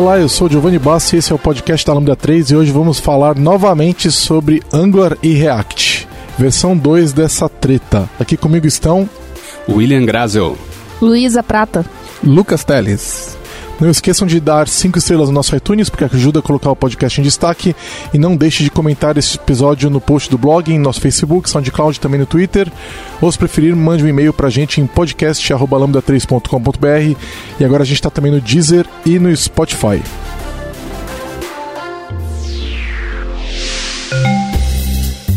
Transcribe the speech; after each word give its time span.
Olá, 0.00 0.18
eu 0.18 0.30
sou 0.30 0.48
Giovanni 0.48 0.78
Bassi, 0.78 1.16
esse 1.16 1.30
é 1.30 1.34
o 1.34 1.38
podcast 1.38 1.86
da 1.86 1.92
Lambda 1.92 2.16
3 2.16 2.52
e 2.52 2.56
hoje 2.56 2.72
vamos 2.72 2.98
falar 2.98 3.36
novamente 3.36 4.10
sobre 4.10 4.62
Angular 4.72 5.14
e 5.22 5.34
React, 5.34 6.08
versão 6.38 6.74
2 6.74 7.12
dessa 7.12 7.50
treta. 7.50 8.08
Aqui 8.18 8.34
comigo 8.34 8.66
estão 8.66 9.06
William 9.68 10.06
Grazel, 10.06 10.56
Luísa 11.02 11.42
Prata, 11.42 11.84
Lucas 12.24 12.64
Teles. 12.64 13.36
Não 13.80 13.90
esqueçam 13.90 14.26
de 14.26 14.38
dar 14.38 14.68
5 14.68 14.98
estrelas 14.98 15.28
no 15.28 15.34
nosso 15.34 15.56
iTunes, 15.56 15.88
porque 15.88 16.04
ajuda 16.04 16.40
a 16.40 16.42
colocar 16.42 16.70
o 16.70 16.76
podcast 16.76 17.18
em 17.20 17.24
destaque. 17.24 17.74
E 18.12 18.18
não 18.18 18.36
deixe 18.36 18.62
de 18.62 18.70
comentar 18.70 19.16
esse 19.16 19.36
episódio 19.36 19.88
no 19.88 20.00
post 20.00 20.30
do 20.30 20.36
blog, 20.36 20.70
em 20.70 20.78
nosso 20.78 21.00
Facebook, 21.00 21.48
SoundCloud 21.48 21.98
também 21.98 22.20
no 22.20 22.26
Twitter. 22.26 22.70
Ou 23.20 23.32
se 23.32 23.38
preferir, 23.38 23.74
mande 23.74 24.04
um 24.04 24.08
e-mail 24.08 24.34
pra 24.34 24.50
gente 24.50 24.80
em 24.80 24.86
podcast.lambda3.com.br. 24.86 27.16
E 27.58 27.64
agora 27.64 27.82
a 27.82 27.86
gente 27.86 27.96
está 27.96 28.10
também 28.10 28.30
no 28.30 28.40
Deezer 28.40 28.86
e 29.06 29.18
no 29.18 29.34
Spotify. 29.34 30.02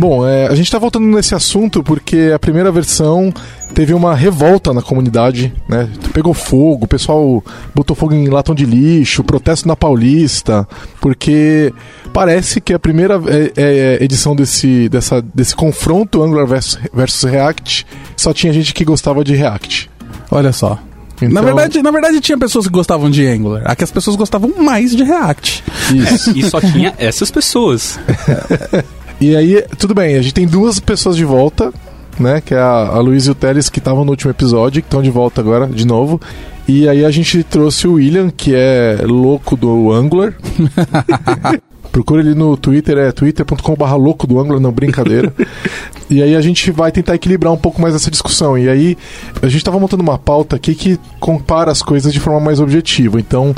Bom, 0.00 0.26
é, 0.26 0.46
a 0.46 0.54
gente 0.54 0.64
está 0.64 0.78
voltando 0.78 1.04
nesse 1.04 1.34
assunto 1.34 1.82
porque 1.82 2.32
a 2.34 2.38
primeira 2.38 2.72
versão 2.72 3.30
teve 3.74 3.92
uma 3.92 4.14
revolta 4.14 4.72
na 4.72 4.80
comunidade, 4.80 5.52
né? 5.68 5.90
Pegou 6.14 6.32
fogo, 6.32 6.86
o 6.86 6.88
pessoal 6.88 7.44
botou 7.74 7.94
fogo 7.94 8.14
em 8.14 8.26
latão 8.30 8.54
de 8.54 8.64
lixo, 8.64 9.22
protesto 9.22 9.68
na 9.68 9.76
Paulista, 9.76 10.66
porque 11.02 11.70
parece 12.14 12.62
que 12.62 12.72
a 12.72 12.78
primeira 12.78 13.20
é, 13.26 13.52
é, 13.98 14.02
edição 14.02 14.34
desse, 14.34 14.88
dessa, 14.88 15.20
desse 15.20 15.54
confronto 15.54 16.22
Angular 16.22 16.46
versus, 16.46 16.78
versus 16.94 17.30
React 17.30 17.86
só 18.16 18.32
tinha 18.32 18.54
gente 18.54 18.72
que 18.72 18.86
gostava 18.86 19.22
de 19.22 19.34
React. 19.34 19.90
Olha 20.30 20.50
só. 20.50 20.78
Então- 21.16 21.28
Na, 21.28 21.42
verdade, 21.42 21.82
na 21.82 21.90
verdade, 21.90 22.20
tinha 22.22 22.38
pessoas 22.38 22.66
que 22.66 22.72
gostavam 22.72 23.10
de 23.10 23.26
Angular. 23.26 23.64
Aqui 23.66 23.84
as 23.84 23.90
pessoas 23.90 24.16
gostavam 24.16 24.50
mais 24.56 24.96
de 24.96 25.04
React. 25.04 25.62
Isso. 25.94 26.30
e 26.38 26.42
só 26.48 26.58
tinha 26.58 26.94
essas 26.98 27.30
pessoas. 27.30 28.00
E 29.20 29.36
aí, 29.36 29.62
tudo 29.78 29.94
bem, 29.94 30.16
a 30.16 30.22
gente 30.22 30.32
tem 30.32 30.46
duas 30.46 30.80
pessoas 30.80 31.14
de 31.14 31.24
volta, 31.24 31.72
né? 32.18 32.40
Que 32.40 32.54
é 32.54 32.58
a, 32.58 32.88
a 32.88 33.00
Luiz 33.00 33.26
e 33.26 33.30
o 33.30 33.34
Teles, 33.34 33.68
que 33.68 33.78
estavam 33.78 34.04
no 34.04 34.12
último 34.12 34.30
episódio, 34.30 34.80
que 34.80 34.86
estão 34.88 35.02
de 35.02 35.10
volta 35.10 35.40
agora, 35.40 35.66
de 35.66 35.86
novo. 35.86 36.20
E 36.66 36.88
aí 36.88 37.04
a 37.04 37.10
gente 37.10 37.42
trouxe 37.42 37.86
o 37.86 37.94
William, 37.94 38.30
que 38.30 38.54
é 38.54 38.98
louco 39.02 39.56
do 39.56 39.92
Angular. 39.92 40.34
Procura 41.92 42.20
ele 42.20 42.34
no 42.34 42.56
Twitter, 42.56 42.98
é 42.98 43.12
twitter.com.br 43.12 43.94
louco 43.96 44.26
do 44.26 44.38
Angular, 44.38 44.60
não, 44.60 44.70
brincadeira. 44.70 45.32
e 46.08 46.22
aí 46.22 46.36
a 46.36 46.40
gente 46.40 46.70
vai 46.70 46.92
tentar 46.92 47.14
equilibrar 47.14 47.52
um 47.52 47.56
pouco 47.56 47.80
mais 47.80 47.94
essa 47.94 48.10
discussão. 48.10 48.56
E 48.56 48.68
aí 48.68 48.96
a 49.42 49.46
gente 49.46 49.58
estava 49.58 49.78
montando 49.78 50.02
uma 50.02 50.18
pauta 50.18 50.56
aqui 50.56 50.74
que 50.74 50.98
compara 51.18 51.70
as 51.70 51.82
coisas 51.82 52.12
de 52.12 52.20
forma 52.20 52.40
mais 52.40 52.60
objetiva. 52.60 53.18
Então 53.18 53.54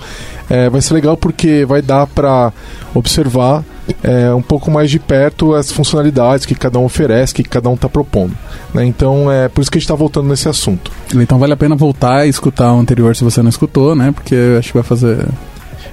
é, 0.48 0.68
vai 0.68 0.80
ser 0.80 0.94
legal 0.94 1.16
porque 1.16 1.64
vai 1.64 1.82
dar 1.82 2.06
para 2.06 2.52
observar 2.94 3.64
é, 4.02 4.32
um 4.32 4.42
pouco 4.42 4.70
mais 4.70 4.90
de 4.90 4.98
perto 4.98 5.54
as 5.54 5.72
funcionalidades 5.72 6.46
que 6.46 6.54
cada 6.54 6.78
um 6.78 6.84
oferece, 6.84 7.34
que 7.34 7.42
cada 7.42 7.68
um 7.68 7.74
está 7.74 7.88
propondo. 7.88 8.36
Né? 8.72 8.84
Então 8.84 9.30
é 9.30 9.48
por 9.48 9.60
isso 9.60 9.70
que 9.70 9.78
a 9.78 9.80
gente 9.80 9.86
está 9.86 9.94
voltando 9.94 10.28
nesse 10.28 10.48
assunto. 10.48 10.90
Então 11.14 11.38
vale 11.38 11.52
a 11.52 11.56
pena 11.56 11.74
voltar 11.74 12.26
e 12.26 12.28
escutar 12.28 12.72
o 12.72 12.78
anterior 12.78 13.14
se 13.16 13.24
você 13.24 13.42
não 13.42 13.50
escutou, 13.50 13.94
né? 13.94 14.12
Porque 14.12 14.34
acho 14.58 14.68
que 14.68 14.74
vai 14.74 14.82
fazer. 14.82 15.26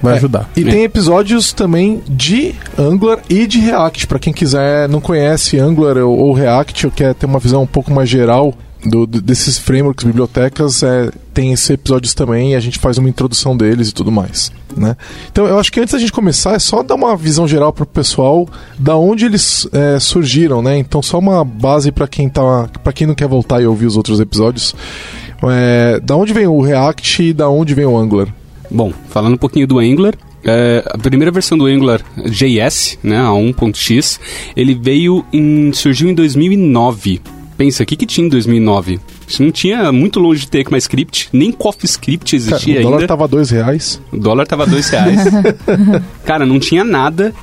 Vai 0.01 0.13
É, 0.13 0.17
ajudar. 0.17 0.49
E 0.55 0.63
tem 0.63 0.83
episódios 0.83 1.51
também 1.53 2.01
de 2.07 2.55
Angular 2.77 3.19
e 3.29 3.45
de 3.45 3.59
React. 3.59 4.07
Para 4.07 4.19
quem 4.19 4.31
quiser, 4.33 4.87
não 4.87 5.01
conhece 5.01 5.59
Angular 5.59 5.97
ou, 5.97 6.17
ou 6.17 6.33
React, 6.33 6.85
ou 6.85 6.91
quer 6.91 7.13
ter 7.13 7.25
uma 7.25 7.39
visão 7.39 7.63
um 7.63 7.67
pouco 7.67 7.91
mais 7.93 8.07
geral 8.09 8.53
do- 8.85 9.05
do- 9.05 9.21
desses 9.21 9.57
frameworks, 9.57 10.05
bibliotecas, 10.05 10.83
é, 10.83 11.09
tem 11.33 11.51
esses 11.51 11.69
episódios 11.69 12.13
também 12.13 12.53
e 12.53 12.55
a 12.55 12.61
gente 12.61 12.79
faz 12.79 12.97
uma 12.97 13.09
introdução 13.09 13.57
deles 13.57 13.89
e 13.89 13.93
tudo 13.93 14.09
mais. 14.09 14.53
Né? 14.77 14.95
Então 15.29 15.45
eu 15.45 15.59
acho 15.59 15.69
que 15.69 15.81
antes 15.81 15.91
da 15.93 15.99
gente 15.99 16.13
começar 16.13 16.53
é 16.53 16.59
só 16.59 16.81
dar 16.81 16.95
uma 16.95 17.13
visão 17.17 17.45
geral 17.45 17.73
para 17.73 17.83
o 17.83 17.87
pessoal 17.87 18.47
da 18.77 18.95
onde 18.95 19.25
eles 19.25 19.67
é, 19.73 19.99
surgiram, 19.99 20.61
né? 20.61 20.77
Então 20.77 21.01
só 21.01 21.19
uma 21.19 21.43
base 21.43 21.91
para 21.91 22.07
quem 22.07 22.29
tá, 22.29 22.69
para 22.81 22.93
quem 22.93 23.05
não 23.05 23.15
quer 23.15 23.27
voltar 23.27 23.61
e 23.61 23.67
ouvir 23.67 23.87
os 23.87 23.97
outros 23.97 24.19
episódios. 24.21 24.73
É, 25.43 25.99
da 26.01 26.15
onde 26.15 26.31
vem 26.33 26.47
o 26.47 26.61
React 26.61 27.23
e 27.23 27.33
da 27.33 27.49
onde 27.49 27.73
vem 27.73 27.85
o 27.85 27.97
Angular? 27.97 28.27
Bom, 28.69 28.93
falando 29.09 29.33
um 29.33 29.37
pouquinho 29.37 29.67
do 29.67 29.79
Angular, 29.79 30.13
é, 30.43 30.83
a 30.85 30.97
primeira 30.97 31.31
versão 31.31 31.57
do 31.57 31.65
Angular 31.65 32.01
JS, 32.17 32.97
né, 33.03 33.19
a 33.19 33.29
1.x, 33.29 34.19
ele 34.55 34.73
veio 34.73 35.25
em 35.33 35.71
surgiu 35.73 36.09
em 36.09 36.13
2009. 36.13 37.21
Pensa, 37.57 37.83
o 37.83 37.85
que, 37.85 37.97
que 37.97 38.05
tinha 38.05 38.25
em 38.25 38.29
2009? 38.29 39.01
Isso 39.27 39.43
não 39.43 39.51
tinha 39.51 39.91
muito 39.91 40.17
longe 40.17 40.41
de 40.41 40.49
ter 40.49 40.59
ECMAScript, 40.59 41.27
nem 41.33 41.51
CoffeeScript 41.51 42.37
Cara, 42.37 42.55
existia 42.55 42.79
o 42.79 42.83
dólar 42.83 42.95
ainda. 42.97 43.07
tava 43.07 43.27
dois 43.27 43.49
reais. 43.49 44.01
O 44.13 44.17
dólar 44.17 44.47
tava 44.47 44.65
dois 44.65 44.89
reais. 44.89 45.19
Cara, 46.23 46.45
não 46.45 46.57
tinha 46.57 46.85
nada. 46.85 47.33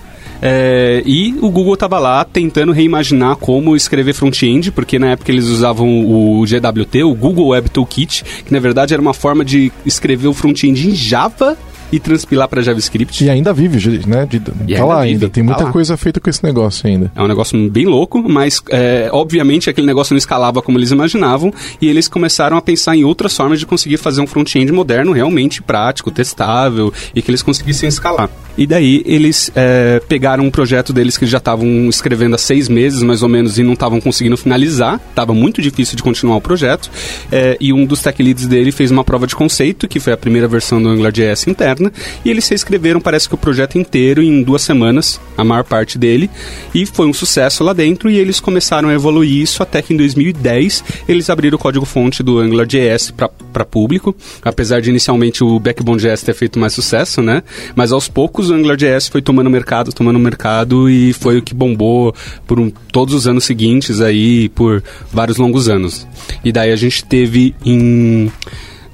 É, 0.41 1.03
e 1.07 1.37
o 1.41 1.51
Google 1.51 1.77
tava 1.77 1.99
lá 1.99 2.25
tentando 2.25 2.73
reimaginar 2.73 3.37
como 3.37 3.77
escrever 3.77 4.13
front-end, 4.13 4.71
porque 4.71 4.99
na 4.99 5.09
época 5.09 5.33
eles 5.33 5.47
usavam 5.47 6.05
o 6.05 6.45
GWT, 6.45 7.03
o 7.05 7.15
Google 7.15 7.49
Web 7.49 7.71
Toolkit, 7.71 8.25
que 8.45 8.53
na 8.53 8.61
verdade 8.61 8.93
era 8.93 9.01
uma 9.01 9.15
forma 9.15 9.45
de 9.45 9.73
escrever 9.85 10.29
o 10.29 10.35
front-end 10.35 10.89
em 10.89 10.95
Java 10.95 11.57
e 11.91 12.01
transpilar 12.01 12.49
para 12.49 12.63
JavaScript. 12.63 13.25
E 13.25 13.31
ainda 13.31 13.53
vive, 13.53 14.07
né? 14.07 14.27
De, 14.27 14.37
E 14.37 14.41
tá 14.41 14.53
ainda 14.59 14.85
lá 14.85 15.03
vive, 15.03 15.13
ainda. 15.13 15.29
Tem 15.29 15.45
tá 15.45 15.55
muita 15.55 15.73
coisa 15.73 15.97
feita 15.97 16.21
com 16.21 16.29
esse 16.29 16.43
negócio 16.43 16.87
ainda. 16.87 17.11
É 17.15 17.23
um 17.23 17.29
negócio 17.29 17.71
bem 17.71 17.87
louco, 17.87 18.23
mas 18.29 18.63
é, 18.71 19.09
obviamente 19.13 19.71
aquele 19.71 19.87
negócio 19.87 20.13
não 20.13 20.19
escalava 20.19 20.61
como 20.61 20.79
eles 20.79 20.91
imaginavam 20.91 21.53
e 21.81 21.89
eles 21.89 22.09
começaram 22.09 22.57
a 22.57 22.63
pensar 22.63 22.97
em 22.97 23.05
outras 23.05 23.37
formas 23.37 23.59
de 23.59 23.67
conseguir 23.67 23.99
fazer 23.99 24.21
um 24.21 24.27
front-end 24.27 24.73
moderno 24.73 25.13
realmente 25.13 25.63
prático, 25.63 26.11
testável 26.11 26.93
e 27.15 27.23
que 27.23 27.31
eles 27.31 27.43
conseguissem 27.43 27.89
escalar. 27.89 28.31
E 28.57 28.67
daí 28.67 29.03
eles 29.05 29.51
é, 29.55 30.01
pegaram 30.09 30.45
um 30.45 30.51
projeto 30.51 30.93
deles 30.93 31.17
que 31.17 31.27
já 31.27 31.39
estavam 31.39 31.89
escrevendo 31.89 32.35
há 32.35 32.39
seis 32.39 32.69
meses 32.69 33.03
mais 33.03 33.23
ou 33.23 33.29
menos 33.29 33.59
e 33.59 33.63
não 33.63 33.75
estavam 33.75 34.01
conseguindo 34.01 34.37
finalizar, 34.37 35.01
estava 35.11 35.35
muito 35.35 35.61
difícil 35.61 35.97
de 35.97 36.03
continuar 36.03 36.37
o 36.37 36.41
projeto 36.41 36.91
é, 37.31 37.57
e 37.61 37.73
um 37.73 37.85
dos 37.85 38.01
tech 38.01 38.23
leads 38.23 38.47
dele 38.47 38.73
fez 38.73 38.91
uma 38.91 39.05
prova 39.05 39.27
de 39.27 39.37
conceito, 39.37 39.87
que 39.87 40.01
foi 40.01 40.13
a 40.13 40.17
primeira 40.17 40.49
versão 40.49 40.83
do 40.83 40.89
AngularJS 40.89 41.47
interna, 41.47 41.93
e 42.25 42.31
eles 42.31 42.49
reescreveram 42.49 43.01
parece 43.01 43.29
que 43.29 43.35
o 43.35 43.39
projeto 43.39 43.77
inteiro 43.79 44.23
em 44.23 44.43
duas 44.43 44.63
semanas, 44.63 45.21
a 45.37 45.45
maior 45.45 45.65
parte 45.65 45.99
dele, 45.99 46.31
e 46.75 46.87
foi 46.87 47.07
um 47.07 47.13
sucesso 47.13 47.63
lá 47.63 47.73
dentro 47.73 48.11
e 48.11 48.19
eles 48.19 48.41
começaram 48.41 48.89
a 48.89 48.95
evoluir 48.95 49.43
isso 49.43 49.63
até 49.63 49.83
que 49.83 49.93
em 49.93 49.97
2010 49.97 50.85
eles 51.09 51.29
abriram 51.31 51.57
o 51.57 51.59
código-fonte 51.59 52.23
do 52.23 52.39
AngularJS 52.39 53.13
para 53.53 53.65
público, 53.65 54.15
apesar 54.43 54.81
de 54.81 54.91
inicialmente 54.91 55.45
o 55.45 55.59
Backbone.js 55.59 56.23
ter 56.23 56.35
feito 56.35 56.59
mais 56.59 56.73
sucesso, 56.73 57.23
né? 57.23 57.43
Mas 57.75 57.93
aos 57.93 58.09
poucos 58.09 58.46
o 58.51 58.55
AngularJS 58.55 59.09
foi 59.09 59.21
tomando 59.23 59.49
mercado, 59.51 59.93
tomando 59.93 60.19
mercado 60.19 60.89
e 60.91 61.13
foi 61.13 61.39
o 61.39 61.43
que 61.43 61.55
bombou 61.55 62.15
por 62.47 62.59
um- 62.61 62.71
todos 62.93 63.15
os 63.15 63.27
anos 63.27 63.45
seguintes 63.45 64.01
aí, 64.01 64.49
por 64.51 64.83
vários 65.13 65.37
longos 65.37 65.69
anos. 65.69 66.07
E 66.45 66.51
daí 66.53 66.73
a 66.73 66.77
gente 66.77 67.05
teve 67.05 67.55
em 67.65 68.31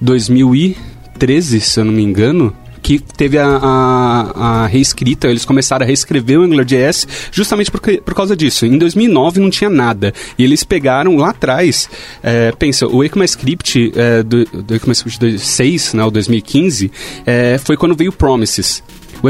2013, 0.00 1.60
se 1.60 1.80
eu 1.80 1.84
não 1.84 1.92
me 1.92 2.02
engano, 2.02 2.54
que 2.82 2.98
teve 2.98 3.38
a, 3.38 3.46
a, 3.46 4.62
a 4.64 4.66
reescrita, 4.66 5.28
eles 5.28 5.44
começaram 5.44 5.84
a 5.84 5.86
reescrever 5.86 6.40
o 6.40 6.42
AngularJS 6.42 7.06
justamente 7.30 7.70
por, 7.70 7.80
por 7.80 8.12
causa 8.14 8.34
disso. 8.36 8.66
Em 8.66 8.76
2009 8.76 9.38
não 9.38 9.50
tinha 9.50 9.70
nada. 9.70 10.12
E 10.36 10.42
eles 10.42 10.64
pegaram 10.64 11.16
lá 11.16 11.30
atrás, 11.30 11.88
é, 12.24 12.50
pensa, 12.58 12.88
o 12.88 13.04
ECMAScript 13.04 13.92
é, 13.94 14.22
do, 14.24 14.44
do 14.44 14.74
ECMAScript 14.74 15.38
6, 15.38 15.94
né, 15.94 16.04
o 16.04 16.10
2015, 16.10 16.90
é, 17.24 17.56
foi 17.64 17.76
quando 17.76 17.94
veio 17.94 18.10
Promises. 18.12 18.82
O 19.22 19.28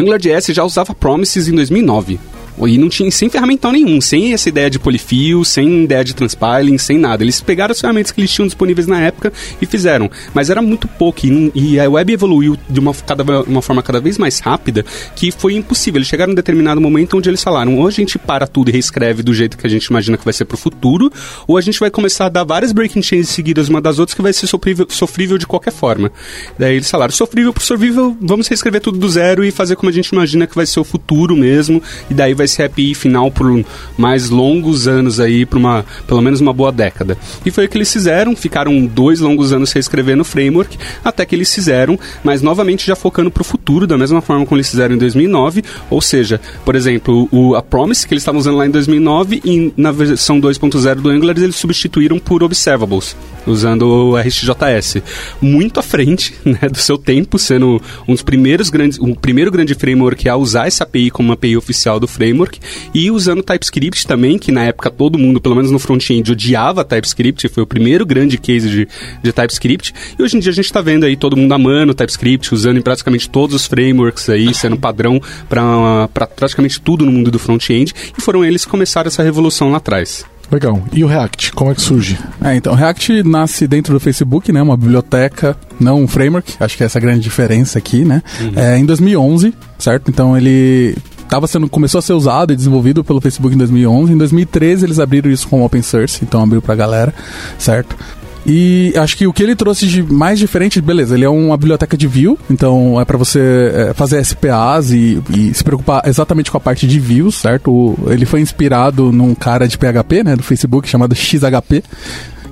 já 0.55 0.65
usava 0.65 0.95
Promises 0.95 1.49
em 1.49 1.55
2009. 1.55 2.19
E 2.67 2.79
não 2.79 2.89
tinha 2.89 3.11
sem 3.11 3.29
ferramental 3.29 3.73
nenhum, 3.73 4.01
sem 4.01 4.33
essa 4.33 4.49
ideia 4.49 4.71
de 4.71 4.79
polifio, 4.79 5.45
sem 5.45 5.85
ideia 5.85 6.05
de 6.05 6.15
transpiling, 6.15 6.79
sem 6.79 6.99
nada. 6.99 7.23
Eles 7.25 7.41
pegaram 7.41 7.73
as 7.73 7.81
ferramentas 7.81 8.13
que 8.13 8.21
eles 8.21 8.31
tinham 8.31 8.47
disponíveis 8.47 8.87
na 8.87 9.01
época 9.01 9.33
e 9.61 9.67
fizeram. 9.67 10.11
Mas 10.35 10.51
era 10.51 10.63
muito 10.63 10.87
pouco. 10.87 11.27
E, 11.27 11.53
e 11.55 11.81
a 11.81 11.89
web 11.89 12.13
evoluiu 12.13 12.57
de 12.69 12.81
uma, 12.81 12.95
cada, 12.95 13.43
uma 13.43 13.63
forma 13.63 13.83
cada 13.83 14.01
vez 14.01 14.19
mais 14.19 14.39
rápida 14.39 14.85
que 15.17 15.31
foi 15.31 15.55
impossível. 15.55 15.99
Eles 15.99 16.09
chegaram 16.09 16.31
em 16.31 16.33
um 16.33 16.37
determinado 16.37 16.81
momento 16.81 17.17
onde 17.17 17.29
eles 17.29 17.43
falaram: 17.43 17.79
ou 17.79 17.87
a 17.87 17.91
gente 17.91 18.19
para 18.19 18.47
tudo 18.47 18.69
e 18.69 18.73
reescreve 18.73 19.23
do 19.23 19.35
jeito 19.35 19.57
que 19.57 19.67
a 19.67 19.71
gente 19.71 19.87
imagina 19.87 20.17
que 20.17 20.25
vai 20.25 20.33
ser 20.33 20.45
pro 20.45 20.57
futuro, 20.57 21.13
ou 21.47 21.57
a 21.57 21.61
gente 21.61 21.79
vai 21.81 21.91
começar 21.91 22.27
a 22.27 22.29
dar 22.29 22.45
várias 22.45 22.73
breaking 22.73 23.03
chains 23.03 23.29
seguidas 23.29 23.69
uma 23.69 23.81
das 23.81 23.99
outras 23.99 24.15
que 24.15 24.23
vai 24.23 24.33
ser 24.33 24.47
sofrível, 24.47 24.87
sofrível 24.89 25.39
de 25.39 25.47
qualquer 25.47 25.73
forma. 25.73 26.13
Daí 26.59 26.77
eles 26.77 26.91
falaram: 26.91 27.13
sofrível 27.13 27.53
por 27.53 27.63
sofrível, 27.63 28.17
vamos 28.21 28.49
reescrever 28.49 28.81
tudo 28.81 28.99
do 28.99 29.09
zero 29.09 29.45
e 29.45 29.51
fazer 29.51 29.77
como 29.77 29.91
a 29.91 29.93
gente 29.93 30.09
imagina 30.09 30.47
que 30.47 30.55
vai 30.55 30.67
ser 30.67 30.81
o 30.81 30.85
futuro 30.85 31.37
mesmo. 31.37 31.83
E 32.11 32.15
daí 32.15 32.35
vai 32.35 32.42
ser 32.49 32.63
a 32.63 32.67
API 32.67 32.95
final 32.95 33.31
por 33.31 33.65
mais 33.97 34.31
longos 34.31 34.89
anos 34.89 35.21
aí, 35.21 35.45
por 35.45 35.59
uma, 35.59 35.85
pelo 36.07 36.21
menos 36.21 36.41
uma 36.41 36.53
boa 36.53 36.73
década. 36.73 37.17
E 37.45 37.51
foi 37.51 37.67
o 37.67 37.69
que 37.69 37.77
eles 37.77 37.93
fizeram, 37.93 38.35
ficaram 38.37 38.85
dois 38.87 39.21
longos 39.21 39.53
anos 39.53 39.73
reescrevendo 39.73 40.23
o 40.23 40.25
framework, 40.25 40.79
até 41.05 41.25
que 41.25 41.35
eles 41.35 41.53
fizeram, 41.55 41.99
mas 42.23 42.43
novamente 42.43 42.87
já 42.87 42.97
focando 42.97 43.31
para 43.31 43.41
o 43.41 43.45
futuro, 43.45 43.87
da 43.87 43.99
mesma 43.99 44.21
forma 44.21 44.45
como 44.47 44.57
eles 44.57 44.71
fizeram 44.71 44.95
em 44.95 44.99
2009, 44.99 45.63
ou 45.91 46.01
seja, 46.01 46.41
por 46.65 46.75
exemplo, 46.75 47.29
o, 47.31 47.55
a 47.55 47.63
Promise, 47.63 48.07
que 48.07 48.15
eles 48.15 48.23
estavam 48.23 48.41
usando 48.41 48.57
lá 48.57 48.67
em 48.67 48.71
2009, 48.71 49.41
e 49.45 49.73
na 49.77 49.93
versão 49.93 50.41
2.0 50.41 50.95
do 50.97 51.11
Angular 51.11 51.37
eles 51.37 51.57
substituíram 51.57 52.19
por 52.19 52.43
Observables, 52.43 53.17
usando 53.47 53.83
o 53.83 54.17
RxJS. 54.17 55.03
Muito 55.41 55.81
à 55.81 55.83
frente 55.83 56.35
né, 56.45 56.69
do 56.71 56.79
seu 56.79 56.97
tempo, 56.97 57.39
sendo 57.39 57.81
um 58.07 58.13
dos 58.13 58.23
primeiros 58.23 58.71
grandes, 58.71 58.99
o 58.99 59.15
primeiro 59.15 59.51
grande 59.51 59.75
framework 59.75 60.29
a 60.29 60.37
usar 60.37 60.67
essa 60.67 60.85
API 60.85 61.11
como 61.11 61.29
uma 61.29 61.35
API 61.35 61.57
oficial 61.57 61.99
do 61.99 62.07
framework, 62.07 62.61
e 62.95 63.11
usando 63.11 63.43
TypeScript 63.43 64.07
também, 64.07 64.39
que 64.39 64.53
na 64.53 64.65
época 64.65 64.91
todo 64.91 65.19
mundo, 65.19 65.41
pelo 65.41 65.55
menos 65.55 65.71
no 65.71 65.79
front-end, 65.79 66.33
odiava 66.33 66.85
TypeScript, 66.85 67.49
foi 67.49 67.63
o 67.63 67.67
primeiro 67.67 68.05
grande 68.05 68.39
case 68.39 68.69
de, 68.69 68.89
de 69.23 69.33
TypeScript, 69.33 69.95
e 70.19 70.23
hoje 70.23 70.37
em 70.37 70.41
dia 70.41 70.51
a 70.51 70.55
gente 70.55 70.67
está 70.67 70.81
vendo 70.81 71.05
aí 71.05 71.17
todo 71.17 71.37
mundo 71.37 71.53
amando 71.53 71.95
TypeScript, 71.95 72.55
usando 72.55 72.79
em 72.79 72.83
praticamente 72.83 73.29
todos 73.29 73.55
os 73.55 73.67
frameworks 73.67 74.29
aí, 74.29 74.55
sendo 74.55 74.77
padrão 74.77 75.21
para 75.49 76.09
praticamente 76.35 76.81
tudo 76.81 77.05
no 77.05 77.13
mundo 77.13 77.31
do 77.31 77.39
front-end, 77.39 77.93
e 78.17 78.21
foram 78.21 78.45
eles 78.45 78.65
que 78.65 78.71
começaram 78.71 79.09
essa 79.09 79.23
revolução 79.23 79.71
lá 79.71 79.79
atrás. 79.79 80.25
Legal. 80.53 80.83
E 80.93 81.03
o 81.03 81.07
React, 81.07 81.53
como 81.53 81.71
é 81.71 81.75
que 81.75 81.81
surge? 81.81 82.19
É, 82.45 82.55
então, 82.55 82.75
o 82.75 82.77
React 82.77 83.23
nasce 83.23 83.67
dentro 83.67 83.95
do 83.95 83.99
Facebook, 83.99 84.53
né? 84.53 84.61
Uma 84.61 84.77
biblioteca, 84.77 85.57
não 85.81 86.03
um 86.03 86.07
framework. 86.07 86.53
Acho 86.61 86.77
que 86.77 86.85
essa 86.85 86.99
é 86.99 87.01
a 87.01 87.03
grande 87.03 87.21
diferença 87.21 87.79
aqui, 87.79 88.05
né? 88.05 88.23
Uhum. 88.39 88.53
É, 88.55 88.79
em 88.79 88.85
2011, 88.85 89.55
certo? 89.79 90.11
Então, 90.11 90.37
ele 90.37 90.95
tava 91.27 91.47
sendo, 91.47 91.67
começou 91.71 91.99
a 91.99 92.03
ser 92.03 92.13
usado 92.13 92.53
e 92.53 92.57
desenvolvido 92.57 93.03
pelo 93.03 93.19
Facebook 93.19 93.55
em 93.55 93.59
2011. 93.59 94.13
Em 94.13 94.19
2013, 94.19 94.85
eles 94.85 94.99
abriram 94.99 95.31
isso 95.31 95.49
com 95.49 95.65
open 95.65 95.81
source, 95.81 96.23
então 96.23 96.43
abriu 96.43 96.61
pra 96.61 96.75
galera, 96.75 97.15
certo? 97.59 97.97
E 98.45 98.93
acho 98.97 99.17
que 99.17 99.27
o 99.27 99.33
que 99.33 99.43
ele 99.43 99.55
trouxe 99.55 99.87
de 99.87 100.03
mais 100.03 100.39
diferente, 100.39 100.81
beleza, 100.81 101.15
ele 101.15 101.25
é 101.25 101.29
uma 101.29 101.57
biblioteca 101.57 101.97
de 101.97 102.09
view, 102.09 102.39
então 102.51 103.01
é 103.01 103.05
para 103.05 103.17
você 103.17 103.73
é, 103.73 103.95
fazer 103.95 104.25
SPAs 104.25 104.91
e, 104.91 105.23
e, 105.31 105.55
se 105.55 105.63
preocupar 105.63 106.03
exatamente 106.07 106.51
com 106.51 106.57
a 106.57 106.61
parte 106.61 106.87
de 106.87 106.99
views, 106.99 107.37
certo? 107.37 107.97
Ele 108.09 108.27
foi 108.27 108.41
inspirado 108.41 109.13
num 109.13 109.35
cara 109.35 109.69
de 109.69 109.79
PHP, 109.79 110.25
né, 110.25 110.37
do 110.37 110.43
Facebook, 110.43 110.89
chamado 110.89 111.15
XHP, 111.15 111.85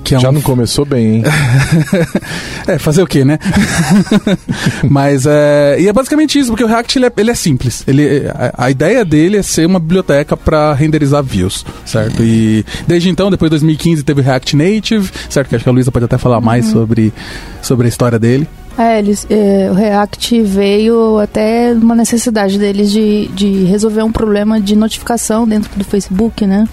que 0.02 0.14
é 0.14 0.18
Já 0.18 0.30
um... 0.30 0.32
não 0.32 0.40
começou 0.40 0.84
bem, 0.84 1.16
hein? 1.16 1.22
é, 2.66 2.78
fazer 2.78 3.02
o 3.02 3.06
quê, 3.06 3.24
né? 3.24 3.38
Mas 4.88 5.26
é. 5.26 5.76
E 5.78 5.88
é 5.88 5.92
basicamente 5.92 6.38
isso, 6.38 6.50
porque 6.50 6.64
o 6.64 6.66
React 6.66 6.98
ele 6.98 7.06
é, 7.06 7.12
ele 7.16 7.30
é 7.30 7.34
simples. 7.34 7.84
Ele, 7.86 8.26
a, 8.28 8.66
a, 8.66 8.70
ideia 8.70 9.04
dele 9.04 9.36
é 9.36 9.42
ser 9.42 9.66
uma 9.66 9.78
biblioteca 9.78 10.36
para 10.36 10.72
renderizar 10.74 11.22
views, 11.22 11.64
certo? 11.84 12.22
E 12.22 12.64
desde 12.86 13.08
então, 13.08 13.30
depois 13.30 13.48
de 13.48 13.58
2015, 13.58 14.02
teve 14.02 14.20
o 14.20 14.24
React 14.24 14.56
Native, 14.56 15.10
certo? 15.28 15.48
Que 15.48 15.56
acho 15.56 15.64
que 15.64 15.68
a 15.68 15.72
Luísa 15.72 15.92
pode 15.92 16.04
até 16.04 16.18
falar 16.18 16.40
mais 16.40 16.66
uhum. 16.66 16.72
sobre, 16.72 17.12
sobre 17.62 17.86
a 17.86 17.88
história 17.88 18.18
dele. 18.18 18.48
É, 18.78 18.98
eles, 18.98 19.26
é, 19.28 19.68
o 19.70 19.74
React 19.74 20.42
veio 20.42 21.18
até 21.18 21.72
uma 21.72 21.94
necessidade 21.94 22.58
deles 22.58 22.90
de, 22.90 23.28
de 23.28 23.64
resolver 23.64 24.02
um 24.02 24.12
problema 24.12 24.60
de 24.60 24.74
notificação 24.74 25.46
dentro 25.46 25.70
do 25.76 25.84
Facebook, 25.84 26.46
né? 26.46 26.66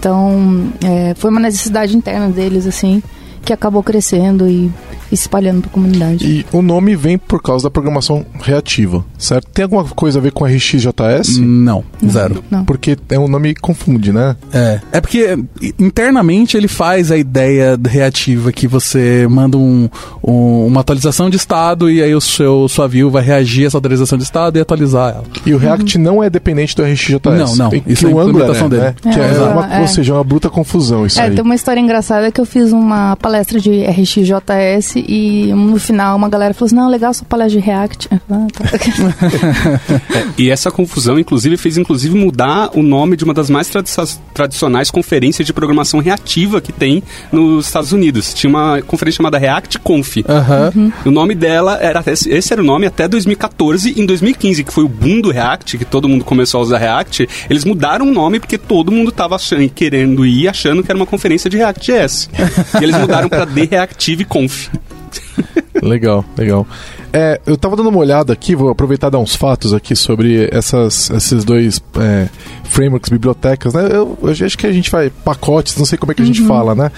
Então, 0.00 0.72
é, 0.82 1.12
foi 1.14 1.30
uma 1.30 1.40
necessidade 1.40 1.94
interna 1.94 2.30
deles, 2.30 2.66
assim, 2.66 3.02
que 3.44 3.52
acabou 3.52 3.82
crescendo 3.82 4.48
e 4.48 4.72
espalhando 5.10 5.62
para 5.62 5.70
a 5.70 5.72
comunidade. 5.72 6.26
E 6.26 6.46
o 6.52 6.62
nome 6.62 6.96
vem 6.96 7.18
por 7.18 7.42
causa 7.42 7.64
da 7.64 7.70
programação 7.70 8.24
reativa, 8.40 9.04
certo? 9.18 9.48
Tem 9.52 9.64
alguma 9.64 9.84
coisa 9.84 10.18
a 10.18 10.22
ver 10.22 10.32
com 10.32 10.46
RxJS? 10.46 11.38
Não, 11.38 11.84
zero. 12.08 12.42
Não. 12.50 12.64
Porque 12.64 12.96
é 13.08 13.18
um 13.18 13.28
nome 13.28 13.54
que 13.54 13.60
confunde, 13.60 14.12
né? 14.12 14.36
É. 14.52 14.80
É 14.92 15.00
porque 15.00 15.38
internamente 15.78 16.56
ele 16.56 16.68
faz 16.68 17.10
a 17.10 17.16
ideia 17.16 17.78
reativa 17.82 18.52
que 18.52 18.66
você 18.66 19.26
manda 19.28 19.56
um, 19.56 19.88
um, 20.22 20.66
uma 20.66 20.80
atualização 20.80 21.28
de 21.28 21.36
estado 21.36 21.90
e 21.90 22.02
aí 22.02 22.14
o 22.14 22.20
seu 22.20 22.68
sua 22.68 22.86
view 22.86 23.10
vai 23.10 23.22
reagir 23.22 23.64
a 23.64 23.66
essa 23.66 23.78
atualização 23.78 24.18
de 24.18 24.24
estado 24.24 24.56
e 24.56 24.60
atualizar 24.60 25.14
ela. 25.14 25.24
E 25.44 25.54
o 25.54 25.58
React 25.58 25.96
uhum. 25.96 26.04
não 26.04 26.22
é 26.22 26.30
dependente 26.30 26.74
do 26.76 26.82
RxJS. 26.82 27.20
Não, 27.24 27.56
não. 27.56 27.70
Tem, 27.70 27.82
isso 27.86 28.06
é 28.06 28.10
o 28.10 28.18
Angular 28.18 28.50
é, 28.50 28.68
dele. 28.68 28.82
Né? 28.82 28.94
É, 29.04 29.08
é, 29.08 29.34
é 29.34 29.40
uma, 29.42 29.74
é. 29.74 29.80
Ou 29.80 29.88
seja, 29.88 30.12
é 30.12 30.14
uma 30.16 30.24
bruta 30.24 30.48
confusão 30.48 31.06
isso 31.06 31.20
é, 31.20 31.24
aí. 31.24 31.34
Tem 31.34 31.44
uma 31.44 31.54
história 31.54 31.80
engraçada 31.80 32.30
que 32.30 32.40
eu 32.40 32.46
fiz 32.46 32.72
uma 32.72 33.16
palestra 33.16 33.60
de 33.60 33.82
RxJS 33.84 34.96
e 35.08 35.52
no 35.52 35.78
final 35.78 36.16
uma 36.16 36.28
galera 36.28 36.54
falou 36.54 36.66
assim, 36.66 36.76
não, 36.76 36.88
legal 36.88 37.12
sua 37.12 37.26
palestra 37.26 37.60
de 37.60 37.66
React. 37.66 38.08
Ah, 38.12 38.46
tá. 38.52 38.64
e 40.38 40.50
essa 40.50 40.70
confusão, 40.70 41.18
inclusive, 41.18 41.56
fez 41.56 41.76
inclusive 41.76 42.16
mudar 42.16 42.70
o 42.74 42.82
nome 42.82 43.16
de 43.16 43.24
uma 43.24 43.34
das 43.34 43.50
mais 43.50 43.68
tradi 43.68 43.90
tradicionais 44.32 44.90
conferências 44.90 45.46
de 45.46 45.52
programação 45.52 46.00
reativa 46.00 46.60
que 46.60 46.72
tem 46.72 47.02
nos 47.32 47.66
Estados 47.66 47.92
Unidos. 47.92 48.32
Tinha 48.34 48.50
uma 48.50 48.82
conferência 48.82 49.18
chamada 49.18 49.38
React 49.38 49.78
Conf. 49.80 50.16
Uhum. 50.16 50.92
O 51.04 51.10
nome 51.10 51.34
dela 51.34 51.78
era 51.80 52.02
esse 52.06 52.52
era 52.52 52.62
o 52.62 52.64
nome 52.64 52.86
até 52.86 53.06
2014. 53.08 54.00
Em 54.00 54.06
2015, 54.06 54.64
que 54.64 54.72
foi 54.72 54.84
o 54.84 54.88
boom 54.88 55.20
do 55.20 55.30
React, 55.30 55.78
que 55.78 55.84
todo 55.84 56.08
mundo 56.08 56.24
começou 56.24 56.60
a 56.60 56.62
usar 56.62 56.78
React, 56.78 57.28
eles 57.48 57.64
mudaram 57.64 58.06
o 58.06 58.12
nome 58.12 58.40
porque 58.40 58.58
todo 58.58 58.92
mundo 58.92 59.10
estava 59.10 59.36
querendo 59.74 60.24
ir 60.24 60.48
achando 60.48 60.82
que 60.82 60.90
era 60.90 60.98
uma 60.98 61.06
conferência 61.06 61.50
de 61.50 61.56
React.js. 61.56 62.30
e 62.80 62.84
eles 62.84 62.96
mudaram 62.96 63.28
para 63.28 63.46
The 63.46 63.68
Reactive 63.70 64.24
Conf. 64.24 64.68
legal, 65.82 66.24
legal. 66.36 66.66
É, 67.12 67.40
eu 67.46 67.56
tava 67.56 67.76
dando 67.76 67.88
uma 67.88 67.98
olhada 67.98 68.32
aqui, 68.32 68.54
vou 68.54 68.68
aproveitar 68.70 69.08
e 69.08 69.10
dar 69.10 69.18
uns 69.18 69.34
fatos 69.34 69.74
aqui 69.74 69.96
sobre 69.96 70.48
essas, 70.52 71.10
esses 71.10 71.44
dois 71.44 71.82
é, 71.98 72.28
frameworks, 72.64 73.10
bibliotecas, 73.10 73.74
né? 73.74 73.88
Eu, 73.90 74.18
eu, 74.22 74.30
acho 74.30 74.56
que 74.56 74.66
a 74.66 74.72
gente 74.72 74.90
vai, 74.90 75.10
pacotes, 75.10 75.76
não 75.76 75.84
sei 75.84 75.98
como 75.98 76.12
é 76.12 76.14
que 76.14 76.22
a 76.22 76.26
gente 76.26 76.42
uhum. 76.42 76.48
fala, 76.48 76.74
né? 76.74 76.92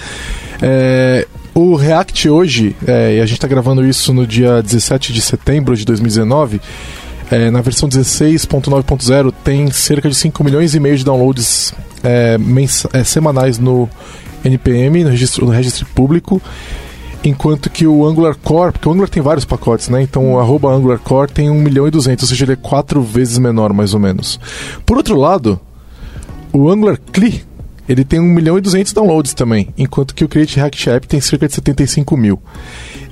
É, 0.60 1.26
o 1.54 1.74
React 1.74 2.28
hoje, 2.28 2.76
é, 2.86 3.16
e 3.16 3.20
a 3.20 3.26
gente 3.26 3.38
está 3.38 3.48
gravando 3.48 3.84
isso 3.84 4.12
no 4.12 4.26
dia 4.26 4.62
17 4.62 5.12
de 5.12 5.20
setembro 5.20 5.76
de 5.76 5.84
2019, 5.84 6.60
é, 7.30 7.50
na 7.50 7.62
versão 7.62 7.88
16.9.0 7.88 9.32
tem 9.42 9.70
cerca 9.70 10.08
de 10.08 10.14
5 10.14 10.44
milhões 10.44 10.74
e 10.74 10.80
meio 10.80 10.96
de 10.96 11.04
downloads 11.04 11.74
é, 12.04 12.36
é, 12.92 13.04
semanais 13.04 13.58
no 13.58 13.88
NPM, 14.44 15.04
no 15.04 15.10
registro, 15.10 15.46
no 15.46 15.52
registro 15.52 15.86
público, 15.94 16.42
enquanto 17.24 17.70
que 17.70 17.86
o 17.86 18.06
Angular 18.06 18.36
Core, 18.36 18.72
porque 18.72 18.88
o 18.88 18.92
Angular 18.92 19.08
tem 19.08 19.22
vários 19.22 19.44
pacotes, 19.44 19.88
né? 19.88 20.02
Então 20.02 20.32
o 20.32 20.40
arroba 20.40 20.70
Angular 20.70 20.98
Core 20.98 21.30
tem 21.30 21.50
1 21.50 21.54
milhão 21.54 21.86
e 21.86 21.90
200, 21.90 22.22
ou 22.22 22.28
seja, 22.28 22.44
ele 22.44 22.52
é 22.52 22.56
quatro 22.56 23.02
vezes 23.02 23.38
menor, 23.38 23.72
mais 23.72 23.94
ou 23.94 24.00
menos. 24.00 24.40
Por 24.84 24.96
outro 24.96 25.16
lado, 25.16 25.60
o 26.52 26.68
Angular 26.68 26.98
CLI, 27.12 27.44
ele 27.88 28.04
tem 28.04 28.20
1 28.20 28.24
milhão 28.24 28.58
e 28.58 28.60
200 28.60 28.92
downloads 28.92 29.34
também, 29.34 29.68
enquanto 29.76 30.14
que 30.14 30.24
o 30.24 30.28
Create 30.28 30.56
React 30.56 30.90
App 30.90 31.08
tem 31.08 31.20
cerca 31.20 31.46
de 31.46 31.54
75 31.54 32.16
mil. 32.16 32.40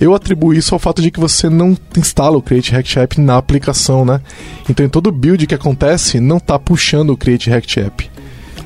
Eu 0.01 0.15
atribuo 0.15 0.55
isso 0.55 0.75
ao 0.75 0.79
fato 0.79 1.03
de 1.03 1.11
que 1.11 1.21
você 1.21 1.49
não 1.49 1.77
instala 1.97 2.37
o 2.37 2.43
Create 2.43 2.73
React 2.73 2.99
App 2.99 3.21
na 3.21 3.37
aplicação, 3.37 4.05
né? 4.05 4.21
Então 4.69 4.85
em 4.85 4.89
todo 4.89 5.13
build 5.13 5.47
que 5.47 5.55
acontece, 5.55 6.21
não 6.21 6.39
está 6.39 6.59
puxando 6.59 7.11
o 7.11 7.17
Create 7.17 7.51
React 7.51 7.81
App. 7.81 8.11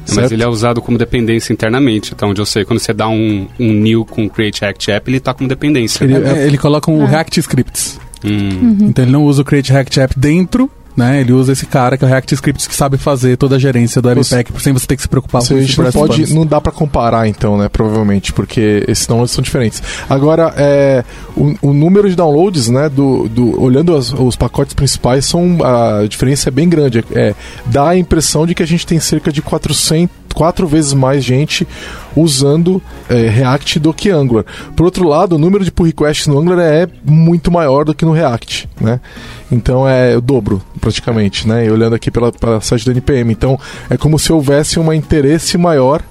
Certo? 0.04 0.22
Mas 0.22 0.32
ele 0.32 0.42
é 0.42 0.48
usado 0.48 0.82
como 0.82 0.98
dependência 0.98 1.52
internamente, 1.52 2.12
até 2.12 2.26
onde 2.26 2.40
eu 2.40 2.46
sei. 2.46 2.64
Quando 2.64 2.78
você 2.78 2.92
dá 2.92 3.08
um, 3.08 3.48
um 3.58 3.72
new 3.72 4.04
com 4.04 4.28
Create 4.28 4.60
React 4.60 4.90
App, 4.90 5.10
ele 5.10 5.16
está 5.18 5.32
como 5.32 5.48
dependência. 5.48 6.04
Ele, 6.04 6.14
é, 6.14 6.46
ele 6.46 6.58
coloca 6.58 6.90
um 6.90 7.02
ah. 7.02 7.06
React 7.06 7.40
Scripts. 7.40 7.98
Hum. 8.24 8.30
Uhum. 8.30 8.78
Então 8.88 9.04
ele 9.04 9.12
não 9.12 9.24
usa 9.24 9.42
o 9.42 9.44
Create 9.44 9.72
React 9.72 10.00
App 10.00 10.18
dentro 10.18 10.70
né? 10.96 11.20
Ele 11.20 11.32
usa 11.32 11.52
esse 11.52 11.66
cara 11.66 11.96
que 11.96 12.04
é 12.04 12.06
o 12.06 12.08
React 12.08 12.34
Scripts 12.34 12.66
que 12.66 12.74
sabe 12.74 12.96
fazer 12.96 13.36
toda 13.36 13.56
a 13.56 13.58
gerência 13.58 14.00
do 14.00 14.08
Webpack 14.08 14.52
sem 14.60 14.72
você 14.72 14.86
ter 14.86 14.96
que 14.96 15.02
se 15.02 15.08
preocupar 15.08 15.46
com 15.46 15.58
isso. 15.58 15.82
Não 15.82 15.92
pode, 15.92 16.34
não 16.34 16.46
dá 16.46 16.60
para 16.60 16.72
comparar 16.72 17.26
então, 17.28 17.58
né? 17.58 17.68
Provavelmente, 17.68 18.32
porque 18.32 18.84
esses 18.86 19.06
downloads 19.06 19.32
são 19.32 19.42
diferentes. 19.42 19.82
Agora, 20.08 20.52
é, 20.56 21.04
o, 21.36 21.54
o 21.62 21.72
número 21.72 22.08
de 22.08 22.16
downloads, 22.16 22.68
né? 22.68 22.88
Do, 22.88 23.28
do 23.28 23.60
olhando 23.60 23.96
as, 23.96 24.12
os 24.12 24.36
pacotes 24.36 24.74
principais, 24.74 25.24
são 25.24 25.58
a 25.64 26.06
diferença 26.06 26.48
é 26.48 26.52
bem 26.52 26.68
grande. 26.68 27.04
É, 27.12 27.34
dá 27.66 27.90
a 27.90 27.96
impressão 27.96 28.46
de 28.46 28.54
que 28.54 28.62
a 28.62 28.66
gente 28.66 28.86
tem 28.86 28.98
cerca 29.00 29.32
de 29.32 29.42
400 29.42 30.23
quatro 30.34 30.66
vezes 30.66 30.92
mais 30.92 31.24
gente 31.24 31.66
usando 32.16 32.82
é, 33.08 33.28
React 33.28 33.78
do 33.78 33.94
que 33.94 34.10
Angular. 34.10 34.44
Por 34.76 34.84
outro 34.84 35.08
lado, 35.08 35.36
o 35.36 35.38
número 35.38 35.64
de 35.64 35.70
pull 35.70 35.86
requests 35.86 36.26
no 36.26 36.38
Angular 36.38 36.58
é 36.60 36.88
muito 37.04 37.50
maior 37.50 37.84
do 37.84 37.94
que 37.94 38.04
no 38.04 38.12
React, 38.12 38.68
né? 38.80 39.00
Então 39.50 39.88
é 39.88 40.16
o 40.16 40.20
dobro, 40.20 40.60
praticamente, 40.80 41.48
né? 41.48 41.66
E 41.66 41.70
olhando 41.70 41.94
aqui 41.94 42.10
pela, 42.10 42.32
pela 42.32 42.60
site 42.60 42.84
do 42.84 42.90
NPM. 42.90 43.32
Então 43.32 43.58
é 43.88 43.96
como 43.96 44.18
se 44.18 44.32
houvesse 44.32 44.78
um 44.78 44.92
interesse 44.92 45.56
maior 45.56 46.02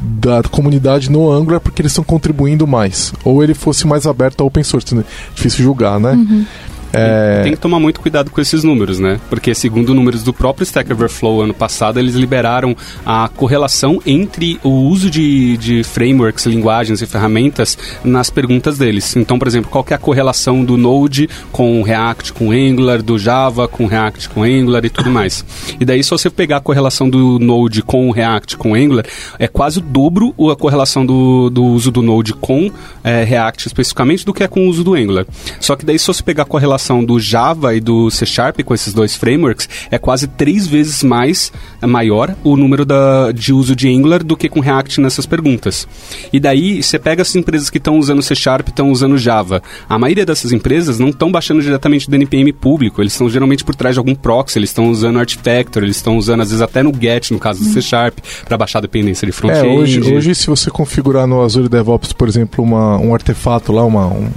da 0.00 0.42
comunidade 0.42 1.10
no 1.10 1.30
Angular 1.30 1.60
porque 1.60 1.82
eles 1.82 1.92
estão 1.92 2.04
contribuindo 2.04 2.66
mais. 2.66 3.12
Ou 3.24 3.42
ele 3.42 3.54
fosse 3.54 3.86
mais 3.86 4.06
aberto 4.06 4.40
ao 4.40 4.46
open 4.46 4.62
source. 4.62 4.94
Né? 4.94 5.04
Difícil 5.34 5.64
julgar, 5.64 5.98
né? 5.98 6.12
Uhum. 6.12 6.44
É... 6.92 7.42
Tem 7.42 7.52
que 7.52 7.58
tomar 7.58 7.80
muito 7.80 8.00
cuidado 8.00 8.30
com 8.30 8.40
esses 8.40 8.64
números, 8.64 8.98
né? 8.98 9.20
Porque 9.28 9.54
segundo 9.54 9.94
números 9.94 10.22
do 10.22 10.32
próprio 10.32 10.64
Stack 10.64 10.92
Overflow 10.92 11.42
ano 11.42 11.54
passado, 11.54 11.98
eles 11.98 12.14
liberaram 12.14 12.76
a 13.04 13.28
correlação 13.28 14.00
entre 14.06 14.58
o 14.62 14.70
uso 14.70 15.10
de, 15.10 15.56
de 15.56 15.84
frameworks, 15.84 16.46
linguagens 16.46 17.02
e 17.02 17.06
ferramentas 17.06 17.76
nas 18.04 18.30
perguntas 18.30 18.78
deles. 18.78 19.16
Então, 19.16 19.38
por 19.38 19.48
exemplo, 19.48 19.70
qual 19.70 19.84
é 19.90 19.94
a 19.94 19.98
correlação 19.98 20.64
do 20.64 20.76
Node 20.76 21.28
com 21.52 21.82
React, 21.82 22.32
com 22.32 22.50
Angular, 22.50 23.02
do 23.02 23.18
Java 23.18 23.68
com 23.68 23.86
React, 23.86 24.28
com 24.30 24.42
Angular 24.42 24.84
e 24.84 24.90
tudo 24.90 25.10
mais. 25.10 25.44
E 25.78 25.84
daí, 25.84 26.02
se 26.02 26.10
você 26.10 26.30
pegar 26.30 26.58
a 26.58 26.60
correlação 26.60 27.08
do 27.08 27.38
Node 27.38 27.82
com 27.82 28.10
React, 28.10 28.56
com 28.56 28.74
Angular, 28.74 29.04
é 29.38 29.46
quase 29.48 29.78
o 29.78 29.82
dobro 29.82 30.34
a 30.50 30.56
correlação 30.56 31.04
do, 31.04 31.50
do 31.50 31.64
uso 31.64 31.90
do 31.90 32.02
Node 32.02 32.32
com 32.32 32.70
é, 33.02 33.24
React 33.24 33.66
especificamente 33.66 34.24
do 34.24 34.32
que 34.32 34.42
é 34.42 34.48
com 34.48 34.66
o 34.66 34.68
uso 34.68 34.84
do 34.84 34.94
Angular. 34.94 35.26
Só 35.60 35.76
que 35.76 35.84
daí, 35.84 35.98
se 35.98 36.06
você 36.06 36.22
pegar 36.22 36.44
a 36.44 36.46
correlação 36.46 36.75
relação 36.76 37.02
do 37.02 37.18
Java 37.18 37.74
e 37.74 37.80
do 37.80 38.10
C 38.10 38.26
Sharp 38.26 38.60
com 38.62 38.74
esses 38.74 38.92
dois 38.92 39.16
frameworks 39.16 39.68
é 39.90 39.98
quase 39.98 40.26
três 40.26 40.66
vezes 40.66 41.02
mais 41.02 41.50
é 41.80 41.86
maior 41.86 42.36
o 42.44 42.56
número 42.56 42.84
da, 42.84 43.32
de 43.32 43.52
uso 43.52 43.74
de 43.74 43.88
Angular 43.88 44.22
do 44.22 44.36
que 44.36 44.48
com 44.48 44.60
React 44.60 45.00
nessas 45.00 45.24
perguntas. 45.24 45.88
E 46.32 46.38
daí 46.38 46.82
você 46.82 46.98
pega 46.98 47.22
as 47.22 47.34
empresas 47.34 47.70
que 47.70 47.78
estão 47.78 47.98
usando 47.98 48.22
C 48.22 48.34
Sharp 48.34 48.68
e 48.68 48.70
estão 48.70 48.90
usando 48.90 49.16
Java. 49.16 49.62
A 49.88 49.98
maioria 49.98 50.26
dessas 50.26 50.52
empresas 50.52 50.98
não 50.98 51.08
estão 51.08 51.32
baixando 51.32 51.62
diretamente 51.62 52.10
do 52.10 52.14
NPM 52.14 52.52
público, 52.52 53.00
eles 53.00 53.12
estão 53.12 53.30
geralmente 53.30 53.64
por 53.64 53.74
trás 53.74 53.94
de 53.94 53.98
algum 53.98 54.14
proxy, 54.14 54.58
eles 54.58 54.70
estão 54.70 54.90
usando 54.90 55.18
Artifactor, 55.18 55.82
eles 55.82 55.96
estão 55.96 56.18
usando 56.18 56.42
às 56.42 56.50
vezes 56.50 56.62
até 56.62 56.82
no 56.82 56.92
GET, 56.92 57.32
no 57.32 57.38
caso 57.38 57.64
do 57.64 57.70
C 57.70 57.80
Sharp, 57.80 58.18
para 58.44 58.58
baixar 58.58 58.78
a 58.80 58.82
dependência 58.82 59.24
de 59.24 59.32
front-end. 59.32 59.66
É, 59.66 59.70
hoje, 59.70 60.00
hoje, 60.14 60.34
se 60.34 60.46
você 60.46 60.70
configurar 60.70 61.26
no 61.26 61.40
Azure 61.40 61.68
DevOps, 61.68 62.12
por 62.12 62.28
exemplo, 62.28 62.62
uma, 62.62 62.98
um 62.98 63.14
artefato 63.14 63.72
lá, 63.72 63.84
uma, 63.84 64.08
um, 64.08 64.28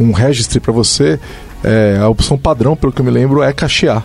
um 0.00 0.12
registry 0.12 0.58
para 0.60 0.72
você, 0.72 1.20
é, 1.64 1.98
a 2.00 2.08
opção 2.08 2.38
padrão, 2.38 2.76
pelo 2.76 2.92
que 2.92 3.00
eu 3.00 3.04
me 3.04 3.10
lembro, 3.10 3.42
é 3.42 3.52
cachear. 3.52 4.04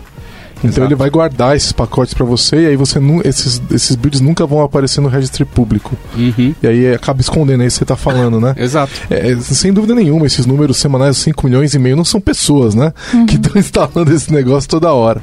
Então 0.59 0.69
Exato. 0.69 0.87
ele 0.87 0.95
vai 0.95 1.09
guardar 1.09 1.55
esses 1.55 1.71
pacotes 1.71 2.13
para 2.13 2.25
você 2.25 2.61
e 2.61 2.65
aí 2.67 2.75
você 2.75 2.99
nu, 2.99 3.21
esses, 3.23 3.61
esses 3.71 3.95
builds 3.95 4.21
nunca 4.21 4.45
vão 4.45 4.61
aparecer 4.61 5.01
no 5.01 5.07
registry 5.07 5.45
público. 5.45 5.95
Uhum. 6.15 6.55
E 6.61 6.67
aí 6.67 6.93
acaba 6.93 7.21
escondendo 7.21 7.61
aí 7.61 7.67
que 7.67 7.73
você 7.73 7.85
tá 7.85 7.95
falando, 7.95 8.39
né? 8.39 8.55
Exato. 8.57 8.91
É, 9.09 9.35
sem 9.37 9.71
dúvida 9.71 9.93
nenhuma, 9.93 10.25
esses 10.25 10.45
números 10.45 10.77
semanais, 10.77 11.17
5 11.17 11.45
milhões 11.45 11.73
e 11.73 11.79
meio, 11.79 11.95
não 11.95 12.05
são 12.05 12.19
pessoas, 12.19 12.73
né? 12.73 12.93
Uhum. 13.13 13.25
Que 13.25 13.35
estão 13.35 13.53
instalando 13.57 14.13
esse 14.13 14.31
negócio 14.31 14.69
toda 14.69 14.91
hora. 14.91 15.21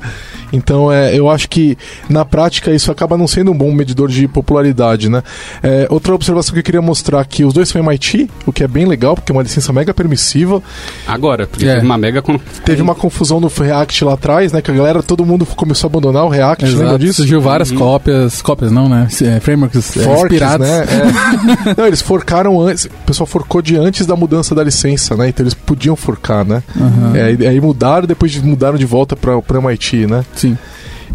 Então, 0.53 0.93
é, 0.93 1.19
eu 1.19 1.29
acho 1.29 1.49
que 1.49 1.77
na 2.09 2.25
prática 2.25 2.71
isso 2.71 2.93
acaba 2.93 3.19
não 3.19 3.27
sendo 3.27 3.51
um 3.51 3.59
bom 3.59 3.73
medidor 3.73 4.09
de 4.09 4.29
popularidade, 4.29 5.09
né? 5.09 5.23
É, 5.63 5.87
outra 5.91 6.15
observação 6.15 6.53
que 6.53 6.61
eu 6.61 6.65
queria 6.65 6.83
mostrar 6.83 7.21
aqui, 7.21 7.45
os 7.45 7.53
dois 7.53 7.69
são 7.69 7.83
MIT, 7.83 8.31
o 8.47 8.53
que 8.53 8.63
é 8.63 8.69
bem 8.69 8.87
legal, 8.87 9.17
porque 9.17 9.33
é 9.33 9.35
uma 9.35 9.43
licença 9.43 9.73
mega 9.73 9.93
permissiva. 9.93 10.63
Agora, 11.07 11.47
porque 11.47 11.67
é. 11.67 11.75
teve 11.75 11.87
uma 11.87 11.99
mega... 11.99 12.23
Teve 12.65 12.83
uma 12.83 12.95
confusão 12.95 13.41
no 13.41 13.49
React 13.49 14.05
lá 14.05 14.15
atrás, 14.15 14.53
né? 14.53 14.63
Que 14.63 14.71
a 14.71 14.75
galera, 14.75 15.03
todo 15.03 15.24
mundo 15.27 15.47
começou 15.47 15.89
a 15.89 15.91
abandonar 15.91 16.25
o 16.25 16.29
React, 16.29 16.65
Exato. 16.65 16.83
lembra 16.83 16.99
disso? 16.99 17.15
Surgiu 17.17 17.41
várias 17.41 17.71
uhum. 17.71 17.79
cópias, 17.79 18.43
cópias 18.43 18.71
não, 18.71 18.89
né? 18.89 19.09
É, 19.23 19.41
frameworks 19.41 19.97
é, 19.97 20.03
Forks, 20.03 20.41
né? 20.41 20.85
É. 20.85 21.75
não, 21.79 21.87
eles 21.87 22.03
forcaram 22.03 22.61
antes, 22.61 22.87
o 22.87 23.07
pessoal 23.07 23.27
forcou 23.27 23.63
de 23.63 23.77
antes 23.77 24.07
da 24.07 24.17
mudança 24.17 24.55
da 24.55 24.63
licença, 24.63 25.17
né? 25.17 25.29
Então 25.29 25.45
eles 25.45 25.55
podiam 25.55 25.97
forcar, 25.97 26.45
né? 26.45 26.63
Uhum. 26.77 27.15
É, 27.15 27.49
aí 27.49 27.61
mudaram, 27.61 28.07
depois 28.07 28.37
mudaram 28.43 28.79
de 28.79 28.87
volta 28.87 29.17
para 29.17 29.37
o 29.37 29.45
MIT, 29.59 30.07
né? 30.07 30.25
Sim. 30.35 30.57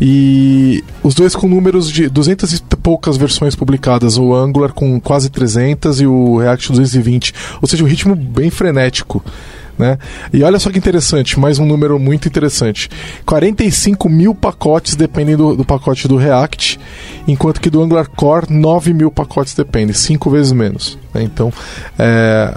E 0.01 0.83
os 1.03 1.13
dois 1.13 1.35
com 1.35 1.47
números 1.47 1.91
de 1.91 2.07
200 2.07 2.53
e 2.53 2.61
poucas 2.81 3.17
versões 3.17 3.55
publicadas, 3.55 4.17
o 4.17 4.33
Angular 4.33 4.71
com 4.71 4.99
quase 4.99 5.29
300 5.29 5.99
e 5.99 6.07
o 6.07 6.37
React 6.37 6.69
220. 6.71 7.33
Ou 7.61 7.67
seja, 7.67 7.83
um 7.83 7.87
ritmo 7.87 8.15
bem 8.15 8.49
frenético. 8.49 9.23
Né? 9.79 9.97
E 10.33 10.43
olha 10.43 10.59
só 10.59 10.69
que 10.69 10.77
interessante, 10.77 11.39
mais 11.39 11.57
um 11.57 11.65
número 11.65 11.97
muito 11.97 12.27
interessante: 12.27 12.89
45 13.25 14.09
mil 14.09 14.35
pacotes 14.35 14.93
dependem 14.93 15.37
do, 15.37 15.55
do, 15.55 15.63
pacote 15.63 16.05
do 16.05 16.17
React, 16.17 16.77
enquanto 17.25 17.61
que 17.61 17.69
do 17.69 17.81
Angular 17.81 18.09
Core 18.09 18.47
9 18.49 18.93
mil 18.93 19.09
pacotes 19.09 19.55
dependem, 19.55 19.93
cinco 19.93 20.29
vezes 20.29 20.51
menos. 20.51 20.99
Né? 21.13 21.23
Então, 21.23 21.53
é, 21.97 22.53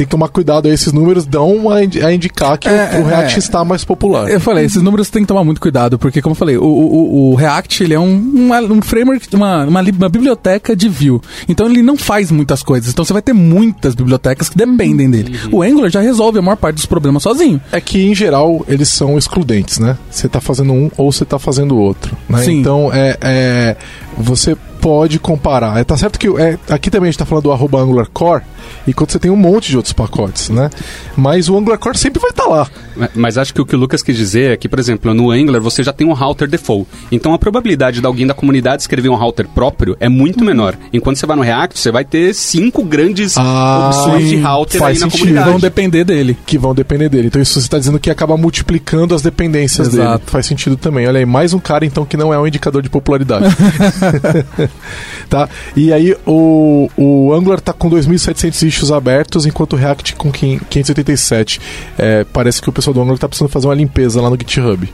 tem 0.00 0.06
que 0.06 0.10
tomar 0.10 0.28
cuidado 0.28 0.66
aí, 0.66 0.72
esses 0.72 0.94
números 0.94 1.26
dão 1.26 1.68
a, 1.68 1.84
indicar 1.84 2.56
que 2.56 2.68
é, 2.68 2.98
o, 2.98 3.02
o, 3.02 3.06
React 3.06 3.34
é, 3.34 3.38
está 3.38 3.62
mais 3.64 3.84
popular. 3.84 4.30
Eu 4.30 4.40
falei, 4.40 4.64
esses 4.64 4.82
números 4.82 5.10
tem 5.10 5.22
que 5.22 5.28
tomar 5.28 5.44
muito 5.44 5.60
cuidado, 5.60 5.98
porque 5.98 6.22
como 6.22 6.32
eu 6.32 6.36
falei, 6.36 6.56
o, 6.56 6.64
o, 6.64 7.32
o 7.32 7.34
React 7.34 7.84
ele 7.84 7.92
é 7.92 8.00
um, 8.00 8.50
um 8.70 8.80
framework, 8.80 9.28
uma, 9.36 9.64
uma, 9.66 9.82
uma, 9.82 10.08
biblioteca 10.08 10.74
de 10.74 10.88
view. 10.88 11.20
Então 11.46 11.66
ele 11.66 11.82
não 11.82 11.98
faz 11.98 12.30
muitas 12.30 12.62
coisas. 12.62 12.90
Então 12.90 13.04
você 13.04 13.12
vai 13.12 13.20
ter 13.20 13.34
muitas 13.34 13.94
bibliotecas 13.94 14.48
que 14.48 14.56
dependem 14.56 15.06
uhum. 15.06 15.12
dele. 15.12 15.38
Uhum. 15.44 15.58
O 15.58 15.62
Angular 15.62 15.90
já 15.90 16.00
resolve 16.00 16.38
a 16.38 16.42
maior 16.42 16.56
parte 16.56 16.76
dos 16.76 16.86
problemas 16.86 17.22
sozinho. 17.22 17.60
É 17.70 17.78
que, 17.78 18.02
em 18.02 18.14
geral, 18.14 18.64
eles 18.66 18.88
são 18.88 19.18
excludentes, 19.18 19.78
né? 19.78 19.98
Você 20.10 20.28
está 20.28 20.40
fazendo 20.40 20.72
um 20.72 20.90
ou 20.96 21.12
você 21.12 21.24
está 21.24 21.38
fazendo 21.38 21.76
outro. 21.76 22.16
Né? 22.26 22.42
Então, 22.46 22.90
é, 22.90 23.18
é, 23.20 23.76
você 24.16 24.56
pode 24.80 25.18
comparar. 25.18 25.78
É, 25.78 25.84
tá 25.84 25.96
certo 25.96 26.18
que 26.18 26.28
é, 26.28 26.58
aqui 26.68 26.90
também 26.90 27.08
a 27.08 27.10
gente 27.10 27.16
está 27.16 27.26
falando 27.26 27.44
do 27.44 27.52
arroba 27.52 27.80
Angular 27.80 28.08
Core, 28.12 28.42
e 28.86 28.94
quando 28.94 29.10
você 29.10 29.18
tem 29.18 29.30
um 29.30 29.36
monte 29.36 29.70
de 29.70 29.76
outros 29.76 29.92
pacotes, 29.92 30.48
né? 30.48 30.70
Mas 31.16 31.48
o 31.48 31.56
Angular 31.56 31.78
Core 31.78 31.98
sempre 31.98 32.20
vai 32.20 32.30
estar 32.30 32.44
tá 32.44 32.48
lá. 32.48 32.68
Mas 33.14 33.38
acho 33.38 33.54
que 33.54 33.60
o 33.60 33.66
que 33.66 33.74
o 33.74 33.78
Lucas 33.78 34.02
quis 34.02 34.16
dizer 34.16 34.52
é 34.52 34.56
que, 34.56 34.68
por 34.68 34.78
exemplo, 34.78 35.12
no 35.14 35.30
Angular 35.30 35.60
você 35.60 35.82
já 35.82 35.92
tem 35.92 36.06
um 36.06 36.12
router 36.12 36.48
default. 36.48 36.88
Então 37.10 37.32
a 37.32 37.38
probabilidade 37.38 38.00
de 38.00 38.06
alguém 38.06 38.26
da 38.26 38.34
comunidade 38.34 38.82
escrever 38.82 39.08
um 39.08 39.14
router 39.14 39.46
próprio 39.48 39.96
é 40.00 40.08
muito 40.08 40.44
menor. 40.44 40.76
Enquanto 40.92 41.16
você 41.16 41.26
vai 41.26 41.36
no 41.36 41.42
React, 41.42 41.78
você 41.78 41.90
vai 41.90 42.04
ter 42.04 42.34
cinco 42.34 42.82
grandes 42.82 43.36
ah, 43.36 43.88
opções 43.88 44.28
de 44.28 44.36
router 44.36 44.82
aí 44.82 44.98
na 44.98 45.10
comunidade. 45.10 45.44
Que 45.44 45.50
vão 45.50 45.60
depender 45.60 46.04
dele. 46.04 46.38
Que 46.46 46.58
vão 46.58 46.74
depender 46.74 47.08
dele. 47.08 47.26
Então 47.28 47.40
isso 47.40 47.54
você 47.54 47.60
está 47.60 47.78
dizendo 47.78 47.98
que 47.98 48.10
acaba 48.10 48.36
multiplicando 48.36 49.14
as 49.14 49.22
dependências 49.22 49.88
Exato. 49.88 50.18
dele. 50.18 50.30
Faz 50.30 50.46
sentido 50.46 50.76
também. 50.76 51.06
Olha 51.06 51.18
aí, 51.18 51.26
mais 51.26 51.54
um 51.54 51.58
cara 51.58 51.84
então 51.84 52.04
que 52.04 52.16
não 52.16 52.32
é 52.32 52.38
um 52.38 52.46
indicador 52.46 52.82
de 52.82 52.88
popularidade. 52.88 53.46
tá? 55.28 55.48
E 55.76 55.92
aí 55.92 56.16
o, 56.26 56.90
o 56.96 57.32
Angular 57.32 57.58
está 57.58 57.72
com 57.72 57.90
2.700 57.90 58.66
issues 58.66 58.90
abertos, 58.90 59.46
enquanto 59.46 59.74
o 59.74 59.76
React 59.76 60.16
com 60.16 60.30
587. 60.30 61.60
É, 61.98 62.24
parece 62.24 62.60
que 62.60 62.68
o 62.68 62.72
pessoal 62.72 62.94
do 62.94 63.00
Angular 63.00 63.16
está 63.16 63.28
precisando 63.28 63.50
fazer 63.50 63.66
uma 63.66 63.74
limpeza 63.74 64.20
lá 64.20 64.30
no 64.30 64.36
GitHub. 64.36 64.92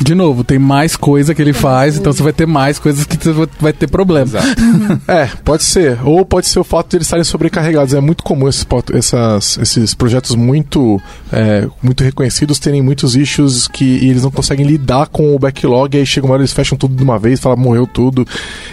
De 0.00 0.14
novo, 0.14 0.44
tem 0.44 0.58
mais 0.58 0.94
coisa 0.94 1.34
que 1.34 1.40
ele 1.40 1.52
faz, 1.52 1.96
então 1.96 2.12
você 2.12 2.22
vai 2.22 2.32
ter 2.32 2.46
mais 2.46 2.78
coisas 2.78 3.04
que 3.04 3.16
você 3.16 3.48
vai 3.58 3.72
ter 3.72 3.88
problemas. 3.88 4.32
é, 5.08 5.26
pode 5.44 5.62
ser. 5.62 5.98
Ou 6.04 6.24
pode 6.24 6.48
ser 6.48 6.58
o 6.58 6.64
fato 6.64 6.90
de 6.90 6.96
eles 6.96 7.06
estarem 7.06 7.24
sobrecarregados. 7.24 7.94
É 7.94 8.00
muito 8.00 8.22
comum 8.22 8.48
esses, 8.48 8.66
essas, 8.92 9.58
esses 9.58 9.94
projetos 9.94 10.34
muito, 10.34 11.00
é, 11.32 11.66
muito 11.82 12.04
reconhecidos 12.04 12.58
terem 12.58 12.82
muitos 12.82 13.16
issues 13.16 13.66
que 13.66 14.06
eles 14.06 14.22
não 14.22 14.30
conseguem 14.30 14.66
lidar 14.66 15.06
com 15.08 15.34
o 15.34 15.38
backlog, 15.38 15.96
e 15.96 16.00
aí 16.00 16.06
chega 16.06 16.26
uma 16.26 16.34
hora 16.34 16.42
eles 16.42 16.52
fecham 16.52 16.76
tudo 16.76 16.94
de 16.94 17.02
uma 17.02 17.18
vez, 17.18 17.40
falam 17.40 17.56
morreu 17.56 17.86
tudo. 17.86 18.26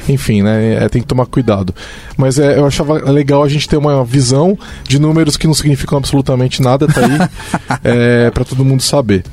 Enfim, 0.10 0.42
né? 0.42 0.84
É, 0.84 0.90
tem 0.90 1.02
que 1.02 1.08
tomar 1.08 1.26
cuidado. 1.26 1.74
Mas 2.18 2.38
é, 2.38 2.58
eu 2.58 2.66
achava 2.66 2.94
legal 3.12 3.44
a 3.44 3.50
gente 3.50 3.68
ter 3.68 3.78
uma 3.78 4.04
visão 4.04 4.58
de 4.88 5.00
números 5.00 5.38
que 5.38 5.48
não 5.48 5.54
significam 5.54 5.98
absolutamente 5.98 6.62
nada, 6.62 6.88
tá 6.88 7.02
aí, 7.02 7.78
é, 7.84 8.32
para 8.32 8.44
todo 8.44 8.66
mundo 8.66 8.84
saber. 8.84 9.24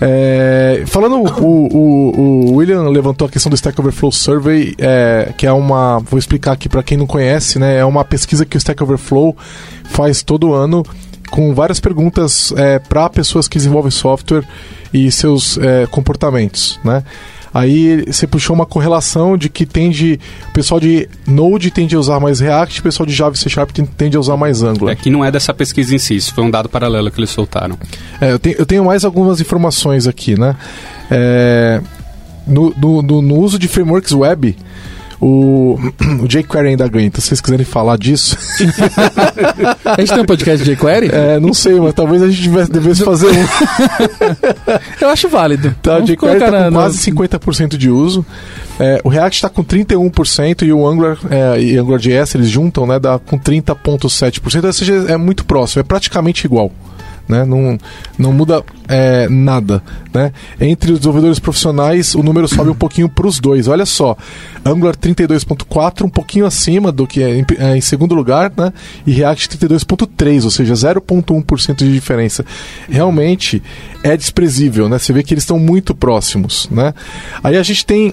É, 0.00 0.84
falando, 0.86 1.16
o, 1.16 1.46
o, 1.46 2.20
o, 2.20 2.54
William 2.56 2.88
levantou 2.88 3.28
a 3.28 3.30
questão 3.30 3.50
do 3.50 3.54
Stack 3.54 3.78
Overflow 3.78 4.10
Survey, 4.10 4.74
é, 4.78 5.32
que 5.36 5.46
é 5.46 5.52
uma. 5.52 5.98
Vou 5.98 6.18
explicar 6.18 6.52
aqui 6.52 6.68
para 6.68 6.82
quem 6.82 6.96
não 6.96 7.06
conhece, 7.06 7.58
né? 7.58 7.76
É 7.76 7.84
uma 7.84 8.04
pesquisa 8.04 8.46
que 8.46 8.56
o 8.56 8.58
Stack 8.58 8.82
Overflow 8.82 9.36
faz 9.84 10.22
todo 10.22 10.54
ano 10.54 10.82
com 11.30 11.54
várias 11.54 11.78
perguntas 11.78 12.52
é, 12.56 12.78
para 12.78 13.08
pessoas 13.10 13.46
que 13.46 13.58
desenvolvem 13.58 13.90
software 13.90 14.44
e 14.92 15.10
seus 15.12 15.58
é, 15.58 15.86
comportamentos, 15.86 16.80
né? 16.82 17.04
Aí 17.52 18.04
você 18.06 18.26
puxou 18.26 18.54
uma 18.54 18.66
correlação 18.66 19.36
de 19.36 19.48
que 19.48 19.66
tende. 19.66 20.20
O 20.50 20.52
pessoal 20.52 20.80
de 20.80 21.08
Node 21.26 21.70
tende 21.70 21.96
a 21.96 21.98
usar 21.98 22.20
mais 22.20 22.40
React, 22.40 22.80
o 22.80 22.82
pessoal 22.82 23.06
de 23.06 23.12
Java 23.12 23.34
e 23.34 23.38
C 23.38 23.48
Sharp 23.48 23.70
tende 23.96 24.16
a 24.16 24.20
usar 24.20 24.36
mais 24.36 24.62
Angular. 24.62 24.92
É 24.92 24.96
que 24.96 25.10
não 25.10 25.24
é 25.24 25.30
dessa 25.30 25.52
pesquisa 25.52 25.94
em 25.94 25.98
si, 25.98 26.16
isso 26.16 26.32
foi 26.32 26.44
um 26.44 26.50
dado 26.50 26.68
paralelo 26.68 27.10
que 27.10 27.18
eles 27.18 27.30
soltaram. 27.30 27.76
É, 28.20 28.32
eu, 28.32 28.38
tenho, 28.38 28.56
eu 28.58 28.66
tenho 28.66 28.84
mais 28.84 29.04
algumas 29.04 29.40
informações 29.40 30.06
aqui, 30.06 30.38
né? 30.38 30.54
É, 31.10 31.80
no, 32.46 32.74
no, 32.76 33.02
no, 33.02 33.22
no 33.22 33.36
uso 33.36 33.58
de 33.58 33.68
frameworks 33.68 34.12
web, 34.12 34.56
O, 35.20 35.78
o 36.22 36.26
jQuery 36.26 36.68
ainda 36.68 36.88
ganha, 36.88 37.06
então 37.06 37.20
se 37.20 37.28
vocês 37.28 37.40
quiserem 37.40 37.64
falar 37.64 37.98
disso. 37.98 38.36
a 39.84 40.00
gente 40.00 40.12
tem 40.12 40.22
um 40.22 40.26
podcast 40.26 40.64
de 40.64 40.74
jQuery? 40.74 41.10
É, 41.12 41.38
não 41.38 41.52
sei, 41.52 41.78
mas 41.78 41.92
talvez 41.92 42.22
a 42.22 42.28
gente 42.28 42.48
devesse, 42.48 42.70
devesse 42.70 43.04
fazer 43.04 43.28
um. 43.28 43.44
Eu 45.00 45.08
acho 45.10 45.28
válido. 45.28 45.74
Tá, 45.82 45.98
o 45.98 46.02
jQuery 46.02 46.38
tá 46.38 46.64
com 46.64 46.72
quase 46.72 47.10
50% 47.10 47.76
de 47.76 47.90
uso. 47.90 48.24
É, 48.78 48.98
o 49.04 49.10
React 49.10 49.36
está 49.36 49.48
com 49.50 49.62
31% 49.62 50.62
e 50.62 50.72
o 50.72 50.86
Angular 50.86 51.18
é, 51.30 51.60
e 51.60 51.76
AngularJS 51.76 52.34
eles 52.34 52.48
juntam, 52.48 52.86
né, 52.86 52.98
dá 52.98 53.18
com 53.18 53.38
30,7%, 53.38 54.64
ou 54.64 54.72
seja, 54.72 54.94
é 55.06 55.18
muito 55.18 55.44
próximo, 55.44 55.80
é 55.80 55.82
praticamente 55.82 56.46
igual 56.46 56.72
né? 57.30 57.44
Não, 57.44 57.78
não 58.18 58.32
muda 58.32 58.62
é, 58.88 59.28
nada, 59.28 59.82
né? 60.12 60.32
Entre 60.60 60.92
os 60.92 60.98
desenvolvedores 60.98 61.38
profissionais, 61.38 62.14
o 62.14 62.22
número 62.22 62.48
sobe 62.48 62.70
um 62.70 62.74
pouquinho 62.74 63.08
para 63.08 63.26
os 63.26 63.38
dois. 63.38 63.68
Olha 63.68 63.86
só, 63.86 64.16
Angular 64.64 64.96
32.4, 64.96 66.04
um 66.04 66.10
pouquinho 66.10 66.44
acima 66.44 66.90
do 66.90 67.06
que 67.06 67.22
é 67.22 67.38
em, 67.38 67.46
é, 67.58 67.76
em 67.76 67.80
segundo 67.80 68.14
lugar, 68.14 68.52
né? 68.56 68.72
E 69.06 69.12
React 69.12 69.48
32.3, 69.56 70.44
ou 70.44 70.50
seja, 70.50 70.74
0.1% 70.74 71.76
de 71.76 71.92
diferença. 71.92 72.44
Realmente 72.88 73.62
é 74.02 74.16
desprezível, 74.16 74.88
né? 74.88 74.98
Você 74.98 75.12
vê 75.12 75.22
que 75.22 75.32
eles 75.32 75.44
estão 75.44 75.58
muito 75.58 75.94
próximos, 75.94 76.68
né? 76.70 76.92
Aí 77.42 77.56
a 77.56 77.62
gente 77.62 77.86
tem 77.86 78.12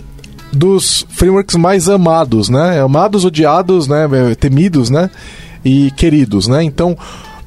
dos 0.54 1.06
frameworks 1.10 1.56
mais 1.56 1.90
amados, 1.90 2.50
né? 2.50 2.80
Amados, 2.80 3.26
odiados, 3.26 3.88
né? 3.88 4.08
Temidos, 4.40 4.90
né? 4.90 5.10
E 5.66 5.92
queridos, 5.92 6.48
né? 6.48 6.64
Então, 6.64 6.98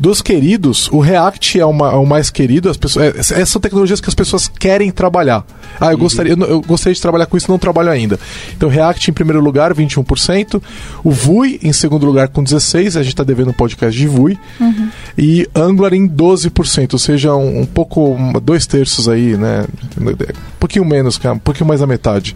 dos 0.00 0.22
queridos, 0.22 0.88
o 0.90 0.98
React 0.98 1.60
é, 1.60 1.66
uma, 1.66 1.92
é 1.92 1.96
o 1.96 2.06
mais 2.06 2.30
querido. 2.30 2.70
As 2.70 2.78
pessoas, 2.78 3.14
é, 3.14 3.18
essas 3.20 3.50
são 3.50 3.60
tecnologias 3.60 4.00
que 4.00 4.08
as 4.08 4.14
pessoas 4.14 4.48
querem 4.48 4.90
trabalhar. 4.90 5.44
Ah, 5.78 5.88
eu, 5.88 5.90
uhum. 5.92 5.98
gostaria, 5.98 6.32
eu, 6.32 6.38
eu, 6.38 6.60
gostaria 6.62 6.94
de 6.94 7.02
trabalhar 7.02 7.26
com 7.26 7.36
isso, 7.36 7.50
não 7.50 7.58
trabalho 7.58 7.90
ainda. 7.90 8.18
Então, 8.56 8.70
React 8.70 9.10
em 9.10 9.12
primeiro 9.12 9.42
lugar, 9.42 9.74
21%. 9.74 10.62
O 11.04 11.10
Vue 11.10 11.60
em 11.62 11.70
segundo 11.74 12.06
lugar, 12.06 12.28
com 12.28 12.42
16%. 12.42 12.86
A 12.96 13.02
gente 13.02 13.08
está 13.08 13.22
devendo 13.22 13.50
um 13.50 13.52
podcast 13.52 13.96
de 13.96 14.06
Vue. 14.06 14.38
Uhum. 14.58 14.88
E 15.18 15.46
Angular 15.54 15.92
em 15.92 16.08
12%, 16.08 16.94
ou 16.94 16.98
seja, 16.98 17.34
um, 17.34 17.60
um 17.60 17.66
pouco, 17.66 18.16
dois 18.42 18.66
terços 18.66 19.06
aí, 19.06 19.36
né? 19.36 19.66
Um 20.00 20.14
pouquinho 20.58 20.86
menos, 20.86 21.20
um 21.22 21.38
pouquinho 21.38 21.68
mais 21.68 21.80
da 21.80 21.86
metade. 21.86 22.34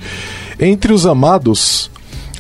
Entre 0.61 0.92
os 0.92 1.06
amados, 1.06 1.90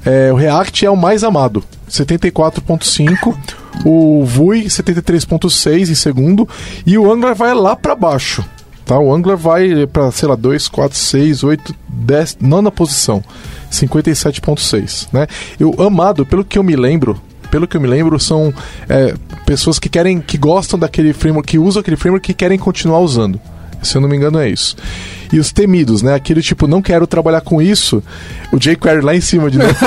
é, 0.04 0.30
o 0.30 0.36
React 0.36 0.84
é 0.84 0.90
o 0.90 0.96
mais 0.96 1.24
amado, 1.24 1.64
74,5%. 1.88 3.63
O 3.84 4.24
Vue 4.24 4.64
73.6 4.64 5.90
em 5.90 5.94
segundo 5.94 6.48
e 6.86 6.98
o 6.98 7.10
Angular 7.10 7.34
vai 7.34 7.54
lá 7.54 7.74
para 7.74 7.94
baixo. 7.94 8.44
Tá? 8.84 8.98
O 8.98 9.14
Angular 9.14 9.36
vai 9.36 9.86
para, 9.86 10.10
sei 10.10 10.28
lá, 10.28 10.36
2, 10.36 10.68
4, 10.68 10.96
6, 10.96 11.44
8, 11.44 11.74
10, 11.88 12.38
nona 12.40 12.70
posição, 12.70 13.24
57.6, 13.70 15.08
né? 15.12 15.26
Eu 15.58 15.74
amado, 15.78 16.26
pelo 16.26 16.44
que 16.44 16.58
eu 16.58 16.62
me 16.62 16.76
lembro, 16.76 17.20
pelo 17.50 17.66
que 17.66 17.76
eu 17.76 17.80
me 17.80 17.88
lembro, 17.88 18.20
são 18.20 18.52
é, 18.88 19.14
pessoas 19.46 19.78
que 19.78 19.88
querem, 19.88 20.20
que 20.20 20.36
gostam 20.36 20.78
daquele 20.78 21.12
framework, 21.12 21.48
que 21.48 21.58
usam 21.58 21.80
aquele 21.80 21.96
framework 21.96 22.30
e 22.30 22.34
querem 22.34 22.58
continuar 22.58 22.98
usando. 22.98 23.40
Se 23.82 23.96
eu 23.96 24.00
não 24.00 24.08
me 24.08 24.16
engano, 24.16 24.38
é 24.38 24.48
isso. 24.48 24.76
E 25.32 25.38
os 25.38 25.52
temidos, 25.52 26.02
né? 26.02 26.14
Aquele 26.14 26.42
tipo, 26.42 26.66
não 26.66 26.80
quero 26.80 27.06
trabalhar 27.06 27.42
com 27.42 27.60
isso. 27.60 28.02
O 28.52 28.58
jQuery 28.58 29.02
lá 29.02 29.14
em 29.14 29.20
cima 29.20 29.50
de 29.50 29.58
novo. 29.58 29.74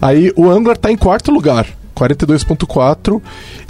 Aí 0.00 0.32
o 0.36 0.50
Angular 0.50 0.76
está 0.76 0.90
em 0.90 0.96
quarto 0.96 1.30
lugar. 1.30 1.66
42.4 1.94 3.20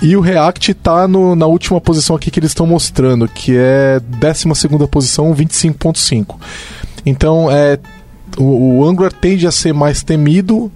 e 0.01 0.17
o 0.17 0.21
React 0.21 0.71
está 0.71 1.09
na 1.09 1.47
última 1.47 1.81
posição 1.81 2.15
aqui 2.15 2.31
que 2.31 2.39
eles 2.39 2.53
estão 2.53 2.65
mostrando, 2.65 3.27
que 3.27 3.57
é 3.57 3.99
12 4.01 4.87
posição, 4.89 5.35
25.5. 5.35 6.37
Então, 7.05 7.51
é, 7.51 7.77
o, 8.39 8.79
o, 8.79 8.85
Angular 8.89 9.13
tende 9.13 9.49
a 9.49 9.51
ser 9.51 9.75
mais 9.75 10.05
temido 10.05 10.71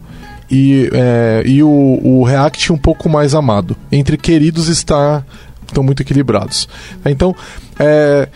e, 0.50 0.90
é, 0.92 1.42
e 1.46 1.62
o, 1.62 2.00
o 2.02 2.24
React 2.24 2.72
um 2.72 2.78
pouco 2.78 3.08
mais 3.08 3.34
amado. 3.34 3.76
Entre 3.92 4.16
queridos 4.16 4.68
está 4.68 5.24
estão 5.66 5.82
muito 5.82 6.02
equilibrados. 6.02 6.68
Então, 7.04 7.34
é, 7.78 8.28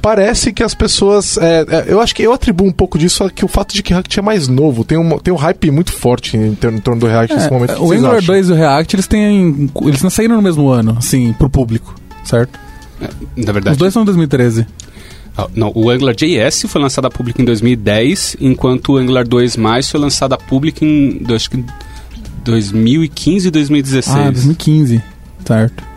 parece 0.00 0.52
que 0.52 0.62
as 0.62 0.74
pessoas. 0.74 1.36
É, 1.38 1.64
é, 1.68 1.84
eu 1.88 2.00
acho 2.00 2.14
que 2.14 2.22
eu 2.22 2.32
atribuo 2.32 2.66
um 2.66 2.72
pouco 2.72 2.98
disso 2.98 3.24
a 3.24 3.30
que 3.30 3.44
o 3.44 3.48
fato 3.48 3.74
de 3.74 3.82
que 3.82 3.92
o 3.92 3.94
React 3.94 4.18
é 4.18 4.22
mais 4.22 4.48
novo. 4.48 4.84
Tem 4.84 4.98
um, 4.98 5.18
tem 5.18 5.32
um 5.32 5.36
hype 5.36 5.70
muito 5.70 5.92
forte 5.92 6.36
em, 6.36 6.50
em 6.50 6.78
torno 6.78 7.00
do 7.00 7.06
React 7.06 7.32
é, 7.32 7.36
nesse 7.36 7.50
momento. 7.50 7.82
O 7.82 7.92
Angular 7.92 8.22
2 8.22 8.48
e 8.48 8.52
o 8.52 8.54
React, 8.54 8.96
eles 8.96 9.06
têm. 9.06 9.70
Eles 9.82 10.02
não 10.02 10.10
saíram 10.10 10.36
no 10.36 10.42
mesmo 10.42 10.68
ano, 10.68 10.96
assim, 10.98 11.32
pro 11.32 11.48
público, 11.48 11.94
certo? 12.24 12.58
É, 13.00 13.08
na 13.36 13.52
verdade. 13.52 13.72
Os 13.72 13.78
dois 13.78 13.92
são 13.92 14.04
2013. 14.04 14.66
Ah, 15.36 15.48
não, 15.54 15.72
o 15.74 15.88
Angular 15.90 16.14
JS 16.14 16.64
foi 16.66 16.80
lançado 16.80 17.06
a 17.06 17.10
público 17.10 17.40
em 17.40 17.44
2010, 17.44 18.36
enquanto 18.40 18.92
o 18.92 18.96
Angular 18.96 19.26
2 19.26 19.56
mais 19.56 19.88
foi 19.88 20.00
lançado 20.00 20.32
a 20.32 20.36
público 20.36 20.84
em 20.84 21.22
acho 21.34 21.50
que 21.50 21.64
2015 22.44 23.48
e 23.48 23.50
2016. 23.50 24.16
Ah, 24.16 24.30
2015, 24.30 25.02
certo. 25.44 25.89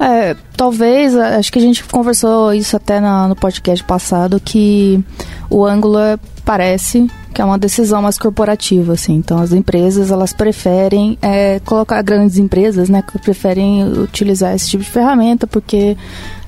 É, 0.00 0.36
talvez, 0.56 1.16
acho 1.16 1.52
que 1.52 1.58
a 1.58 1.62
gente 1.62 1.82
conversou 1.84 2.54
isso 2.54 2.76
até 2.76 3.00
na, 3.00 3.26
no 3.26 3.34
podcast 3.34 3.84
passado, 3.84 4.40
que 4.40 5.02
o 5.50 5.64
Angular 5.64 6.18
parece 6.44 7.10
que 7.34 7.42
é 7.42 7.44
uma 7.44 7.58
decisão 7.58 8.02
mais 8.02 8.18
corporativa, 8.18 8.94
assim. 8.94 9.14
Então, 9.14 9.38
as 9.38 9.52
empresas, 9.52 10.10
elas 10.10 10.32
preferem 10.32 11.18
é, 11.20 11.60
colocar 11.60 12.00
grandes 12.02 12.38
empresas, 12.38 12.88
né, 12.88 13.02
que 13.02 13.18
preferem 13.18 13.86
utilizar 13.86 14.54
esse 14.54 14.70
tipo 14.70 14.82
de 14.82 14.90
ferramenta, 14.90 15.46
porque 15.46 15.96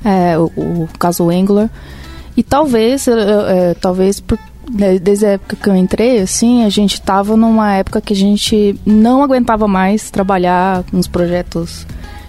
é, 0.05 0.39
o, 0.39 0.47
o 0.57 0.89
caso 0.99 1.29
Angular. 1.29 1.71
E 2.37 2.43
talvez, 2.43 3.07
é, 3.07 3.75
talvez 3.75 4.21
por, 4.21 4.39
né, 4.69 4.99
desde 4.99 5.27
a 5.27 5.31
época 5.31 5.57
que 5.57 5.69
eu 5.69 5.77
entrei, 5.77 6.21
assim, 6.21 6.65
a 6.65 6.69
gente 6.69 6.95
estava 6.95 7.37
numa 7.37 7.75
época 7.75 8.01
que 8.01 8.13
a 8.13 8.17
gente 8.17 8.79
não 8.87 9.23
aguentava 9.23 9.69
mais 9.69 10.11
trabalhar 10.11 10.83
nos 10.93 11.07
projetos 11.07 11.87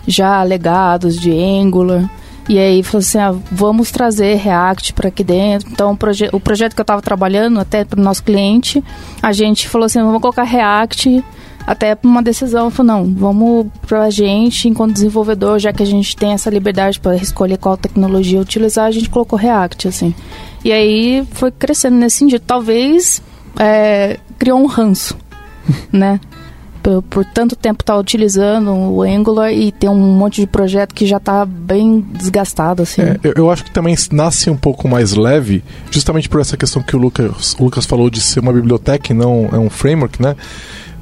já 0.08 0.42
legados 0.44 1.20
de 1.20 1.32
Angular. 1.32 2.10
E 2.50 2.58
aí 2.58 2.84
falou 2.84 3.00
assim, 3.00 3.20
ah, 3.20 3.34
vamos 3.52 3.92
trazer 3.92 4.36
React 4.36 4.94
para 4.94 5.08
aqui 5.08 5.24
dentro. 5.24 5.70
Então 5.72 5.92
o, 5.92 5.98
proje 5.98 6.30
o 6.34 6.40
projeto 6.40 6.74
que 6.74 6.82
eu 6.82 6.84
estava 6.84 7.02
trabalhando 7.02 7.60
até 7.60 7.86
para 7.86 8.00
o 8.00 8.04
nosso 8.04 8.24
cliente, 8.24 8.84
a 9.22 9.32
gente 9.32 9.70
falou 9.70 9.86
assim, 9.86 10.02
vamos 10.02 10.22
colocar 10.22 10.44
React 10.44 11.24
até 11.66 11.94
para 11.94 12.10
uma 12.10 12.24
decisão, 12.24 12.72
falou, 12.72 12.94
não, 12.94 13.14
vamos 13.14 13.68
para 13.88 14.04
a 14.04 14.10
gente, 14.10 14.68
enquanto 14.68 14.94
desenvolvedor, 14.94 15.60
já 15.60 15.72
que 15.72 15.84
a 15.84 15.86
gente 15.86 16.16
tem 16.16 16.34
essa 16.34 16.50
liberdade 16.50 17.00
para 17.00 17.16
escolher 17.16 17.58
qual 17.58 17.78
tecnologia 17.78 18.42
utilizar, 18.42 18.86
a 18.86 18.92
gente 18.92 19.10
colocou 19.10 19.38
React, 19.38 19.88
assim. 19.88 20.14
E 20.64 20.72
aí 20.72 21.26
foi 21.32 21.52
crescendo 21.52 21.96
nesse 21.98 22.18
sentido. 22.18 22.42
Talvez 22.46 23.22
é, 23.60 24.20
criou 24.38 24.60
um 24.60 24.66
ranço, 24.66 25.18
né? 25.92 26.20
Por, 26.82 27.02
por 27.04 27.26
tanto 27.26 27.56
tempo 27.56 27.82
estar 27.82 27.94
tá 27.94 28.00
utilizando 28.00 28.72
o 28.72 29.02
Angular 29.02 29.52
e 29.52 29.72
ter 29.72 29.89
um 29.89 29.96
monte 29.96 30.41
de 30.41 30.48
projeto 30.48 30.94
que 30.94 31.06
já 31.06 31.17
está 31.17 31.46
bem 31.46 32.02
desgastado, 32.02 32.84
assim. 32.84 33.02
É, 33.02 33.20
eu, 33.24 33.34
eu, 33.36 33.52
acho 33.52 33.63
que 33.63 33.72
também 33.72 33.96
nasce 34.12 34.50
um 34.50 34.58
pouco 34.58 34.88
mais 34.88 35.13
leve, 35.13 35.63
justamente 35.89 36.28
por 36.28 36.41
essa 36.41 36.58
questão 36.58 36.82
que 36.82 36.96
o 36.96 37.00
Lucas, 37.00 37.56
o 37.60 37.63
Lucas 37.63 37.86
falou 37.86 38.10
de 38.10 38.20
ser 38.22 38.39
uma 38.39 38.54
biblioteca 38.54 39.12
e 39.12 39.15
não 39.15 39.50
é 39.52 39.58
um 39.58 39.70
framework, 39.70 40.22
né? 40.22 40.36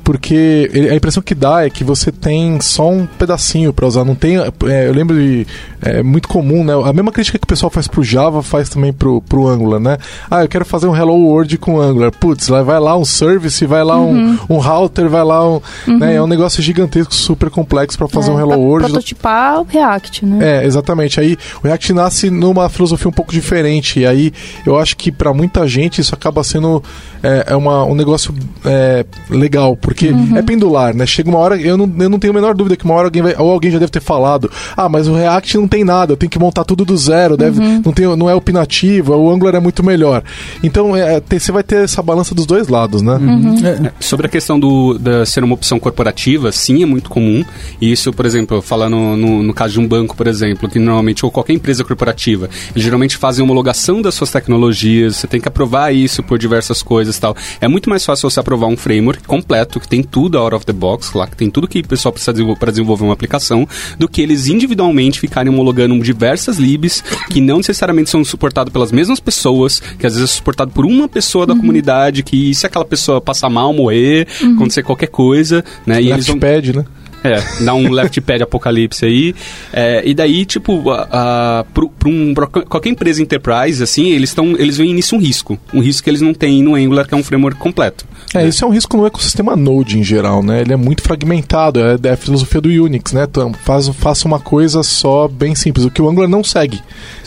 Porque 0.03 0.69
a 0.91 0.95
impressão 0.95 1.21
que 1.21 1.35
dá 1.35 1.65
é 1.65 1.69
que 1.69 1.83
você 1.83 2.11
tem 2.11 2.59
só 2.61 2.89
um 2.89 3.05
pedacinho 3.05 3.71
para 3.71 3.85
usar. 3.85 4.03
Não 4.03 4.15
tem. 4.15 4.37
É, 4.37 4.87
eu 4.87 4.93
lembro 4.93 5.15
de. 5.15 5.45
É 5.81 6.03
muito 6.03 6.27
comum, 6.27 6.63
né? 6.63 6.73
A 6.73 6.91
mesma 6.91 7.11
crítica 7.11 7.37
que 7.37 7.43
o 7.43 7.47
pessoal 7.47 7.69
faz 7.69 7.87
pro 7.87 8.03
Java 8.03 8.41
faz 8.41 8.69
também 8.69 8.91
pro, 8.91 9.21
pro 9.21 9.47
Angular, 9.47 9.79
né? 9.79 9.97
Ah, 10.29 10.43
eu 10.43 10.47
quero 10.47 10.65
fazer 10.65 10.87
um 10.87 10.95
Hello 10.95 11.15
World 11.15 11.57
com 11.57 11.79
Angular. 11.79 12.11
Putz, 12.11 12.47
vai 12.47 12.79
lá 12.79 12.97
um 12.97 13.05
service, 13.05 13.65
vai 13.65 13.83
lá 13.83 13.97
uhum. 13.97 14.37
um, 14.49 14.55
um 14.55 14.57
router, 14.57 15.07
vai 15.07 15.23
lá 15.23 15.47
um. 15.47 15.61
Uhum. 15.87 15.99
Né? 15.99 16.15
É 16.15 16.21
um 16.21 16.27
negócio 16.27 16.61
gigantesco, 16.61 17.13
super 17.13 17.49
complexo 17.49 17.97
para 17.97 18.07
fazer 18.07 18.31
é, 18.31 18.33
um 18.33 18.39
Hello 18.39 18.59
World. 18.59 18.89
Prototipar 18.89 19.61
o 19.61 19.63
React, 19.63 20.25
né? 20.25 20.61
É, 20.61 20.65
exatamente. 20.65 21.19
Aí 21.19 21.37
o 21.61 21.67
React 21.67 21.93
nasce 21.93 22.29
numa 22.29 22.67
filosofia 22.69 23.07
um 23.07 23.13
pouco 23.13 23.31
diferente. 23.31 23.99
E 23.99 24.05
aí 24.05 24.33
eu 24.65 24.77
acho 24.77 24.97
que 24.97 25.11
para 25.11 25.33
muita 25.33 25.67
gente 25.67 26.01
isso 26.01 26.13
acaba 26.13 26.43
sendo 26.43 26.83
é, 27.23 27.45
é 27.47 27.55
uma, 27.55 27.83
um 27.83 27.95
negócio 27.95 28.33
é, 28.65 29.05
legal, 29.29 29.75
porque 29.89 30.09
uhum. 30.09 30.37
é 30.37 30.43
pendular, 30.43 30.95
né? 30.95 31.03
Chega 31.03 31.31
uma 31.31 31.39
hora, 31.39 31.59
eu 31.59 31.75
não, 31.75 31.91
eu 31.97 32.07
não 32.07 32.19
tenho 32.19 32.31
a 32.31 32.35
menor 32.35 32.53
dúvida 32.53 32.77
que 32.77 32.85
uma 32.85 32.93
hora 32.93 33.07
alguém 33.07 33.23
vai, 33.23 33.35
ou 33.35 33.49
alguém 33.49 33.71
já 33.71 33.79
deve 33.79 33.91
ter 33.91 33.99
falado, 33.99 34.51
ah, 34.77 34.87
mas 34.87 35.07
o 35.07 35.15
React 35.15 35.57
não 35.57 35.67
tem 35.67 35.83
nada, 35.83 36.13
eu 36.13 36.17
tenho 36.17 36.29
que 36.29 36.37
montar 36.37 36.63
tudo 36.63 36.85
do 36.85 36.95
zero, 36.95 37.35
deve, 37.35 37.59
uhum. 37.59 37.81
não, 37.83 37.91
tem, 37.91 38.05
não 38.15 38.29
é 38.29 38.35
opinativo, 38.35 39.15
o 39.15 39.31
Angular 39.31 39.55
é 39.55 39.59
muito 39.59 39.83
melhor. 39.83 40.21
Então, 40.61 40.95
é, 40.95 41.19
tem, 41.19 41.39
você 41.39 41.51
vai 41.51 41.63
ter 41.63 41.85
essa 41.85 42.03
balança 42.03 42.35
dos 42.35 42.45
dois 42.45 42.67
lados, 42.67 43.01
né? 43.01 43.15
Uhum. 43.15 43.65
É, 43.65 43.87
é, 43.87 43.93
sobre 43.99 44.27
a 44.27 44.29
questão 44.29 44.59
do, 44.59 44.99
da 44.99 45.25
ser 45.25 45.43
uma 45.43 45.55
opção 45.55 45.79
corporativa, 45.79 46.51
sim, 46.51 46.83
é 46.83 46.85
muito 46.85 47.09
comum. 47.09 47.43
E 47.81 47.91
isso, 47.91 48.13
por 48.13 48.27
exemplo, 48.27 48.61
falando 48.61 48.95
no, 48.95 49.17
no, 49.17 49.41
no 49.41 49.53
caso 49.55 49.73
de 49.73 49.79
um 49.79 49.87
banco, 49.87 50.15
por 50.15 50.27
exemplo, 50.27 50.69
que 50.69 50.77
normalmente, 50.77 51.25
ou 51.25 51.31
qualquer 51.31 51.53
empresa 51.53 51.83
corporativa, 51.83 52.47
eles 52.75 52.83
geralmente 52.83 53.17
fazem 53.17 53.43
homologação 53.43 54.03
das 54.03 54.13
suas 54.13 54.29
tecnologias, 54.29 55.15
você 55.15 55.25
tem 55.25 55.41
que 55.41 55.47
aprovar 55.47 55.95
isso 55.95 56.21
por 56.21 56.37
diversas 56.37 56.83
coisas 56.83 57.17
e 57.17 57.19
tal. 57.19 57.35
É 57.59 57.67
muito 57.67 57.89
mais 57.89 58.05
fácil 58.05 58.29
você 58.29 58.39
aprovar 58.39 58.67
um 58.67 58.77
framework 58.77 59.23
completo, 59.23 59.78
que 59.79 59.87
tem 59.87 60.03
tudo 60.03 60.37
out 60.37 60.55
of 60.55 60.65
the 60.65 60.73
box, 60.73 61.15
lá 61.15 61.27
que 61.27 61.35
tem 61.35 61.49
tudo 61.49 61.67
que 61.67 61.79
o 61.79 61.87
pessoal 61.87 62.11
precisa 62.11 62.33
desenvolver 62.33 62.59
para 62.59 62.71
desenvolver 62.71 63.03
uma 63.03 63.13
aplicação, 63.13 63.67
do 63.97 64.07
que 64.07 64.21
eles 64.21 64.47
individualmente 64.47 65.19
ficarem 65.19 65.51
homologando 65.51 65.97
diversas 65.99 66.57
libs 66.57 67.03
que 67.29 67.41
não 67.41 67.57
necessariamente 67.57 68.09
são 68.09 68.23
suportadas 68.23 68.71
pelas 68.71 68.91
mesmas 68.91 69.19
pessoas, 69.19 69.79
que 69.79 70.05
às 70.05 70.13
vezes 70.13 70.29
é 70.29 70.33
suportado 70.33 70.71
por 70.71 70.85
uma 70.85 71.07
pessoa 71.07 71.45
da 71.45 71.55
comunidade, 71.55 72.23
que 72.23 72.53
se 72.53 72.65
aquela 72.65 72.85
pessoa 72.85 73.21
passar 73.21 73.49
mal, 73.49 73.73
morrer, 73.73 74.27
acontecer 74.55 74.83
qualquer 74.83 75.07
coisa, 75.07 75.63
né? 75.85 76.01
E 76.01 76.11
eles 76.11 76.27
vão... 76.27 76.35
Né? 76.35 76.85
É, 77.23 77.63
dá 77.63 77.73
um 77.73 77.91
left 77.91 78.19
pad 78.21 78.43
apocalipse 78.43 79.05
aí. 79.05 79.35
É, 79.73 80.01
e 80.05 80.13
daí, 80.13 80.45
tipo, 80.45 80.89
a, 80.89 81.07
a, 81.11 81.63
pro 81.73 81.91
um, 82.05 82.33
pra 82.33 82.47
qualquer 82.47 82.89
empresa 82.89 83.21
enterprise, 83.21 83.81
assim, 83.83 84.09
eles, 84.09 84.33
tão, 84.33 84.55
eles 84.57 84.77
veem 84.77 84.93
nisso 84.93 85.15
um 85.15 85.19
risco. 85.19 85.59
Um 85.73 85.81
risco 85.81 86.03
que 86.03 86.09
eles 86.09 86.21
não 86.21 86.33
têm 86.33 86.63
no 86.63 86.75
Angular, 86.75 87.07
que 87.07 87.13
é 87.13 87.17
um 87.17 87.23
framework 87.23 87.59
completo. 87.59 88.05
É, 88.33 88.47
isso 88.47 88.63
é 88.63 88.67
um 88.67 88.71
risco 88.71 88.95
no 88.95 89.05
ecossistema 89.05 89.55
Node 89.55 89.97
em 89.97 90.03
geral, 90.03 90.43
né? 90.43 90.61
Ele 90.61 90.73
é 90.73 90.75
muito 90.75 91.01
fragmentado, 91.01 91.79
é, 91.79 91.97
é 92.03 92.11
a 92.11 92.17
filosofia 92.17 92.61
do 92.61 92.69
Unix, 92.69 93.11
né? 93.11 93.25
Então, 93.29 93.53
faz, 93.53 93.89
faça 93.89 94.27
uma 94.27 94.39
coisa 94.39 94.83
só 94.83 95.27
bem 95.27 95.55
simples, 95.55 95.85
o 95.85 95.91
que 95.91 96.01
o 96.01 96.09
Angular 96.09 96.29
não 96.29 96.43
segue. 96.43 96.81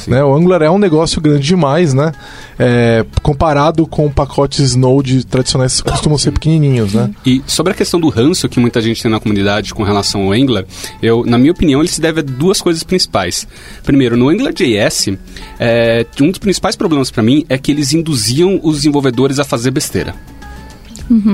Né? 0.07 0.23
O 0.23 0.35
Angular 0.35 0.63
é 0.63 0.71
um 0.71 0.79
negócio 0.79 1.21
grande 1.21 1.47
demais, 1.47 1.95
né? 1.95 2.13
É, 2.59 3.05
comparado 3.23 3.87
com 3.87 4.11
pacotes 4.11 4.75
Node 4.77 5.25
tradicionais 5.27 5.81
que 5.81 5.91
costumam 5.91 6.19
ser 6.19 6.33
pequenininhos, 6.33 6.95
né? 6.95 7.11
E 7.25 7.43
sobre 7.47 7.73
a 7.73 7.77
questão 7.77 8.01
do 8.01 8.09
ranço 8.09 8.49
que 8.49 8.61
muita 8.61 8.81
gente 8.81 9.03
tem 9.03 9.11
na 9.11 9.21
comunidade 9.21 9.75
com 9.75 9.83
relação 9.83 10.23
ao 10.23 10.33
Angular, 10.33 10.65
eu, 11.03 11.25
na 11.25 11.39
minha 11.39 11.53
opinião, 11.53 11.81
ele 11.81 11.89
se 11.89 12.01
deve 12.01 12.21
a 12.21 12.23
duas 12.23 12.61
coisas 12.61 12.83
principais. 12.83 13.47
Primeiro, 13.83 14.17
no 14.17 14.29
AngularJS, 14.29 15.11
é, 15.59 16.07
um 16.21 16.31
dos 16.31 16.39
principais 16.39 16.77
problemas 16.77 17.11
para 17.11 17.23
mim 17.23 17.45
é 17.49 17.59
que 17.59 17.71
eles 17.71 17.93
induziam 17.93 18.61
os 18.63 18.77
desenvolvedores 18.77 19.39
a 19.39 19.45
fazer 19.45 19.71
besteira. 19.71 20.15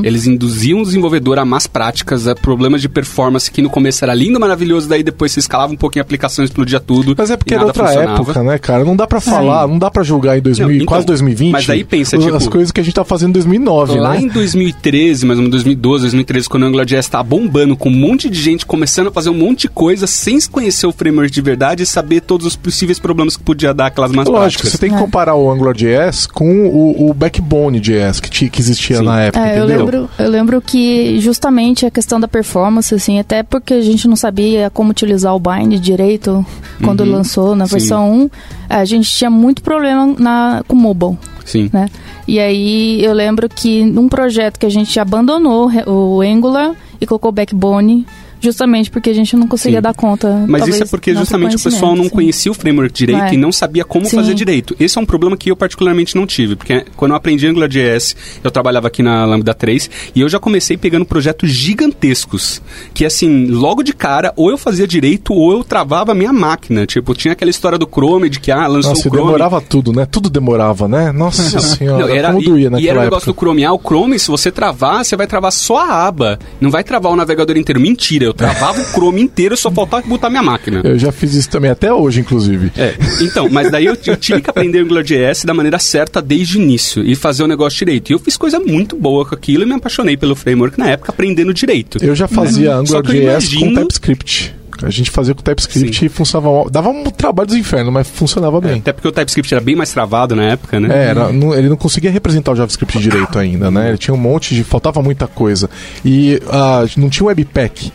Eles 0.03 0.27
induziam 0.27 0.81
o 0.81 0.85
desenvolvedor 0.85 1.39
a 1.39 1.45
más 1.45 1.67
práticas, 1.67 2.27
a 2.27 2.35
problemas 2.35 2.81
de 2.81 2.89
performance 2.89 3.51
que 3.51 3.63
no 3.63 3.71
começo 3.71 4.05
era 4.05 4.15
lindo, 4.15 4.39
maravilhoso, 4.41 4.89
daí 4.89 5.03
depois 5.03 5.33
você 5.33 5.41
escalava 5.41 5.73
um 5.73 5.77
pouquinho 5.77 6.03
a 6.03 6.05
aplicação, 6.05 6.45
explodia 6.45 6.81
tudo. 6.81 7.15
Mas 7.17 7.31
é 7.31 7.37
porque 7.37 7.55
era 7.55 7.65
outra 7.65 7.87
funcionava. 7.87 8.13
época, 8.23 8.43
né, 8.43 8.59
cara? 8.59 8.85
Não 8.85 8.97
dá 8.97 9.07
pra 9.07 9.21
falar, 9.21 9.67
não 9.69 9.79
dá 9.79 9.91
pra 9.91 10.03
julgar 10.03 10.39
em 10.39 10.43
2000, 10.43 10.67
Não, 10.69 10.75
então, 10.75 10.87
quase 10.87 11.07
2020 11.07 11.53
mas 11.53 11.69
aí 11.71 11.85
pensa, 11.85 12.17
as 12.17 12.25
tipo, 12.25 12.51
coisas 12.51 12.71
que 12.71 12.81
a 12.81 12.85
gente 12.85 12.95
tá 12.95 13.05
fazendo 13.05 13.31
em 13.31 13.33
2009, 13.35 13.99
Lá 13.99 14.13
né? 14.15 14.21
em 14.23 14.29
2013, 14.29 15.27
mais 15.27 15.39
ou 15.39 15.43
menos 15.43 15.51
2012, 15.57 16.03
2013, 16.05 16.49
quando 16.49 16.63
o 16.63 16.67
AngularJS 16.67 17.09
tá 17.09 17.23
bombando, 17.23 17.77
com 17.77 17.89
um 17.89 17.93
monte 17.97 18.29
de 18.31 18.41
gente 18.41 18.65
começando 18.67 19.09
a 19.09 19.11
fazer 19.13 19.31
um 19.31 19.35
monte 19.35 19.63
de 19.63 19.69
coisa 19.69 20.07
sem 20.07 20.39
conhecer 20.51 20.87
o 20.87 20.93
framework 20.93 21.31
de 21.31 21.41
verdade 21.41 21.83
e 21.83 21.87
saber 21.87 22.21
todos 22.21 22.47
os 22.47 22.57
possíveis 22.57 22.99
problemas 22.99 23.37
que 23.37 23.43
podia 23.43 23.73
dar 23.75 23.87
aquelas 23.87 24.13
más 24.13 24.27
Lógico, 24.27 24.41
práticas. 24.63 24.71
você 24.73 24.79
tem 24.79 24.91
que 24.91 24.97
É. 24.97 24.99
comparar 24.99 25.35
o 25.35 25.51
AngularJS 25.51 26.27
com 26.27 26.67
o, 26.69 27.11
o 27.11 27.15
Backbone.js 27.15 28.21
que, 28.21 28.31
ti- 28.31 28.49
que 28.51 28.61
existia 28.61 28.99
Sim. 28.99 29.05
na 29.05 29.21
época, 29.23 29.45
É, 29.47 29.58
eu 29.59 29.67
lembro, 29.67 30.11
eu 30.19 30.29
lembro 30.31 30.61
que 30.61 31.19
justamente 31.21 31.85
a 31.87 31.91
questão 31.91 32.19
da 32.21 32.27
performance, 32.29 32.95
assim, 32.95 33.19
até 33.19 33.43
porque 33.43 33.75
a 33.75 33.81
gente 33.81 34.07
não 34.09 34.17
sabia 34.17 34.71
como 34.71 34.91
utilizar 34.91 35.35
o 35.35 35.39
bind 35.41 35.79
direito 35.81 36.45
quando 36.83 37.01
Uhum. 37.01 37.13
lançou 37.13 37.55
na 37.57 37.67
Sim. 37.67 37.73
versão 37.73 38.13
1, 38.13 38.31
a 38.69 38.85
gente 38.85 39.11
tinha 39.11 39.31
muito 39.31 39.63
problema 39.63 40.07
na, 40.19 40.63
com 40.67 40.75
mobile. 40.77 41.17
Sim. 41.45 41.71
né? 41.73 41.89
E 42.27 42.39
aí 42.39 43.03
eu 43.03 43.13
lembro 43.15 43.49
que 43.49 43.83
num 43.83 44.07
projeto 44.09 44.59
que 44.59 44.67
a 44.67 44.71
gente 44.71 45.01
abandonou 45.01 45.71
o 45.87 46.21
Angular 46.21 46.73
e 47.01 47.07
colocou 47.07 47.31
o 47.31 47.33
Backbone, 47.33 48.07
justamente 48.41 48.91
porque 48.91 49.11
a 49.11 49.15
gente 49.15 49.37
não 49.37 49.47
conseguia 49.47 49.79
Sim. 49.79 49.83
dar 49.83 49.95
conta. 49.95 50.45
Mas 50.49 50.61
talvez, 50.61 50.75
isso 50.77 50.85
é 50.85 50.87
porque 50.87 51.15
justamente 51.15 51.57
o 51.57 51.61
pessoal 51.61 51.93
não 51.97 52.09
conhecimento, 52.09 52.09
sim. 52.11 52.15
conhecia 52.15 52.53
o 52.53 52.55
framework 52.55 52.93
direito 52.93 53.23
É. 53.25 53.35
e 53.35 53.37
não 53.37 53.51
sabia 53.53 53.85
como 53.85 54.07
Sim. 54.07 54.17
fazer 54.17 54.35
direito. 54.35 54.75
Esse 54.79 54.99
é 54.99 55.01
um 55.01 55.07
problema 55.07 55.37
que 55.37 55.51
eu 55.51 55.57
particularmente 55.57 56.15
não 56.17 56.27
tive, 56.27 56.57
porque 56.57 56.85
quando 56.97 57.13
eu 57.13 57.17
aprendi 57.17 57.47
AngularJS, 57.47 58.17
eu 58.45 58.51
trabalhava 58.51 58.89
aqui 58.89 59.03
na 59.03 59.25
Lambda 59.25 59.55
3 59.55 59.91
e 60.15 60.21
eu 60.21 60.29
já 60.29 60.39
comecei 60.39 60.77
pegando 60.77 61.05
projetos 61.05 61.51
gigantescos, 61.51 62.61
que 62.95 63.05
assim, 63.05 63.47
logo 63.47 63.83
de 63.83 63.93
cara, 63.93 64.33
ou 64.37 64.51
eu 64.51 64.59
fazia 64.59 64.87
direito 64.87 65.33
ou 65.33 65.53
eu 65.53 65.65
travava 65.65 66.13
a 66.13 66.15
minha 66.15 66.33
máquina. 66.33 66.87
Tipo, 66.87 67.15
tinha 67.15 67.33
aquela 67.33 67.51
história 67.51 67.79
do 67.79 67.87
Chrome, 67.87 68.29
de 68.29 68.41
que 68.41 68.51
ah, 68.51 68.67
lançou 68.67 68.91
Nossa, 68.93 69.09
o 69.09 69.11
Chrome. 69.11 69.27
demorava 69.27 69.61
tudo, 69.61 69.93
né? 69.93 70.07
Tudo 70.07 70.29
demorava, 70.31 70.87
né? 70.89 71.13
Nossa 71.13 71.59
senhora, 71.61 72.07
Não, 72.07 72.15
era, 72.15 72.29
como 72.29 72.41
e, 72.43 72.45
doía 72.45 72.67
e 72.67 72.71
naquela 72.71 72.91
era 72.91 73.01
o 73.01 73.03
negócio 73.05 73.31
época. 73.31 73.33
do 73.33 73.39
Chrome. 73.47 73.65
Ah, 73.65 73.73
o 73.73 73.79
Chrome, 73.79 74.19
se 74.19 74.29
você 74.29 74.51
travar, 74.51 75.05
você 75.05 75.17
vai 75.17 75.27
travar 75.27 75.53
só 75.53 75.79
a 75.79 76.07
aba. 76.07 76.39
Não 76.61 76.71
vai 76.71 76.85
travar 76.85 77.13
o 77.13 77.17
navegador 77.17 77.57
inteiro. 77.57 77.81
Mentira, 77.81 78.28
eu 78.29 78.35
travava 78.35 78.81
o 78.81 78.85
Chrome 78.85 79.21
inteiro, 79.23 79.57
só 79.57 79.71
faltava 79.71 80.07
botar 80.07 80.31
minha 80.31 80.43
máquina. 80.43 80.81
Eu 80.85 80.99
já 80.99 81.11
fiz 81.11 81.35
isso 81.35 81.49
também, 81.51 81.71
até 81.71 81.93
hoje, 81.93 82.21
inclusive. 82.21 82.71
É, 82.77 82.95
então, 83.21 83.49
mas 83.51 83.71
daí 83.71 83.87
eu, 83.87 83.97
eu 84.07 84.17
tive 84.17 84.41
que 84.41 84.51
aprender 84.51 84.81
AngularJS 84.81 85.45
da 85.45 85.55
maneira 85.55 85.79
certa 85.79 86.21
desde 86.23 86.59
o 86.59 86.63
início 86.63 87.03
e 87.05 87.15
fazer 87.15 87.43
o 87.43 87.47
negócio 87.47 87.79
direito. 87.79 88.11
E 88.11 88.13
eu 88.15 88.19
fiz 88.19 88.37
coisa 88.37 88.59
muito 88.61 88.97
boa 88.97 89.25
com 89.27 89.35
aquilo 89.35 89.63
e 89.63 89.67
me 89.67 89.75
apaixonei 89.75 90.17
pelo 90.17 90.37
framework 90.37 90.79
na 90.79 90.91
época 90.91 91.11
aprendendo 91.11 91.53
direito. 91.55 91.99
Eu 92.03 92.15
já 92.15 92.29
fazia 92.29 92.71
Uhum. 92.71 92.75
Eu 92.77 92.81
AngularJS 92.81 93.49
com 93.49 93.55
imagino- 93.65 93.81
TypeScript. 93.81 94.55
A 94.81 94.91
gente 94.91 95.11
fazia 95.11 95.35
com 95.35 95.43
TypeScript 95.43 96.05
e 96.07 96.09
funcionava. 96.09 96.71
Dava 96.71 96.89
um 96.91 97.03
trabalho 97.05 97.49
dos 97.49 97.57
infernos, 97.57 97.93
mas 97.93 98.07
funcionava 98.09 98.61
bem. 98.61 98.77
Até 98.79 98.93
porque 98.93 99.09
o 99.09 99.11
TypeScript 99.13 99.53
era 99.53 99.61
bem 99.61 99.75
mais 99.75 99.91
travado 99.91 100.37
na 100.37 100.45
época, 100.45 100.79
né? 100.79 100.89
É, 100.93 101.09
era- 101.09 101.33
não- 101.33 101.53
ele 101.53 101.69
não 101.69 101.77
conseguia 101.77 102.13
representar 102.13 102.53
o 102.53 102.55
JavaScript 102.55 102.97
direito 103.01 103.37
ainda, 103.41 103.73
né? 103.73 103.89
Ele 103.89 103.99
tinha 103.99 104.15
um 104.15 104.19
monte 104.19 104.55
de. 104.55 104.63
faltava 104.63 105.03
muita 105.03 105.27
coisa. 105.27 105.69
E 106.05 106.41
ah, 106.49 106.85
não 106.97 107.11
tinha 107.11 107.27
Webpack. 107.27 107.91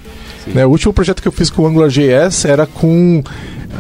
Né? 0.48 0.66
O 0.66 0.70
último 0.70 0.94
projeto 0.94 1.22
que 1.22 1.28
eu 1.28 1.32
fiz 1.32 1.50
com 1.50 1.64
o 1.64 1.68
AngularJS 1.68 2.46
era 2.46 2.66
com. 2.66 3.24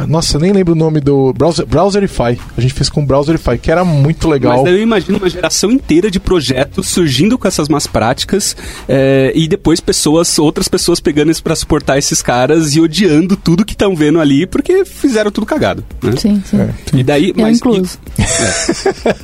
Nossa, 0.08 0.38
eu 0.38 0.41
nem 0.41 0.52
lembro 0.52 0.73
o 0.73 0.76
nome 0.76 0.99
do. 0.99 1.34
Browser, 1.34 1.65
Browserify. 1.65 2.38
A 2.58 2.62
gente 2.62 2.73
fez 2.73 2.89
com 2.89 3.04
o 3.04 3.06
Browserify, 3.06 3.58
que 3.60 3.71
era 3.71 3.86
muito 3.86 4.28
legal. 4.28 4.56
Mas 4.56 4.63
daí 4.63 4.73
eu 4.73 4.82
imagino 4.82 5.17
uma 5.19 5.30
geração 5.30 5.69
inteira 5.69 6.10
de 6.10 6.19
projetos 6.19 6.88
surgindo 6.88 7.38
com 7.38 7.47
essas 7.47 7.69
más 7.69 7.86
práticas 7.86 8.56
é, 8.88 9.32
e 9.36 9.47
depois 9.47 9.80
pessoas, 9.80 10.39
outras 10.39 10.67
pessoas 10.67 10.99
pegando 10.99 11.32
isso 11.32 11.43
pra 11.43 11.56
suportar 11.56 11.97
esses 11.97 12.21
caras 12.21 12.76
e 12.76 12.82
odiando 12.82 13.36
tudo 13.38 13.63
que 13.63 13.73
estão 13.73 13.95
vendo 13.95 14.19
ali 14.19 14.47
porque 14.47 14.84
fizeram 14.84 15.32
tudo 15.32 15.45
cagado. 15.45 15.84
Né? 16.02 16.13
Sim, 16.17 16.41
sim. 16.43 16.60
É. 16.60 16.69
E 16.93 17.04
daí, 17.04 17.30
Eu 17.30 17.43
mas, 17.43 17.58
incluso. 17.58 17.99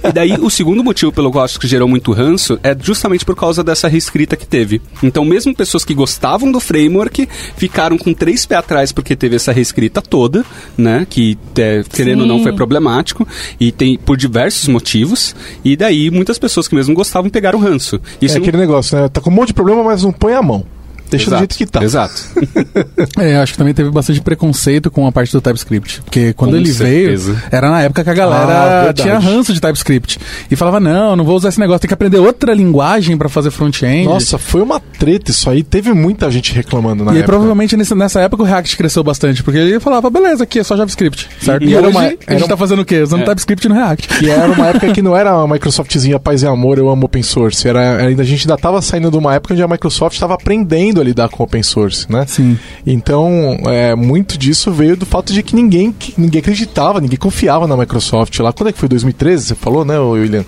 E 0.08 0.12
daí, 0.12 0.34
o 0.34 0.50
segundo 0.50 0.84
motivo 0.84 1.12
pelo 1.12 1.32
qual 1.32 1.42
eu 1.42 1.46
acho 1.46 1.60
que 1.60 1.68
gerou 1.68 1.88
muito 1.88 2.12
ranço 2.12 2.60
é 2.64 2.76
justamente 2.80 3.26
por 3.26 3.36
causa 3.36 3.64
dessa 3.64 3.88
reescrita 3.88 4.36
que 4.36 4.46
teve. 4.46 4.82
Então, 5.02 5.24
mesmo 5.26 5.56
pessoas 5.56 5.86
que 5.86 5.94
gostavam 5.94 6.52
do 6.52 6.60
framework 6.60 7.28
ficaram 7.56 7.98
com 7.98 8.14
três 8.14 8.46
pés 8.46 8.60
atrás 8.60 8.92
porque 8.92 9.16
teve 9.16 9.36
essa 9.36 9.52
reescrita 9.52 10.02
toda, 10.02 10.46
né? 10.78 11.06
Que, 11.10 11.38
é, 11.58 11.84
querendo 11.92 12.22
ou 12.22 12.28
não, 12.28 12.42
foi 12.44 12.54
problemático. 12.54 13.28
E 13.60 13.72
tem 13.72 13.98
por 13.98 14.18
diversos 14.18 14.68
motivos. 14.68 15.36
E 15.64 15.76
daí, 15.76 16.10
muitas 16.12 16.38
pessoas 16.38 16.68
que 16.68 16.76
mesmo 16.76 16.94
gostavam 16.94 17.30
pegaram 17.30 17.60
ranço. 17.60 18.00
Isso 18.22 18.36
é 18.36 18.40
não- 18.40 18.44
aquele 18.48 18.58
negócio, 18.58 18.98
né? 19.00 19.08
Tá 19.10 19.22
com 19.22 19.30
um 19.30 19.34
monte 19.34 19.48
de 19.50 19.54
problema, 19.54 19.84
mas 19.84 20.04
não 20.04 20.12
põe 20.12 20.34
a 20.34 20.42
mão. 20.42 20.66
Deixa 21.10 21.26
do 21.26 21.30
Exato, 21.36 21.40
jeito 21.42 21.58
que 21.58 21.66
tá. 21.66 21.84
Exato. 21.84 22.14
É, 23.18 23.38
acho 23.38 23.54
que 23.54 23.58
também 23.58 23.74
teve 23.74 23.90
bastante 23.90 24.22
preconceito 24.22 24.90
com 24.92 25.06
a 25.08 25.12
parte 25.12 25.32
do 25.32 25.42
TypeScript. 25.42 26.02
Porque 26.04 26.34
quando 26.34 26.52
Com 26.52 26.58
ele 26.58 26.72
certeza. 26.72 27.34
veio, 27.34 27.44
era 27.52 27.70
na 27.70 27.82
época 27.82 28.04
que 28.04 28.10
a 28.10 28.14
Ah, 28.14 28.16
galera 28.16 28.76
verdade. 28.84 29.02
tinha 29.02 29.18
ranço 29.20 29.54
de 29.54 29.60
TypeScript. 29.60 30.20
E 30.50 30.56
falava, 30.56 30.80
não, 30.80 31.16
não 31.16 31.24
vou 31.24 31.36
usar 31.36 31.50
esse 31.50 31.60
negócio, 31.60 31.82
tem 31.82 31.88
que 31.88 31.94
aprender 31.94 32.18
outra 32.20 32.54
linguagem 32.54 33.18
pra 33.18 33.28
fazer 33.30 33.52
front-end. 33.52 34.06
Nossa, 34.08 34.38
foi 34.38 34.62
uma 34.62 34.80
treta 34.80 35.32
isso 35.32 35.50
aí. 35.50 35.64
Teve 35.64 35.94
muita 35.94 36.30
gente 36.32 36.54
reclamando 36.54 37.04
na 37.04 37.12
E 37.12 37.18
época. 37.18 37.28
provavelmente 37.32 37.76
nesse- 37.76 37.96
nessa 37.96 38.22
época 38.22 38.44
o 38.44 38.46
React 38.46 38.78
cresceu 38.78 39.04
bastante, 39.04 39.44
porque 39.44 39.60
ele 39.60 39.80
falava, 39.80 40.10
beleza, 40.10 40.44
aqui 40.44 40.60
é 40.60 40.64
só 40.64 40.76
JavaScript, 40.78 41.28
certo? 41.42 41.64
E 41.64 41.70
E, 41.70 41.76
era 41.76 41.88
hoje 41.88 41.98
uma- 41.98 42.06
a 42.06 42.10
gente 42.10 42.24
era 42.28 42.48
tá 42.48 42.58
fazendo 42.58 42.82
o 42.82 42.86
quê? 42.86 43.02
Usando 43.02 43.22
É. 43.22 43.26
TypeScript 43.26 43.68
no 43.68 43.76
React. 43.76 44.24
E 44.24 44.30
era 44.30 44.52
uma 44.52 44.68
época 44.68 44.92
que 44.94 45.02
não 45.02 45.16
era 45.16 45.32
a 45.32 45.48
Microsoftzinha 45.48 46.20
paz 46.20 46.42
e 46.44 46.48
amor, 46.48 46.78
eu 46.78 46.90
amo 46.90 47.06
open 47.06 47.24
source. 47.24 47.68
Era, 47.68 47.98
ainda 48.06 48.22
a 48.22 48.26
gente 48.26 48.42
ainda 48.42 48.56
estava 48.56 48.82
saindo 48.82 49.10
de 49.12 49.18
uma 49.18 49.34
época 49.36 49.54
onde 49.54 49.64
a 49.64 49.68
Microsoft 49.68 50.14
estava 50.16 50.34
aprendendo 50.36 50.99
a 51.02 51.04
lidar 51.04 51.30
com 51.30 51.44
open 51.44 51.64
source, 51.64 52.12
né? 52.12 52.26
Sim. 52.28 52.58
Então, 52.86 53.58
é, 53.66 53.96
muito 53.96 54.38
disso 54.38 54.72
veio 54.72 54.96
do 54.96 55.06
fato 55.06 55.34
de 55.34 55.42
que 55.44 55.56
ninguém, 55.56 55.92
que 55.92 56.14
ninguém 56.18 56.40
acreditava, 56.40 57.00
ninguém 57.00 57.18
confiava 57.18 57.68
na 57.68 57.76
Microsoft. 57.76 58.38
Lá, 58.40 58.52
quando 58.54 58.70
é 58.70 58.72
que 58.72 58.80
foi? 58.80 58.90
2013? 58.90 59.46
Você 59.46 59.56
falou, 59.56 59.86
né, 59.86 59.98
William? 60.00 60.46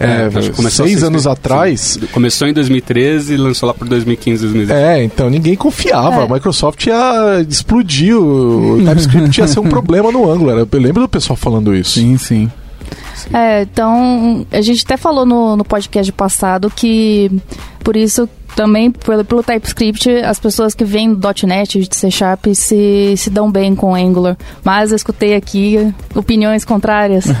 É, 0.00 0.30
acho 0.34 0.50
que 0.50 0.56
começou 0.56 0.84
a 0.84 0.88
seis 0.88 1.00
ser 1.00 1.06
anos 1.06 1.26
escrito, 1.26 1.38
atrás. 1.38 1.98
Começou 2.12 2.48
em 2.48 2.54
2013 2.54 3.34
e 3.34 3.36
lançou 3.36 3.66
lá 3.66 3.74
por 3.74 3.86
2015, 3.86 4.42
2016. 4.44 4.88
É, 4.88 5.04
então 5.04 5.28
ninguém 5.28 5.54
confiava. 5.54 6.22
É. 6.22 6.24
A 6.24 6.26
Microsoft 6.26 6.86
ia 6.86 7.44
explodir, 7.46 8.16
o 8.16 8.78
TypeScript 8.82 9.40
ia 9.40 9.46
ser 9.46 9.60
um 9.60 9.68
problema 9.68 10.10
no 10.10 10.30
Angular. 10.30 10.56
Eu 10.56 10.80
lembro 10.80 11.02
do 11.02 11.08
pessoal 11.08 11.36
falando 11.36 11.74
isso. 11.74 12.00
Sim, 12.00 12.16
sim. 12.16 12.50
É, 13.32 13.62
então, 13.62 14.46
a 14.50 14.62
gente 14.62 14.84
até 14.84 14.96
falou 14.96 15.26
no, 15.26 15.56
no 15.56 15.64
podcast 15.64 16.10
passado 16.12 16.72
que, 16.74 17.30
por 17.84 17.94
isso, 17.94 18.26
também 18.56 18.90
pelo, 18.90 19.24
pelo 19.24 19.42
TypeScript, 19.42 20.08
as 20.22 20.38
pessoas 20.38 20.74
que 20.74 20.84
vêm 20.84 21.14
do 21.14 21.28
.NET, 21.46 21.78
de 21.80 21.96
C 21.96 22.10
Sharp, 22.10 22.46
se, 22.54 23.14
se 23.16 23.30
dão 23.30 23.50
bem 23.50 23.74
com 23.74 23.94
Angular. 23.94 24.36
Mas 24.64 24.90
eu 24.90 24.96
escutei 24.96 25.34
aqui 25.34 25.92
opiniões 26.14 26.64
contrárias. 26.64 27.24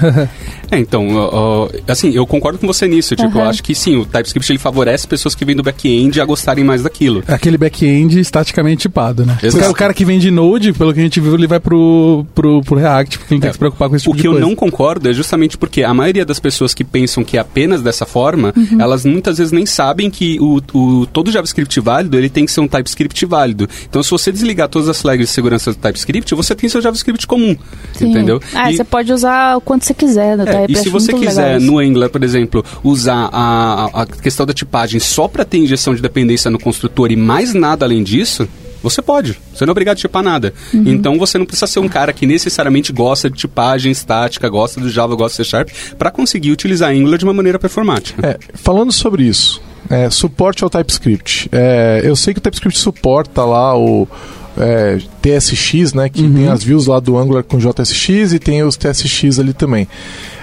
É, 0.72 0.78
então, 0.78 1.08
ó, 1.16 1.30
ó, 1.64 1.68
assim, 1.88 2.12
eu 2.14 2.24
concordo 2.24 2.56
com 2.56 2.64
você 2.64 2.86
nisso. 2.86 3.16
Tipo, 3.16 3.38
eu 3.38 3.40
Aham. 3.40 3.50
acho 3.50 3.60
que 3.60 3.74
sim, 3.74 3.96
o 3.96 4.06
TypeScript 4.06 4.52
ele 4.52 4.58
favorece 4.60 5.04
pessoas 5.04 5.34
que 5.34 5.44
vêm 5.44 5.56
do 5.56 5.64
back-end 5.64 6.20
a 6.20 6.24
gostarem 6.24 6.62
mais 6.62 6.84
daquilo. 6.84 7.24
É 7.26 7.34
Aquele 7.34 7.58
back-end 7.58 8.20
estaticamente 8.20 8.82
tipado, 8.82 9.26
né? 9.26 9.36
Exato. 9.42 9.56
Porque 9.64 9.68
o 9.68 9.74
cara 9.74 9.92
que 9.92 10.04
vem 10.04 10.20
de 10.20 10.30
Node, 10.30 10.72
pelo 10.72 10.94
que 10.94 11.00
a 11.00 11.02
gente 11.02 11.18
viu, 11.18 11.34
ele 11.34 11.48
vai 11.48 11.58
pro, 11.58 12.24
pro, 12.36 12.60
pro 12.62 12.76
React, 12.78 13.18
porque 13.18 13.34
ele 13.34 13.40
tem 13.40 13.48
É, 13.48 13.50
que 13.50 13.54
se 13.54 13.58
preocupar 13.58 13.88
com 13.88 13.96
esse 13.96 14.04
tipo 14.04 14.12
o 14.12 14.14
que 14.14 14.20
de 14.22 14.28
eu 14.28 14.32
coisa. 14.34 14.46
não 14.46 14.54
concordo 14.54 15.10
é 15.10 15.12
justamente 15.12 15.58
porque 15.58 15.82
a 15.82 15.92
maioria 15.92 16.24
das 16.24 16.38
pessoas 16.38 16.72
que 16.72 16.84
pensam 16.84 17.24
que 17.24 17.36
é 17.36 17.40
apenas 17.40 17.82
dessa 17.82 18.06
forma, 18.06 18.52
Uhum. 18.56 18.80
elas 18.80 19.04
muitas 19.04 19.38
vezes 19.38 19.50
nem 19.52 19.66
sabem 19.66 20.08
que 20.08 20.38
o, 20.40 20.60
o 20.72 20.99
todo 21.06 21.30
JavaScript 21.30 21.78
válido, 21.80 22.16
ele 22.16 22.28
tem 22.28 22.44
que 22.46 22.52
ser 22.52 22.60
um 22.60 22.68
TypeScript 22.68 23.24
válido. 23.26 23.68
Então, 23.88 24.02
se 24.02 24.10
você 24.10 24.30
desligar 24.32 24.68
todas 24.68 24.88
as 24.88 25.00
flags 25.00 25.28
de 25.28 25.32
segurança 25.34 25.72
do 25.72 25.78
TypeScript, 25.78 26.34
você 26.34 26.54
tem 26.54 26.68
seu 26.68 26.80
JavaScript 26.80 27.26
comum, 27.26 27.56
Sim. 27.92 28.10
entendeu? 28.10 28.40
Ah, 28.54 28.70
E- 28.70 28.76
você 28.76 28.84
pode 28.84 29.12
usar 29.12 29.56
o 29.56 29.60
quanto 29.60 29.84
você 29.84 29.94
quiser. 29.94 30.36
né? 30.36 30.44
é, 30.46 30.66
e 30.68 30.76
se 30.76 30.88
você 30.88 31.12
quiser, 31.12 31.60
no 31.60 31.78
Angular, 31.78 32.10
por 32.10 32.22
exemplo, 32.22 32.64
usar 32.82 33.28
a, 33.32 34.02
a 34.02 34.06
questão 34.06 34.44
da 34.46 34.52
tipagem 34.52 35.00
só 35.00 35.26
para 35.28 35.44
ter 35.44 35.58
injeção 35.58 35.94
de 35.94 36.02
dependência 36.02 36.50
no 36.50 36.58
construtor 36.58 37.10
e 37.10 37.16
mais 37.16 37.54
nada 37.54 37.84
além 37.84 38.02
disso, 38.02 38.48
você 38.82 39.02
pode. 39.02 39.38
Você 39.54 39.66
não 39.66 39.70
é 39.70 39.72
obrigado 39.72 39.96
a 39.96 40.00
tipar 40.00 40.22
nada. 40.22 40.54
Uhum. 40.72 40.84
Então 40.86 41.18
você 41.18 41.36
não 41.36 41.44
precisa 41.44 41.66
ser 41.66 41.80
um 41.80 41.88
cara 41.88 42.12
que 42.14 42.26
necessariamente 42.26 42.92
gosta 42.92 43.28
de 43.28 43.36
tipagem 43.36 43.92
estática, 43.92 44.48
gosta 44.48 44.80
do 44.80 44.88
Java, 44.88 45.14
gosta 45.14 45.42
do 45.42 45.44
C 45.44 45.50
Sharp, 45.50 45.68
para 45.98 46.10
conseguir 46.10 46.50
utilizar 46.50 46.90
Angular 46.90 47.18
de 47.18 47.24
uma 47.24 47.34
maneira 47.34 47.58
performática. 47.58 48.26
É, 48.26 48.38
falando 48.54 48.90
sobre 48.92 49.24
isso, 49.24 49.60
é, 49.88 50.10
suporte 50.10 50.64
ao 50.64 50.70
TypeScript. 50.70 51.48
É, 51.52 52.00
eu 52.04 52.14
sei 52.14 52.34
que 52.34 52.38
o 52.38 52.42
TypeScript 52.42 52.78
suporta 52.78 53.44
lá 53.44 53.76
o 53.76 54.06
é, 54.56 54.98
TSX, 55.22 55.94
né? 55.94 56.08
Que 56.08 56.22
tem 56.28 56.48
as 56.48 56.62
views 56.62 56.86
lá 56.86 57.00
do 57.00 57.16
Angular 57.16 57.42
com 57.42 57.58
JSX 57.58 58.32
e 58.32 58.38
tem 58.38 58.62
os 58.62 58.76
TSX 58.76 59.38
ali 59.38 59.52
também. 59.52 59.88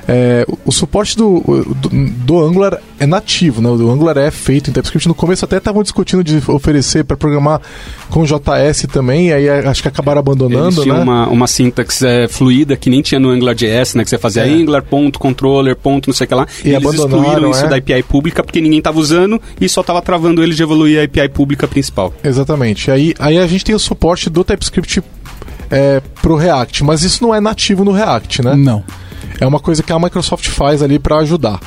É, 0.07 0.45
o, 0.47 0.57
o 0.65 0.71
suporte 0.71 1.17
do, 1.17 1.41
do, 1.75 1.89
do 1.89 2.39
Angular 2.39 2.79
é 2.97 3.05
nativo, 3.05 3.61
né? 3.61 3.69
O 3.69 3.91
Angular 3.91 4.17
é 4.17 4.31
feito 4.31 4.69
em 4.69 4.73
TypeScript. 4.73 5.07
No 5.07 5.13
começo 5.13 5.43
até 5.43 5.57
estavam 5.57 5.83
discutindo 5.83 6.23
de 6.23 6.41
oferecer 6.47 7.03
para 7.03 7.17
programar 7.17 7.61
com 8.09 8.23
JS 8.23 8.87
também, 8.91 9.27
e 9.27 9.33
aí 9.33 9.49
acho 9.49 9.81
que 9.81 9.87
acabaram 9.87 10.19
Eles 10.19 10.29
abandonando, 10.29 10.81
tinham 10.81 10.97
né? 10.97 11.03
uma, 11.03 11.27
uma 11.27 11.47
sintaxe 11.47 12.07
é, 12.07 12.27
fluida 12.27 12.77
que 12.77 12.89
nem 12.89 13.01
tinha 13.01 13.19
no 13.19 13.29
AngularJS, 13.29 13.95
né? 13.95 14.03
Que 14.03 14.09
você 14.09 14.17
fazia 14.17 14.47
É. 14.47 14.49
Angular, 14.49 14.81
ponto, 14.81 15.19
controller, 15.19 15.75
ponto, 15.75 16.07
não 16.07 16.13
sei 16.13 16.25
o 16.25 16.27
que 16.27 16.35
lá. 16.35 16.47
E 16.63 16.69
eles 16.69 16.85
abandonaram, 16.85 17.19
excluíram 17.19 17.51
isso 17.51 17.65
é. 17.65 17.69
da 17.69 17.75
API 17.75 18.03
pública 18.03 18.43
porque 18.43 18.61
ninguém 18.61 18.79
estava 18.79 18.99
usando 18.99 19.41
e 19.59 19.67
só 19.67 19.81
estava 19.81 20.01
travando 20.01 20.41
eles 20.41 20.55
de 20.55 20.63
evoluir 20.63 21.01
a 21.01 21.03
API 21.03 21.29
pública 21.29 21.67
principal. 21.67 22.13
Exatamente. 22.23 22.89
Aí, 22.89 23.13
aí 23.19 23.37
a 23.37 23.45
gente 23.45 23.65
tem 23.65 23.75
o 23.75 23.79
suporte 23.79 24.29
do 24.29 24.43
TypeScript 24.43 25.03
é, 25.69 26.01
pro 26.21 26.35
React, 26.35 26.83
mas 26.83 27.03
isso 27.03 27.21
não 27.21 27.35
é 27.35 27.41
nativo 27.41 27.83
no 27.83 27.91
React, 27.91 28.41
né? 28.41 28.55
Não. 28.55 28.83
É 29.39 29.45
uma 29.45 29.59
coisa 29.59 29.81
que 29.83 29.91
a 29.91 29.99
Microsoft 29.99 30.47
faz 30.49 30.81
ali 30.81 30.97
para 30.99 31.17
ajudar, 31.17 31.59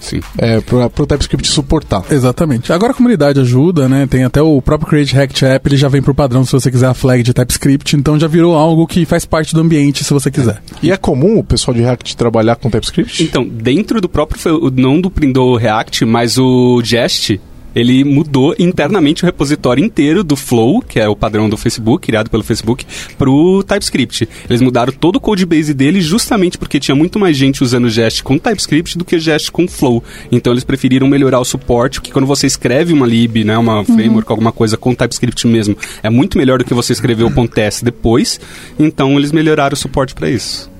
Sim. 0.00 0.20
é, 0.38 0.60
pro, 0.60 0.88
pro 0.90 1.06
TypeScript 1.06 1.48
suportar. 1.48 2.04
Exatamente. 2.10 2.72
Agora 2.72 2.92
a 2.92 2.94
comunidade 2.94 3.40
ajuda, 3.40 3.88
né? 3.88 4.06
Tem 4.06 4.24
até 4.24 4.40
o 4.42 4.60
próprio 4.60 4.88
Create 4.88 5.14
React 5.14 5.44
App, 5.44 5.68
ele 5.68 5.76
já 5.76 5.88
vem 5.88 6.02
por 6.02 6.14
padrão 6.14 6.44
se 6.44 6.52
você 6.52 6.70
quiser 6.70 6.86
a 6.88 6.94
flag 6.94 7.22
de 7.22 7.32
TypeScript, 7.32 7.96
então 7.96 8.18
já 8.18 8.26
virou 8.28 8.54
algo 8.56 8.86
que 8.86 9.04
faz 9.04 9.24
parte 9.24 9.54
do 9.54 9.60
ambiente 9.60 10.04
se 10.04 10.12
você 10.12 10.30
quiser. 10.30 10.62
E 10.82 10.90
é 10.92 10.96
comum 10.96 11.38
o 11.38 11.44
pessoal 11.44 11.74
de 11.74 11.80
React 11.80 12.16
trabalhar 12.16 12.56
com 12.56 12.70
TypeScript? 12.70 13.22
Então, 13.22 13.44
dentro 13.46 14.00
do 14.00 14.08
próprio, 14.08 14.64
o- 14.66 14.70
não 14.70 15.00
do, 15.00 15.10
do 15.32 15.56
React, 15.56 16.04
mas 16.04 16.38
o 16.38 16.80
Jest, 16.84 17.40
ele 17.76 18.02
mudou 18.02 18.54
internamente 18.58 19.22
o 19.22 19.26
repositório 19.26 19.84
inteiro 19.84 20.24
do 20.24 20.34
Flow, 20.34 20.80
que 20.80 20.98
é 20.98 21.06
o 21.06 21.14
padrão 21.14 21.46
do 21.48 21.56
Facebook, 21.58 22.06
criado 22.06 22.30
pelo 22.30 22.42
Facebook, 22.42 22.86
pro 23.18 23.62
TypeScript. 23.62 24.26
Eles 24.48 24.62
mudaram 24.62 24.90
todo 24.92 25.16
o 25.16 25.20
codebase 25.20 25.74
dele 25.74 26.00
justamente 26.00 26.56
porque 26.56 26.80
tinha 26.80 26.94
muito 26.94 27.18
mais 27.18 27.36
gente 27.36 27.62
usando 27.62 27.90
Jest 27.90 28.22
com 28.22 28.38
TypeScript 28.38 28.96
do 28.96 29.04
que 29.04 29.18
Jest 29.18 29.52
com 29.52 29.68
Flow. 29.68 30.02
Então 30.32 30.54
eles 30.54 30.64
preferiram 30.64 31.06
melhorar 31.06 31.38
o 31.38 31.44
suporte, 31.44 32.00
que 32.00 32.10
quando 32.10 32.26
você 32.26 32.46
escreve 32.46 32.94
uma 32.94 33.06
lib, 33.06 33.44
né, 33.44 33.58
uma 33.58 33.84
framework, 33.84 34.30
alguma 34.32 34.52
coisa 34.52 34.78
com 34.78 34.94
TypeScript 34.94 35.46
mesmo, 35.46 35.76
é 36.02 36.08
muito 36.08 36.38
melhor 36.38 36.58
do 36.58 36.64
que 36.64 36.72
você 36.72 36.94
escrever 36.94 37.24
o 37.24 37.48
.test 37.48 37.84
depois. 37.84 38.40
Então 38.78 39.18
eles 39.18 39.32
melhoraram 39.32 39.74
o 39.74 39.76
suporte 39.76 40.14
para 40.14 40.30
isso. 40.30 40.70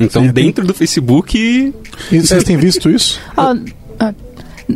Então, 0.00 0.22
Sim, 0.22 0.32
tem- 0.32 0.44
dentro 0.46 0.66
do 0.66 0.74
Facebook, 0.74 1.38
E 2.10 2.20
vocês 2.20 2.44
têm 2.44 2.56
visto 2.56 2.90
isso? 2.90 3.20
Ah, 3.36 3.54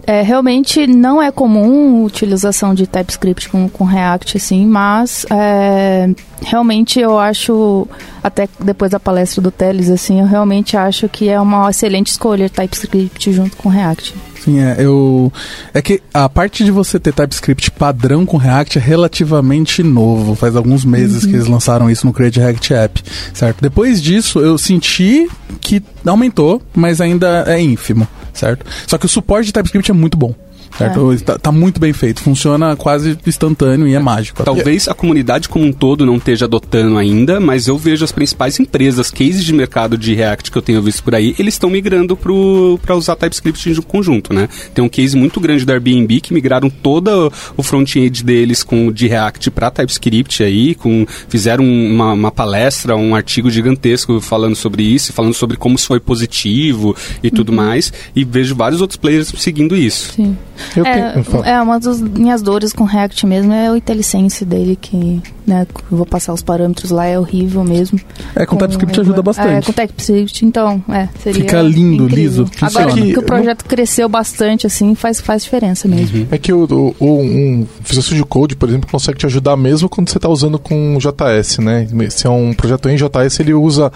é, 0.06 0.22
realmente 0.22 0.86
não 0.86 1.22
é 1.22 1.30
comum 1.30 2.02
a 2.02 2.06
utilização 2.06 2.74
de 2.74 2.86
TypeScript 2.86 3.48
com, 3.48 3.68
com 3.68 3.84
React, 3.84 4.36
assim, 4.36 4.66
mas 4.66 5.26
é, 5.30 6.10
realmente 6.42 7.00
eu 7.00 7.18
acho, 7.18 7.86
até 8.22 8.48
depois 8.60 8.90
da 8.90 9.00
palestra 9.00 9.40
do 9.40 9.50
Teles, 9.50 9.90
assim, 9.90 10.20
eu 10.20 10.26
realmente 10.26 10.76
acho 10.76 11.08
que 11.08 11.28
é 11.28 11.40
uma 11.40 11.70
excelente 11.70 12.08
escolha 12.08 12.48
TypeScript 12.48 13.32
junto 13.32 13.56
com 13.56 13.68
React. 13.68 14.14
Sim, 14.46 14.60
é, 14.60 14.76
eu. 14.78 15.32
É 15.74 15.82
que 15.82 16.00
a 16.14 16.28
parte 16.28 16.64
de 16.64 16.70
você 16.70 17.00
ter 17.00 17.12
TypeScript 17.12 17.72
padrão 17.72 18.24
com 18.24 18.36
React 18.36 18.78
é 18.78 18.80
relativamente 18.80 19.82
novo. 19.82 20.36
Faz 20.36 20.54
alguns 20.54 20.84
meses 20.84 21.26
que 21.26 21.34
eles 21.34 21.48
lançaram 21.48 21.90
isso 21.90 22.06
no 22.06 22.12
Create 22.12 22.38
React 22.38 22.74
App, 22.74 23.02
certo? 23.34 23.60
Depois 23.60 24.00
disso, 24.00 24.38
eu 24.38 24.56
senti 24.56 25.28
que 25.60 25.82
aumentou, 26.06 26.62
mas 26.72 27.00
ainda 27.00 27.42
é 27.48 27.60
ínfimo, 27.60 28.06
certo? 28.36 28.66
Só 28.86 28.98
que 28.98 29.06
o 29.06 29.08
suporte 29.08 29.46
de 29.46 29.52
TypeScript 29.52 29.90
é 29.90 29.94
muito 29.94 30.16
bom. 30.16 30.34
Certo? 30.78 31.16
Tá, 31.24 31.38
tá 31.38 31.52
muito 31.52 31.80
bem 31.80 31.92
feito, 31.92 32.20
funciona 32.20 32.76
quase 32.76 33.18
instantâneo 33.26 33.86
e 33.88 33.94
é 33.94 33.98
mágico. 33.98 34.42
Talvez 34.44 34.88
a 34.88 34.94
comunidade 34.94 35.48
como 35.48 35.64
um 35.64 35.72
todo 35.72 36.04
não 36.04 36.16
esteja 36.16 36.44
adotando 36.44 36.98
ainda, 36.98 37.40
mas 37.40 37.66
eu 37.66 37.78
vejo 37.78 38.04
as 38.04 38.12
principais 38.12 38.60
empresas, 38.60 39.10
cases 39.10 39.44
de 39.44 39.52
mercado 39.52 39.96
de 39.96 40.14
React 40.14 40.50
que 40.50 40.58
eu 40.58 40.62
tenho 40.62 40.82
visto 40.82 41.02
por 41.02 41.14
aí, 41.14 41.34
eles 41.38 41.54
estão 41.54 41.70
migrando 41.70 42.16
para 42.16 42.94
usar 42.94 43.16
TypeScript 43.16 43.70
em 43.70 43.82
conjunto, 43.82 44.32
né? 44.32 44.48
Tem 44.74 44.84
um 44.84 44.88
case 44.88 45.16
muito 45.16 45.40
grande 45.40 45.64
da 45.64 45.72
Airbnb 45.72 46.20
que 46.20 46.34
migraram 46.34 46.68
todo 46.68 47.32
o 47.56 47.62
front-end 47.62 48.22
deles 48.22 48.62
com, 48.62 48.92
de 48.92 49.06
React 49.06 49.50
para 49.50 49.70
TypeScript 49.70 50.42
aí, 50.42 50.74
com, 50.74 51.06
fizeram 51.28 51.64
uma, 51.64 52.12
uma 52.12 52.30
palestra, 52.30 52.96
um 52.96 53.14
artigo 53.14 53.50
gigantesco 53.50 54.20
falando 54.20 54.54
sobre 54.54 54.82
isso, 54.82 55.12
falando 55.12 55.34
sobre 55.34 55.56
como 55.56 55.76
isso 55.76 55.86
foi 55.86 56.00
positivo 56.00 56.94
e 57.22 57.30
tudo 57.30 57.52
mais, 57.52 57.92
e 58.14 58.24
vejo 58.24 58.54
vários 58.54 58.80
outros 58.80 58.96
players 58.96 59.32
seguindo 59.38 59.76
isso. 59.76 60.12
Sim. 60.14 60.36
Eu 60.74 60.84
É, 60.86 61.14
é, 61.44 61.60
uma 61.60 61.78
das 61.78 62.00
minhas 62.00 62.42
dores 62.42 62.72
com 62.72 62.84
React 62.84 63.26
mesmo 63.26 63.52
é 63.52 63.70
o 63.70 63.76
IntelliSense 63.76 64.44
dele, 64.44 64.76
que 64.80 65.22
né, 65.46 65.66
eu 65.90 65.96
vou 65.98 66.06
passar 66.06 66.32
os 66.32 66.42
parâmetros 66.42 66.90
lá, 66.90 67.06
é 67.06 67.18
horrível 67.18 67.62
mesmo. 67.62 68.00
É, 68.34 68.44
com 68.46 68.56
TypeScript 68.56 69.00
ajuda 69.00 69.20
É, 69.20 69.22
bastante. 69.22 69.66
com 69.66 69.72
TypeScript, 69.72 70.44
então, 70.44 70.82
é, 70.88 71.08
seria 71.22 71.40
Fica 71.42 71.62
lindo, 71.62 72.04
incrível. 72.04 72.44
liso, 72.44 72.50
Agora 72.60 72.88
funciona. 72.90 73.12
que 73.12 73.18
o 73.18 73.22
projeto 73.22 73.64
cresceu 73.64 74.08
bastante, 74.08 74.66
assim, 74.66 74.94
faz, 74.94 75.20
faz 75.20 75.44
diferença 75.44 75.86
mesmo. 75.86 76.26
É 76.30 76.38
que 76.38 76.52
o, 76.52 76.64
o, 76.64 76.96
o- 76.98 77.20
um 77.20 77.66
Visual 77.84 78.02
Studio 78.02 78.26
Code, 78.26 78.56
por 78.56 78.68
exemplo, 78.68 78.88
consegue 78.90 79.18
te 79.18 79.26
ajudar 79.26 79.56
mesmo 79.56 79.88
quando 79.88 80.08
você 80.10 80.18
está 80.18 80.28
usando 80.28 80.58
com 80.58 80.98
JS, 80.98 81.58
né? 81.58 81.86
Se 82.10 82.26
é 82.26 82.30
um 82.30 82.52
projeto 82.52 82.88
em 82.88 82.96
JS, 82.96 83.38
ele 83.40 83.54
usa 83.54 83.92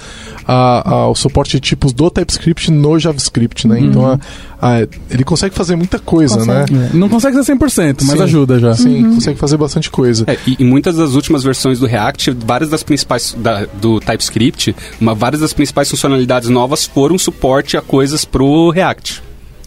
a- 0.47 0.89
a- 0.89 1.09
o 1.09 1.15
suporte 1.15 1.53
de 1.53 1.61
tipos 1.61 1.93
do 1.93 2.09
TypeScript 2.11 2.71
no 2.71 2.99
JavaScript, 2.99 3.67
né? 3.67 3.81
Então 3.81 4.07
a- 4.07 4.19
a- 4.61 4.81
ele 5.11 5.25
consegue 5.25 5.55
fazer 5.55 5.75
muita 5.77 5.99
coisa, 5.99 6.39
Consegue. 6.39 6.59
né? 6.59 6.60
É, 6.65 6.97
Não 6.97 7.09
consegue 7.09 7.43
ser 7.43 7.55
100%, 7.55 8.03
mas 8.03 8.17
Sim. 8.19 8.23
ajuda 8.23 8.59
já. 8.59 8.75
Sim, 8.75 9.15
consegue 9.15 9.39
fazer 9.39 9.57
bastante 9.57 9.91
coisa. 9.91 10.25
É, 10.27 10.37
e, 10.47 10.57
e 10.61 10.65
muitas 10.65 10.97
das 10.97 11.15
últimas 11.15 11.43
versões 11.43 11.79
do 11.79 11.87
React, 11.87 12.31
várias 12.45 12.71
das 12.71 12.83
principais 12.83 13.37
da- 13.39 13.67
do 13.81 14.01
TypeScript, 14.01 14.75
uma, 15.01 15.15
várias 15.15 15.41
das 15.41 15.53
principais 15.53 15.89
funcionalidades 15.91 16.49
novas 16.49 16.85
foram 16.87 17.19
suporte 17.19 17.77
a 17.77 17.83
coisas 17.83 18.25
pro 18.25 18.71
React. 18.71 19.23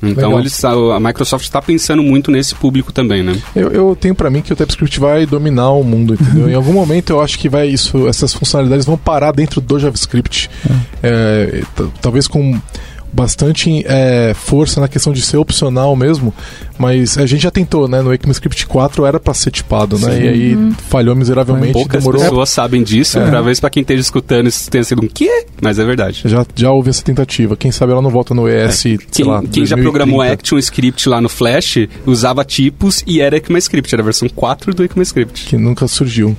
Então 0.06 0.26
Legal. 0.32 0.40
eles, 0.42 0.66
a, 0.66 0.72
a 0.72 1.00
Microsoft 1.00 1.46
está 1.46 1.62
pensando 1.62 2.04
muito 2.04 2.30
nesse 2.30 2.54
público 2.54 2.92
também, 2.92 3.24
né? 3.24 3.38
Eu, 3.56 3.70
eu 3.72 3.96
tenho 3.98 4.14
pra 4.14 4.30
mim 4.30 4.42
que 4.42 4.52
o 4.52 4.56
TypeScript 4.56 5.00
vai 5.00 5.26
dominar 5.26 5.70
o 5.72 5.82
mundo, 5.82 6.16
entendeu? 6.20 6.50
em 6.50 6.54
algum 6.54 6.74
momento 6.74 7.12
eu 7.12 7.22
acho 7.22 7.40
que 7.40 7.48
vai 7.48 7.70
isso, 7.70 8.06
essas 8.06 8.34
funcionalidades 8.34 8.86
vão 8.86 8.98
parar 8.98 9.32
dentro 9.32 9.62
do 9.62 9.80
JavaScript. 9.80 10.50
É, 11.02 11.62
t- 11.74 11.86
talvez 12.02 12.28
com 12.28 12.60
bastante 13.14 13.84
é, 13.88 14.34
força 14.36 14.82
na 14.82 14.88
questão 14.88 15.14
de 15.14 15.22
ser 15.22 15.38
opcional 15.38 15.96
mesmo, 15.96 16.34
mas 16.78 17.18
a 17.18 17.26
gente 17.26 17.44
já 17.44 17.52
tentou, 17.52 17.88
né? 17.88 18.02
No 18.02 18.14
ECMAScript 18.14 18.66
4 18.66 19.06
era 19.06 19.20
pra 19.20 19.34
ser 19.34 19.52
tipado, 19.52 20.00
né? 20.00 20.20
E 20.24 20.28
aí 20.28 20.58
falhou 20.90 21.16
miseravelmente, 21.16 21.74
Poucas 21.74 22.02
demorou. 22.04 22.22
pessoas 22.22 22.50
sabem 22.50 22.82
disso, 22.84 23.20
É. 23.20 23.30
talvez 23.30 23.60
para 23.60 23.70
quem 23.70 23.82
esteja 23.82 24.02
escutando 24.02 24.48
isso 24.48 24.70
tenha 24.70 24.84
sido 24.84 25.04
um 25.04 25.08
quê? 25.08 25.46
Mas 25.62 25.78
é 25.80 25.86
verdade. 25.86 26.24
Já, 26.26 26.46
já 26.56 26.72
houve 26.72 26.90
essa 26.90 27.04
tentativa. 27.04 27.56
Quem 27.56 27.72
sabe 27.72 27.92
ela 27.92 28.02
não 28.02 28.10
volta 28.10 28.34
no 28.34 28.50
ES, 28.50 28.76
sei 28.76 28.96
É. 28.96 28.98
Quem, 29.12 29.26
lá. 29.26 29.42
quem 29.42 29.66
já 29.66 29.76
2030. 29.76 29.82
programou 29.84 30.22
Action 30.22 30.58
Script 30.58 31.08
lá 31.08 31.22
no 31.22 31.30
Flash 31.30 31.88
usava 32.06 32.44
tipos 32.44 33.04
e 33.06 33.22
era 33.22 33.38
ECMAScript, 33.38 33.94
era 33.94 34.02
a 34.02 34.06
versão 34.06 34.28
4 34.28 34.74
do 34.74 34.84
ECMAScript. 34.84 35.46
Que 35.46 35.58
nunca 35.58 35.88
surgiu. 35.88 36.36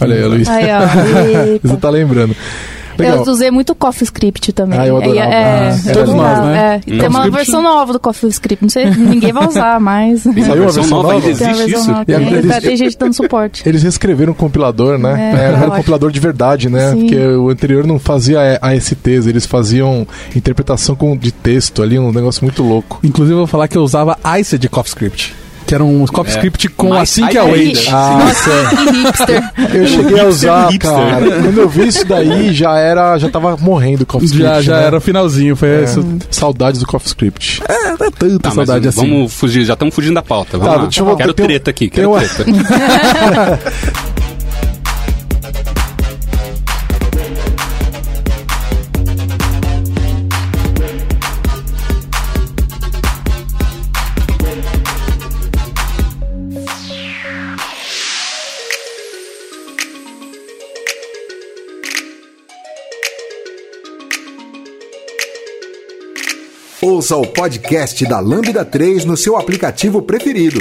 Olha 0.00 0.16
aí, 0.16 0.24
Luiz. 0.24 0.48
Ó. 0.48 0.52
Você 1.62 1.76
tá 1.76 1.88
lembrando. 1.88 2.34
Legal. 2.98 3.24
Eu 3.24 3.32
usei 3.32 3.50
muito 3.50 3.74
CoffeeScript 3.74 4.52
também. 4.52 4.78
Ah, 4.78 4.86
eu 4.86 4.96
adorava. 4.96 5.30
É, 5.30 5.34
é, 5.34 5.68
Ah, 5.70 5.92
todos 5.92 6.14
legal, 6.14 6.16
nós, 6.36 6.44
né? 6.46 6.80
é. 6.86 6.90
E 6.90 6.98
Tem 6.98 7.08
uma 7.08 7.30
versão 7.30 7.62
nova 7.62 7.92
do 7.92 8.00
CoffeeScript. 8.00 8.62
Não 8.62 8.68
sei, 8.70 8.86
ninguém 8.90 9.32
vai 9.32 9.46
usar 9.48 9.78
mais. 9.80 10.22
Tem 10.22 10.32
Saiu 10.42 10.44
uma 10.44 10.52
a 10.52 10.54
versão 10.56 10.82
versão 10.82 10.96
nova, 11.02 11.12
nova? 11.14 11.26
ainda 11.26 11.38
Tem 11.38 11.46
a 11.46 11.50
existe 11.50 11.66
versão 11.70 11.80
isso? 11.80 11.90
nova. 11.90 12.02
E 12.02 12.14
Tem, 12.14 12.32
eles- 12.32 12.58
tem 12.62 12.76
gente 12.76 12.98
dando 12.98 13.12
suporte. 13.14 13.62
Eles 13.68 13.82
reescreveram 13.82 14.32
o 14.32 14.34
compilador, 14.34 14.98
né? 14.98 15.32
É, 15.34 15.44
era 15.56 15.66
um 15.68 15.70
compilador 15.76 16.10
de 16.10 16.20
verdade, 16.20 16.68
né? 16.68 16.92
Sim. 16.92 17.00
Porque 17.00 17.18
o 17.18 17.48
anterior 17.50 17.86
não 17.86 17.98
fazia 17.98 18.58
ASTs, 18.62 19.26
eles 19.26 19.46
faziam 19.46 20.06
interpretação 20.34 20.94
com, 20.96 21.16
de 21.16 21.32
texto 21.32 21.82
ali, 21.82 21.98
um 21.98 22.12
negócio 22.12 22.44
muito 22.44 22.62
louco. 22.62 22.98
Inclusive, 23.02 23.34
eu 23.34 23.38
vou 23.38 23.46
falar 23.46 23.68
que 23.68 23.76
eu 23.76 23.82
usava 23.82 24.16
ICE 24.38 24.58
de 24.58 24.68
CoffeeScript. 24.68 25.34
Que 25.66 25.74
era 25.74 25.82
um 25.82 26.06
CoffeeScript 26.06 26.68
com 26.70 26.90
Mais 26.90 27.02
assim 27.10 27.26
que 27.26 27.36
high 27.36 27.48
await. 27.48 27.72
grade. 27.72 27.88
Ah, 27.92 28.18
Nossa, 28.24 28.76
que 28.76 28.90
hipster. 28.92 29.52
eu 29.74 29.86
cheguei 29.86 30.20
a 30.20 30.24
usar, 30.26 30.68
hipster. 30.70 30.92
cara. 30.92 31.42
Quando 31.42 31.58
eu 31.60 31.68
vi 31.68 31.88
isso 31.88 32.04
daí, 32.06 32.52
já 32.54 32.78
era, 32.78 33.18
já 33.18 33.28
tava 33.28 33.56
morrendo 33.56 34.02
o 34.02 34.06
CoffeeScript. 34.06 34.46
Já, 34.46 34.62
já 34.62 34.78
né? 34.80 34.86
era 34.86 34.98
o 34.98 35.00
finalzinho, 35.00 35.56
foi 35.56 35.68
É, 35.68 35.84
isso. 35.84 36.04
Saudades 36.30 36.80
do 36.80 36.86
CoffeeScript. 36.86 37.62
É, 37.68 37.96
não 37.98 38.06
é 38.06 38.10
tanta 38.10 38.38
Tá, 38.38 38.48
mas 38.54 38.66
saudade 38.66 38.88
assim. 38.88 39.00
vamos 39.00 39.32
fugir, 39.34 39.64
já 39.64 39.72
estamos 39.72 39.92
fugindo 39.94 40.14
da 40.14 40.22
pauta. 40.22 40.56
Vamos 40.56 40.66
Tá, 40.72 40.76
lá. 40.78 40.82
deixa 40.84 41.00
eu- 41.00 41.16
quero 41.16 41.34
tem 41.34 41.44
um- 41.44 41.48
treta 41.48 41.70
aqui, 41.70 41.88
quero 41.90 42.10
uma- 42.12 42.22
Ouça 66.86 67.16
o 67.16 67.26
podcast 67.26 68.06
da 68.06 68.20
Lambda 68.20 68.64
3 68.64 69.04
no 69.04 69.16
seu 69.16 69.36
aplicativo 69.36 70.00
preferido. 70.02 70.60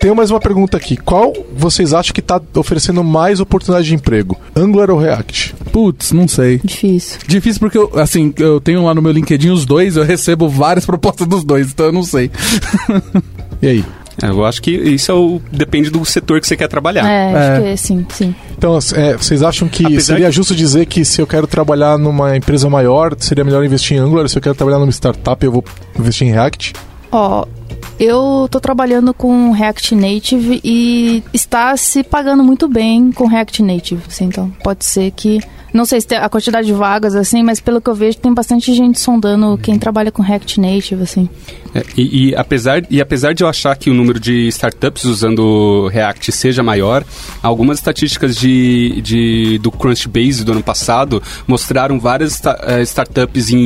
Tenho 0.00 0.16
mais 0.16 0.32
uma 0.32 0.40
pergunta 0.40 0.76
aqui. 0.76 0.96
Qual 0.96 1.32
vocês 1.56 1.94
acham 1.94 2.12
que 2.12 2.20
tá 2.20 2.42
oferecendo 2.56 3.04
mais 3.04 3.38
oportunidade 3.38 3.86
de 3.86 3.94
emprego? 3.94 4.36
Angular 4.52 4.90
ou 4.90 4.98
React? 4.98 5.54
Putz, 5.70 6.10
não 6.10 6.26
sei. 6.26 6.58
Difícil. 6.64 7.20
Difícil 7.24 7.60
porque, 7.60 7.78
eu, 7.78 7.88
assim, 8.00 8.34
eu 8.36 8.60
tenho 8.60 8.84
lá 8.84 8.92
no 8.92 9.00
meu 9.00 9.12
LinkedIn 9.12 9.50
os 9.50 9.64
dois, 9.64 9.96
eu 9.96 10.02
recebo 10.02 10.48
várias 10.48 10.84
propostas 10.84 11.28
dos 11.28 11.44
dois, 11.44 11.70
então 11.70 11.86
eu 11.86 11.92
não 11.92 12.02
sei. 12.02 12.28
E 13.62 13.68
aí? 13.68 13.84
É, 14.22 14.28
eu 14.28 14.44
acho 14.44 14.60
que 14.62 14.70
isso 14.70 15.10
é 15.10 15.14
o- 15.14 15.40
depende 15.50 15.90
do 15.90 16.04
setor 16.04 16.40
que 16.40 16.46
você 16.46 16.56
quer 16.56 16.68
trabalhar. 16.68 17.08
É, 17.08 17.32
É. 17.32 17.36
acho 17.36 17.62
que 17.62 17.68
é, 17.68 17.76
sim, 17.76 18.06
sim. 18.10 18.34
Então, 18.56 18.78
é, 18.94 19.16
vocês 19.16 19.42
acham 19.42 19.68
que 19.68 19.84
Apesar 19.86 20.00
seria 20.14 20.26
que- 20.26 20.32
justo 20.32 20.54
dizer 20.54 20.86
que 20.86 21.04
se 21.04 21.20
eu 21.20 21.26
quero 21.26 21.46
trabalhar 21.46 21.96
numa 21.98 22.36
empresa 22.36 22.68
maior, 22.68 23.14
seria 23.18 23.44
melhor 23.44 23.64
investir 23.64 23.96
em 23.96 24.00
Angular? 24.00 24.28
Se 24.28 24.36
eu 24.38 24.42
quero 24.42 24.54
trabalhar 24.54 24.78
numa 24.78 24.90
startup, 24.92 25.44
eu 25.44 25.52
vou 25.52 25.64
investir 25.98 26.26
em 26.26 26.30
React? 26.32 26.72
Ó, 27.12 27.44
eu 27.98 28.46
tô 28.50 28.60
trabalhando 28.60 29.12
com 29.12 29.50
React 29.52 29.94
Native 29.94 30.60
e 30.62 31.22
está 31.32 31.76
se 31.76 32.02
pagando 32.02 32.44
muito 32.44 32.68
bem 32.68 33.10
com 33.12 33.26
React 33.26 33.62
Native, 33.62 34.02
assim, 34.06 34.26
então 34.26 34.50
pode 34.62 34.84
ser 34.84 35.10
que 35.10 35.40
não 35.72 35.84
sei 35.84 36.00
se 36.00 36.06
tem 36.06 36.18
a 36.18 36.28
quantidade 36.28 36.66
de 36.66 36.72
vagas 36.72 37.14
assim, 37.14 37.42
mas 37.42 37.60
pelo 37.60 37.80
que 37.80 37.88
eu 37.90 37.94
vejo 37.94 38.18
tem 38.18 38.32
bastante 38.34 38.72
gente 38.74 38.98
sondando 39.00 39.56
quem 39.58 39.78
trabalha 39.78 40.10
com 40.12 40.22
React 40.22 40.60
Native, 40.60 41.02
assim. 41.02 41.28
É, 41.74 41.82
e, 41.96 42.28
e 42.30 42.34
apesar, 42.34 42.82
e 42.90 43.00
apesar 43.00 43.32
de 43.34 43.44
eu 43.44 43.48
achar 43.48 43.76
que 43.76 43.90
o 43.90 43.94
número 43.94 44.18
de 44.18 44.48
startups 44.48 45.04
usando 45.04 45.86
React 45.88 46.32
seja 46.32 46.62
maior, 46.62 47.04
algumas 47.42 47.78
estatísticas 47.78 48.36
de, 48.36 49.00
de- 49.02 49.58
do 49.58 49.70
Crunchbase 49.70 50.44
do 50.44 50.52
ano 50.52 50.62
passado 50.62 51.22
mostraram 51.46 51.98
várias 52.00 52.32
sta- 52.34 52.58
eh, 52.66 52.82
startups 52.82 53.50
em, 53.50 53.56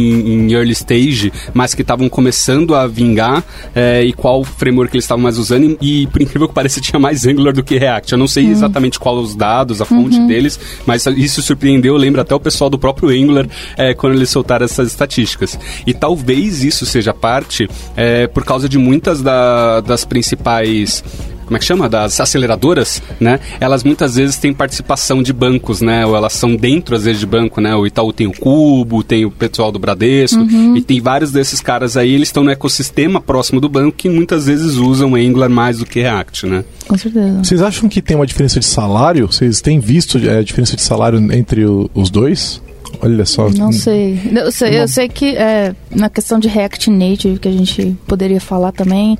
em 0.48 0.52
early 0.52 0.72
stage, 0.72 1.32
mas 1.52 1.74
que 1.74 1.82
estavam 1.82 2.08
começando 2.08 2.74
a 2.74 2.86
vingar 2.86 3.42
eh, 3.74 4.04
e 4.04 4.12
qual 4.12 4.44
framework 4.44 4.94
eles 4.94 5.04
estavam 5.04 5.22
mais 5.22 5.38
usando. 5.38 5.76
E, 5.80 6.02
e, 6.02 6.06
por 6.06 6.20
incrível 6.20 6.48
que 6.48 6.54
pareça, 6.54 6.80
tinha 6.80 6.98
mais 6.98 7.26
Angular 7.26 7.52
do 7.54 7.62
que 7.64 7.78
React. 7.78 8.12
Eu 8.12 8.18
não 8.18 8.26
sei 8.28 8.46
exatamente 8.46 8.98
qual 8.98 9.16
os 9.16 9.34
dados, 9.34 9.80
a 9.80 9.84
fonte 9.84 10.20
deles, 10.26 10.58
mas 10.86 11.06
isso 11.06 11.40
surpreendeu. 11.42 11.94
Eu 11.94 11.98
lembro 11.98 12.20
até 12.20 12.34
o 12.34 12.40
pessoal 12.40 12.68
do 12.68 12.78
próprio 12.78 13.08
Angular 13.08 13.46
eh, 13.76 13.94
quando 13.94 14.14
eles 14.14 14.28
soltaram 14.30 14.64
essas 14.64 14.88
estatísticas. 14.88 15.58
E 15.86 15.94
talvez 15.94 16.62
isso 16.62 16.84
seja 16.84 17.14
parte 17.14 17.68
eh, 17.96 18.26
por 18.28 18.44
causa 18.44 18.68
de 18.68 18.78
muitas 18.78 19.22
da- 19.22 19.80
das 19.80 20.04
principais 20.04 21.02
como 21.44 21.58
é 21.58 21.60
que 21.60 21.66
chama? 21.66 21.90
Das 21.90 22.18
aceleradoras, 22.20 23.02
né? 23.20 23.38
Elas 23.60 23.84
muitas 23.84 24.16
vezes 24.16 24.38
têm 24.38 24.54
participação 24.54 25.22
de 25.22 25.30
bancos, 25.30 25.82
né? 25.82 26.06
Ou 26.06 26.16
elas 26.16 26.32
são 26.32 26.56
dentro, 26.56 26.96
às 26.96 27.04
vezes, 27.04 27.20
de 27.20 27.26
banco, 27.26 27.60
né? 27.60 27.76
O 27.76 27.86
Itaú 27.86 28.14
tem 28.14 28.26
o 28.26 28.32
Cubo, 28.32 29.04
tem 29.04 29.26
o 29.26 29.30
pessoal 29.30 29.70
do 29.70 29.78
Bradesco, 29.78 30.40
e 30.74 30.80
tem 30.80 31.02
vários 31.02 31.30
desses 31.30 31.60
caras 31.60 31.98
aí, 31.98 32.14
eles 32.14 32.28
estão 32.28 32.42
no 32.44 32.50
ecossistema 32.50 33.20
próximo 33.20 33.60
do 33.60 33.68
banco 33.68 33.92
que 33.94 34.08
muitas 34.08 34.46
vezes 34.46 34.76
usam 34.76 35.14
Angular 35.16 35.50
mais 35.50 35.80
do 35.80 35.84
que 35.84 36.00
React, 36.00 36.46
né? 36.46 36.64
Com 36.88 36.96
certeza. 36.96 37.44
Vocês 37.44 37.60
acham 37.60 37.90
que 37.90 38.00
tem 38.00 38.16
uma 38.16 38.26
diferença 38.26 38.58
de 38.58 38.64
salário? 38.64 39.26
Vocês 39.30 39.60
têm 39.60 39.78
visto 39.78 40.16
é, 40.16 40.38
a 40.38 40.42
diferença 40.42 40.74
de 40.76 40.80
salário 40.82 41.18
entre 41.30 41.66
o- 41.66 41.90
os 41.94 42.08
dois? 42.08 42.62
Olha 43.00 43.24
só. 43.24 43.48
Não 43.50 43.72
sei. 43.72 44.18
Eu 44.34 44.52
sei, 44.52 44.80
eu 44.80 44.88
sei 44.88 45.08
que 45.08 45.36
é, 45.36 45.74
na 45.94 46.08
questão 46.08 46.38
de 46.38 46.48
React 46.48 46.90
Native, 46.90 47.38
que 47.38 47.48
a 47.48 47.52
gente 47.52 47.96
poderia 48.06 48.40
falar 48.40 48.72
também, 48.72 49.18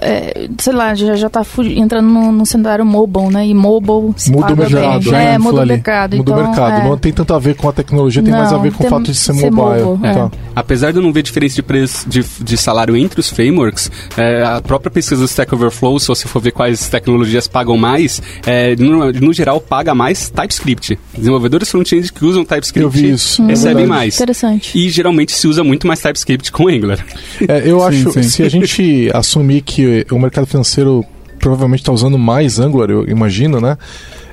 é, 0.00 0.48
sei 0.58 0.72
lá, 0.72 0.94
já, 0.94 1.14
já 1.16 1.28
tá 1.28 1.44
entrando 1.76 2.08
no, 2.08 2.32
no 2.32 2.46
cenário 2.46 2.84
mobile, 2.84 3.28
né? 3.32 3.46
E 3.46 3.54
mobile 3.54 4.12
se 4.16 4.30
Muda 4.30 4.52
o 4.52 4.56
mercado, 4.56 5.02
bem. 5.04 5.12
né? 5.12 5.34
É, 5.34 5.38
muda 5.38 5.62
o 5.62 5.66
mercado. 5.66 6.16
Muda 6.16 6.30
o 6.32 6.34
então, 6.34 6.46
mercado. 6.48 6.80
é. 6.80 6.88
Não 6.88 6.96
tem 6.98 7.12
tanto 7.12 7.34
a 7.34 7.38
ver 7.38 7.54
com 7.54 7.68
a 7.68 7.72
tecnologia, 7.72 8.22
tem 8.22 8.32
mais 8.32 8.48
a 8.52 8.56
Não, 8.56 8.62
ver 8.62 8.72
com 8.72 8.84
o 8.86 8.88
fato 8.90 9.04
de 9.04 9.14
ser, 9.14 9.34
ser 9.34 9.50
mobile. 9.50 9.84
mobile, 9.84 10.06
é. 10.10 10.14
Tá. 10.14 10.30
Apesar 10.56 10.90
de 10.92 10.98
eu 10.98 11.02
não 11.02 11.12
ver 11.12 11.22
diferença 11.22 11.54
de 11.54 11.62
preço 11.62 12.08
de, 12.08 12.24
de 12.40 12.56
salário 12.56 12.96
entre 12.96 13.20
os 13.20 13.28
frameworks, 13.30 13.90
é, 14.16 14.42
a 14.42 14.60
própria 14.60 14.90
pesquisa 14.90 15.20
do 15.20 15.26
Stack 15.26 15.54
Overflow, 15.54 15.98
se 15.98 16.08
você 16.08 16.26
for 16.28 16.40
ver 16.40 16.52
quais 16.52 16.88
tecnologias 16.88 17.46
pagam 17.48 17.76
mais, 17.76 18.22
é, 18.46 18.74
no, 18.76 19.12
no 19.12 19.32
geral 19.32 19.60
paga 19.60 19.94
mais 19.94 20.30
TypeScript. 20.30 20.98
Desenvolvedores 21.16 21.70
front-end 21.70 22.12
que 22.12 22.24
usam 22.24 22.44
TypeScript 22.44 22.82
Eu 22.82 22.90
vi 22.90 23.10
isso, 23.10 23.42
é 23.42 23.46
recebem 23.46 23.86
mais. 23.86 24.14
Interessante. 24.16 24.76
E 24.78 24.88
geralmente 24.88 25.32
se 25.32 25.46
usa 25.46 25.64
muito 25.64 25.86
mais 25.86 26.00
TypeScript 26.00 26.50
com 26.52 26.68
Angular. 26.68 27.04
É, 27.48 27.62
eu 27.68 27.80
Sim, 27.80 27.86
acho, 27.86 28.12
sim. 28.12 28.22
se 28.22 28.42
a 28.42 28.48
gente 28.48 29.10
assumir 29.14 29.60
que 29.62 29.83
o 30.10 30.18
mercado 30.18 30.46
financeiro 30.46 31.04
provavelmente 31.38 31.80
está 31.80 31.92
usando 31.92 32.18
mais 32.18 32.58
Angular, 32.58 32.90
eu 32.90 33.06
imagino, 33.08 33.60
né? 33.60 33.76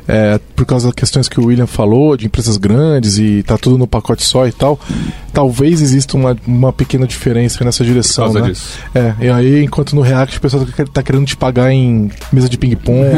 É, 0.07 0.39
por 0.55 0.65
causa 0.65 0.87
das 0.87 0.95
questões 0.95 1.29
que 1.29 1.39
o 1.39 1.45
William 1.45 1.67
falou, 1.67 2.17
de 2.17 2.25
empresas 2.25 2.57
grandes 2.57 3.17
e 3.17 3.43
tá 3.43 3.57
tudo 3.57 3.77
no 3.77 3.85
pacote 3.85 4.23
só 4.23 4.47
e 4.47 4.51
tal, 4.51 4.79
talvez 5.31 5.81
exista 5.81 6.17
uma, 6.17 6.35
uma 6.45 6.73
pequena 6.73 7.05
diferença 7.05 7.63
nessa 7.63 7.83
direção, 7.85 8.25
Por 8.25 8.33
causa 8.33 8.47
né? 8.47 8.53
disso. 8.53 8.79
É, 8.95 9.13
e 9.21 9.29
aí 9.29 9.63
enquanto 9.63 9.95
no 9.95 10.01
React 10.01 10.37
o 10.37 10.41
pessoal 10.41 10.65
tá, 10.65 10.85
tá 10.85 11.03
querendo 11.03 11.25
te 11.25 11.37
pagar 11.37 11.71
em 11.71 12.09
mesa 12.33 12.49
de 12.49 12.57
ping-pong, 12.57 13.09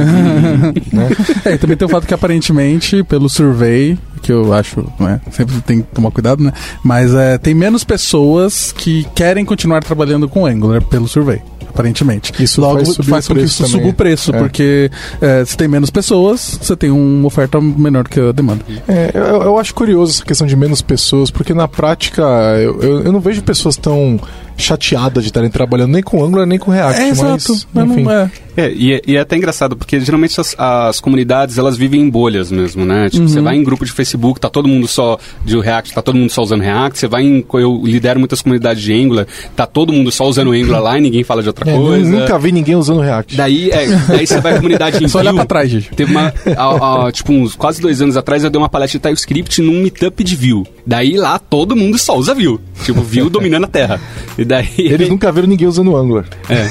né? 0.91 1.10
É, 1.46 1.54
e 1.54 1.58
também 1.58 1.78
tem 1.78 1.88
o 1.88 1.89
fato 1.89 2.06
que 2.06 2.13
aparentemente, 2.13 3.02
pelo 3.04 3.30
survey, 3.30 3.98
que 4.24 4.32
eu 4.32 4.54
acho, 4.54 4.84
né, 5.00 5.22
sempre 5.32 5.62
tem 5.62 5.82
que 5.82 5.88
tomar 5.94 6.10
cuidado, 6.10 6.44
né? 6.44 6.52
Mas 6.84 7.14
é, 7.14 7.38
tem 7.38 7.54
menos 7.54 7.84
pessoas 7.84 8.72
que 8.72 9.06
querem 9.14 9.46
continuar 9.46 9.84
trabalhando 9.84 10.28
com 10.28 10.46
Angular 10.46 10.82
pelo 10.82 11.08
survey. 11.08 11.42
Aparentemente. 11.70 12.32
Isso 12.44 12.62
Logo 12.62 12.76
faz 12.86 12.90
subir 12.90 13.10
faz 13.10 13.26
o 13.26 13.28
com 13.30 13.34
que 13.34 13.40
preço 13.42 13.54
isso 13.54 13.64
também. 13.64 13.82
suba 13.82 13.90
o 13.92 13.94
preço, 13.96 14.36
É. 14.36 14.38
porque 14.38 14.92
é, 15.20 15.44
se 15.44 15.58
tem 15.58 15.68
menos 15.68 15.90
pessoas, 15.90 16.60
você 16.62 16.76
tem 16.76 16.92
uma 16.92 17.26
oferta 17.26 17.60
menor 17.60 18.08
que 18.08 18.20
a 18.20 18.32
demanda. 18.32 18.64
É, 18.88 19.10
eu, 19.12 19.42
eu 19.42 19.58
acho 19.58 19.74
curioso 19.74 20.12
essa 20.14 20.24
questão 20.24 20.46
de 20.46 20.56
menos 20.56 20.84
pessoas, 20.84 21.32
porque 21.32 21.52
na 21.52 21.68
prática 21.68 22.22
eu, 22.62 22.80
eu, 22.80 23.04
eu 23.06 23.12
não 23.12 23.20
vejo 23.20 23.42
pessoas 23.42 23.76
tão 23.76 24.20
chateadas 24.58 25.24
de 25.24 25.30
estarem 25.30 25.50
trabalhando 25.50 25.92
nem 25.92 26.04
com 26.04 26.24
Angular 26.24 26.46
nem 26.46 26.60
com 26.60 26.72
React, 26.72 27.02
É, 27.02 27.10
mas 27.10 27.20
exato. 27.20 27.68
Mas 27.74 27.89
enfim. 27.92 28.10
é. 28.10 28.30
É, 28.56 28.72
e, 28.72 28.94
é- 28.94 29.02
e 29.08 29.16
é 29.16 29.20
até 29.20 29.36
engraçado, 29.36 29.76
porque 29.76 30.00
geralmente 30.00 30.39
as, 30.39 30.56
as 30.60 31.00
comunidades, 31.00 31.58
elas 31.58 31.76
vivem 31.76 32.02
em 32.02 32.10
bolhas 32.10 32.52
mesmo, 32.52 32.86
né? 32.86 33.10
Tipo, 33.10 33.28
você 33.28 33.42
vai 33.42 33.56
em 33.56 33.63
grupo 33.63 33.84
de 33.84 33.92
Facebook, 33.92 34.39
tá 34.39 34.48
todo 34.48 34.68
mundo 34.68 34.88
só 34.88 35.18
de 35.44 35.60
React, 35.60 35.92
tá 35.92 36.04
todo 36.04 36.16
mundo 36.16 36.30
só 36.30 36.44
usando 36.44 36.62
React. 36.62 37.00
Você 37.00 37.08
vai 37.08 37.24
em... 37.24 37.44
Eu 37.56 37.82
lidero 37.84 38.20
muitas 38.20 38.44
comunidades 38.44 38.84
de 38.84 38.94
Angular, 38.94 39.26
tá 39.56 39.66
todo 39.66 39.92
mundo 39.92 40.12
só 40.12 40.28
usando 40.28 40.52
Angular 40.52 40.82
lá 40.84 40.98
e 41.00 41.02
ninguém 41.02 41.24
fala 41.24 41.42
de 41.42 41.48
outra 41.50 41.68
É, 41.70 41.76
coisa. 41.76 42.08
nunca 42.12 42.38
vi 42.38 42.52
ninguém 42.52 42.76
usando 42.76 43.02
React. 43.02 43.36
Daí, 43.36 43.72
é, 43.72 43.88
daí 44.08 44.28
você 44.28 44.39
vai 44.39 44.54
à 44.54 44.56
comunidade 44.58 45.02
em 45.04 45.08
Só 45.08 45.18
olhar 45.18 45.34
pra 45.34 45.46
trás, 45.46 45.72
gente. 45.72 45.89
Teve 45.89 46.12
uma. 46.12 46.32
há- 46.56 47.08
há, 47.08 47.12
tipo, 47.12 47.34
uns 47.34 47.56
quase 47.56 47.82
dois 47.82 48.04
anos 48.04 48.16
atrás 48.16 48.44
eu 48.44 48.52
dei 48.52 48.62
uma 48.62 48.70
palestra 48.70 49.00
de 49.00 49.04
TypeScript 49.04 49.63
num 49.63 49.82
meetup 49.82 50.24
de 50.24 50.36
Vue. 50.36 50.63
Daí 50.86 51.18
lá 51.18 51.39
todo 51.39 51.76
mundo 51.76 51.98
só 51.98 52.16
usa 52.16 52.36
Vue. 52.36 52.60
Tipo, 52.86 53.02
Vue 53.02 53.32
dominando 53.32 53.63
a 53.63 53.68
terra. 53.68 54.00
E 54.44 54.46
daí. 54.46 54.68
Eles 54.78 55.10
nunca 55.10 55.32
viram 55.32 55.48
ninguém 55.48 55.68
usando 55.68 55.96
Angular. 55.96 56.26
É. 56.50 56.68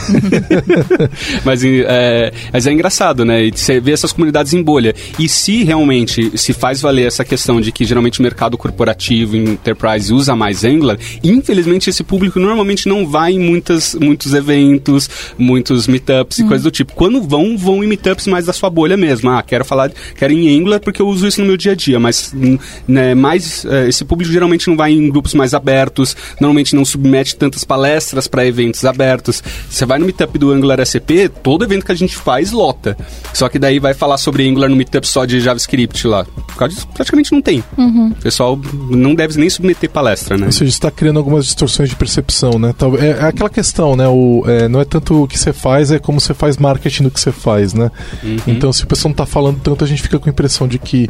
mas, 1.44 1.64
é, 1.64 2.32
mas 2.52 2.66
é 2.66 2.72
engraçado, 2.72 3.24
né? 3.24 3.44
E 3.46 3.50
Você 3.50 3.80
vê 3.80 3.92
essas 3.92 4.12
comunidades 4.12 4.52
em 4.52 4.62
bolha. 4.62 4.94
E 5.18 5.28
se 5.28 5.64
realmente 5.64 6.36
se 6.38 6.52
faz 6.52 6.80
valer 6.80 7.06
essa 7.06 7.24
questão 7.24 7.60
de 7.60 7.72
que 7.72 7.84
geralmente 7.84 8.20
o 8.20 8.22
mercado 8.22 8.58
corporativo, 8.58 9.36
enterprise, 9.36 10.12
usa 10.12 10.36
mais 10.36 10.64
Angular, 10.64 10.98
infelizmente 11.24 11.88
esse 11.88 12.04
público 12.04 12.38
normalmente 12.38 12.86
não 12.86 13.06
vai 13.06 13.32
em 13.32 13.38
muitas, 13.38 13.94
muitos 13.94 14.34
eventos, 14.34 15.08
muitos 15.38 15.86
meetups 15.86 16.38
e 16.38 16.44
coisas 16.44 16.62
do 16.62 16.70
tipo. 16.70 16.92
Quando 16.92 17.22
vão, 17.22 17.56
vão 17.56 17.82
em 17.82 17.86
meetups 17.86 18.26
mais 18.26 18.44
da 18.44 18.52
sua 18.52 18.68
bolha 18.68 18.96
mesmo. 18.96 19.30
Ah, 19.30 19.42
quero 19.42 19.64
falar, 19.64 19.90
quero 20.14 20.32
ir 20.32 20.48
em 20.48 20.60
Angular 20.60 20.80
porque 20.80 21.00
eu 21.00 21.08
uso 21.08 21.26
isso 21.26 21.40
no 21.40 21.46
meu 21.46 21.56
dia 21.56 21.72
a 21.72 21.74
dia, 21.74 21.98
mas 21.98 22.34
né, 22.86 23.14
mais, 23.14 23.64
é, 23.64 23.88
esse 23.88 24.04
público 24.04 24.30
geralmente 24.30 24.68
não 24.68 24.76
vai 24.76 24.92
em 24.92 25.08
grupos 25.08 25.32
mais 25.32 25.54
abertos, 25.54 26.14
normalmente 26.38 26.76
não 26.76 26.84
submete 26.84 27.36
tantas 27.36 27.61
palestras 27.64 28.26
para 28.28 28.46
eventos 28.46 28.84
abertos. 28.84 29.42
Você 29.70 29.84
vai 29.86 29.98
no 29.98 30.04
meetup 30.06 30.38
do 30.38 30.50
Angular 30.52 30.80
SCP, 30.80 31.28
todo 31.28 31.64
evento 31.64 31.84
que 31.86 31.92
a 31.92 31.94
gente 31.96 32.16
faz 32.16 32.52
lota. 32.52 32.96
Só 33.34 33.48
que 33.48 33.58
daí 33.58 33.78
vai 33.78 33.94
falar 33.94 34.18
sobre 34.18 34.48
Angular 34.48 34.68
no 34.68 34.76
meetup 34.76 35.06
só 35.06 35.24
de 35.24 35.40
JavaScript 35.40 36.06
lá. 36.06 36.24
Por 36.24 36.56
causa 36.56 36.74
disso, 36.74 36.88
praticamente 36.94 37.32
não 37.32 37.40
tem. 37.42 37.62
O 37.78 38.14
pessoal 38.22 38.58
não 38.90 39.14
deve 39.14 39.38
nem 39.38 39.48
submeter 39.50 39.90
palestra, 39.90 40.36
né? 40.36 40.46
Ou 40.46 40.52
seja, 40.52 40.70
está 40.70 40.90
criando 40.90 41.18
algumas 41.18 41.44
distorções 41.46 41.88
de 41.88 41.96
percepção, 41.96 42.58
né? 42.58 42.74
Tal- 42.76 42.96
É, 42.98 43.08
é 43.10 43.24
aquela 43.24 43.50
questão, 43.50 43.96
né? 43.96 44.06
O, 44.08 44.44
é, 44.46 44.68
não 44.68 44.80
é 44.80 44.84
tanto 44.84 45.22
o 45.22 45.28
que 45.28 45.38
você 45.38 45.52
faz, 45.52 45.90
é 45.90 45.98
como 45.98 46.20
você 46.20 46.34
faz 46.34 46.56
marketing 46.58 47.04
do 47.04 47.10
que 47.10 47.20
você 47.20 47.32
faz, 47.32 47.72
né? 47.74 47.90
Uhum. 48.22 48.36
Então, 48.46 48.72
se 48.72 48.84
o 48.84 48.86
pessoal 48.86 49.10
não 49.10 49.16
tá 49.16 49.26
falando 49.26 49.58
tanto, 49.60 49.84
a 49.84 49.86
gente 49.88 50.02
fica 50.02 50.18
com 50.18 50.28
a 50.28 50.32
impressão 50.32 50.68
de 50.68 50.78
que 50.78 51.08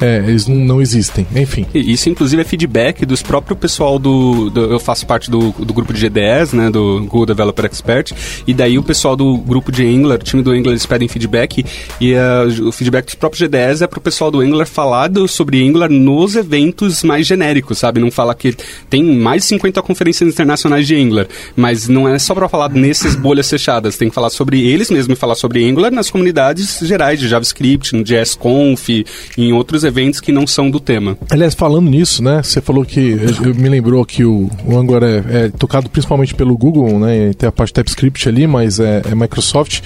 é, 0.00 0.18
eles 0.26 0.46
não, 0.46 0.56
não 0.56 0.80
existem. 0.82 1.26
Enfim. 1.34 1.66
Isso, 1.74 2.08
inclusive, 2.08 2.40
é 2.42 2.44
feedback 2.44 3.04
dos 3.04 3.22
próprio 3.22 3.54
pessoal 3.56 3.98
do, 3.98 4.50
do- 4.50 4.72
Eu 4.72 4.80
faço 4.80 5.06
parte 5.06 5.30
do, 5.30 5.50
do 5.52 5.72
grupo 5.74 5.92
de 5.92 6.00
GDS, 6.00 6.52
né? 6.54 6.70
Do 6.70 7.00
Google 7.02 7.26
Developer 7.26 7.64
Expert. 7.66 8.12
E 8.46 8.54
daí 8.54 8.78
o 8.78 8.82
pessoal 8.82 9.14
do 9.14 9.36
grupo 9.36 9.70
de 9.70 9.84
Angular, 9.86 10.18
o 10.18 10.22
time 10.22 10.42
do 10.42 10.50
Angular, 10.50 10.70
eles 10.72 10.86
pedem 10.86 11.06
feedback. 11.08 11.64
E 12.00 12.14
ah, 12.14 12.44
o 12.66 12.72
feedback 12.72 13.04
dos 13.06 13.14
próprios 13.14 13.40
GDS 13.40 13.82
é 13.82 13.86
pro 13.86 14.00
pessoal 14.00 14.30
do 14.30 14.40
Angular 14.40 14.66
falar 14.66 15.10
sobre 15.28 15.66
Angular 15.68 15.90
nos 15.90 16.34
eventos 16.36 17.02
mais 17.02 17.26
genéricos, 17.26 17.78
sabe? 17.78 18.00
Não 18.00 18.10
falar 18.10 18.34
que 18.34 18.56
tem 18.88 19.02
mais 19.04 19.42
de 19.42 19.48
50 19.48 19.82
conferências 19.82 20.28
internacionais 20.32 20.86
de 20.86 20.96
Angular. 20.96 21.26
Mas 21.54 21.88
não 21.88 22.08
é 22.08 22.18
só 22.18 22.34
pra 22.34 22.48
falar 22.48 22.70
nesses 22.70 23.14
bolhas 23.14 23.48
fechadas. 23.50 23.96
Tem 23.96 24.08
que 24.08 24.14
falar 24.14 24.30
sobre 24.30 24.66
eles 24.66 24.90
mesmos 24.90 25.16
e 25.16 25.20
falar 25.20 25.34
sobre 25.34 25.68
Angular 25.68 25.90
nas 25.90 26.10
comunidades 26.10 26.78
gerais 26.82 27.18
de 27.20 27.28
JavaScript, 27.28 27.94
no 27.94 28.02
JSConf, 28.02 28.88
em 29.36 29.52
outros 29.52 29.84
eventos 29.84 29.89
que 30.20 30.32
não 30.32 30.46
são 30.46 30.70
do 30.70 30.80
tema. 30.80 31.16
Aliás, 31.30 31.54
falando 31.54 31.90
nisso, 31.90 32.22
né? 32.22 32.42
Você 32.42 32.60
falou 32.60 32.84
que. 32.84 33.16
Me 33.56 33.68
lembrou 33.68 34.04
que 34.04 34.24
o, 34.24 34.50
o 34.64 34.76
Angular 34.76 35.02
é, 35.02 35.44
é 35.44 35.48
tocado 35.50 35.88
principalmente 35.88 36.34
pelo 36.34 36.56
Google, 36.56 36.98
né? 36.98 37.32
Tem 37.36 37.48
a 37.48 37.52
parte 37.52 37.72
TypeScript 37.72 38.28
ali, 38.28 38.46
mas 38.46 38.80
é, 38.80 39.02
é 39.10 39.14
Microsoft. 39.14 39.80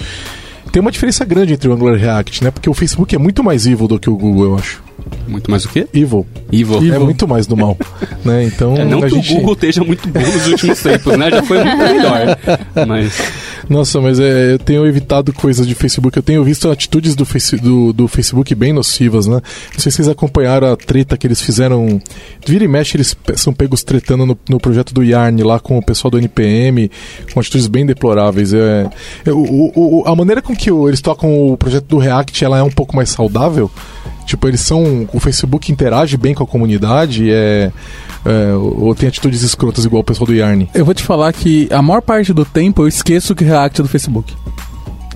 Tem 0.73 0.81
uma 0.81 0.91
diferença 0.91 1.25
grande 1.25 1.53
entre 1.53 1.69
o 1.69 1.73
Angular 1.73 1.97
e 1.97 2.01
React, 2.01 2.45
né? 2.45 2.51
Porque 2.51 2.69
o 2.69 2.75
Facebook 2.75 3.15
é 3.15 3.19
muito 3.19 3.45
mais 3.45 3.67
evil 3.67 3.87
do 3.87 3.99
que 3.99 4.11
o 4.11 4.17
Google, 4.17 4.45
eu 4.45 4.55
acho. 4.57 4.83
Muito 5.27 5.51
mais 5.51 5.65
o 5.65 5.69
quê? 5.69 5.87
Evil. 5.93 6.27
Evil. 6.53 6.95
É 6.95 6.99
muito 6.99 7.27
mais 7.27 7.47
do 7.47 7.57
mal. 7.57 7.77
né? 8.25 8.45
Então, 8.45 8.77
É, 8.77 8.85
não 8.85 9.01
que 9.01 9.09
gente... 9.11 9.33
o 9.33 9.37
Google 9.37 9.55
esteja 9.55 9.83
muito 9.85 10.09
bom 10.09 10.21
nos 10.21 10.47
últimos 10.47 10.81
tempos, 10.81 11.17
né? 11.19 11.31
Já 11.31 11.43
foi 11.43 11.63
muito 11.65 11.77
melhor. 11.79 12.39
Mas 12.87 13.13
Nossa, 13.69 14.01
mas 14.01 14.21
é, 14.21 14.53
eu 14.53 14.59
tenho 14.59 14.87
evitado 14.87 15.33
coisas 15.33 15.67
de 15.67 15.75
Facebook. 15.75 16.17
Eu 16.17 16.23
tenho 16.23 16.45
visto 16.45 16.71
atitudes 16.71 17.15
do, 17.15 17.25
face, 17.25 17.57
do, 17.57 17.93
do 17.93 18.07
Facebook 18.07 18.55
bem 18.55 18.73
nocivas, 18.73 19.27
né? 19.27 19.37
Não 19.73 19.79
sei 19.81 19.91
se 19.91 19.97
vocês 19.97 20.09
acompanharam 20.09 20.71
a 20.73 20.77
treta 20.77 21.17
que 21.17 21.27
eles 21.27 21.41
fizeram. 21.41 22.01
Vira 22.47 22.65
e 22.65 22.69
mexe, 22.69 22.97
eles 22.97 23.17
são 23.37 23.53
pegos 23.53 23.83
tretando 23.83 24.27
no, 24.27 24.39
no 24.49 24.61
projeto 24.61 24.93
do 24.93 25.03
Yarn 25.03 25.43
lá 25.43 25.59
com 25.59 25.79
o 25.79 25.83
pessoal 25.83 26.11
do 26.11 26.19
NPM, 26.19 26.91
com 27.33 27.41
atitudes 27.41 27.67
bem 27.67 27.87
deploráveis. 27.87 28.53
É, 28.53 28.89
é, 29.25 29.33
o, 29.33 29.73
o- 29.75 30.03
a 30.07 30.15
maneira 30.15 30.43
com 30.43 30.55
que 30.55 30.71
eles 30.71 31.01
tocam 31.01 31.49
o 31.53 31.57
projeto 31.57 31.87
do 31.87 31.99
React 31.99 32.45
ela 32.45 32.59
é 32.59 32.63
um 32.63 32.71
pouco 32.71 32.95
mais 32.95 33.09
saudável. 33.09 33.71
Tipo, 34.35 34.49
eles 34.49 34.63
são. 34.63 35.09
O 35.13 35.21
Facebook 35.21 35.71
interage 35.71 36.17
bem 36.17 36.35
com 36.35 36.43
a 36.43 36.47
comunidade, 36.47 37.31
é, 37.31 37.71
é, 38.25 38.53
ou 38.55 38.93
tem 38.93 39.09
atitudes 39.09 39.43
escrotas 39.43 39.85
igual 39.85 40.01
o 40.01 40.05
pessoal 40.05 40.27
do 40.27 40.35
Yarn. 40.35 40.69
Eu 40.75 40.85
vou 40.85 40.93
te 40.93 41.05
falar 41.05 41.33
que 41.33 41.69
a 41.71 41.81
maior 41.81 42.03
parte 42.03 42.33
do 42.33 42.45
tempo 42.45 42.83
eu 42.83 42.89
esqueço 42.89 43.33
que 43.33 43.45
React 43.45 43.81
é 43.81 43.85
do 43.85 43.89
Facebook. 43.89 44.35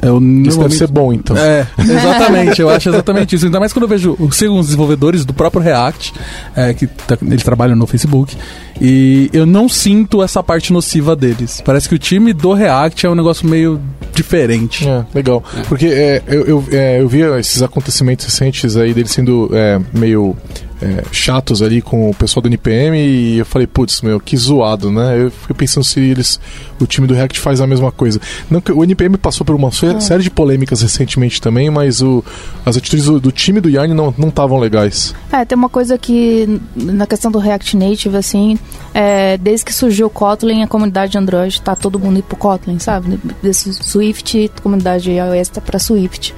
Eu 0.00 0.20
Isso 0.46 0.60
deve 0.60 0.74
ser 0.74 0.86
bom, 0.86 1.12
então. 1.12 1.36
É, 1.36 1.66
exatamente, 1.76 2.60
eu 2.60 2.70
acho 2.70 2.88
exatamente 2.88 3.34
isso. 3.34 3.46
Ainda 3.46 3.58
mais 3.58 3.72
quando 3.72 3.82
eu 3.82 3.88
vejo 3.88 4.16
os 4.20 4.38
desenvolvedores 4.38 5.24
do 5.24 5.34
próprio 5.34 5.60
React, 5.60 6.14
é, 6.54 6.72
que 6.72 6.86
tá- 6.86 7.18
eles 7.20 7.42
trabalham 7.42 7.74
no 7.74 7.88
Facebook, 7.88 8.36
e 8.80 9.28
eu 9.32 9.44
não 9.44 9.68
sinto 9.68 10.22
essa 10.22 10.42
parte 10.42 10.72
nociva 10.72 11.16
deles. 11.16 11.62
Parece 11.64 11.88
que 11.88 11.94
o 11.94 11.98
time 11.98 12.32
do 12.32 12.52
React 12.52 13.06
é 13.06 13.10
um 13.10 13.14
negócio 13.14 13.48
meio 13.48 13.80
diferente. 14.14 14.88
É, 14.88 15.04
legal. 15.14 15.42
Porque 15.68 15.86
é, 15.86 16.22
eu, 16.26 16.46
eu, 16.46 16.64
é, 16.72 17.00
eu 17.00 17.08
vi 17.08 17.20
esses 17.38 17.62
acontecimentos 17.62 18.24
recentes 18.24 18.76
aí 18.76 18.92
deles 18.92 19.10
sendo 19.10 19.50
é, 19.52 19.80
meio 19.92 20.36
é, 20.80 21.02
chatos 21.12 21.62
ali 21.62 21.80
com 21.82 22.08
o 22.10 22.14
pessoal 22.14 22.42
do 22.42 22.48
NPM 22.48 22.96
e 22.98 23.38
eu 23.38 23.46
falei, 23.46 23.66
putz, 23.66 24.00
meu, 24.02 24.20
que 24.20 24.36
zoado, 24.36 24.90
né? 24.90 25.22
Eu 25.22 25.30
fiquei 25.30 25.56
pensando 25.56 25.84
se 25.84 25.98
eles, 26.00 26.40
o 26.80 26.86
time 26.86 27.06
do 27.06 27.14
React 27.14 27.40
faz 27.40 27.60
a 27.60 27.66
mesma 27.66 27.90
coisa. 27.90 28.20
Não, 28.50 28.62
o 28.74 28.84
NPM 28.84 29.16
passou 29.16 29.44
por 29.44 29.54
uma 29.54 29.70
sé- 29.72 29.98
série 30.00 30.22
de 30.22 30.30
polêmicas 30.30 30.82
recentemente 30.82 31.40
também, 31.40 31.70
mas 31.70 32.00
o, 32.02 32.24
as 32.64 32.76
atitudes 32.76 33.06
do, 33.06 33.20
do 33.20 33.32
time 33.32 33.60
do 33.60 33.68
Yarn 33.68 33.92
não 33.94 34.12
estavam 34.28 34.58
legais. 34.58 35.14
É, 35.32 35.44
tem 35.44 35.56
uma 35.56 35.68
coisa 35.68 35.98
que, 35.98 36.60
na 36.76 37.06
questão 37.06 37.30
do 37.30 37.38
React 37.38 37.76
Native, 37.76 38.16
assim, 38.16 38.58
é, 38.94 39.36
desde 39.38 39.64
que 39.66 39.74
surgiu 39.74 40.06
o 40.06 40.10
Kotlin, 40.10 40.62
a 40.62 40.66
comunidade 40.68 41.12
de 41.12 41.18
Android 41.18 41.60
tá 41.60 41.74
todo 41.74 41.98
mundo 41.98 42.18
indo 42.18 42.22
pro 42.24 42.36
Kotlin, 42.36 42.78
sabe? 42.78 43.18
Desse 43.42 43.72
Swift, 43.72 44.50
a 44.56 44.60
comunidade 44.62 45.10
iOS 45.10 45.48
tá 45.48 45.60
pra 45.60 45.78
Swift. 45.78 46.34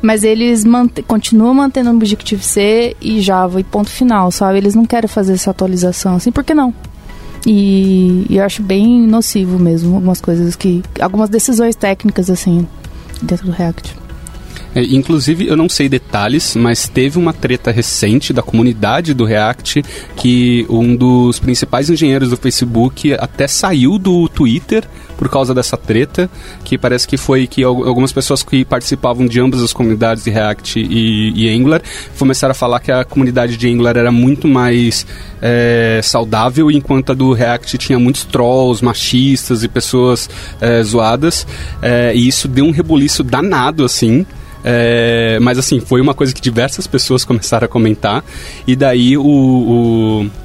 Mas 0.00 0.24
eles 0.24 0.64
mante- 0.64 1.02
continuam 1.02 1.54
mantendo 1.54 1.90
o 1.90 1.94
Objective-C 1.94 2.96
e 3.00 3.20
Java 3.20 3.60
e 3.60 3.64
ponto 3.72 3.90
final, 3.90 4.30
sabe? 4.30 4.58
Eles 4.58 4.74
não 4.74 4.84
querem 4.84 5.08
fazer 5.08 5.32
essa 5.32 5.50
atualização, 5.50 6.16
assim, 6.16 6.30
por 6.30 6.44
que 6.44 6.54
não? 6.54 6.72
E, 7.44 8.26
e 8.28 8.36
eu 8.36 8.44
acho 8.44 8.62
bem 8.62 9.00
nocivo 9.00 9.58
mesmo, 9.58 9.96
algumas 9.96 10.20
coisas 10.20 10.54
que... 10.54 10.82
Algumas 11.00 11.28
decisões 11.30 11.74
técnicas, 11.74 12.30
assim, 12.30 12.68
dentro 13.22 13.46
do 13.46 13.52
React. 13.52 13.96
É, 14.74 14.82
inclusive, 14.82 15.46
eu 15.46 15.56
não 15.56 15.68
sei 15.68 15.88
detalhes, 15.88 16.56
mas 16.56 16.88
teve 16.88 17.18
uma 17.18 17.32
treta 17.32 17.70
recente 17.70 18.32
da 18.32 18.42
comunidade 18.42 19.12
do 19.12 19.24
React 19.24 19.82
que 20.16 20.64
um 20.70 20.96
dos 20.96 21.38
principais 21.38 21.90
engenheiros 21.90 22.30
do 22.30 22.36
Facebook 22.36 23.12
até 23.14 23.46
saiu 23.46 23.98
do 23.98 24.28
Twitter 24.28 24.84
por 25.18 25.28
causa 25.28 25.54
dessa 25.54 25.76
treta, 25.76 26.28
que 26.64 26.76
parece 26.76 27.06
que 27.06 27.16
foi 27.16 27.46
que 27.46 27.62
al- 27.62 27.86
algumas 27.86 28.12
pessoas 28.12 28.42
que 28.42 28.64
participavam 28.64 29.26
de 29.26 29.38
ambas 29.40 29.62
as 29.62 29.72
comunidades 29.72 30.24
de 30.24 30.30
React 30.30 30.80
e, 30.80 31.32
e 31.36 31.54
Angular 31.54 31.80
começaram 32.18 32.50
a 32.52 32.54
falar 32.54 32.80
que 32.80 32.90
a 32.90 33.04
comunidade 33.04 33.56
de 33.56 33.68
Angular 33.68 33.96
era 33.96 34.10
muito 34.10 34.48
mais 34.48 35.06
é, 35.40 36.00
saudável, 36.02 36.70
enquanto 36.70 37.12
a 37.12 37.14
do 37.14 37.32
React 37.32 37.78
tinha 37.78 37.98
muitos 38.00 38.24
trolls, 38.24 38.82
machistas 38.84 39.62
e 39.62 39.68
pessoas 39.68 40.28
é, 40.60 40.82
zoadas, 40.82 41.46
é, 41.80 42.12
e 42.16 42.26
isso 42.26 42.48
deu 42.48 42.64
um 42.64 42.70
rebuliço 42.72 43.22
danado, 43.22 43.84
assim, 43.84 44.26
é, 44.64 45.38
mas 45.40 45.58
assim, 45.58 45.80
foi 45.80 46.00
uma 46.00 46.14
coisa 46.14 46.32
que 46.32 46.40
diversas 46.40 46.86
pessoas 46.86 47.24
começaram 47.24 47.64
a 47.64 47.68
comentar. 47.68 48.24
E 48.66 48.76
daí 48.76 49.16
o, 49.16 49.22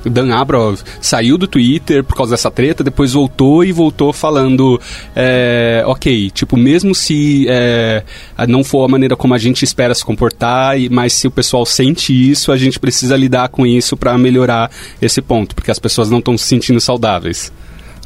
o 0.04 0.10
Dan 0.10 0.34
Abrov 0.34 0.80
saiu 1.02 1.38
do 1.38 1.48
Twitter 1.48 2.04
por 2.04 2.16
causa 2.16 2.32
dessa 2.32 2.50
treta, 2.50 2.84
depois 2.84 3.14
voltou 3.14 3.64
e 3.64 3.72
voltou 3.72 4.12
falando: 4.12 4.80
é, 5.16 5.84
ok, 5.86 6.30
tipo, 6.32 6.58
mesmo 6.58 6.96
se 6.96 7.46
é, 7.50 8.04
não 8.48 8.64
for 8.64 8.86
a 8.86 8.88
maneira 8.88 9.16
como 9.16 9.34
a 9.34 9.38
gente 9.38 9.64
espera 9.64 9.94
se 9.94 10.04
comportar, 10.04 10.76
mas 10.90 11.14
se 11.14 11.28
o 11.28 11.32
pessoal 11.32 11.66
sente 11.66 12.14
isso, 12.14 12.52
a 12.52 12.58
gente 12.58 12.80
precisa 12.80 13.16
lidar 13.16 13.50
com 13.50 13.66
isso 13.66 13.96
para 13.96 14.18
melhorar 14.18 14.72
esse 15.02 15.22
ponto, 15.22 15.56
porque 15.56 15.72
as 15.72 15.80
pessoas 15.80 16.10
não 16.10 16.20
estão 16.20 16.38
se 16.38 16.46
sentindo 16.46 16.80
saudáveis. 16.80 17.52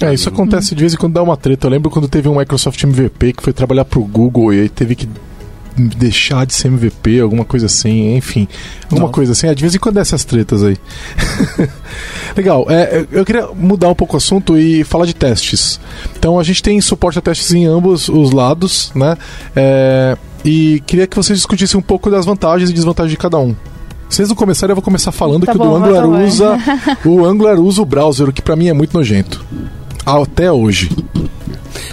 É, 0.02 0.14
isso 0.14 0.28
acontece 0.30 0.74
de 0.74 0.82
vez 0.82 0.94
em 0.94 0.98
quando 0.98 1.14
dá 1.14 1.22
uma 1.22 1.38
treta. 1.38 1.68
Eu 1.68 1.72
lembro 1.72 1.92
quando 1.92 2.08
teve 2.08 2.28
um 2.28 2.38
Microsoft 2.40 2.84
MVP 2.84 3.34
que 3.34 3.44
foi 3.44 3.54
trabalhar 3.54 3.86
pro 3.86 4.02
Google 4.02 4.52
e 4.52 4.62
aí 4.62 4.70
teve 4.70 4.96
que 4.96 5.08
deixar 5.78 6.46
de 6.46 6.54
ser 6.54 6.68
MVP, 6.68 7.20
alguma 7.20 7.46
coisa 7.46 7.66
assim, 7.66 8.16
enfim. 8.16 8.48
Alguma 8.86 9.02
Nossa. 9.02 9.14
coisa 9.14 9.32
assim. 9.32 9.48
É, 9.48 9.56
de 9.56 9.62
vez 9.62 9.74
em 9.76 9.80
quando 9.80 9.98
é 9.98 10.02
essas 10.02 10.24
tretas 10.24 10.64
aí. 10.64 10.78
Legal. 12.36 12.66
É, 12.70 13.06
eu- 13.12 13.26
queria 13.26 13.48
mudar 13.54 13.90
um 13.90 13.96
pouco 13.96 14.16
o 14.16 14.18
assunto 14.18 14.58
e 14.58 14.84
falar 14.84 15.06
de 15.06 15.14
testes. 15.14 15.80
Então 16.18 16.40
a 16.40 16.44
gente 16.44 16.62
tem 16.64 16.80
suporte 16.82 17.20
a 17.20 17.22
testes 17.22 17.54
em 17.54 17.66
ambos 17.66 18.10
os 18.10 18.32
lados, 18.32 18.92
né? 18.96 19.18
É, 19.56 20.18
e 20.44 20.82
queria 20.86 21.08
que 21.08 21.16
vocês 21.16 21.38
discutissem 21.38 21.80
um 21.80 21.84
pouco 21.84 22.10
das 22.10 22.26
vantagens 22.26 22.70
e 22.70 22.74
desvantagens 22.74 23.12
de 23.12 23.18
cada 23.18 23.38
um. 23.38 23.56
Se 24.10 24.18
vocês 24.18 24.30
não 24.30 24.36
começarem, 24.36 24.72
eu 24.72 24.76
vou 24.76 24.84
começar 24.84 25.12
falando 25.14 25.46
Tá 25.46 25.54
que 25.54 25.58
o 25.58 25.62
do 25.62 25.68
bom, 25.70 25.76
Angular 25.78 26.06
usa. 26.08 26.58
o 27.06 27.26
Angular 27.26 27.60
usa 27.60 27.82
o 27.82 27.86
browser, 27.86 28.28
o 28.28 28.34
que 28.34 28.42
pra 28.42 28.56
mim 28.58 28.68
é 28.68 28.74
muito 28.74 28.94
nojento. 28.98 29.44
Até 30.06 30.52
hoje. 30.52 30.90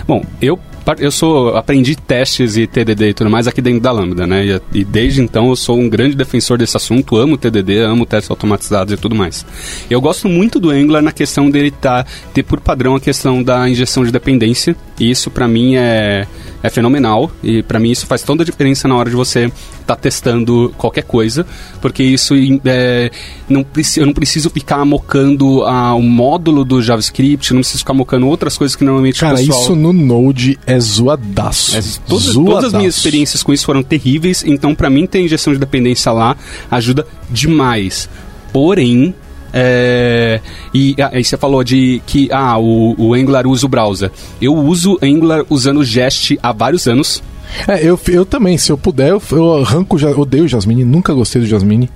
Bom, 0.07 0.25
eu, 0.43 0.59
eu 0.99 1.11
sou 1.11 1.57
aprendi 1.57 1.95
testes 1.97 2.57
e 2.57 2.67
TDD 2.67 3.11
e 3.11 3.15
tudo 3.15 3.29
mais 3.29 3.47
aqui 3.47 3.61
dentro 3.61 3.81
da 3.81 3.93
Lambda, 3.93 4.27
né? 4.27 4.47
E, 4.47 4.81
e 4.81 4.85
desde 4.85 5.21
então 5.21 5.49
eu 5.49 5.57
sou 5.57 5.79
um 5.79 5.89
grande 5.89 6.17
defensor 6.17 6.57
desse 6.57 6.77
assunto, 6.77 7.17
amo 7.17 7.37
TDD, 7.37 7.81
amo 7.81 8.07
testes 8.07 8.31
automatizados 8.31 8.95
e 8.95 8.97
tudo 8.97 9.15
mais. 9.15 9.45
Eu 9.91 10.01
gosto 10.01 10.29
muito 10.29 10.59
do 10.59 10.71
Angular 10.71 11.03
na 11.03 11.13
questão 11.13 11.51
dele 11.51 11.71
tá, 11.71 12.07
ter 12.33 12.43
por 12.43 12.61
padrão 12.61 12.97
a 12.97 13.01
questão 13.01 13.43
da 13.43 13.69
injeção 13.69 14.05
de 14.05 14.11
dependência, 14.11 14.75
e 14.99 15.11
isso 15.11 15.31
pra 15.31 15.47
mim 15.47 15.77
é, 15.77 16.27
é 16.63 16.71
fenomenal, 16.71 17.31
e 17.43 17.63
pra 17.63 17.79
mim 17.79 17.91
isso 17.91 18.07
faz 18.07 18.23
toda 18.23 18.43
a 18.43 18.47
diferença 18.47 18.89
na 18.89 18.97
hora 18.97 19.11
de 19.11 19.17
você 19.17 19.51
estar 19.81 19.97
testando 19.97 20.73
qualquer 20.77 21.05
coisa, 21.05 21.47
porque 21.81 22.03
isso 22.03 22.35
é, 22.65 23.11
não, 23.49 23.65
eu 23.97 24.07
não 24.07 24.13
preciso 24.13 24.51
ficar 24.51 24.85
mocando 24.85 25.65
ah, 25.65 25.95
o 25.95 26.03
módulo 26.03 26.65
do 26.65 26.81
JavaScript, 26.81 27.53
não 27.53 27.61
preciso 27.61 27.81
ficar 27.81 27.95
mocando 27.95 28.27
outras 28.27 28.57
coisas 28.57 28.77
que 28.77 28.85
normalmente 28.85 29.21
Cara, 29.21 29.37
pessoal... 29.37 29.61
isso 29.61 29.75
no 29.75 29.93
Node 29.93 30.59
é 30.67 30.78
zoadaço. 30.81 31.77
É, 31.77 31.83
todas, 32.07 32.25
zoadaço. 32.25 32.45
todas 32.45 32.65
as 32.65 32.73
minhas 32.73 32.97
experiências 32.97 33.43
com 33.43 33.53
isso 33.53 33.65
foram 33.65 33.83
terríveis, 33.83 34.45
então 34.45 34.75
pra 34.75 34.91
mim 34.91 35.07
ter 35.07 35.21
injeção 35.21 35.53
de 35.53 35.59
dependência 35.59 36.13
lá 36.13 36.37
ajuda 36.71 37.07
demais. 37.31 38.09
Porém, 38.53 39.15
é, 39.53 40.41
e 40.75 40.95
ah, 41.01 41.11
aí 41.13 41.25
você 41.25 41.37
falou 41.37 41.65
de 41.65 42.03
que 42.07 42.29
ah, 42.33 42.59
o, 42.59 42.95
o 42.99 43.15
Angular 43.15 43.47
usa 43.47 43.67
o 43.67 43.69
browser. 43.69 44.11
Eu 44.41 44.55
uso 44.55 44.99
Angular 45.03 45.45
usando 45.49 45.79
o 45.79 45.85
Jest 45.85 46.39
há 46.43 46.53
vários 46.53 46.87
anos. 46.87 47.23
É, 47.67 47.83
eu, 47.83 47.99
eu 48.09 48.25
também, 48.27 48.57
se 48.59 48.71
eu 48.71 48.77
puder, 48.79 49.09
eu, 49.11 49.23
eu 49.33 49.57
arranco, 49.59 49.99
ja- 49.99 50.11
odeio 50.11 50.47
Jasmine, 50.47 50.85
nunca 50.85 51.13
gostei 51.15 51.41
do 51.43 51.47
Jasmine, 51.49 51.89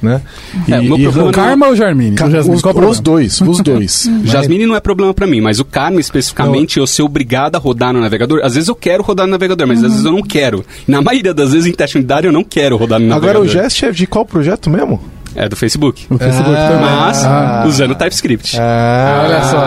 né? 0.00 0.20
É, 0.68 0.78
o 0.80 0.82
meu 0.84 0.96
problema 0.98 1.08
arranco- 1.10 1.24
não- 1.24 1.30
Karma 1.32 1.66
ou 1.68 1.76
Jarmine? 1.76 2.16
Ca- 2.16 2.26
O 2.26 2.30
Jasmine, 2.30 2.56
os, 2.56 2.62
o 2.64 2.88
os 2.88 3.00
dois, 3.00 3.40
os 3.40 3.60
dois. 3.62 4.06
né? 4.06 4.20
Jasmine 4.24 4.66
não 4.66 4.76
é 4.76 4.80
problema 4.80 5.12
pra 5.12 5.26
mim, 5.26 5.40
mas 5.40 5.58
o 5.60 5.64
Karma 5.64 6.00
especificamente, 6.00 6.78
eu 6.78 6.86
ser 6.86 7.02
obrigado 7.02 7.56
a 7.56 7.58
rodar 7.58 7.92
no 7.92 8.00
navegador. 8.00 8.40
Às 8.42 8.54
vezes 8.54 8.68
eu 8.68 8.74
quero 8.74 9.02
rodar 9.02 9.26
no 9.26 9.32
navegador, 9.32 9.66
mas 9.66 9.82
às 9.82 9.90
vezes 9.90 10.04
eu 10.04 10.12
não 10.12 10.22
quero. 10.22 10.64
Na 10.86 11.02
maioria 11.02 11.34
das 11.34 11.52
vezes 11.52 11.66
em 11.66 11.72
teste 11.72 11.96
unitário 11.98 12.28
eu 12.28 12.32
não 12.32 12.44
quero 12.44 12.76
rodar 12.76 12.98
no 13.00 13.06
Agora 13.12 13.34
navegador. 13.38 13.60
o 13.60 13.64
Jest 13.64 13.82
é 13.84 13.90
de 13.90 14.06
qual 14.06 14.24
projeto 14.24 14.70
mesmo? 14.70 15.00
É 15.34 15.48
do 15.48 15.56
Facebook. 15.56 16.06
O 16.10 16.18
Facebook 16.18 16.54
Ah, 16.56 16.68
também. 16.68 16.90
Mas 16.96 17.24
Ah. 17.24 17.64
usando 17.66 17.94
TypeScript. 17.94 18.56
Ah, 18.60 19.24
olha 19.24 19.42
só. 19.44 19.62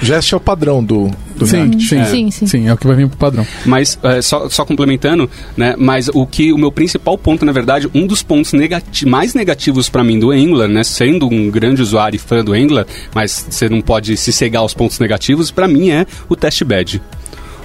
Jest 0.02 0.32
é 0.32 0.36
o 0.36 0.40
padrão 0.40 0.82
do, 0.82 1.10
do 1.36 1.46
Sim, 1.46 1.56
React. 1.68 1.82
sim, 1.88 2.04
Sim, 2.04 2.30
sim. 2.30 2.46
Sim, 2.46 2.68
é 2.68 2.72
o 2.72 2.76
que 2.76 2.86
vai 2.86 2.96
vir 2.96 3.08
pro 3.08 3.16
padrão. 3.18 3.46
Mas, 3.64 3.98
é, 4.02 4.22
só, 4.22 4.48
só 4.48 4.64
complementando, 4.64 5.28
né? 5.56 5.74
Mas 5.78 6.08
o 6.12 6.26
que 6.26 6.52
o 6.52 6.58
meu 6.58 6.72
principal 6.72 7.16
ponto, 7.18 7.44
na 7.44 7.52
verdade, 7.52 7.88
um 7.94 8.06
dos 8.06 8.22
pontos 8.22 8.52
negati 8.52 9.06
mais 9.06 9.34
negativos 9.34 9.88
pra 9.88 10.02
mim 10.04 10.18
do 10.18 10.30
Angular, 10.30 10.68
né? 10.68 10.82
Sendo 10.84 11.26
um 11.26 11.50
grande 11.50 11.82
usuário 11.82 12.16
e 12.16 12.18
fã 12.18 12.42
do 12.44 12.52
Angular, 12.52 12.86
mas 13.14 13.46
você 13.50 13.68
não 13.68 13.80
pode 13.80 14.16
se 14.16 14.32
cegar 14.32 14.62
aos 14.62 14.74
pontos 14.74 14.98
negativos, 14.98 15.50
pra 15.50 15.68
mim 15.68 15.90
é 15.90 16.06
o 16.28 16.36
test 16.36 16.62
bed. 16.64 17.02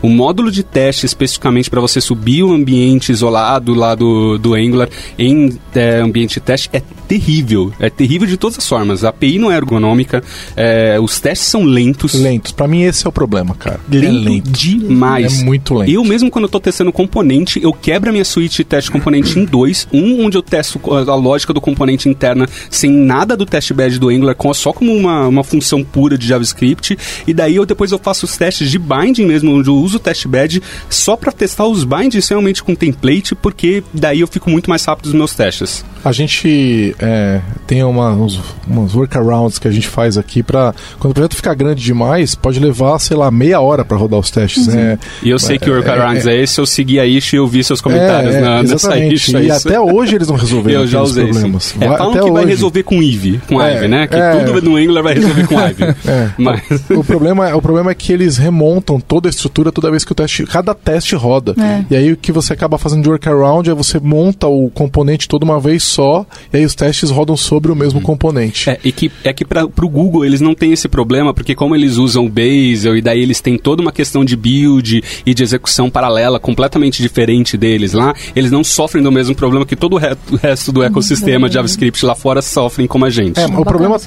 O 0.02 0.10
módulo 0.10 0.52
de 0.52 0.64
teste, 0.64 1.06
especificamente 1.06 1.70
para 1.70 1.80
você 1.80 2.02
subir 2.02 2.44
o 2.44 2.52
ambiente 2.52 3.12
isolado 3.12 3.74
lá 3.74 3.94
do, 3.94 4.38
do 4.38 4.54
Angular 4.56 4.90
em 5.18 5.60
é, 5.76 6.00
ambiente 6.00 6.36
de 6.36 6.40
teste, 6.40 6.70
é 6.74 6.82
terrível. 7.12 7.74
É 7.78 7.90
terrível 7.90 8.26
de 8.26 8.38
todas 8.38 8.58
as 8.58 8.66
formas. 8.66 9.04
A 9.04 9.10
API 9.10 9.38
não 9.38 9.52
é 9.52 9.58
ergonômica, 9.58 10.24
é, 10.56 10.98
os 10.98 11.20
testes 11.20 11.46
são 11.46 11.66
lentos. 11.66 12.14
Lentos. 12.14 12.54
Pra 12.54 12.70
mim 12.70 12.84
esse 12.84 13.06
é 13.06 13.10
o 13.10 13.12
problema, 13.12 13.54
cara. 13.54 13.82
Lento, 13.92 14.06
é 14.06 14.12
lento. 14.12 14.50
demais. 14.50 15.42
É 15.42 15.44
muito 15.44 15.74
lento. 15.74 15.92
Eu 15.92 16.06
mesmo 16.06 16.32
quando 16.32 16.46
eu 16.46 16.50
tô 16.50 16.58
testando 16.58 16.90
componente, 16.94 17.62
eu 17.62 17.74
quebro 17.74 18.10
a 18.10 18.14
minha 18.14 18.24
suíte 18.24 18.58
de 18.58 18.64
teste 18.64 18.90
componente 18.90 19.38
em 19.38 19.44
dois. 19.44 19.90
Um 19.92 20.26
onde 20.26 20.38
eu 20.38 20.42
testo 20.42 20.80
a 20.90 21.16
lógica 21.16 21.52
do 21.52 21.60
componente 21.60 22.08
interna 22.08 22.48
sem 22.70 22.90
nada 22.90 23.36
do 23.36 23.46
test 23.46 23.74
bed 23.74 24.00
do 24.00 24.08
Angular, 24.08 24.36
só 24.54 24.72
como 24.72 24.96
uma, 24.96 25.28
uma 25.28 25.44
função 25.44 25.84
pura 25.84 26.18
de 26.18 26.26
JavaScript. 26.26 26.98
E 27.28 27.34
daí 27.34 27.58
eu 27.58 27.66
depois 27.66 27.92
eu 27.92 28.00
faço 28.00 28.26
os 28.26 28.38
testes 28.38 28.72
de 28.72 28.80
binding 28.80 29.26
mesmo, 29.26 29.52
onde 29.52 29.70
eu 29.70 29.76
uso 29.76 29.98
o 29.98 30.00
test 30.00 30.26
bed 30.28 30.64
só 30.90 31.18
para 31.18 31.34
testar 31.34 31.66
os 31.66 31.84
bindings 31.84 32.30
realmente 32.30 32.64
com 32.64 32.74
template, 32.74 33.36
porque 33.36 33.84
daí 33.94 34.22
eu 34.22 34.28
fico 34.28 34.50
muito 34.50 34.70
mais 34.70 34.86
rápido 34.86 35.08
nos 35.08 35.16
meus 35.16 35.36
testes. 35.36 35.84
A 36.06 36.14
gente 36.14 36.96
é, 37.02 37.42
tem 37.68 37.84
uma, 37.84 38.12
uns, 38.14 38.40
uns 38.70 38.94
workarounds 38.96 39.58
que 39.60 39.68
a 39.68 39.72
gente 39.72 39.88
faz 39.88 40.18
aqui 40.18 40.42
pra. 40.44 40.74
Quando 41.00 41.12
o 41.12 41.14
projeto 41.14 41.36
ficar 41.36 41.54
grande 41.56 41.84
demais, 41.84 42.36
pode 42.36 42.60
levar, 42.60 42.98
sei 43.00 43.18
lá, 43.18 43.30
meia 43.32 43.60
hora 43.60 43.84
pra 43.84 43.98
rodar 43.98 44.20
os 44.20 44.30
testes, 44.30 44.68
né? 44.68 44.98
E 45.24 45.30
eu 45.30 45.40
sei 45.40 45.58
que 45.58 45.70
o 45.70 45.74
workarounds 45.74 46.26
é, 46.28 46.36
esse, 46.42 46.60
eu 46.60 46.66
segui 46.66 47.00
a 47.00 47.06
issue 47.06 47.36
e 47.36 47.40
eu 47.40 47.48
vi 47.48 47.64
seus 47.64 47.82
comentários 47.82 48.36
É, 48.36 48.38
é, 48.38 48.42
na, 48.42 48.64
nessa 48.64 48.98
é 48.98 49.10
E 49.10 49.14
isso. 49.14 49.36
até 49.38 49.80
hoje 49.80 50.16
eles 50.16 50.28
não 50.28 50.36
resolveram 50.36 50.82
Eu 50.82 50.88
já 50.88 51.00
aqueles 51.00 51.12
usei 51.12 51.26
problemas. 51.28 51.76
É, 51.80 51.88
Vai- 51.88 51.98
falam 51.98 52.14
até 52.14 52.24
que 52.24 52.32
vai 52.32 52.44
hoje. 52.44 52.52
resolver 52.52 52.84
com 52.84 53.02
Eve, 53.02 53.42
com 53.48 53.62
É, 53.62 53.76
Ivy, 53.78 53.88
né? 53.88 54.08
Que 54.08 54.16
é. 54.16 54.44
tudo 54.44 54.62
no 54.62 54.76
Angular 54.78 55.04
vai 55.04 55.14
resolver 55.16 55.48
com 55.48 55.56
Ivy. 55.60 55.84
É. 56.12 56.30
Mas... 56.38 56.62
O 56.90 57.04
problema, 57.04 57.50
é- 57.50 57.56
o 57.56 57.62
problema 57.62 57.92
é 57.92 57.96
que 57.96 58.12
eles 58.12 58.38
remontam 58.38 59.00
toda 59.00 59.28
a 59.28 59.32
estrutura 59.32 59.72
toda 59.72 59.90
vez 59.92 60.04
que 60.04 60.12
o 60.12 60.16
teste. 60.16 60.46
Cada 60.46 60.74
teste 60.74 61.16
roda. 61.16 61.56
É. 61.60 61.84
E 61.90 61.96
aí 61.96 62.12
o 62.12 62.18
que 62.18 62.32
você 62.32 62.54
acaba 62.54 62.78
fazendo 62.78 63.04
de 63.04 63.10
workaround 63.10 63.70
é 63.70 63.74
você 63.74 64.00
monta 64.00 64.48
o 64.48 64.70
componente 64.70 65.28
toda 65.28 65.46
uma 65.46 65.60
vez 65.60 65.84
só, 65.84 66.26
e 66.54 66.58
aí 66.58 66.66
os 66.66 66.76
testes 66.76 66.91
rodam 67.10 67.38
sobre 67.38 67.72
o 67.72 67.76
mesmo 67.76 68.02
componente. 68.02 68.70
É, 68.70 68.80
e 68.84 68.92
que, 68.92 69.12
é 69.24 69.32
que 69.32 69.46
para 69.46 69.66
o 69.66 69.90
Google 69.90 70.26
eles 70.26 70.42
não 70.42 70.54
têm 70.54 70.74
esse 70.74 70.88
problema, 70.90 71.34
porque 71.34 71.56
como 71.56 71.76
eles 71.76 71.98
usam 71.98 72.28
Bazel 72.28 72.98
e 72.98 73.02
daí 73.02 73.22
eles 73.22 73.40
têm 73.40 73.58
toda 73.58 73.82
uma 73.82 73.92
questão 73.92 74.26
de 74.26 74.36
build 74.36 75.04
e 75.26 75.34
de 75.34 75.44
execução 75.44 75.90
paralela 75.90 76.40
completamente 76.40 77.02
diferente 77.02 77.58
deles 77.58 77.94
lá, 77.94 78.14
eles 78.36 78.52
não 78.52 78.64
sofrem 78.64 79.04
do 79.04 79.12
mesmo 79.12 79.36
problema 79.36 79.66
que 79.66 79.76
todo 79.76 79.94
o, 79.94 79.98
re- 79.98 80.18
o 80.32 80.36
resto 80.36 80.72
do 80.72 80.84
ecossistema 80.84 81.48
de 81.48 81.56
JavaScript 81.56 82.06
lá 82.06 82.16
fora 82.16 82.42
sofrem 82.42 82.88
como 82.88 83.06
a 83.06 83.10
gente. 83.10 83.40
É, 83.40 83.46
o 83.46 83.64
problema. 83.64 83.98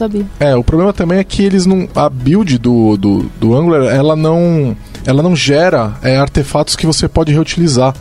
É, 0.41 0.55
o 0.57 0.65
problema 0.65 0.93
também 0.93 1.19
é 1.19 1.25
que 1.25 1.43
eles 1.43 1.67
não. 1.67 1.89
A 1.95 2.09
build 2.09 2.59
do, 2.59 2.97
do, 2.97 3.31
do 3.41 3.55
Angular, 3.57 3.95
ela 3.95 4.15
não. 4.17 4.77
Ela 5.07 5.23
não 5.23 5.37
gera 5.37 5.97
é, 6.03 6.17
artefatos 6.17 6.75
que 6.77 6.87
você 6.87 7.07
pode 7.09 7.33
reutilizar. 7.33 7.95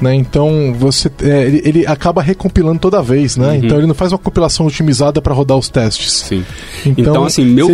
Né? 0.00 0.14
Então 0.14 0.74
você 0.78 1.10
é, 1.22 1.46
ele, 1.46 1.62
ele 1.64 1.86
acaba 1.86 2.22
recompilando 2.22 2.78
toda 2.78 3.02
vez, 3.02 3.36
né? 3.36 3.48
Uhum. 3.48 3.54
Então 3.56 3.78
ele 3.78 3.86
não 3.86 3.94
faz 3.94 4.12
uma 4.12 4.18
compilação 4.18 4.66
otimizada 4.66 5.20
para 5.20 5.34
rodar 5.34 5.58
os 5.58 5.68
testes. 5.68 6.12
Sim. 6.12 6.44
Então, 6.86 7.04
Então, 7.12 7.24
assim, 7.24 7.44
meu, 7.44 7.68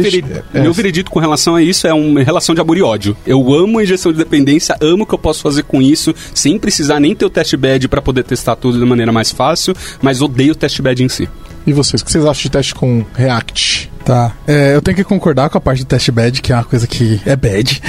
é, 0.55 0.61
meu 0.61 0.73
veredito 0.73 1.11
com 1.11 1.19
relação 1.19 1.55
a 1.55 1.63
isso 1.63 1.87
é 1.87 1.93
uma 1.93 2.23
relação 2.23 2.55
de 2.55 2.61
amor 2.61 2.79
e 2.79 2.83
ódio. 2.83 3.17
Eu 3.27 3.53
amo 3.53 3.79
a 3.79 3.83
injeção 3.83 4.11
de 4.11 4.19
dependência, 4.19 4.77
amo 4.81 5.05
o 5.05 5.07
que 5.07 5.15
eu 5.15 5.19
posso 5.19 5.43
fazer 5.43 5.65
com 5.65 5.83
isso, 5.83 6.15
sem 6.35 6.59
precisar 6.59 6.99
nem 6.99 7.15
ter 7.15 7.27
o 7.27 7.31
test 7.31 7.55
bed 7.57 7.89
para 7.89 8.01
poder 8.01 8.25
testar 8.25 8.57
tudo 8.57 8.79
de 8.79 8.85
maneira 8.85 9.13
mais 9.13 9.31
fácil, 9.31 9.75
mas 10.01 10.23
odeio 10.23 10.53
o 10.53 10.57
test 10.57 10.81
bed 10.81 11.05
em 11.05 11.09
si. 11.09 11.29
E 11.67 11.73
vocês, 11.73 12.03
o 12.03 12.05
que 12.05 12.13
vocês 12.13 12.25
acham 12.25 12.43
de 12.43 12.51
teste 12.51 12.75
com 12.75 13.05
React? 13.15 13.91
Tá. 14.05 14.33
É, 14.47 14.75
eu 14.75 14.83
tenho 14.83 14.97
que 14.97 15.05
concordar 15.05 15.49
com 15.49 15.57
a 15.57 15.61
parte 15.61 15.83
do 15.83 15.87
test 15.87 16.11
bad, 16.11 16.43
que 16.43 16.53
é 16.53 16.57
uma 16.57 16.65
coisa 16.65 16.87
que 16.87 17.21
é 17.25 17.35
bad. 17.35 17.81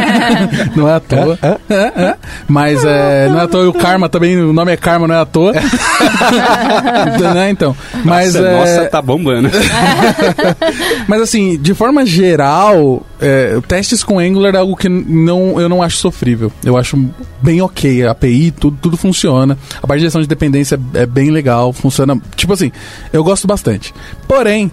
não 0.74 0.88
é 0.88 0.94
à 0.94 1.00
toa. 1.00 1.38
É? 1.42 1.74
É, 1.74 1.92
é. 2.04 2.16
Mas 2.48 2.82
é, 2.84 3.28
não 3.28 3.38
é 3.38 3.42
à 3.42 3.48
toa. 3.48 3.68
O 3.68 3.74
Karma 3.74 4.08
também, 4.08 4.38
o 4.38 4.52
nome 4.52 4.72
é 4.72 4.76
Karma, 4.78 5.06
não 5.06 5.14
é 5.14 5.18
à 5.18 5.26
toa. 5.26 5.52
Então, 7.14 7.34
né, 7.34 7.50
então. 7.50 7.76
Mas 8.02 8.34
nossa, 8.34 8.46
é, 8.46 8.58
nossa, 8.58 8.88
tá 8.88 9.02
bombando. 9.02 9.50
Mas 11.06 11.20
assim, 11.20 11.58
de 11.58 11.74
forma 11.74 12.06
geral, 12.06 13.04
é, 13.20 13.60
testes 13.68 14.02
com 14.02 14.18
Angular 14.18 14.54
é 14.54 14.58
algo 14.58 14.74
que 14.74 14.88
não, 14.88 15.60
eu 15.60 15.68
não 15.68 15.82
acho 15.82 15.98
sofrível. 15.98 16.50
Eu 16.64 16.78
acho 16.78 16.96
bem 17.42 17.60
ok. 17.60 18.06
A 18.06 18.12
API, 18.12 18.50
tudo, 18.52 18.78
tudo 18.80 18.96
funciona. 18.96 19.58
A 19.82 19.86
parte 19.86 20.00
de 20.00 20.06
gestão 20.06 20.22
de 20.22 20.26
dependência 20.26 20.80
é 20.94 21.04
bem 21.04 21.30
legal, 21.30 21.72
funciona. 21.72 22.18
Tipo 22.36 22.54
assim, 22.54 22.72
eu 23.12 23.22
gosto 23.22 23.46
bastante. 23.46 23.92
Porém, 24.26 24.70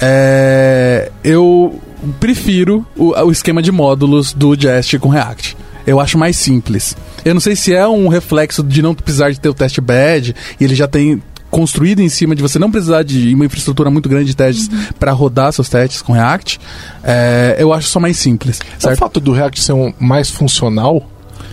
é, 0.00 1.10
eu 1.22 1.78
prefiro 2.18 2.86
o, 2.96 3.10
o 3.10 3.30
esquema 3.30 3.62
de 3.62 3.70
módulos 3.70 4.32
do 4.32 4.58
Jest 4.58 4.98
com 4.98 5.08
React. 5.08 5.56
Eu 5.86 6.00
acho 6.00 6.16
mais 6.18 6.36
simples. 6.36 6.96
Eu 7.24 7.34
não 7.34 7.40
sei 7.40 7.56
se 7.56 7.74
é 7.74 7.86
um 7.86 8.08
reflexo 8.08 8.62
de 8.62 8.82
não 8.82 8.94
precisar 8.94 9.30
de 9.30 9.40
ter 9.40 9.48
o 9.48 9.54
test 9.54 9.80
bed 9.80 10.34
e 10.58 10.64
ele 10.64 10.74
já 10.74 10.86
tem 10.86 11.22
construído 11.50 12.00
em 12.00 12.08
cima 12.08 12.34
de 12.36 12.42
você 12.42 12.58
não 12.58 12.70
precisar 12.70 13.02
de 13.02 13.34
uma 13.34 13.44
infraestrutura 13.44 13.90
muito 13.90 14.08
grande 14.08 14.26
de 14.26 14.36
testes 14.36 14.70
para 14.98 15.10
rodar 15.12 15.52
seus 15.52 15.68
testes 15.68 16.00
com 16.00 16.12
React. 16.12 16.60
É, 17.02 17.56
eu 17.58 17.72
acho 17.72 17.88
só 17.88 17.98
mais 17.98 18.16
simples. 18.16 18.60
É 18.60 18.76
o 18.76 18.80
Certo? 18.80 18.98
fato 18.98 19.20
do 19.20 19.32
React 19.32 19.60
ser 19.60 19.72
um 19.72 19.92
mais 19.98 20.30
funcional, 20.30 21.10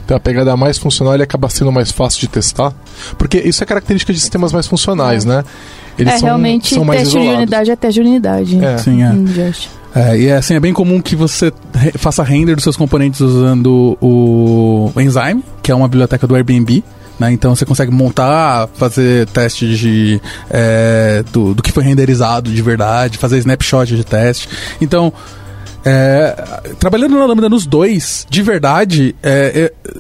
ter 0.08 0.14
uma 0.14 0.20
pegada 0.20 0.56
mais 0.58 0.78
funcional, 0.78 1.14
ele 1.14 1.24
acaba 1.24 1.50
sendo 1.50 1.72
mais 1.72 1.92
fácil 1.92 2.22
de 2.22 2.28
testar. 2.28 2.74
Porque 3.18 3.38
isso 3.38 3.62
é 3.64 3.66
característica 3.68 4.12
de 4.14 4.20
sistemas 4.20 4.52
mais 4.54 4.66
funcionais, 4.66 5.26
né? 5.26 5.44
Eles 6.00 6.14
é, 6.14 6.18
são, 6.18 6.28
realmente, 6.28 6.74
são 6.76 6.86
mais 6.86 7.02
teste 7.02 7.14
de 7.14 7.20
isolados. 7.20 7.42
unidade 7.42 7.72
é 7.72 7.76
teste 7.76 8.02
de 8.02 8.08
unidade. 8.08 8.64
É. 8.66 8.78
Sim, 8.78 9.04
é. 9.04 9.10
Hum. 9.10 9.26
É, 9.96 10.18
e 10.20 10.28
é 10.28 10.38
assim, 10.38 10.54
é 10.54 10.60
bem 10.60 10.74
comum 10.74 11.02
que 11.02 11.16
você 11.16 11.52
re- 11.74 11.94
faça 11.98 12.22
render 12.24 12.54
dos 12.56 12.64
seus 12.64 12.78
componentes 12.78 13.20
usando 13.20 13.98
o 14.00 14.92
Enzyme, 14.96 15.44
que 15.64 15.72
é 15.72 15.76
uma 15.76 15.88
biblioteca 15.88 16.28
do 16.28 16.36
Airbnb. 16.36 16.84
Né? 17.20 17.32
Então 17.32 17.56
você 17.56 17.66
consegue 17.66 17.92
montar, 17.92 18.70
fazer 18.76 19.28
teste 19.30 19.76
de, 19.76 20.22
é, 20.52 21.24
do, 21.34 21.56
do 21.56 21.64
que 21.64 21.72
foi 21.72 21.84
renderizado 21.84 22.52
de 22.52 22.62
verdade, 22.62 23.18
fazer 23.18 23.40
snapshot 23.40 23.96
de 23.96 24.04
teste. 24.04 24.48
Então, 24.80 25.12
é, 25.86 26.36
trabalhando 26.80 27.18
na 27.18 27.26
Lambda 27.26 27.50
nos 27.50 27.66
dois, 27.66 28.26
de 28.30 28.42
verdade, 28.42 29.16
é, 29.24 29.72
é, 29.84 29.92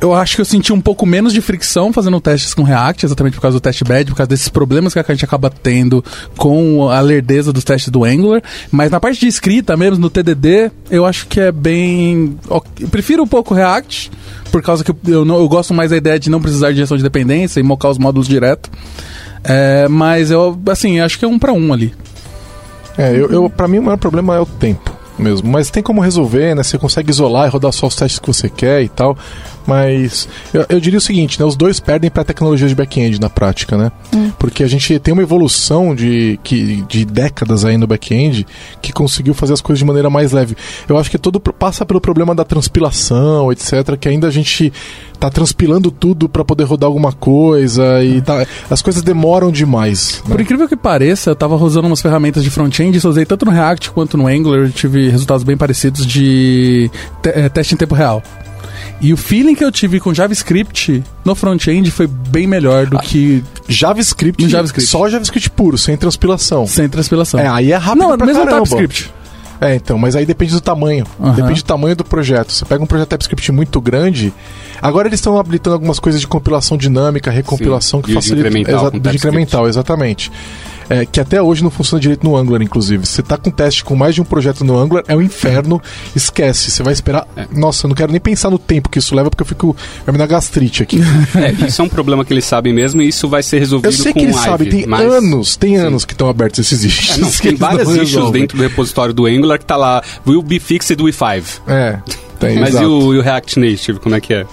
eu 0.00 0.12
acho 0.12 0.36
que 0.36 0.40
eu 0.40 0.44
senti 0.44 0.72
um 0.72 0.80
pouco 0.80 1.06
menos 1.06 1.32
de 1.32 1.40
fricção 1.40 1.92
fazendo 1.92 2.20
testes 2.20 2.52
com 2.52 2.62
React, 2.62 3.06
exatamente 3.06 3.34
por 3.34 3.42
causa 3.42 3.56
do 3.56 3.60
test 3.60 3.82
bed, 3.84 4.10
por 4.10 4.16
causa 4.16 4.28
desses 4.28 4.48
problemas 4.48 4.92
que 4.92 4.98
a 4.98 5.04
gente 5.08 5.24
acaba 5.24 5.50
tendo 5.50 6.04
com 6.36 6.88
a 6.90 7.00
lerdeza 7.00 7.52
dos 7.52 7.64
testes 7.64 7.90
do 7.90 8.04
Angular. 8.04 8.42
Mas 8.70 8.90
na 8.90 9.00
parte 9.00 9.20
de 9.20 9.26
escrita 9.26 9.76
mesmo, 9.76 9.98
no 9.98 10.10
TDD, 10.10 10.70
eu 10.90 11.06
acho 11.06 11.26
que 11.26 11.40
é 11.40 11.52
bem. 11.52 12.36
Eu 12.50 12.88
prefiro 12.88 13.22
um 13.22 13.26
pouco 13.26 13.54
React, 13.54 14.10
por 14.50 14.62
causa 14.62 14.84
que 14.84 14.92
eu, 15.06 15.24
não, 15.24 15.38
eu 15.38 15.48
gosto 15.48 15.72
mais 15.72 15.90
da 15.90 15.96
ideia 15.96 16.18
de 16.18 16.28
não 16.28 16.40
precisar 16.40 16.72
de 16.72 16.78
gestão 16.78 16.96
de 16.96 17.02
dependência 17.02 17.60
e 17.60 17.62
mocar 17.62 17.88
os 17.88 17.98
módulos 17.98 18.28
direto. 18.28 18.70
É, 19.44 19.86
mas 19.88 20.30
eu, 20.30 20.58
assim, 20.70 21.00
acho 21.00 21.18
que 21.18 21.24
é 21.24 21.28
um 21.28 21.38
para 21.38 21.52
um 21.52 21.72
ali. 21.72 21.94
É, 22.98 23.12
eu, 23.12 23.30
eu, 23.30 23.50
pra 23.50 23.68
mim 23.68 23.78
o 23.78 23.82
maior 23.82 23.98
problema 23.98 24.34
é 24.34 24.40
o 24.40 24.46
tempo 24.46 24.95
mesmo. 25.18 25.48
Mas 25.48 25.70
tem 25.70 25.82
como 25.82 26.00
resolver, 26.00 26.54
né? 26.54 26.62
Você 26.62 26.78
consegue 26.78 27.10
isolar 27.10 27.46
e 27.46 27.50
rodar 27.50 27.72
só 27.72 27.86
os 27.86 27.96
testes 27.96 28.18
que 28.18 28.26
você 28.26 28.48
quer 28.48 28.82
e 28.82 28.88
tal. 28.88 29.16
Mas 29.66 30.28
eu, 30.54 30.64
eu 30.68 30.80
diria 30.80 30.98
o 30.98 31.02
seguinte, 31.02 31.38
né? 31.40 31.44
Os 31.46 31.56
dois 31.56 31.80
perdem 31.80 32.10
pra 32.10 32.22
tecnologia 32.24 32.68
de 32.68 32.74
back-end 32.74 33.20
na 33.20 33.28
prática, 33.28 33.76
né? 33.76 33.90
Porque 34.38 34.62
a 34.62 34.68
gente 34.68 34.98
tem 34.98 35.12
uma 35.12 35.22
evolução 35.22 35.94
de, 35.94 36.38
que, 36.44 36.82
de 36.88 37.04
décadas 37.04 37.64
aí 37.64 37.76
no 37.76 37.86
back-end 37.86 38.46
que 38.80 38.92
conseguiu 38.92 39.34
fazer 39.34 39.52
as 39.54 39.60
coisas 39.60 39.78
de 39.78 39.84
maneira 39.84 40.08
mais 40.10 40.32
leve. 40.32 40.56
Eu 40.88 40.96
acho 40.98 41.10
que 41.10 41.18
tudo 41.18 41.40
passa 41.40 41.84
pelo 41.84 42.00
problema 42.00 42.34
da 42.34 42.44
transpilação, 42.44 43.50
etc. 43.52 43.96
Que 43.98 44.08
ainda 44.08 44.28
a 44.28 44.30
gente 44.30 44.72
tá 45.18 45.30
transpilando 45.30 45.90
tudo 45.90 46.28
pra 46.28 46.44
poder 46.44 46.64
rodar 46.64 46.86
alguma 46.86 47.12
coisa 47.12 48.02
e 48.04 48.20
tá, 48.20 48.46
as 48.70 48.82
coisas 48.82 49.02
demoram 49.02 49.50
demais. 49.50 50.22
né? 50.26 50.30
Por 50.32 50.40
incrível 50.40 50.68
que 50.68 50.76
pareça, 50.76 51.30
eu 51.30 51.34
tava 51.36 51.56
usando 51.56 51.86
umas 51.86 52.00
ferramentas 52.02 52.44
de 52.44 52.50
front-end, 52.50 52.96
usei 53.06 53.24
tanto 53.24 53.46
no 53.46 53.50
React 53.50 53.90
quanto 53.92 54.16
no 54.16 54.26
Angular, 54.26 54.60
eu 54.60 54.70
tive 54.70 55.08
resultados 55.08 55.42
bem 55.42 55.56
parecidos 55.56 56.06
de 56.06 56.90
te- 57.22 57.30
eh, 57.30 57.48
teste 57.48 57.74
em 57.74 57.76
tempo 57.78 57.94
real. 57.94 58.22
E 59.00 59.12
o 59.12 59.16
feeling 59.16 59.54
que 59.54 59.64
eu 59.64 59.70
tive 59.72 60.00
com 60.00 60.12
JavaScript 60.14 61.02
no 61.24 61.34
front-end 61.34 61.90
foi 61.90 62.06
bem 62.06 62.46
melhor 62.46 62.86
do 62.86 62.98
que 62.98 63.42
JavaScript, 63.68 64.42
No 64.42 64.48
JavaScript. 64.48 64.88
só 64.90 65.08
JavaScript 65.08 65.50
puro, 65.50 65.76
sem 65.78 65.96
transpilação. 65.96 66.66
sem 66.66 66.88
transpilação. 66.88 67.40
É, 67.40 67.48
aí 67.48 67.72
é 67.72 67.76
rápido 67.76 68.02
Não, 68.08 68.16
pra 68.16 68.26
mesmo 68.26 68.44
caramba. 68.44 68.62
TypeScript. 68.64 69.12
É, 69.60 69.74
então, 69.74 69.96
mas 69.98 70.14
aí 70.14 70.26
depende 70.26 70.52
do 70.52 70.60
tamanho. 70.60 71.06
Aham. 71.18 71.34
Depende 71.34 71.62
do 71.62 71.66
tamanho 71.66 71.96
do 71.96 72.04
projeto. 72.04 72.52
Você 72.52 72.64
pega 72.64 72.82
um 72.82 72.86
projeto 72.86 73.08
TypeScript 73.08 73.50
muito 73.52 73.80
grande. 73.80 74.32
Agora 74.80 75.08
eles 75.08 75.18
estão 75.18 75.38
habilitando 75.38 75.74
algumas 75.74 75.98
coisas 75.98 76.20
de 76.20 76.26
compilação 76.26 76.76
dinâmica, 76.76 77.30
recompilação 77.30 78.00
Sim, 78.00 78.06
que 78.06 78.12
facilita. 78.14 78.48
incremental 78.48 78.88
Exa- 78.88 79.14
incremental, 79.14 79.68
exatamente. 79.68 80.30
É, 80.88 81.04
que 81.04 81.18
até 81.18 81.42
hoje 81.42 81.64
não 81.64 81.70
funciona 81.70 82.00
direito 82.00 82.22
no 82.22 82.36
Angular, 82.36 82.62
inclusive. 82.62 83.04
Você 83.04 83.20
tá 83.20 83.36
com 83.36 83.50
teste 83.50 83.82
com 83.84 83.96
mais 83.96 84.14
de 84.14 84.20
um 84.20 84.24
projeto 84.24 84.62
no 84.64 84.78
Angular, 84.78 85.02
é 85.08 85.16
um 85.16 85.20
inferno. 85.20 85.82
Esquece. 86.14 86.70
Você 86.70 86.80
vai 86.80 86.92
esperar. 86.92 87.26
Nossa, 87.50 87.86
eu 87.86 87.88
não 87.88 87.94
quero 87.96 88.12
nem 88.12 88.20
pensar 88.20 88.50
no 88.50 88.58
tempo 88.58 88.88
que 88.88 89.00
isso 89.00 89.12
leva, 89.12 89.28
porque 89.28 89.42
eu 89.42 89.46
fico. 89.46 89.74
Vai 90.04 90.12
me 90.12 90.18
dar 90.18 90.26
gastrite 90.28 90.82
aqui. 90.84 91.00
É, 91.36 91.66
isso 91.66 91.82
é 91.82 91.84
um 91.84 91.88
problema 91.88 92.24
que 92.24 92.32
eles 92.32 92.44
sabem 92.44 92.72
mesmo 92.72 93.02
e 93.02 93.08
isso 93.08 93.28
vai 93.28 93.42
ser 93.42 93.58
resolvido 93.58 93.86
eu 93.88 93.92
sei 93.92 94.12
com 94.12 94.20
que 94.20 94.26
eles 94.26 94.36
sabem, 94.36 94.68
tem 94.68 94.86
mas... 94.86 95.00
anos, 95.12 95.56
tem 95.56 95.76
anos 95.76 96.04
que 96.04 96.12
estão 96.12 96.28
abertos 96.28 96.60
esses 96.60 96.82
issues. 96.84 97.18
É, 97.18 97.20
não, 97.20 97.30
tem 97.34 97.54
várias 97.56 97.88
issues 97.88 98.10
resolvem. 98.12 98.42
dentro 98.42 98.56
do 98.56 98.62
repositório 98.62 99.12
do 99.12 99.26
Angular 99.26 99.58
que 99.58 99.64
tá 99.66 99.76
lá, 99.76 100.02
will 100.26 100.42
be 100.42 100.58
fixed 100.60 101.00
with 101.02 101.12
5. 101.12 101.62
É, 101.66 101.98
tem, 102.38 102.58
Mas 102.60 102.74
e 102.74 102.84
o, 102.84 103.12
e 103.14 103.18
o 103.18 103.22
React 103.22 103.58
Native, 103.58 103.98
como 103.98 104.14
é 104.14 104.20
que 104.20 104.34
é? 104.34 104.46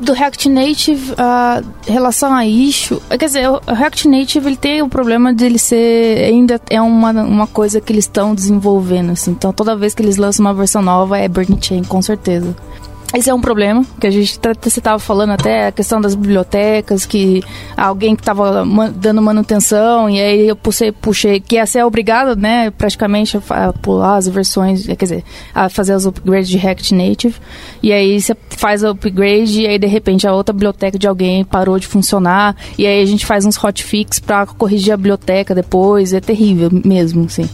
Do 0.00 0.12
React 0.12 0.48
Native, 0.48 1.14
a 1.16 1.62
relação 1.86 2.32
a 2.32 2.46
issue, 2.46 3.00
quer 3.10 3.26
dizer, 3.26 3.48
o 3.48 3.60
React 3.66 4.08
Native 4.08 4.46
ele 4.46 4.56
tem 4.56 4.82
o 4.82 4.88
problema 4.88 5.32
de 5.34 5.44
ele 5.44 5.58
ser 5.58 6.24
ainda 6.24 6.60
é 6.68 6.80
uma, 6.80 7.10
uma 7.10 7.46
coisa 7.46 7.80
que 7.80 7.92
eles 7.92 8.04
estão 8.04 8.34
desenvolvendo, 8.34 9.12
assim. 9.12 9.32
Então 9.32 9.52
toda 9.52 9.76
vez 9.76 9.94
que 9.94 10.02
eles 10.02 10.16
lançam 10.16 10.44
uma 10.44 10.54
versão 10.54 10.82
nova 10.82 11.18
é 11.18 11.28
burn 11.28 11.58
chain, 11.60 11.82
com 11.84 12.00
certeza. 12.00 12.54
Esse 13.12 13.28
é 13.28 13.34
um 13.34 13.40
problema 13.40 13.84
que 14.00 14.06
a 14.06 14.10
gente 14.10 14.38
tá- 14.38 14.52
você 14.60 14.78
estava 14.78 14.98
falando 15.00 15.30
até 15.30 15.66
a 15.66 15.72
questão 15.72 16.00
das 16.00 16.14
bibliotecas, 16.14 17.04
que 17.04 17.42
alguém 17.76 18.14
que 18.14 18.22
estava 18.22 18.64
dando 18.94 19.20
manutenção 19.20 20.08
e 20.08 20.20
aí 20.20 20.46
eu 20.48 20.54
puxei, 20.54 20.92
puxei 20.92 21.40
que 21.40 21.56
ia 21.56 21.66
ser 21.66 21.84
obrigado, 21.84 22.36
né, 22.36 22.70
praticamente 22.70 23.36
a, 23.50 23.72
pular 23.72 24.16
as 24.16 24.28
versões, 24.28 24.86
quer 24.86 24.94
dizer, 24.94 25.24
a 25.52 25.68
fazer 25.68 25.94
os 25.94 26.06
upgrades 26.06 26.48
de 26.48 26.56
React 26.56 26.94
Native. 26.94 27.34
E 27.82 27.92
aí 27.92 28.20
você 28.20 28.36
faz 28.50 28.84
o 28.84 28.88
upgrade 28.90 29.62
e 29.62 29.66
aí 29.66 29.78
de 29.78 29.88
repente 29.88 30.28
a 30.28 30.32
outra 30.32 30.52
biblioteca 30.52 30.96
de 30.96 31.08
alguém 31.08 31.44
parou 31.44 31.80
de 31.80 31.88
funcionar 31.88 32.54
e 32.78 32.86
aí 32.86 33.02
a 33.02 33.06
gente 33.06 33.26
faz 33.26 33.44
uns 33.44 33.56
hotfix 33.62 34.20
para 34.20 34.46
corrigir 34.46 34.92
a 34.92 34.96
biblioteca 34.96 35.52
depois. 35.52 36.12
É 36.12 36.20
terrível 36.20 36.70
mesmo, 36.84 37.24
assim. 37.24 37.48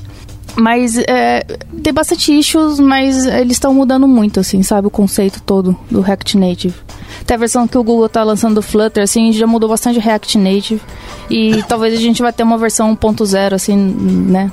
Mas 0.55 0.97
é, 0.97 1.45
tem 1.83 1.93
bastante 1.93 2.33
issues, 2.33 2.79
mas 2.81 3.27
eles 3.27 3.53
estão 3.53 3.75
mudando 3.75 4.07
muito, 4.07 4.41
assim, 4.41 4.63
sabe? 4.63 4.87
O 4.87 4.91
conceito 4.91 5.43
todo 5.43 5.77
do 5.91 6.01
React 6.01 6.39
Native. 6.39 6.75
Até 7.21 7.35
a 7.35 7.39
versão 7.39 7.67
que 7.67 7.77
o 7.77 7.83
Google 7.83 8.09
tá 8.09 8.23
lançando 8.23 8.55
do 8.55 8.63
Flutter, 8.63 9.03
assim, 9.03 9.33
já 9.33 9.47
mudou 9.47 9.69
bastante 9.69 9.99
o 9.99 10.03
React 10.03 10.39
Native. 10.39 10.81
E 11.29 11.63
talvez 11.65 11.93
a 11.95 12.01
gente 12.01 12.23
vai 12.23 12.33
ter 12.33 12.43
uma 12.43 12.57
versão 12.57 12.97
1.0, 12.97 13.53
assim, 13.53 13.77
né? 13.77 14.51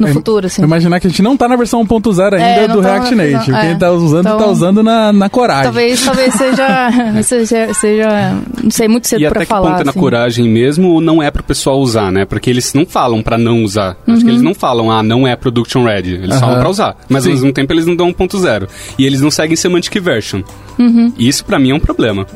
No 0.00 0.08
É, 0.08 0.12
futuro, 0.12 0.46
assim. 0.46 0.62
Imaginar 0.62 1.00
que 1.00 1.06
a 1.06 1.10
gente 1.10 1.22
não 1.22 1.36
tá 1.36 1.48
na 1.48 1.56
versão 1.56 1.82
1.0 1.84 2.34
ainda 2.34 2.44
É, 2.44 2.68
não 2.68 2.76
do 2.76 2.82
tá 2.82 2.92
React 2.92 3.14
na- 3.14 3.24
Native. 3.24 3.56
é. 3.56 3.60
Quem 3.60 3.78
tá 3.78 3.90
usando, 3.92 4.20
Então- 4.26 4.38
tá 4.38 4.46
usando 4.46 4.82
na, 4.82 5.12
na 5.12 5.28
coragem. 5.28 5.64
Talvez, 5.64 6.04
talvez 6.04 6.34
seja, 6.34 6.90
seja, 7.22 7.74
seja. 7.74 8.36
Não 8.62 8.70
sei, 8.70 8.88
muito 8.88 9.06
cedo 9.08 9.20
e 9.22 9.28
pra 9.28 9.30
até 9.38 9.40
que 9.40 9.46
falar. 9.48 9.70
ponto 9.70 9.80
é 9.80 9.84
na 9.84 9.90
assim. 9.90 10.00
coragem 10.00 10.48
mesmo 10.48 10.88
ou 10.90 11.00
não 11.00 11.22
é 11.22 11.30
pro 11.30 11.42
pessoal 11.42 11.78
usar, 11.80 12.10
né? 12.12 12.24
Porque 12.24 12.50
eles 12.50 12.72
não 12.74 12.84
falam 12.84 13.22
pra 13.22 13.38
não 13.38 13.62
usar. 13.64 13.96
Acho 14.06 14.18
Uhum. 14.18 14.20
que 14.24 14.28
eles 14.30 14.42
não 14.42 14.54
falam, 14.54 14.90
ah, 14.90 15.02
não 15.02 15.26
é 15.26 15.34
production 15.36 15.84
ready. 15.84 16.14
Eles 16.14 16.30
Aham. 16.32 16.40
falam 16.40 16.60
pra 16.60 16.68
usar. 16.68 16.96
Mas 17.08 17.22
Sim. 17.24 17.30
ao 17.30 17.34
mesmo 17.36 17.52
tempo 17.52 17.72
eles 17.72 17.86
não 17.86 17.96
dão 17.96 18.08
1.0. 18.12 18.68
E 18.98 19.06
eles 19.06 19.20
não 19.20 19.30
seguem 19.30 19.56
semantic 19.56 19.98
version. 20.00 20.42
Uhum. 20.78 21.12
E 21.16 21.26
Isso 21.26 21.44
pra 21.44 21.58
mim 21.58 21.70
é 21.70 21.74
um 21.74 21.80
problema. 21.80 22.26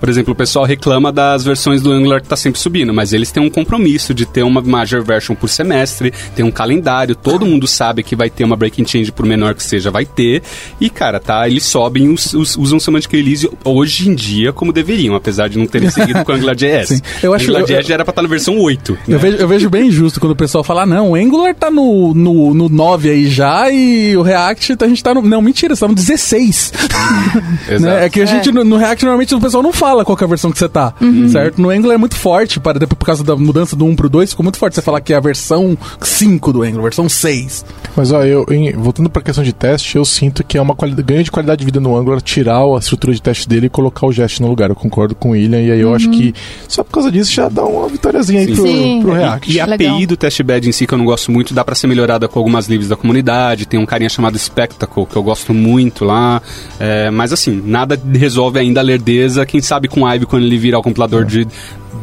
Por 0.00 0.08
exemplo, 0.08 0.32
o 0.32 0.36
pessoal 0.36 0.64
reclama 0.64 1.12
das 1.12 1.44
versões 1.44 1.82
do 1.82 1.92
Angular 1.92 2.20
que 2.22 2.28
tá 2.28 2.36
sempre 2.36 2.58
subindo, 2.58 2.92
mas 2.92 3.12
eles 3.12 3.30
têm 3.30 3.42
um 3.42 3.50
compromisso 3.50 4.14
de 4.14 4.24
ter 4.26 4.42
uma 4.42 4.60
major 4.62 5.02
version 5.02 5.34
por 5.34 5.48
semestre, 5.48 6.12
tem 6.34 6.44
um 6.44 6.50
calendário, 6.62 7.14
todo 7.16 7.44
mundo 7.44 7.66
sabe 7.66 8.02
que 8.04 8.14
vai 8.14 8.30
ter 8.30 8.44
uma 8.44 8.54
breaking 8.56 8.86
change 8.86 9.10
por 9.10 9.26
menor 9.26 9.54
que 9.54 9.62
seja, 9.64 9.90
vai 9.90 10.04
ter. 10.06 10.42
E 10.80 10.88
cara, 10.88 11.18
tá, 11.18 11.48
eles 11.48 11.64
sobem, 11.64 12.08
os, 12.08 12.32
os- 12.34 12.56
usam 12.56 12.78
semantic 12.78 13.12
release 13.12 13.48
hoje 13.64 14.08
em 14.08 14.14
dia 14.14 14.52
como 14.52 14.72
deveriam, 14.72 15.14
apesar 15.16 15.48
de 15.48 15.58
não 15.58 15.66
terem 15.66 15.90
seguido 15.90 16.24
com 16.24 16.30
o 16.32 16.34
AngularJS. 16.36 16.88
Sim. 16.88 17.00
Eu 17.22 17.34
acho- 17.34 17.44
AngularJS 17.46 17.78
eu- 17.80 17.88
já 17.88 17.94
era 17.94 18.04
pra 18.04 18.12
estar 18.12 18.22
na 18.22 18.28
versão 18.28 18.56
8. 18.58 18.96
Eu 19.08 19.14
né? 19.14 19.18
vejo, 19.18 19.36
eu 19.38 19.48
vejo 19.48 19.68
bem 19.70 19.88
injusto 19.88 20.20
quando 20.20 20.32
o 20.32 20.36
pessoal 20.36 20.62
fala, 20.62 20.82
ah, 20.82 20.86
não, 20.86 21.10
o 21.10 21.14
Angular 21.16 21.54
tá 21.54 21.70
no, 21.70 22.14
no, 22.14 22.54
no 22.54 22.68
9 22.68 23.10
aí 23.10 23.26
já 23.28 23.68
e 23.70 24.16
o 24.16 24.22
React 24.22 24.76
a 24.80 24.86
gente 24.88 25.02
tá 25.02 25.12
no. 25.14 25.22
Não, 25.22 25.42
mentira, 25.42 25.74
você 25.74 25.80
tá 25.80 25.88
no 25.88 25.94
16. 25.94 26.72
Exato. 27.68 27.82
né? 27.82 28.06
É 28.06 28.08
que 28.10 28.20
a 28.20 28.24
gente 28.26 28.52
no, 28.52 28.62
no 28.64 28.76
React 28.76 29.04
normalmente 29.04 29.34
o 29.34 29.40
pessoal 29.40 29.62
não 29.62 29.72
fala 29.72 30.04
qual 30.04 30.16
que 30.16 30.22
é 30.24 30.26
a 30.26 30.28
versão 30.28 30.50
que 30.52 30.58
você 30.58 30.68
tá, 30.68 30.94
certo? 31.30 31.60
No 31.60 31.70
Angular 31.70 31.94
é 31.94 31.98
muito 31.98 32.16
forte, 32.16 32.60
para, 32.60 32.78
depois, 32.78 32.98
por 32.98 33.06
causa 33.06 33.24
da 33.24 33.34
mudança 33.36 33.74
do 33.74 33.84
1 33.84 33.96
pro 33.96 34.08
2, 34.08 34.30
ficou 34.30 34.44
muito 34.44 34.58
forte 34.58 34.74
você 34.74 34.82
falar 34.82 35.00
que 35.00 35.12
é 35.12 35.16
a 35.16 35.20
versão 35.20 35.76
5 36.00 36.51
do 36.52 36.62
Angular, 36.62 36.82
versão 36.82 37.08
6. 37.08 37.64
Mas 37.96 38.12
ó, 38.12 38.22
eu, 38.24 38.44
em- 38.50 38.72
voltando 38.72 39.08
pra 39.10 39.22
questão 39.22 39.42
de 39.44 39.52
teste, 39.52 39.96
eu 39.96 40.04
sinto 40.04 40.42
que 40.44 40.56
é 40.58 40.62
uma 40.62 40.74
ganho 41.04 41.22
de 41.24 41.30
qualidade 41.30 41.60
de 41.60 41.64
vida 41.64 41.80
no 41.80 41.96
Angular 41.96 42.20
tirar 42.20 42.62
a 42.64 42.78
estrutura 42.78 43.12
de 43.14 43.20
teste 43.22 43.48
dele 43.48 43.66
e 43.66 43.70
colocar 43.70 44.06
o 44.06 44.12
Jest 44.12 44.40
no 44.40 44.48
lugar. 44.48 44.70
Eu 44.70 44.76
concordo 44.76 45.14
com 45.14 45.28
o 45.30 45.32
William, 45.32 45.60
e 45.60 45.70
aí 45.70 45.80
eu 45.80 45.94
acho 45.94 46.10
que 46.10 46.34
só 46.68 46.82
por 46.84 46.92
causa 46.92 47.10
disso 47.10 47.32
já 47.32 47.48
dá 47.48 47.62
uma 47.64 47.88
vitóriazinha 47.88 48.40
aí 48.40 48.46
Sim. 48.48 48.54
pro, 48.54 48.66
Sim. 48.66 49.00
pro 49.02 49.12
React. 49.12 49.52
E 49.52 49.60
a 49.60 49.66
Legal. 49.66 49.94
API 49.94 50.06
do 50.06 50.16
testbed 50.16 50.68
em 50.68 50.72
si, 50.72 50.86
que 50.86 50.94
eu 50.94 50.98
não 50.98 51.04
gosto 51.04 51.30
muito, 51.32 51.52
dá 51.54 51.64
pra 51.64 51.74
ser 51.74 51.86
melhorada 51.86 52.28
com 52.28 52.38
algumas 52.38 52.66
livros 52.68 52.88
da 52.88 52.96
comunidade. 52.96 53.66
Tem 53.66 53.78
um 53.78 53.86
carinha 53.86 54.08
chamado 54.10 54.38
Spectacle, 54.38 55.06
que 55.06 55.16
eu 55.16 55.22
gosto 55.22 55.52
muito 55.54 56.04
lá. 56.04 56.40
É, 56.80 57.10
mas 57.10 57.32
assim, 57.32 57.62
nada 57.64 58.00
resolve 58.14 58.58
ainda 58.58 58.80
a 58.80 58.82
lerdeza. 58.82 59.44
Quem 59.46 59.60
sabe 59.60 59.88
com 59.88 60.08
Ivy, 60.08 60.26
quando 60.26 60.44
ele 60.44 60.58
virar 60.58 60.78
o 60.78 60.82
compilador 60.82 61.24
de 61.24 61.46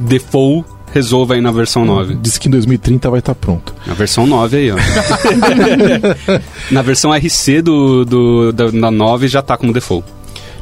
default, 0.01 0.65
resolve 0.93 1.33
aí 1.35 1.41
na 1.41 1.51
versão 1.51 1.85
9. 1.85 2.15
Diz 2.15 2.37
que 2.37 2.47
em 2.47 2.51
2030 2.51 3.09
vai 3.09 3.19
estar 3.19 3.35
pronto. 3.35 3.73
Na 3.85 3.93
versão 3.93 4.25
9 4.27 4.57
aí, 4.57 4.71
ó. 4.71 4.75
na 6.71 6.81
versão 6.81 7.11
RC 7.13 7.61
do, 7.61 8.05
do, 8.05 8.51
da, 8.53 8.69
da 8.69 8.91
9 8.91 9.27
já 9.27 9.41
tá 9.41 9.57
como 9.57 9.73
default. 9.73 10.05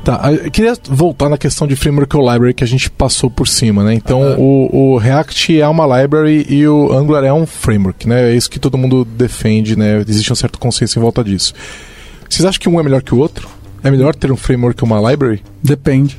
Tá, 0.03 0.31
eu 0.31 0.49
queria 0.49 0.73
voltar 0.89 1.27
na 1.27 1.37
questão 1.37 1.67
de 1.67 1.75
framework 1.75 2.15
ou 2.15 2.31
library 2.31 2.53
que 2.53 2.63
a 2.63 2.67
gente 2.67 2.89
passou 2.89 3.29
por 3.29 3.45
cima, 3.45 3.83
né? 3.83 3.93
Então, 3.93 4.35
o, 4.39 4.93
o 4.93 4.97
React 4.97 5.59
é 5.59 5.67
uma 5.67 6.01
library 6.01 6.45
e 6.49 6.65
o 6.65 6.93
Angular 6.93 7.25
é 7.25 7.33
um 7.33 7.45
framework, 7.45 8.07
né? 8.07 8.31
É 8.31 8.35
isso 8.35 8.49
que 8.49 8.57
todo 8.57 8.77
mundo 8.77 9.03
defende, 9.03 9.75
né? 9.77 10.03
Existe 10.07 10.31
um 10.31 10.35
certo 10.35 10.59
consenso 10.59 10.97
em 10.97 11.01
volta 11.01 11.21
disso. 11.23 11.53
Vocês 12.29 12.45
acham 12.45 12.59
que 12.61 12.69
um 12.69 12.79
é 12.79 12.83
melhor 12.83 13.01
que 13.01 13.13
o 13.13 13.17
outro? 13.17 13.49
É 13.83 13.91
melhor 13.91 14.15
ter 14.15 14.31
um 14.31 14.37
framework 14.37 14.81
ou 14.81 14.89
uma 14.89 15.11
library? 15.11 15.43
Depende. 15.61 16.17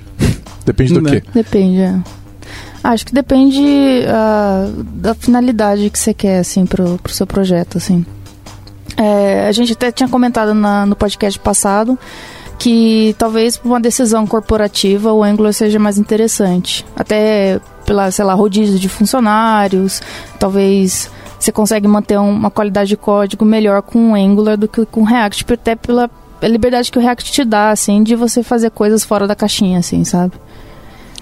Depende 0.66 0.92
do 0.92 1.00
Né? 1.00 1.20
quê? 1.20 1.22
Depende, 1.32 1.80
é. 1.80 1.98
Acho 2.82 3.06
que 3.06 3.12
depende 3.12 4.04
ah, 4.08 4.68
da 4.94 5.14
finalidade 5.14 5.90
que 5.90 5.98
você 5.98 6.14
quer, 6.14 6.38
assim, 6.38 6.64
pro, 6.64 6.98
pro 7.02 7.12
seu 7.12 7.26
projeto, 7.26 7.76
assim. 7.78 8.04
É, 8.96 9.46
a 9.48 9.52
gente 9.52 9.72
até 9.72 9.90
tinha 9.92 10.08
comentado 10.08 10.54
na- 10.54 10.84
no 10.86 10.96
podcast 10.96 11.38
passado 11.38 11.98
que 12.58 13.14
talvez 13.18 13.56
por 13.56 13.68
uma 13.68 13.80
decisão 13.80 14.26
corporativa 14.26 15.12
o 15.12 15.22
Angular 15.22 15.52
seja 15.52 15.78
mais 15.78 15.98
interessante. 15.98 16.84
Até 16.96 17.60
pela, 17.86 18.10
sei 18.10 18.24
lá, 18.24 18.34
rodízio 18.34 18.78
de 18.78 18.88
funcionários, 18.88 20.02
talvez 20.38 21.08
você 21.38 21.52
consegue 21.52 21.86
manter 21.86 22.18
um- 22.18 22.30
uma 22.30 22.50
qualidade 22.50 22.88
de 22.88 22.96
código 22.96 23.44
melhor 23.44 23.82
com 23.82 24.12
o 24.12 24.14
Angular 24.16 24.56
do 24.56 24.66
que 24.66 24.84
com 24.86 25.02
o 25.02 25.04
React, 25.04 25.44
até 25.52 25.76
pela 25.76 26.10
liberdade 26.42 26.90
que 26.90 26.98
o 26.98 27.00
React 27.00 27.30
te 27.32 27.44
dá, 27.44 27.70
assim, 27.70 28.02
de 28.02 28.16
você 28.16 28.42
fazer 28.42 28.70
coisas 28.70 29.04
fora 29.04 29.26
da 29.26 29.34
caixinha, 29.36 29.78
assim, 29.78 30.02
sabe? 30.04 30.32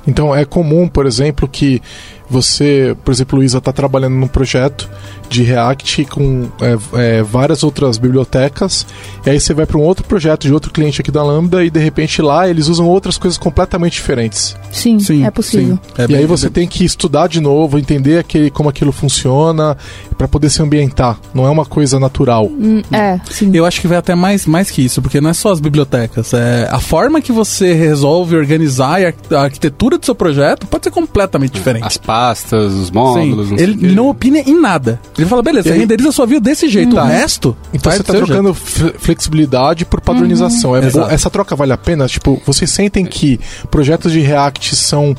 Então 0.07 0.35
é 0.35 0.45
comum, 0.45 0.89
por 0.89 1.07
exemplo, 1.07 1.49
que 1.49 1.83
você, 2.29 2.97
por 3.05 3.13
exemplo, 3.13 3.39
Luísa 3.39 3.59
está 3.59 3.73
trabalhando 3.73 4.15
num 4.15 4.27
projeto 4.29 4.89
de 5.29 5.43
React 5.43 6.05
com 6.07 6.49
é, 6.61 7.19
é, 7.19 7.23
várias 7.23 7.65
outras 7.65 7.99
bibliotecas, 7.99 8.87
e 9.25 9.31
aí 9.31 9.41
você 9.41 9.53
vai 9.53 9.67
para 9.67 9.77
um 9.77 9.83
outro 9.83 10.05
projeto 10.05 10.43
de 10.43 10.53
outro 10.53 10.71
cliente 10.73 11.01
aqui 11.01 11.11
da 11.11 11.23
Lambda 11.23 11.65
e 11.65 11.71
de 11.71 11.81
repente 11.81 12.23
lá 12.23 12.49
eles 12.49 12.69
usam 12.69 12.87
outras 12.87 13.19
coisas 13.19 13.37
completamente 13.37 13.95
diferentes. 13.95 14.57
Sim, 15.01 15.25
é 15.25 15.31
possível. 15.31 15.77
sim. 15.83 15.93
É 15.99 16.05
e 16.05 16.07
bem- 16.09 16.17
aí 16.19 16.27
você 16.27 16.49
tem 16.49 16.67
que 16.69 16.85
estudar 16.85 17.27
de 17.29 17.41
novo, 17.41 17.79
entender 17.79 18.19
aquele, 18.19 18.51
como 18.51 18.69
aquilo 18.69 18.93
funciona 18.93 19.77
para 20.17 20.29
poder 20.29 20.49
se 20.49 20.63
ambientar. 20.63 21.19
Não 21.35 21.45
é 21.47 21.51
uma 21.51 21.65
coisa 21.67 21.99
natural. 21.99 22.47
Hum, 22.47 22.83
É, 22.93 23.19
sim. 23.31 23.51
Eu 23.55 23.65
acho 23.67 23.81
que 23.81 23.89
vai 23.89 23.99
até 23.99 24.15
mais, 24.15 24.47
mais 24.47 24.71
que 24.71 24.83
isso, 24.83 25.03
porque 25.03 25.21
não 25.21 25.31
é 25.31 25.35
só 25.35 25.51
as 25.53 25.59
bibliotecas. 25.61 26.33
É, 26.35 26.69
a 26.71 26.79
forma 26.79 27.21
que 27.21 27.33
você 27.33 27.73
resolve 27.75 28.37
organizar 28.37 29.01
a, 29.03 29.37
a 29.37 29.43
arquitetura 29.43 29.99
do 29.99 30.05
seu 30.05 30.15
projeto 30.15 30.67
pode 30.67 30.85
ser 30.85 30.91
completamente 30.91 31.53
diferente. 31.53 31.85
As 31.85 31.97
pastas, 32.17 32.73
os 32.73 32.87
Sim, 32.89 32.93
módulos, 32.95 33.51
não 33.51 33.59
sei 33.59 33.67
o 33.67 33.71
ele 33.71 33.95
não 33.95 34.09
opina 34.09 34.39
em 34.39 34.59
nada. 34.61 35.01
Ele 35.17 35.27
fala, 35.27 35.43
beleza, 35.43 35.69
você 35.69 35.77
renderiza 35.79 36.09
a 36.09 36.13
sua 36.13 36.27
view 36.27 36.41
desse 36.41 36.69
jeito. 36.69 36.95
Tá. 36.95 37.05
O 37.05 37.07
resto. 37.07 37.57
Então 37.73 37.93
você 37.93 38.03
tá 38.03 38.13
seu 38.13 38.25
trocando 38.25 38.55
fle- 38.55 38.95
flexibilidade 38.99 39.85
por 39.85 40.01
padronização. 40.01 40.71
Uhum. 40.71 40.77
É 40.77 40.91
bo- 40.91 41.09
essa 41.11 41.29
troca 41.31 41.55
vale 41.55 41.73
a 41.73 41.77
pena? 41.77 42.07
Tipo, 42.07 42.41
vocês 42.47 42.71
sentem 42.71 43.05
que 43.05 43.39
projetos 43.71 44.13
de 44.13 44.21
React 44.21 44.75
são 44.77 45.15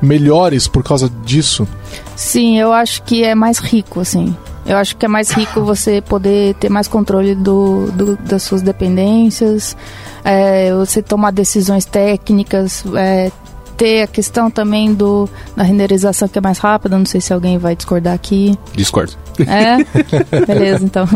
melhores 0.00 0.68
por 0.68 0.82
causa 0.82 1.10
disso? 1.24 1.66
Sim, 2.14 2.58
eu 2.58 2.72
acho 2.72 3.02
que 3.02 3.22
é 3.24 3.34
mais 3.34 3.58
rico, 3.58 4.00
assim. 4.00 4.34
Eu 4.64 4.76
acho 4.76 4.96
que 4.96 5.04
é 5.06 5.08
mais 5.08 5.30
rico 5.30 5.62
você 5.62 6.00
poder 6.02 6.54
ter 6.54 6.68
mais 6.68 6.88
controle 6.88 7.34
do, 7.36 7.86
do 7.92 8.16
das 8.16 8.42
suas 8.42 8.62
dependências, 8.62 9.76
é, 10.24 10.74
você 10.74 11.00
tomar 11.00 11.30
decisões 11.30 11.84
técnicas, 11.84 12.82
é, 12.96 13.30
ter 13.76 14.02
a 14.02 14.06
questão 14.06 14.50
também 14.50 14.94
do 14.94 15.28
da 15.54 15.62
renderização 15.62 16.28
que 16.28 16.38
é 16.38 16.40
mais 16.40 16.58
rápida. 16.58 16.98
Não 16.98 17.06
sei 17.06 17.20
se 17.20 17.32
alguém 17.32 17.58
vai 17.58 17.76
discordar 17.76 18.14
aqui. 18.14 18.58
Discordo. 18.74 19.12
É? 19.40 19.76
Beleza, 20.46 20.84
então. 20.84 21.06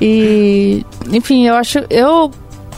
E, 0.00 0.84
enfim, 1.10 1.46
eu 1.46 1.54
acho. 1.54 1.78
Eu, 1.88 2.30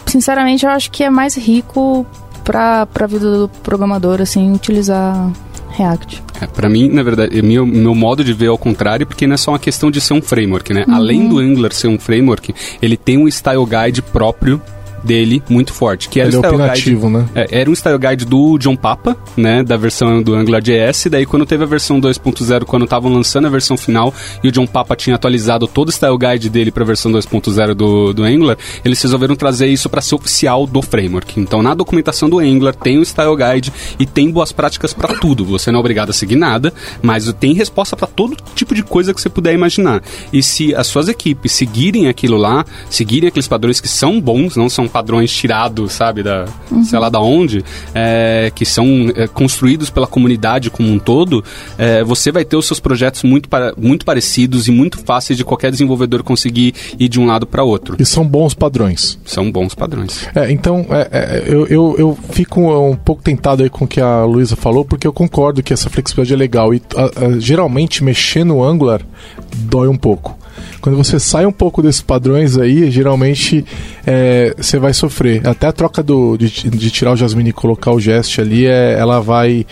sinceramente, 0.07 0.65
eu 0.65 0.71
acho 0.71 0.91
que 0.91 1.03
é 1.03 1.11
mais 1.11 1.37
rico 1.37 2.07
para 2.45 2.87
a 2.95 3.07
vida 3.07 3.31
do 3.39 3.49
programador, 3.63 4.21
assim, 4.21 4.53
utilizar 4.53 5.33
React. 5.71 6.23
É, 6.41 6.47
para 6.47 6.69
mim, 6.69 6.89
na 6.89 7.03
verdade, 7.03 7.41
meu, 7.43 7.65
meu 7.65 7.95
modo 7.95 8.23
de 8.23 8.33
ver 8.33 8.47
é 8.47 8.49
ao 8.49 8.59
contrário, 8.59 9.07
porque 9.07 9.27
não 9.27 9.35
é 9.35 9.37
só 9.37 9.53
uma 9.53 9.59
questão 9.59 9.91
de 9.91 10.01
ser 10.01 10.15
um 10.15 10.23
framework, 10.23 10.73
né? 10.73 10.85
Uhum. 10.87 10.95
Além 10.95 11.29
do 11.29 11.39
Angular 11.39 11.73
ser 11.73 11.89
um 11.89 11.99
framework, 11.99 12.55
ele 12.83 12.97
tem 12.97 13.19
um 13.19 13.29
style 13.29 13.65
guide 13.65 14.03
próprio 14.03 14.61
dele 15.05 15.43
muito 15.49 15.73
forte. 15.73 16.09
Que 16.09 16.21
era 16.21 16.29
Ele 16.29 16.37
é 16.37 16.39
o 16.39 16.43
style 16.43 16.55
opinativo, 16.57 17.07
guide, 17.09 17.19
né? 17.19 17.29
é, 17.35 17.61
era 17.61 17.71
um 17.71 17.73
style 17.73 17.99
guide 17.99 18.25
do 18.25 18.59
John 18.59 18.77
Papa, 18.77 19.17
né? 19.37 19.63
Da 19.63 19.77
versão 19.77 20.23
do 20.23 20.35
AngularJS. 20.35 21.07
Daí 21.11 21.27
quando 21.27 21.47
teve 21.47 21.63
a 21.65 21.67
versão 21.67 22.01
2.0, 22.01 22.65
quando 22.65 22.85
estavam 22.85 23.13
lançando 23.13 23.47
a 23.47 23.51
versão 23.51 23.77
final, 23.77 24.13
e 24.43 24.49
o 24.49 24.53
John 24.53 24.67
Papa 24.67 24.97
tinha 24.97 25.17
atualizado 25.17 25.67
todo 25.67 25.89
o 25.89 25.93
style 25.93 26.19
guide 26.19 26.49
dele 26.49 26.71
para 26.71 26.83
a 26.83 26.87
versão 26.87 27.13
2.0 27.13 27.75
do, 27.75 28.13
do 28.13 28.25
Angular, 28.25 28.57
eles 28.85 29.01
resolveram 29.03 29.37
trazer 29.37 29.67
isso 29.67 29.89
para 29.89 30.01
ser 30.01 30.15
oficial 30.15 30.67
do 30.67 30.81
framework. 30.83 31.39
Então 31.39 31.63
na 31.63 31.75
documentação 31.75 32.29
do 32.29 32.39
Angular 32.39 32.75
tem 32.75 32.99
o 32.99 33.03
style 33.05 33.37
guide 33.37 33.73
e 33.99 34.07
tem 34.07 34.31
boas 34.31 34.53
práticas 34.53 34.93
para 34.93 35.15
tudo. 35.15 35.45
Você 35.45 35.71
não 35.71 35.79
é 35.79 35.81
obrigado 35.81 36.11
a 36.11 36.13
seguir 36.13 36.37
nada, 36.37 36.73
mas 37.03 37.33
tem 37.35 37.53
resposta 37.53 37.97
para 37.97 38.07
todo 38.07 38.37
tipo 38.55 38.75
de 38.75 38.83
coisa 38.83 39.13
que 39.13 39.21
você 39.21 39.29
puder 39.29 39.53
imaginar. 39.53 40.03
E 40.33 40.43
se 40.43 40.75
as 40.75 40.87
suas 40.87 41.09
equipes 41.09 41.53
seguirem 41.53 42.09
aquilo 42.09 42.37
lá, 42.37 42.65
seguirem 42.89 43.29
aqueles 43.29 43.49
padrões 43.49 43.81
que 43.81 43.89
são 43.89 44.21
bons, 44.21 44.57
não 44.57 44.69
são 44.69 44.89
padrões 44.95 45.33
tirados, 45.33 45.93
sabe, 45.93 46.23
da 46.23 46.45
sei 46.85 47.01
lá 47.01 47.09
da 47.09 47.19
onde, 47.21 47.65
é, 47.93 48.53
que 48.55 48.65
são 48.65 49.11
é, 49.17 49.27
construídos 49.27 49.91
pela 49.91 50.07
comunidade 50.07 50.71
como 50.71 50.89
um 50.89 51.01
todo, 51.01 51.43
é, 51.77 52.05
você 52.05 52.31
vai 52.31 52.45
ter 52.45 52.57
os 52.57 52.65
seus 52.65 52.79
projetos 52.79 53.25
muito, 53.25 53.49
muito 53.77 54.05
parecidos 54.05 54.69
e 54.69 54.71
muito 54.71 55.01
fáceis 55.01 55.37
de 55.37 55.45
qualquer 55.45 55.73
desenvolvedor 55.73 56.23
conseguir 56.23 56.73
ir 56.97 57.09
de 57.09 57.19
um 57.19 57.27
lado 57.27 57.45
para 57.45 57.65
outro. 57.65 57.97
E 57.99 58.05
são 58.07 58.25
bons 58.25 58.55
padrões. 58.55 59.19
São 59.25 59.51
bons 59.51 59.75
padrões. 59.75 60.29
É, 60.33 60.53
então, 60.53 60.87
é, 60.91 61.09
é, 61.11 61.45
eu, 61.49 61.67
eu, 61.67 61.97
eu 61.99 62.19
fico 62.31 62.61
um 62.61 62.95
pouco 62.95 63.21
tentado 63.21 63.65
aí 63.65 63.69
com 63.69 63.85
o 63.85 63.89
que 63.89 64.01
a 64.01 64.25
Luísa 64.25 64.55
falou, 64.55 64.85
porque 64.85 65.09
eu 65.09 65.13
concordo 65.13 65.61
que 65.61 65.73
essa 65.73 65.91
flexibilidade 65.91 66.35
é 66.35 66.37
legal. 66.37 66.73
E 66.73 66.81
a- 66.97 67.03
a- 67.27 67.39
geralmente 67.41 68.05
mexer 68.05 68.45
no 68.45 68.63
Angular 68.63 69.01
dói 69.57 69.89
um 69.89 69.97
pouco. 69.97 70.39
Quando 70.85 70.99
você 70.99 71.19
sai 71.19 71.47
um 71.47 71.51
pouco 71.51 71.81
desses 71.81 72.03
padrões 72.03 72.59
aí, 72.59 72.91
geralmente 72.91 73.65
é, 74.07 74.55
você 74.55 74.79
vai 74.79 74.93
sofrer. 74.93 75.41
Até 75.49 75.67
a 75.67 75.73
troca 75.73 76.03
do, 76.03 76.37
de, 76.37 76.69
de 76.69 76.91
tirar 76.91 77.13
o 77.13 77.17
Jasmine 77.17 77.49
e 77.49 77.53
colocar 77.55 77.91
o 77.91 77.99
Jest 77.99 78.39
ali, 78.39 78.67
é, 78.67 78.95
ela 78.99 79.19
vai 79.19 79.65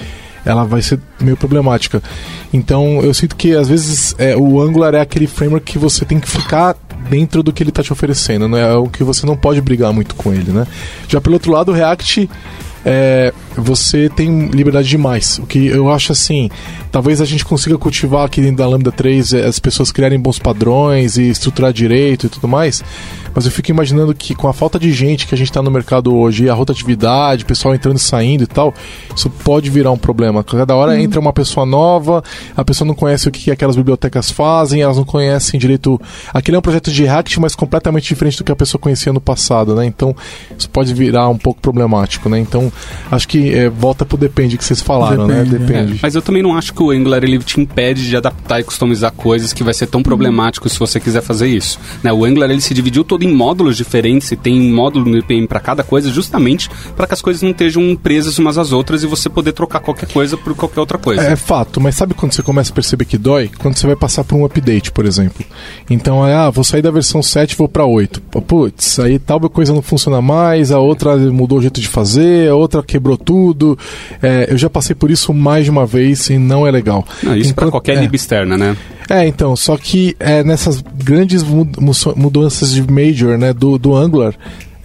ela 0.42 0.64
vai 0.64 0.80
ser 0.80 0.98
meio 1.20 1.36
problemática. 1.36 2.02
Então 2.50 3.02
eu 3.02 3.12
sinto 3.12 3.36
que 3.36 3.54
às 3.54 3.68
vezes 3.68 4.14
é, 4.16 4.34
o 4.34 4.58
Angular 4.58 4.94
é 4.94 5.02
aquele 5.02 5.26
framework 5.26 5.70
que 5.70 5.78
você 5.78 6.06
tem 6.06 6.18
que 6.18 6.26
ficar 6.26 6.78
dentro 7.10 7.42
do 7.42 7.52
que 7.52 7.62
ele 7.62 7.68
está 7.68 7.82
te 7.82 7.92
oferecendo, 7.92 8.48
né? 8.48 8.72
É 8.72 8.74
o 8.74 8.86
que 8.86 9.04
você 9.04 9.26
não 9.26 9.36
pode 9.36 9.60
brigar 9.60 9.92
muito 9.92 10.14
com 10.14 10.32
ele, 10.32 10.50
né? 10.50 10.66
Já 11.08 11.20
pelo 11.20 11.34
outro 11.34 11.52
lado, 11.52 11.72
o 11.72 11.74
React 11.74 12.26
é, 12.84 13.32
você 13.56 14.08
tem 14.08 14.46
liberdade 14.48 14.88
demais. 14.88 15.38
O 15.38 15.46
que 15.46 15.66
eu 15.66 15.90
acho 15.90 16.12
assim, 16.12 16.50
talvez 16.90 17.20
a 17.20 17.24
gente 17.24 17.44
consiga 17.44 17.78
cultivar 17.78 18.26
aqui 18.26 18.40
dentro 18.40 18.56
da 18.56 18.66
Lambda 18.66 18.92
3 18.92 19.34
é, 19.34 19.46
as 19.46 19.58
pessoas 19.58 19.92
criarem 19.92 20.18
bons 20.18 20.38
padrões 20.38 21.16
e 21.16 21.28
estruturar 21.28 21.72
direito 21.72 22.26
e 22.26 22.28
tudo 22.28 22.48
mais. 22.48 22.82
Mas 23.34 23.44
eu 23.46 23.50
fico 23.50 23.70
imaginando 23.70 24.14
que 24.14 24.34
com 24.34 24.48
a 24.48 24.52
falta 24.52 24.78
de 24.78 24.92
gente 24.92 25.26
que 25.26 25.34
a 25.34 25.38
gente 25.38 25.50
está 25.50 25.62
no 25.62 25.70
mercado 25.70 26.14
hoje, 26.14 26.44
e 26.44 26.50
a 26.50 26.54
rotatividade, 26.54 27.44
o 27.44 27.46
pessoal 27.46 27.74
entrando 27.74 27.96
e 27.96 28.00
saindo 28.00 28.44
e 28.44 28.46
tal, 28.46 28.74
isso 29.14 29.30
pode 29.30 29.70
virar 29.70 29.90
um 29.90 29.98
problema. 29.98 30.42
Cada 30.42 30.74
hora 30.74 31.00
entra 31.00 31.20
uma 31.20 31.32
pessoa 31.32 31.64
nova, 31.64 32.22
a 32.56 32.64
pessoa 32.64 32.86
não 32.86 32.94
conhece 32.94 33.28
o 33.28 33.30
que 33.30 33.50
aquelas 33.50 33.76
bibliotecas 33.76 34.30
fazem, 34.30 34.82
elas 34.82 34.96
não 34.96 35.04
conhecem 35.04 35.58
direito. 35.58 36.00
Aquele 36.32 36.56
é 36.56 36.58
um 36.58 36.62
projeto 36.62 36.90
de 36.90 37.02
React, 37.04 37.40
mas 37.40 37.54
completamente 37.54 38.08
diferente 38.08 38.38
do 38.38 38.44
que 38.44 38.52
a 38.52 38.56
pessoa 38.56 38.80
conhecia 38.80 39.12
no 39.12 39.20
passado, 39.20 39.74
né? 39.74 39.84
Então 39.86 40.14
isso 40.58 40.68
pode 40.68 40.92
virar 40.94 41.28
um 41.28 41.38
pouco 41.38 41.60
problemático, 41.60 42.28
né? 42.28 42.38
Então 42.38 42.72
acho 43.10 43.28
que 43.28 43.52
é, 43.54 43.68
volta 43.68 44.04
pro 44.04 44.16
depende 44.16 44.56
que 44.56 44.64
vocês 44.64 44.80
falaram, 44.80 45.26
Depende, 45.26 45.50
né? 45.50 45.56
é. 45.56 45.58
Depende. 45.58 45.98
Mas 46.02 46.14
eu 46.14 46.22
também 46.22 46.42
não 46.42 46.56
acho 46.56 46.72
que 46.72 46.82
o 46.82 46.90
Angular 46.90 47.22
ele 47.22 47.38
te 47.38 47.60
impede 47.60 48.08
de 48.08 48.16
adaptar 48.16 48.60
e 48.60 48.64
customizar 48.64 49.12
coisas 49.12 49.52
que 49.52 49.62
vai 49.62 49.74
ser 49.74 49.86
tão 49.86 50.02
problemático 50.02 50.68
se 50.68 50.78
você 50.78 51.00
quiser 51.00 51.22
fazer 51.22 51.48
isso. 51.48 51.78
Né? 52.02 52.12
O 52.12 52.24
Angular 52.24 52.50
ele 52.50 52.60
se 52.60 52.74
dividiu 52.74 53.04
todo 53.04 53.21
em 53.24 53.34
módulos 53.34 53.76
diferentes 53.76 54.30
e 54.32 54.36
tem 54.36 54.60
módulo 54.72 55.10
no 55.10 55.18
IPM 55.18 55.46
para 55.46 55.60
cada 55.60 55.82
coisa, 55.82 56.10
justamente 56.10 56.68
para 56.96 57.06
que 57.06 57.14
as 57.14 57.22
coisas 57.22 57.42
não 57.42 57.50
estejam 57.50 57.96
presas 57.96 58.38
umas 58.38 58.58
às 58.58 58.72
outras 58.72 59.02
e 59.02 59.06
você 59.06 59.28
poder 59.28 59.52
trocar 59.52 59.80
qualquer 59.80 60.08
coisa 60.08 60.36
por 60.36 60.54
qualquer 60.54 60.80
outra 60.80 60.98
coisa. 60.98 61.22
É 61.22 61.36
fato, 61.36 61.80
mas 61.80 61.94
sabe 61.94 62.14
quando 62.14 62.32
você 62.32 62.42
começa 62.42 62.70
a 62.70 62.74
perceber 62.74 63.04
que 63.04 63.18
dói? 63.18 63.50
Quando 63.58 63.76
você 63.76 63.86
vai 63.86 63.96
passar 63.96 64.24
por 64.24 64.36
um 64.36 64.44
update, 64.44 64.92
por 64.92 65.04
exemplo. 65.04 65.44
Então, 65.88 66.26
é, 66.26 66.34
ah, 66.34 66.50
vou 66.50 66.64
sair 66.64 66.82
da 66.82 66.90
versão 66.90 67.22
7 67.22 67.52
e 67.52 67.56
vou 67.56 67.68
pra 67.68 67.84
8. 67.84 68.20
Pô, 68.22 68.42
Putz, 68.42 68.98
aí 68.98 69.18
tal 69.18 69.40
coisa 69.50 69.72
não 69.72 69.82
funciona 69.82 70.20
mais, 70.20 70.70
a 70.70 70.78
outra 70.78 71.16
mudou 71.16 71.58
o 71.58 71.60
jeito 71.60 71.80
de 71.80 71.88
fazer, 71.88 72.48
a 72.48 72.54
outra 72.54 72.82
quebrou 72.82 73.16
tudo. 73.16 73.78
É, 74.22 74.48
eu 74.50 74.58
já 74.58 74.70
passei 74.70 74.94
por 74.94 75.10
isso 75.10 75.32
mais 75.32 75.64
de 75.64 75.70
uma 75.70 75.86
vez 75.86 76.28
e 76.30 76.38
não 76.38 76.66
é 76.66 76.70
legal. 76.70 77.04
Não, 77.22 77.36
isso 77.36 77.54
para 77.54 77.70
qualquer 77.70 77.96
é. 77.96 78.00
lib 78.00 78.14
externa, 78.14 78.56
né? 78.56 78.76
É, 79.10 79.26
então, 79.26 79.54
só 79.56 79.76
que 79.76 80.16
é, 80.18 80.42
nessas 80.44 80.80
grandes 80.80 81.42
mu- 81.42 81.68
mu- 81.78 81.92
mudanças 82.16 82.72
de 82.72 82.82
major, 82.90 83.36
né, 83.38 83.52
do, 83.52 83.78
do 83.78 83.94
Angular, 83.94 84.34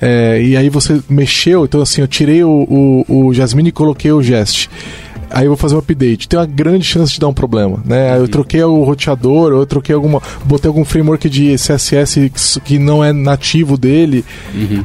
é, 0.02 0.42
e 0.42 0.56
aí 0.58 0.70
você 0.70 1.02
mexeu, 1.10 1.66
então 1.66 1.82
assim, 1.82 2.02
eu 2.02 2.08
tirei 2.08 2.44
o, 2.44 3.04
o, 3.08 3.28
o 3.28 3.34
Jasmine 3.34 3.70
e 3.70 3.72
coloquei 3.72 4.12
o 4.12 4.22
Jest. 4.22 4.70
Aí 5.30 5.46
eu 5.46 5.50
vou 5.50 5.58
fazer 5.58 5.76
um 5.76 5.80
update. 5.80 6.28
Tem 6.28 6.40
uma 6.40 6.46
grande 6.46 6.86
chance 6.86 7.14
de 7.14 7.20
dar 7.20 7.28
um 7.28 7.34
problema, 7.34 7.80
né? 7.86 8.14
Aí 8.14 8.20
Eu 8.20 8.28
troquei 8.28 8.64
o 8.64 8.84
roteador, 8.84 9.52
eu 9.52 9.66
troquei 9.66 9.94
alguma. 9.94 10.22
Botei 10.46 10.68
algum 10.68 10.86
framework 10.86 11.30
de 11.30 11.58
CSS 11.58 12.32
que- 12.64 12.78
não 12.80 13.04
é 13.04 13.12
nativo 13.12 13.78
dele. 13.78 14.24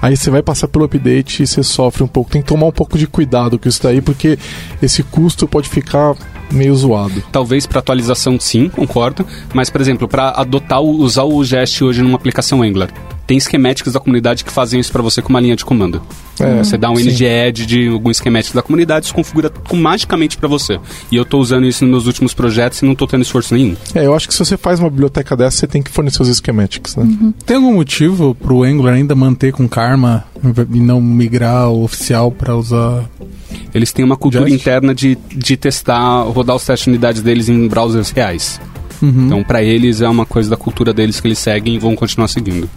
Aí 0.00 0.16
você 0.16 0.30
vai 0.30 0.42
passar 0.42 0.68
pelo 0.68 0.84
update 0.84 1.42
e 1.42 1.46
você 1.46 1.62
sofre 1.62 2.02
um 2.02 2.08
pouco. 2.08 2.30
Tem 2.30 2.42
que 2.42 2.48
tomar 2.48 2.66
um 2.66 2.72
pouco 2.72 2.98
de 2.98 3.06
cuidado 3.06 3.58
com 3.58 3.68
isso 3.68 3.82
daí, 3.82 4.00
porque 4.00 4.38
esse 4.82 5.02
custo 5.02 5.46
pode 5.46 5.68
ficar 5.68 6.14
meio 6.50 6.74
zoado. 6.74 7.22
Talvez 7.32 7.66
para 7.66 7.78
atualização 7.78 8.38
sim, 8.38 8.68
concordo, 8.68 9.24
mas 9.54 9.70
por 9.70 9.80
exemplo, 9.80 10.06
para 10.08 10.30
adotar 10.30 10.82
usar 10.82 11.22
o 11.24 11.42
Jest 11.44 11.82
hoje 11.82 12.02
numa 12.02 12.16
aplicação 12.16 12.62
Angular, 12.62 12.90
tem 13.26 13.36
esquemáticos 13.36 13.92
da 13.92 14.00
comunidade 14.00 14.44
que 14.44 14.52
fazem 14.52 14.80
isso 14.80 14.92
para 14.92 15.02
você 15.02 15.22
com 15.22 15.28
uma 15.28 15.40
linha 15.40 15.56
de 15.56 15.64
comando. 15.64 16.02
É, 16.40 16.58
Você 16.62 16.76
dá 16.76 16.90
um. 16.90 16.98
NG-Add 16.98 17.66
de 17.66 17.88
algum 17.88 18.10
esquemático 18.10 18.54
da 18.54 18.62
comunidade, 18.62 19.06
isso 19.06 19.14
configura 19.14 19.50
magicamente 19.72 20.36
para 20.36 20.48
você. 20.48 20.80
E 21.10 21.16
eu 21.16 21.24
tô 21.24 21.38
usando 21.38 21.66
isso 21.66 21.84
nos 21.84 21.90
meus 21.90 22.06
últimos 22.06 22.34
projetos 22.34 22.80
e 22.80 22.84
não 22.84 22.94
tô 22.94 23.06
tendo 23.06 23.22
esforço 23.22 23.54
nenhum. 23.54 23.76
É, 23.94 24.06
eu 24.06 24.14
acho 24.14 24.26
que 24.26 24.34
se 24.34 24.44
você 24.44 24.56
faz 24.56 24.80
uma 24.80 24.90
biblioteca 24.90 25.36
dessa, 25.36 25.58
você 25.58 25.66
tem 25.66 25.82
que 25.82 25.90
fornecer 25.90 26.22
os 26.22 26.36
schematics, 26.36 26.96
né? 26.96 27.32
Tem 27.44 27.56
algum 27.56 27.74
motivo 27.74 28.34
pro 28.34 28.62
Angular 28.62 28.94
ainda 28.94 29.14
manter 29.14 29.52
com 29.52 29.68
Karma 29.68 30.24
e 30.72 30.80
não 30.80 31.00
migrar 31.00 31.70
o 31.70 31.84
oficial 31.84 32.30
pra 32.30 32.56
usar? 32.56 33.04
Eles 33.74 33.92
têm 33.92 34.04
uma 34.04 34.16
cultura 34.16 34.48
Just? 34.48 34.60
interna 34.60 34.94
de, 34.94 35.16
de 35.28 35.56
testar, 35.56 36.22
rodar 36.22 36.56
os 36.56 36.64
testes 36.64 36.84
de 36.84 36.90
unidades 36.90 37.22
deles 37.22 37.48
em 37.48 37.68
browsers 37.68 38.10
reais. 38.10 38.60
Uhum. 39.00 39.26
Então, 39.26 39.42
para 39.42 39.62
eles, 39.62 40.00
é 40.00 40.08
uma 40.08 40.24
coisa 40.24 40.48
da 40.48 40.56
cultura 40.56 40.92
deles 40.92 41.20
que 41.20 41.26
eles 41.26 41.38
seguem 41.38 41.74
e 41.74 41.78
vão 41.78 41.96
continuar 41.96 42.28
seguindo. 42.28 42.68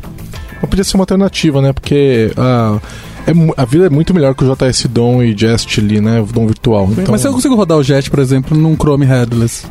Mas 0.61 0.69
podia 0.69 0.83
ser 0.83 0.95
uma 0.97 1.03
alternativa, 1.03 1.61
né? 1.61 1.73
Porque 1.73 2.31
ah, 2.37 2.79
é 3.27 3.31
a 3.61 3.65
vida 3.65 3.85
é 3.87 3.89
muito 3.89 4.13
melhor 4.13 4.33
que 4.35 4.43
o 4.43 4.55
JS 4.55 4.85
DOM 4.89 5.23
e 5.23 5.35
Jest 5.37 5.79
ali, 5.79 5.99
né? 6.01 6.21
O 6.21 6.25
DOM 6.25 6.47
virtual. 6.47 6.87
Então, 6.91 7.05
Mas 7.11 7.21
se 7.21 7.27
eu 7.27 7.33
consigo 7.33 7.55
rodar 7.55 7.77
o 7.77 7.83
Jet, 7.83 8.09
por 8.09 8.19
exemplo, 8.19 8.57
num 8.57 8.75
Chrome 8.75 9.05
Headless. 9.05 9.65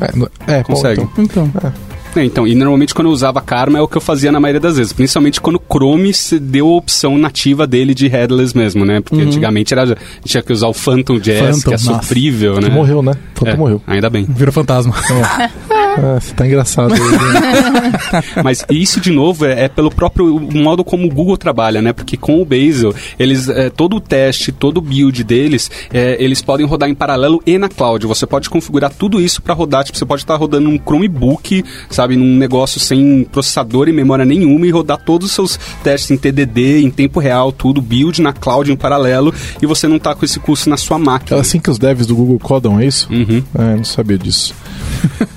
É, 0.00 0.52
é, 0.54 0.58
bom, 0.58 0.74
Consegue. 0.74 1.02
então. 1.02 1.48
Então, 1.48 1.72
É, 2.14 2.24
então, 2.24 2.46
e 2.46 2.54
normalmente 2.54 2.92
quando 2.94 3.06
eu 3.06 3.12
usava 3.12 3.40
Karma 3.40 3.78
é 3.78 3.80
o 3.80 3.88
que 3.88 3.96
eu 3.96 4.00
fazia 4.00 4.30
na 4.30 4.38
maioria 4.40 4.60
das 4.60 4.76
vezes. 4.76 4.92
Principalmente 4.92 5.40
quando 5.40 5.56
o 5.56 5.62
Chrome 5.72 6.12
se 6.12 6.38
deu 6.38 6.66
a 6.68 6.76
opção 6.76 7.16
nativa 7.16 7.66
dele 7.66 7.94
de 7.94 8.06
headless 8.08 8.54
mesmo, 8.56 8.84
né? 8.84 9.00
Porque 9.00 9.22
antigamente 9.22 9.72
era, 9.72 9.96
tinha 10.24 10.42
que 10.42 10.52
usar 10.52 10.66
o 10.66 10.74
Phantom 10.74 11.14
Uhum. 11.14 11.20
Phantom, 11.20 11.60
que 11.60 11.68
é 11.68 11.72
nossa. 11.72 11.84
sofrível, 11.84 12.54
né? 12.60 12.68
Que 12.68 12.74
morreu, 12.74 13.00
né? 13.02 13.14
Phantom 13.34 13.50
É, 13.52 13.56
morreu. 13.56 13.82
Ainda 13.86 14.10
bem. 14.10 14.26
vira 14.28 14.52
fantasma. 14.52 14.92
É, 15.40 15.50
você 16.20 16.34
tá 16.34 16.46
engraçado. 16.46 16.94
aí, 16.94 17.00
né? 17.00 17.92
Mas 18.44 18.64
isso, 18.70 19.00
de 19.00 19.10
novo, 19.10 19.44
é, 19.44 19.64
é 19.64 19.68
pelo 19.68 19.90
próprio 19.90 20.38
modo 20.40 20.84
como 20.84 21.06
o 21.06 21.10
Google 21.10 21.36
trabalha, 21.36 21.80
né? 21.82 21.92
Porque 21.92 22.16
com 22.16 22.40
o 22.40 22.44
Bazel, 22.44 22.94
eles, 23.18 23.48
é, 23.48 23.70
todo 23.70 23.96
o 23.96 24.00
teste, 24.00 24.52
todo 24.52 24.78
o 24.78 24.80
build 24.80 25.22
deles, 25.24 25.70
é, 25.92 26.16
eles 26.22 26.40
podem 26.42 26.66
rodar 26.66 26.88
em 26.88 26.94
paralelo 26.94 27.42
e 27.46 27.58
na 27.58 27.68
cloud. 27.68 28.06
Você 28.06 28.26
pode 28.26 28.48
configurar 28.50 28.92
tudo 28.92 29.20
isso 29.20 29.40
para 29.42 29.54
rodar. 29.54 29.84
Tipo, 29.84 29.98
você 29.98 30.04
pode 30.04 30.22
estar 30.22 30.36
rodando 30.36 30.68
num 30.68 30.78
Chromebook, 30.78 31.64
sabe? 31.90 32.16
Num 32.16 32.36
negócio 32.36 32.80
sem 32.80 33.24
processador 33.30 33.88
e 33.88 33.92
memória 33.92 34.24
nenhuma 34.24 34.66
e 34.66 34.70
rodar 34.70 34.98
todos 35.04 35.28
os 35.28 35.32
seus 35.34 35.58
testes 35.82 36.10
em 36.10 36.16
TDD, 36.16 36.80
em 36.82 36.90
tempo 36.90 37.20
real, 37.20 37.52
tudo, 37.52 37.80
build 37.82 38.20
na 38.22 38.32
cloud 38.32 38.70
em 38.70 38.76
paralelo 38.76 39.32
e 39.60 39.66
você 39.66 39.88
não 39.88 39.98
tá 39.98 40.14
com 40.14 40.24
esse 40.24 40.38
custo 40.38 40.68
na 40.70 40.76
sua 40.76 40.96
É 40.96 41.00
máquina. 41.00 41.40
assim 41.40 41.58
que 41.58 41.70
os 41.70 41.78
devs 41.78 42.06
do 42.06 42.14
Google 42.14 42.38
codam, 42.38 42.78
é 42.80 42.86
isso? 42.86 43.08
Uhum. 43.10 43.42
É, 43.58 43.76
não 43.76 43.84
sabia 43.84 44.18
disso. 44.18 44.54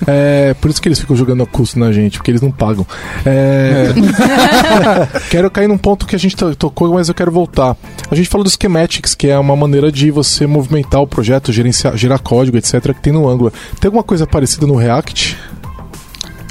É, 0.05 0.44
por 0.53 0.69
isso 0.69 0.81
que 0.81 0.87
eles 0.87 0.99
ficam 0.99 1.15
jogando 1.15 1.43
a 1.43 1.45
custo 1.45 1.79
na 1.79 1.91
gente, 1.91 2.17
porque 2.17 2.31
eles 2.31 2.41
não 2.41 2.51
pagam. 2.51 2.85
É, 3.25 3.89
quero 5.29 5.49
cair 5.49 5.67
num 5.67 5.77
ponto 5.77 6.05
que 6.05 6.15
a 6.15 6.19
gente 6.19 6.35
to- 6.35 6.55
tocou, 6.55 6.93
mas 6.93 7.07
eu 7.09 7.15
quero 7.15 7.31
voltar. 7.31 7.75
A 8.09 8.15
gente 8.15 8.29
falou 8.29 8.43
do 8.43 8.49
schematics, 8.49 9.15
que 9.15 9.27
é 9.27 9.37
uma 9.37 9.55
maneira 9.55 9.91
de 9.91 10.11
você 10.11 10.45
movimentar 10.47 11.01
o 11.01 11.07
projeto, 11.07 11.51
gerenciar, 11.51 11.95
gerar 11.97 12.19
código, 12.19 12.57
etc., 12.57 12.93
que 12.93 13.01
tem 13.01 13.13
no 13.13 13.27
Angular. 13.27 13.53
Tem 13.79 13.87
alguma 13.87 14.03
coisa 14.03 14.25
parecida 14.27 14.65
no 14.67 14.75
React? 14.75 15.37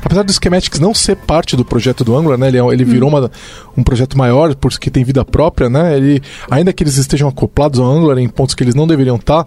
Apesar 0.05 0.23
do 0.23 0.33
Schematics 0.33 0.79
não 0.79 0.93
ser 0.93 1.17
parte 1.17 1.57
do 1.57 1.65
projeto 1.65 2.05
do 2.05 2.17
Angular, 2.17 2.37
né? 2.39 2.49
Ele, 2.49 2.59
é- 2.59 2.67
ele 2.73 2.85
virou 2.85 3.09
uma- 3.09 3.31
um 3.77 3.83
projeto 3.83 4.19
maior, 4.19 4.55
porque 4.55 4.91
tem 4.91 5.03
vida 5.03 5.25
própria, 5.25 5.69
né? 5.71 5.97
Ele, 5.97 6.23
ainda 6.51 6.73
que 6.73 6.83
eles 6.85 6.97
estejam 6.97 7.29
acoplados 7.29 7.81
ao 7.81 7.87
Angular 7.87 8.19
em 8.19 8.29
pontos 8.29 8.55
que 8.55 8.63
eles 8.63 8.75
não 8.75 8.87
deveriam 8.87 9.17
estar, 9.17 9.45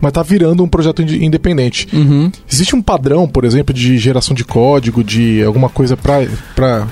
mas 0.00 0.12
tá 0.12 0.22
virando 0.22 0.64
um 0.64 0.68
projeto 0.68 1.00
inde- 1.02 1.24
independente. 1.24 1.86
Uhum. 1.92 2.30
Existe 2.50 2.74
um 2.74 2.82
padrão, 2.82 3.28
por 3.28 3.44
exemplo, 3.44 3.72
de 3.74 3.96
geração 3.98 4.34
de 4.34 4.44
código, 4.44 5.04
de 5.04 5.42
alguma 5.44 5.68
coisa 5.68 5.96
pra 5.96 6.86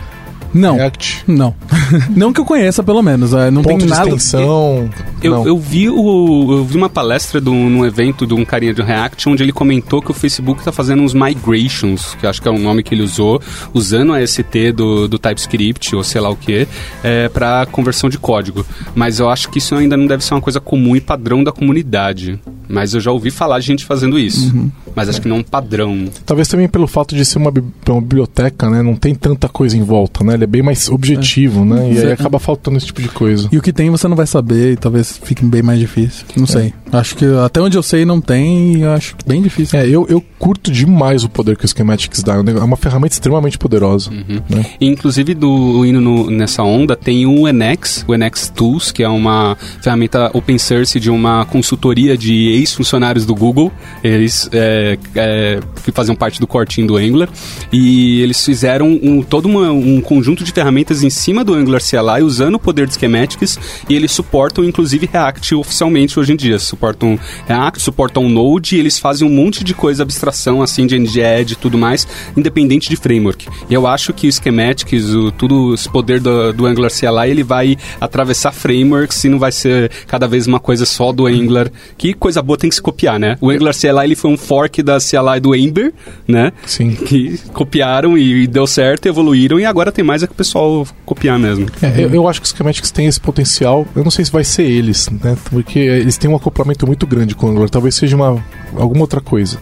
Não. 0.53 0.77
React? 0.77 1.25
Não. 1.27 1.55
não 2.15 2.33
que 2.33 2.41
eu 2.41 2.45
conheça, 2.45 2.83
pelo 2.83 3.03
menos. 3.03 3.33
é, 3.35 3.51
Não 3.51 3.63
Ponto 3.63 3.79
tem 3.79 3.87
de 3.87 3.93
nada. 3.93 4.09
extensão? 4.09 4.89
Eu, 5.23 5.33
não. 5.33 5.47
eu 5.47 5.59
vi 5.59 5.89
o, 5.89 6.53
eu 6.53 6.65
vi 6.65 6.77
uma 6.77 6.89
palestra 6.89 7.41
de 7.41 7.51
um, 7.51 7.69
num 7.69 7.85
evento 7.85 8.27
de 8.27 8.35
um 8.35 8.45
carinha 8.45 8.73
de 8.73 8.83
React 8.83 9.29
onde 9.29 9.43
ele 9.43 9.53
comentou 9.53 10.01
que 10.01 10.11
o 10.11 10.15
Facebook 10.15 10.61
está 10.61 10.73
fazendo 10.73 11.03
uns 11.03 11.15
migrations, 11.15 12.15
que 12.15 12.27
eu 12.27 12.31
acho 12.31 12.41
que 12.41 12.49
é 12.49 12.51
um 12.51 12.59
nome 12.59 12.83
que 12.83 12.95
ele 12.95 13.03
usou, 13.03 13.41
usando 13.75 14.13
a 14.13 14.27
ST 14.27 14.73
do, 14.73 15.09
do 15.09 15.19
TypeScript 15.19 15.95
ou 15.95 16.03
sei 16.03 16.21
lá 16.21 16.31
o 16.31 16.37
que, 16.37 16.67
é, 17.03 17.29
para 17.29 17.67
conversão 17.67 18.09
de 18.09 18.19
código. 18.19 18.65
Mas 18.95 19.21
eu 19.21 19.29
acho 19.29 19.49
que 19.51 19.59
isso 19.59 19.75
ainda 19.75 19.97
não 19.97 20.07
deve 20.07 20.25
ser 20.25 20.35
uma 20.35 20.41
coisa 20.41 20.61
comum 20.61 20.97
e 20.97 21.01
padrão 21.01 21.43
da 21.45 21.53
comunidade. 21.53 22.39
Mas 22.69 22.95
eu 22.95 23.01
já 23.01 23.11
ouvi 23.11 23.31
falar 23.31 23.59
de 23.61 23.67
gente 23.67 23.85
fazendo 23.85 24.19
isso. 24.19 24.55
Uhum. 24.55 24.71
Mas 24.95 25.09
acho 25.09 25.21
que 25.23 25.29
não 25.29 25.39
um 25.39 25.43
padrão. 25.43 26.07
Talvez 26.27 26.49
também 26.49 26.69
pelo 26.69 26.87
fato 26.87 27.15
de 27.15 27.25
ser 27.25 27.39
uma, 27.39 27.51
bi- 27.51 27.63
uma 27.89 28.01
biblioteca, 28.01 28.69
né? 28.69 28.83
Não 28.83 28.95
tem 28.95 29.15
tanta 29.15 29.49
coisa 29.49 29.77
em 29.77 29.83
volta, 29.83 30.23
né? 30.25 30.35
Ele 30.35 30.45
é 30.45 30.47
bem 30.47 30.63
mais 30.63 30.89
objetivo, 30.89 31.65
né? 31.65 31.89
E 31.93 31.99
aí 31.99 32.07
Sim. 32.07 32.13
acaba 32.13 32.39
faltando 32.39 32.77
esse 32.77 32.87
tipo 32.87 33.01
de 33.03 33.09
coisa. 33.09 33.49
E 33.53 33.59
o 33.59 33.63
que 33.63 33.73
tem 33.73 33.91
você 33.91 34.07
não 34.09 34.17
vai 34.17 34.27
saber 34.27 34.73
e 34.73 34.77
talvez 34.77 35.19
fique 35.23 35.45
bem 35.45 35.63
mais 35.63 35.79
difícil. 35.79 36.25
Não 36.37 36.47
sei. 36.47 36.73
Acho 36.93 37.17
que 37.17 37.25
até 37.45 37.61
onde 37.61 37.77
eu 37.77 37.83
sei 37.83 38.05
não 38.05 38.21
tem 38.21 38.77
e 38.77 38.81
eu 38.83 38.93
acho 38.93 39.15
bem 39.27 39.41
difícil. 39.43 39.79
É, 39.79 39.87
eu, 39.87 40.07
eu 40.09 40.23
curto 40.39 40.71
demais 40.71 41.23
o 41.25 41.29
poder 41.29 41.57
que 41.57 41.65
o 41.65 41.69
Schematics 41.69 42.23
dá. 42.23 42.35
É 42.35 42.51
É 42.59 42.63
uma 42.65 42.77
ferramenta 42.77 43.15
extremamente 43.15 43.59
poderosa. 43.59 44.11
Uhum. 44.11 44.41
Né? 44.49 44.65
E, 44.81 44.87
inclusive, 44.87 45.35
do, 45.35 45.85
indo 45.85 46.01
no- 46.01 46.31
nessa 46.31 46.63
onda, 46.63 46.97
tem 46.97 47.27
o 47.27 47.47
NX, 47.53 48.05
o 48.09 48.15
NX 48.17 48.49
Tools, 48.55 48.91
que 48.91 49.03
é 49.03 49.09
uma 49.09 49.57
ferramenta 49.83 50.31
open 50.35 50.59
source 50.59 50.99
de 50.99 51.11
uma 51.11 51.45
consultoria 51.47 52.17
de 52.17 52.58
ex-funcionários 52.59 53.25
do 53.25 53.35
Google, 53.35 53.73
eles 54.03 54.49
é, 54.53 54.99
é, 55.15 55.61
que 55.85 55.93
faziam 55.93 56.15
parte 56.15 56.41
do 56.41 56.47
cortinho 56.47 56.87
do 56.87 56.97
Angular, 56.97 57.29
e 57.73 58.21
eles 58.21 58.45
fizeram 58.45 58.99
um, 59.03 59.23
todo 59.23 59.47
uma- 59.47 59.71
um 59.73 60.01
conjunto 60.01 60.45
de 60.45 60.53
ferramentas 60.53 61.03
em 61.03 61.11
cima 61.11 61.45
do 61.45 61.55
Angular 61.55 61.81
CLI, 61.81 62.23
usando 62.23 62.55
o 62.57 62.59
poder 62.59 62.87
de 62.87 62.95
schematics, 62.95 63.59
e 63.89 63.95
eles 63.95 64.13
suportam, 64.13 64.65
inclusive, 64.65 65.09
React 65.11 65.55
oficialmente 65.55 66.19
hoje 66.19 66.33
em 66.33 66.37
dia. 66.37 66.59
Suportam 66.59 67.19
React, 67.47 67.83
suportam 67.83 68.29
Node, 68.29 68.77
e 68.77 68.79
eles 68.79 68.99
fazem 68.99 69.27
um 69.27 69.31
monte 69.31 69.63
de 69.65 69.75
coisa, 69.75 70.03
abstração, 70.03 70.63
assim, 70.63 70.87
de 70.87 70.99
NGED 70.99 71.53
e 71.53 71.57
tudo 71.57 71.79
mais, 71.79 72.07
independente 72.37 72.89
de 72.89 72.97
framework. 72.97 73.47
E 73.69 73.75
eu 73.75 73.87
acho 73.87 74.13
que 74.13 74.29
o 74.29 74.33
schematics, 74.33 75.15
o, 75.15 75.31
tudo 75.31 75.75
esse 75.75 75.89
poder 75.89 76.21
do, 76.21 76.53
do 76.53 76.67
Angular 76.67 76.91
CLI, 76.91 77.31
ele 77.31 77.43
vai 77.43 77.77
atravessar 78.01 78.53
frameworks 78.53 79.25
e 79.25 79.29
não 79.29 79.39
vai 79.39 79.53
ser 79.53 79.91
cada 80.07 80.27
vez 80.27 80.47
uma 80.47 80.61
coisa 80.61 80.85
só 80.87 81.13
do 81.13 81.27
Angular. 81.27 81.71
Que 81.97 82.15
coisa 82.15 82.43
boa 82.49 82.59
tem 82.59 82.69
que 82.69 82.75
se 82.77 82.83
copiar, 82.83 83.19
né? 83.21 83.37
O 83.41 83.51
Angular 83.51 83.75
CLI 83.75 84.05
ele 84.05 84.17
foi 84.17 84.31
um 84.31 84.37
fork 84.37 84.83
da 84.83 84.99
CLI 84.99 85.39
do 85.41 85.55
Ember, 85.55 85.93
né? 86.27 86.53
Sim. 86.67 86.91
Que 86.97 87.39
copiaram 87.53 88.19
e 88.19 88.47
deu 88.47 88.67
certo, 88.67 89.07
evoluíram 89.07 89.61
e 89.61 89.65
agora 89.65 89.93
tem 89.93 90.05
mais 90.05 90.23
é 90.23 90.27
que 90.27 90.33
o 90.33 90.37
pessoal 90.37 90.87
copiar 91.05 91.39
mesmo. 91.39 91.67
É, 91.83 92.05
eu, 92.05 92.11
eu 92.15 92.29
acho 92.29 92.41
que 92.41 92.47
os 92.47 92.53
Schematics 92.53 92.91
têm 92.91 93.07
esse 93.07 93.21
potencial. 93.21 93.87
Eu 93.95 94.03
não 94.03 94.11
sei 94.11 94.25
se 94.25 94.33
vai 94.33 94.43
ser 94.45 94.63
eles, 94.65 95.09
né? 95.23 95.37
Porque 95.51 95.79
eles 95.79 96.17
têm 96.17 96.31
um 96.31 96.35
acoplamento 96.37 96.87
muito 96.87 97.07
grande 97.07 97.35
com 97.35 97.47
o 97.47 97.51
Angular. 97.51 97.69
Talvez 97.71 97.95
seja 97.95 98.17
uma, 98.17 98.43
alguma 98.77 99.03
outra 99.03 99.21
coisa. 99.21 99.59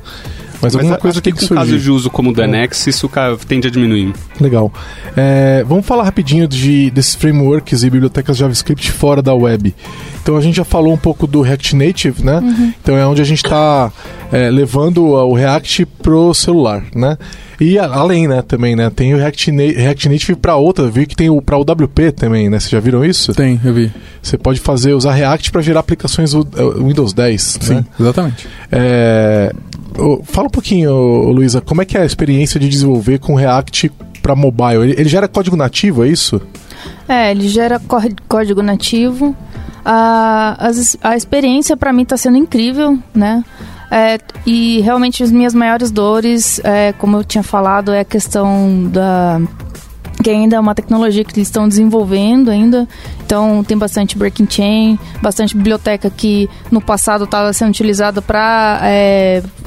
Mas, 0.63 0.75
alguma 0.75 0.95
a- 0.95 0.99
coisa 0.99 1.21
tem 1.21 1.35
que 1.35 1.41
com 1.41 1.47
surgir. 1.47 1.63
casos 1.67 1.83
de 1.83 1.91
uso 1.91 2.09
como 2.09 2.31
o 2.31 2.33
do 2.33 2.43
NX, 2.43 2.87
isso 2.87 3.11
tende 3.47 3.69
a 3.69 3.71
diminuir. 3.71 4.13
Legal. 4.41 4.73
É, 5.15 5.63
vamos 5.69 5.85
falar 5.85 6.03
rapidinho 6.05 6.49
de, 6.49 6.91
desses 6.91 7.15
frameworks 7.15 7.83
e 7.83 7.91
bibliotecas 7.91 8.37
JavaScript 8.39 8.91
fora 8.91 9.21
da 9.21 9.35
web. 9.35 9.75
Então 10.27 10.37
a 10.37 10.41
gente 10.41 10.57
já 10.57 10.65
falou 10.65 10.93
um 10.93 10.97
pouco 10.97 11.25
do 11.25 11.41
React 11.41 11.77
Native, 11.77 12.25
né? 12.25 12.73
Então 12.83 12.97
é 12.99 13.07
onde 13.07 13.23
a 13.23 13.25
gente 13.25 13.45
está 13.45 13.93
levando 14.53 15.05
o 15.05 15.33
React 15.35 15.87
pro 16.03 16.35
celular, 16.35 16.83
né? 16.93 17.17
E 17.61 17.79
a- 17.79 17.87
além, 17.87 18.27
né, 18.27 18.43
também, 18.43 18.75
né? 18.75 18.91
Tem 18.91 19.15
o 19.15 19.19
React, 19.19 19.53
Na- 19.53 19.63
React 19.63 20.09
Native 20.09 20.35
para 20.35 20.57
outra, 20.57 20.89
vi 20.89 21.07
que 21.07 21.15
tem 21.15 21.31
o 21.31 21.41
para 21.41 21.57
o 21.57 21.61
WP 21.63 22.11
também, 22.11 22.51
né? 22.51 22.59
Vocês 22.59 22.71
já 22.73 22.81
viram 22.81 23.05
isso? 23.05 23.33
Tem, 23.35 23.61
eu 23.65 23.73
vi. 23.73 23.93
Você 24.21 24.37
pode 24.37 24.59
fazer 24.59 24.95
usar 24.95 25.13
React 25.13 25.53
para 25.53 25.63
gerar 25.63 25.79
aplicações 25.79 26.35
uh, 26.35 26.45
Windows 26.85 27.13
10, 27.13 27.59
Sim, 27.61 27.75
né? 27.75 27.85
exatamente. 28.01 28.49
É, 28.73 29.53
fala 30.25 30.49
um 30.49 30.51
pouquinho, 30.51 30.93
Luísa, 31.31 31.61
como 31.61 31.83
é 31.83 31.85
que 31.85 31.97
é 31.97 32.01
a 32.03 32.05
experiência 32.05 32.59
de 32.59 32.69
desenvolver 32.69 33.21
com 33.21 33.37
React 33.37 33.93
para 34.21 34.35
mobile? 34.35 34.83
Ele, 34.83 34.95
ele 34.99 35.09
gera 35.09 35.29
código 35.29 35.55
nativo, 35.57 36.05
é 36.05 36.09
isso? 36.09 36.43
É, 37.09 37.31
ele 37.31 37.49
gera 37.49 37.79
có- 37.79 38.03
código 38.29 38.61
nativo. 38.61 39.37
A, 39.89 40.57
as- 40.59 40.97
a 41.01 41.17
experiência 41.17 41.77
para 41.77 41.93
mim 41.93 42.03
está 42.03 42.17
sendo 42.17 42.37
incrível, 42.37 42.99
né? 43.15 43.45
É, 43.89 44.19
e 44.45 44.81
realmente 44.81 45.23
as 45.23 45.31
minhas 45.31 45.55
maiores 45.55 45.93
dores, 45.93 46.61
é, 46.65 46.93
como 46.95 47.19
eu 47.19 47.23
tinha 47.25 47.45
falado, 47.45 47.93
é 47.93 48.01
a 48.01 48.05
questão 48.05 48.89
da 48.91 49.41
que 50.25 50.31
ainda 50.31 50.57
é 50.57 50.59
uma 50.61 50.75
tecnologia 50.75 51.23
que 51.23 51.35
eles 51.39 51.47
estão 51.47 51.69
desenvolvendo 51.69 52.51
ainda. 52.51 52.89
Então 53.25 53.63
tem 53.63 53.79
bastante 53.79 54.19
breaking 54.19 54.49
chain, 54.51 54.99
bastante 55.23 55.57
biblioteca 55.57 56.11
que 56.11 56.51
no 56.69 56.81
passado 56.81 57.25
estava 57.25 57.53
sendo 57.53 57.69
utilizada 57.69 58.21
para 58.21 58.81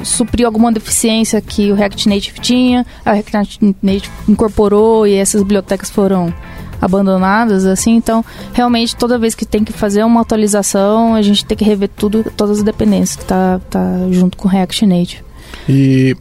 suprir 0.04 0.46
alguma 0.46 0.70
deficiência 0.72 1.40
que 1.40 1.72
o 1.72 1.76
React 1.76 2.10
Native 2.10 2.40
tinha. 2.42 2.86
A 3.06 3.14
React 3.14 3.76
Native 3.82 4.10
incorporou 4.28 5.08
e 5.08 5.14
essas 5.16 5.42
bibliotecas 5.44 5.90
foram 5.90 6.34
abandonadas, 6.82 7.66
assim, 7.66 7.96
então 7.96 8.24
realmente 8.54 8.96
toda 8.96 9.18
vez 9.18 9.36
que 9.36 9.46
tem 9.46 9.64
que 9.64 9.74
fazer 9.74 10.04
uma 10.04 10.22
atualização, 10.22 11.16
a 11.16 11.22
gente 11.22 11.46
tem 11.46 11.58
que 11.58 11.64
rever 11.64 11.90
tudo, 11.96 12.24
todas 12.36 12.58
as 12.60 12.64
dependências 12.64 13.16
que 13.16 13.26
tá, 13.26 13.60
tá 13.70 13.82
junto 14.12 14.38
com 14.38 14.48
o 14.48 14.52
React 14.52 14.86
Native. 14.86 15.24
E 15.68 16.16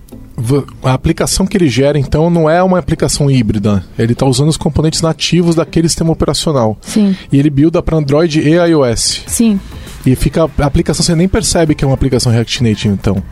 a 0.85 0.93
aplicação 0.93 1.47
que 1.47 1.57
ele 1.57 1.69
gera, 1.69 1.99
então, 1.99 2.31
não 2.31 2.49
é 2.49 2.63
uma 2.63 2.79
aplicação 2.79 3.31
híbrida. 3.31 3.85
Ele 3.99 4.13
está 4.13 4.25
usando 4.25 4.49
os 4.49 4.57
componentes 4.57 5.03
nativos 5.03 5.55
daquele 5.57 5.89
sistema 5.89 6.13
operacional. 6.13 6.79
Sim, 6.81 7.17
E 7.33 7.39
ele 7.39 7.51
builda 7.51 7.83
para 7.83 7.97
Android 7.97 8.41
e 8.41 8.55
iOS. 8.55 9.25
sim. 9.27 9.59
E 10.07 10.15
fica 10.15 10.49
a 10.59 10.65
aplicação, 10.65 11.05
você 11.05 11.15
nem 11.15 11.29
percebe 11.29 11.75
que 11.75 11.85
é 11.85 11.87
uma 11.87 11.95
aplicação 11.95 12.31
React 12.33 12.63
Native, 12.63 12.95
então. 12.95 13.23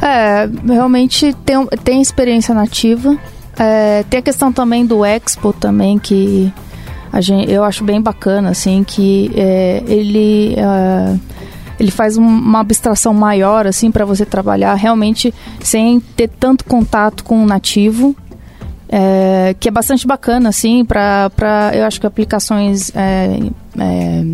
É, 0.00 0.48
realmente 0.66 1.34
tem, 1.44 1.66
tem 1.82 2.00
experiência 2.00 2.54
nativa. 2.54 3.18
É, 3.58 4.04
tem 4.08 4.20
a 4.20 4.22
questão 4.22 4.52
também 4.52 4.86
do 4.86 5.04
Expo 5.04 5.52
também, 5.52 5.98
que 5.98 6.52
gente, 7.20 7.50
eu 7.50 7.64
acho 7.64 7.82
bem 7.84 8.00
bacana, 8.00 8.50
assim, 8.50 8.84
que 8.84 9.30
é, 9.34 9.82
ele... 9.86 10.54
é, 10.56 11.16
ele 11.80 11.90
faz 11.92 12.16
um- 12.16 12.22
uma 12.24 12.58
abstração 12.60 13.14
maior, 13.14 13.64
assim, 13.66 13.90
para 13.90 14.04
você 14.04 14.24
trabalhar 14.26 14.74
realmente 14.74 15.32
sem 15.60 16.00
ter 16.00 16.26
tanto 16.28 16.64
contato 16.64 17.22
com 17.24 17.42
o 17.42 17.46
nativo. 17.46 18.14
é, 18.90 19.54
que 19.60 19.68
é 19.68 19.70
bastante 19.70 20.06
bacana, 20.06 20.48
assim, 20.48 20.82
para 20.82 21.30
eu 21.74 21.84
acho 21.84 22.00
que 22.00 22.06
aplicações 22.06 22.90
é, 22.96 23.38
é, 23.78 24.24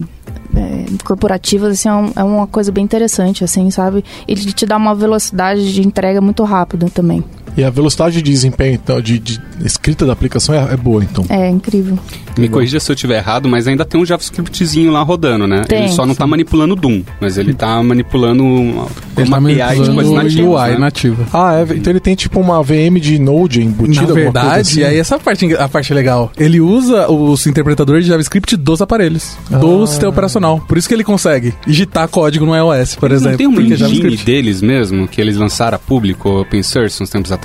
é, 0.56 0.84
corporativas, 1.04 1.72
assim, 1.72 1.88
é, 1.88 1.92
um- 1.92 2.12
é 2.14 2.22
uma 2.22 2.46
coisa 2.46 2.70
bem 2.70 2.84
interessante, 2.84 3.42
assim, 3.42 3.68
sabe? 3.72 4.04
Ele 4.28 4.52
te 4.52 4.64
dá 4.64 4.76
uma 4.76 4.94
velocidade 4.94 5.72
de 5.72 5.84
entrega 5.84 6.20
muito 6.20 6.44
rápida 6.44 6.86
também. 6.88 7.24
E 7.56 7.62
a 7.64 7.70
velocidade 7.70 8.16
de 8.16 8.22
desempenho, 8.22 8.74
então, 8.74 9.00
de, 9.00 9.18
de 9.18 9.40
escrita 9.64 10.04
da 10.04 10.12
aplicação 10.12 10.54
é, 10.54 10.72
é 10.72 10.76
boa, 10.76 11.02
então. 11.04 11.24
É 11.28 11.48
incrível. 11.48 11.98
Me 12.36 12.48
corrija 12.48 12.80
se 12.80 12.90
eu 12.90 12.94
estiver 12.94 13.18
errado, 13.18 13.48
mas 13.48 13.68
ainda 13.68 13.84
tem 13.84 14.00
um 14.00 14.04
JavaScriptzinho 14.04 14.90
lá 14.90 15.02
rodando, 15.02 15.46
né? 15.46 15.62
Tem, 15.68 15.80
ele 15.84 15.88
só 15.90 16.04
não 16.04 16.14
tá 16.14 16.26
manipulando 16.26 16.74
Doom, 16.74 17.02
mas 17.20 17.38
ele 17.38 17.54
tá 17.54 17.80
manipulando 17.82 18.42
uma, 18.44 18.86
Ele 19.16 19.28
uma 19.28 19.40
tá 19.40 19.44
API 19.44 19.54
de 19.54 19.60
manipulando 19.60 19.94
coisas 19.94 20.10
o 20.10 20.14
nativas, 20.14 20.62
UI 20.62 20.70
né? 20.72 20.78
nativa. 20.78 21.26
Ah, 21.32 21.54
é, 21.54 21.74
então 21.76 21.92
ele 21.92 22.00
tem 22.00 22.14
tipo 22.16 22.40
uma 22.40 22.60
VM 22.62 22.98
de 23.00 23.18
Node 23.20 23.62
embutida, 23.62 24.06
Na 24.08 24.12
verdade, 24.14 24.60
assim? 24.60 24.82
aí 24.82 24.98
essa 24.98 25.16
parte, 25.18 25.54
a 25.54 25.68
parte 25.68 25.94
legal. 25.94 26.32
Ele 26.36 26.60
usa 26.60 27.08
os 27.10 27.46
interpretadores 27.46 28.04
de 28.04 28.10
JavaScript 28.10 28.56
dos 28.56 28.82
aparelhos, 28.82 29.36
do 29.48 29.84
Ah. 29.84 29.86
sistema 29.86 30.10
operacional. 30.10 30.60
Por 30.66 30.76
isso 30.76 30.88
que 30.88 30.94
ele 30.94 31.04
consegue 31.04 31.54
digitar 31.64 32.08
código 32.08 32.44
no 32.44 32.54
iOS, 32.56 32.96
por 32.96 33.10
Não 33.10 33.16
exemplo. 33.16 33.38
tem 33.38 33.46
uma 33.46 33.60
porque 33.60 33.74
é 33.74 33.76
engine 33.86 34.16
deles 34.16 34.60
mesmo, 34.60 35.06
que 35.06 35.20
eles 35.20 35.36
lançaram 35.36 35.76
a 35.76 35.78
público, 35.78 36.40
open 36.40 36.62
source, 36.64 37.00
uns 37.00 37.10
tempos 37.10 37.30
atrás? 37.30 37.43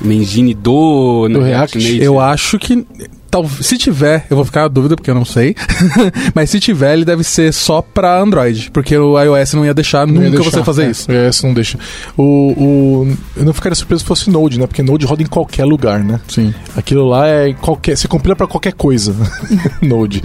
Uma 0.00 0.14
engine 0.14 0.54
do, 0.54 1.28
Do 1.28 1.40
React? 1.40 1.78
Native. 1.78 2.04
Eu 2.04 2.20
acho 2.20 2.58
que 2.58 2.86
tal, 3.36 3.48
se 3.48 3.76
tiver, 3.76 4.26
eu 4.30 4.36
vou 4.36 4.44
ficar 4.44 4.64
a 4.64 4.68
dúvida 4.68 4.96
porque 4.96 5.10
eu 5.10 5.14
não 5.14 5.24
sei. 5.24 5.54
Mas 6.34 6.50
se 6.50 6.58
tiver, 6.58 6.94
ele 6.94 7.04
deve 7.04 7.22
ser 7.22 7.52
só 7.52 7.82
pra 7.82 8.20
Android, 8.20 8.70
porque 8.70 8.96
o 8.96 9.20
iOS 9.20 9.54
não 9.54 9.64
ia 9.64 9.74
deixar 9.74 10.06
Não 10.06 10.14
nunca 10.14 10.26
ia 10.26 10.30
deixar, 10.30 10.50
você 10.50 10.64
fazer 10.64 10.84
é, 10.84 10.90
isso. 10.90 11.10
O 11.10 11.14
iOS 11.14 11.42
não 11.42 11.54
deixa. 11.54 11.78
O, 12.16 12.22
o, 12.22 13.16
eu 13.36 13.44
não 13.44 13.52
ficaria 13.52 13.74
surpreso 13.74 14.00
se 14.00 14.06
fosse 14.06 14.30
Node, 14.30 14.58
né? 14.58 14.66
Porque 14.66 14.82
Node 14.82 15.04
roda 15.04 15.22
em 15.22 15.26
qualquer 15.26 15.64
lugar, 15.64 16.02
né? 16.02 16.20
Sim. 16.28 16.54
Aquilo 16.76 17.06
lá 17.06 17.26
é 17.26 17.52
qualquer. 17.52 17.96
Você 17.96 18.08
compila 18.08 18.34
pra 18.34 18.46
qualquer 18.46 18.72
coisa. 18.72 19.14
Node. 19.82 20.22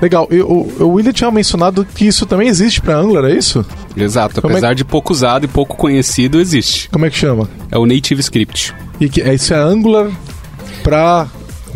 Legal. 0.00 0.28
E 0.30 0.40
o, 0.40 0.68
o 0.80 0.88
William 0.94 1.12
tinha 1.12 1.30
mencionado 1.30 1.84
que 1.84 2.06
isso 2.06 2.26
também 2.26 2.48
existe 2.48 2.80
pra 2.80 2.96
Angular, 2.96 3.24
é 3.30 3.34
isso? 3.34 3.64
Exato, 3.96 4.40
Como 4.40 4.52
é 4.52 4.56
apesar 4.56 4.74
de 4.74 4.84
pouco 4.84 5.12
usado 5.12 5.44
e 5.44 5.48
pouco 5.48 5.76
conhecido, 5.76 6.40
existe. 6.40 6.88
Como 6.90 7.06
é 7.06 7.10
que 7.10 7.16
chama? 7.16 7.48
É 7.70 7.78
o 7.78 7.86
Native 7.86 8.20
Script. 8.20 8.74
E 9.00 9.08
que, 9.08 9.20
é, 9.20 9.34
isso 9.34 9.52
é 9.52 9.58
Angular 9.58 10.10
pra 10.82 11.26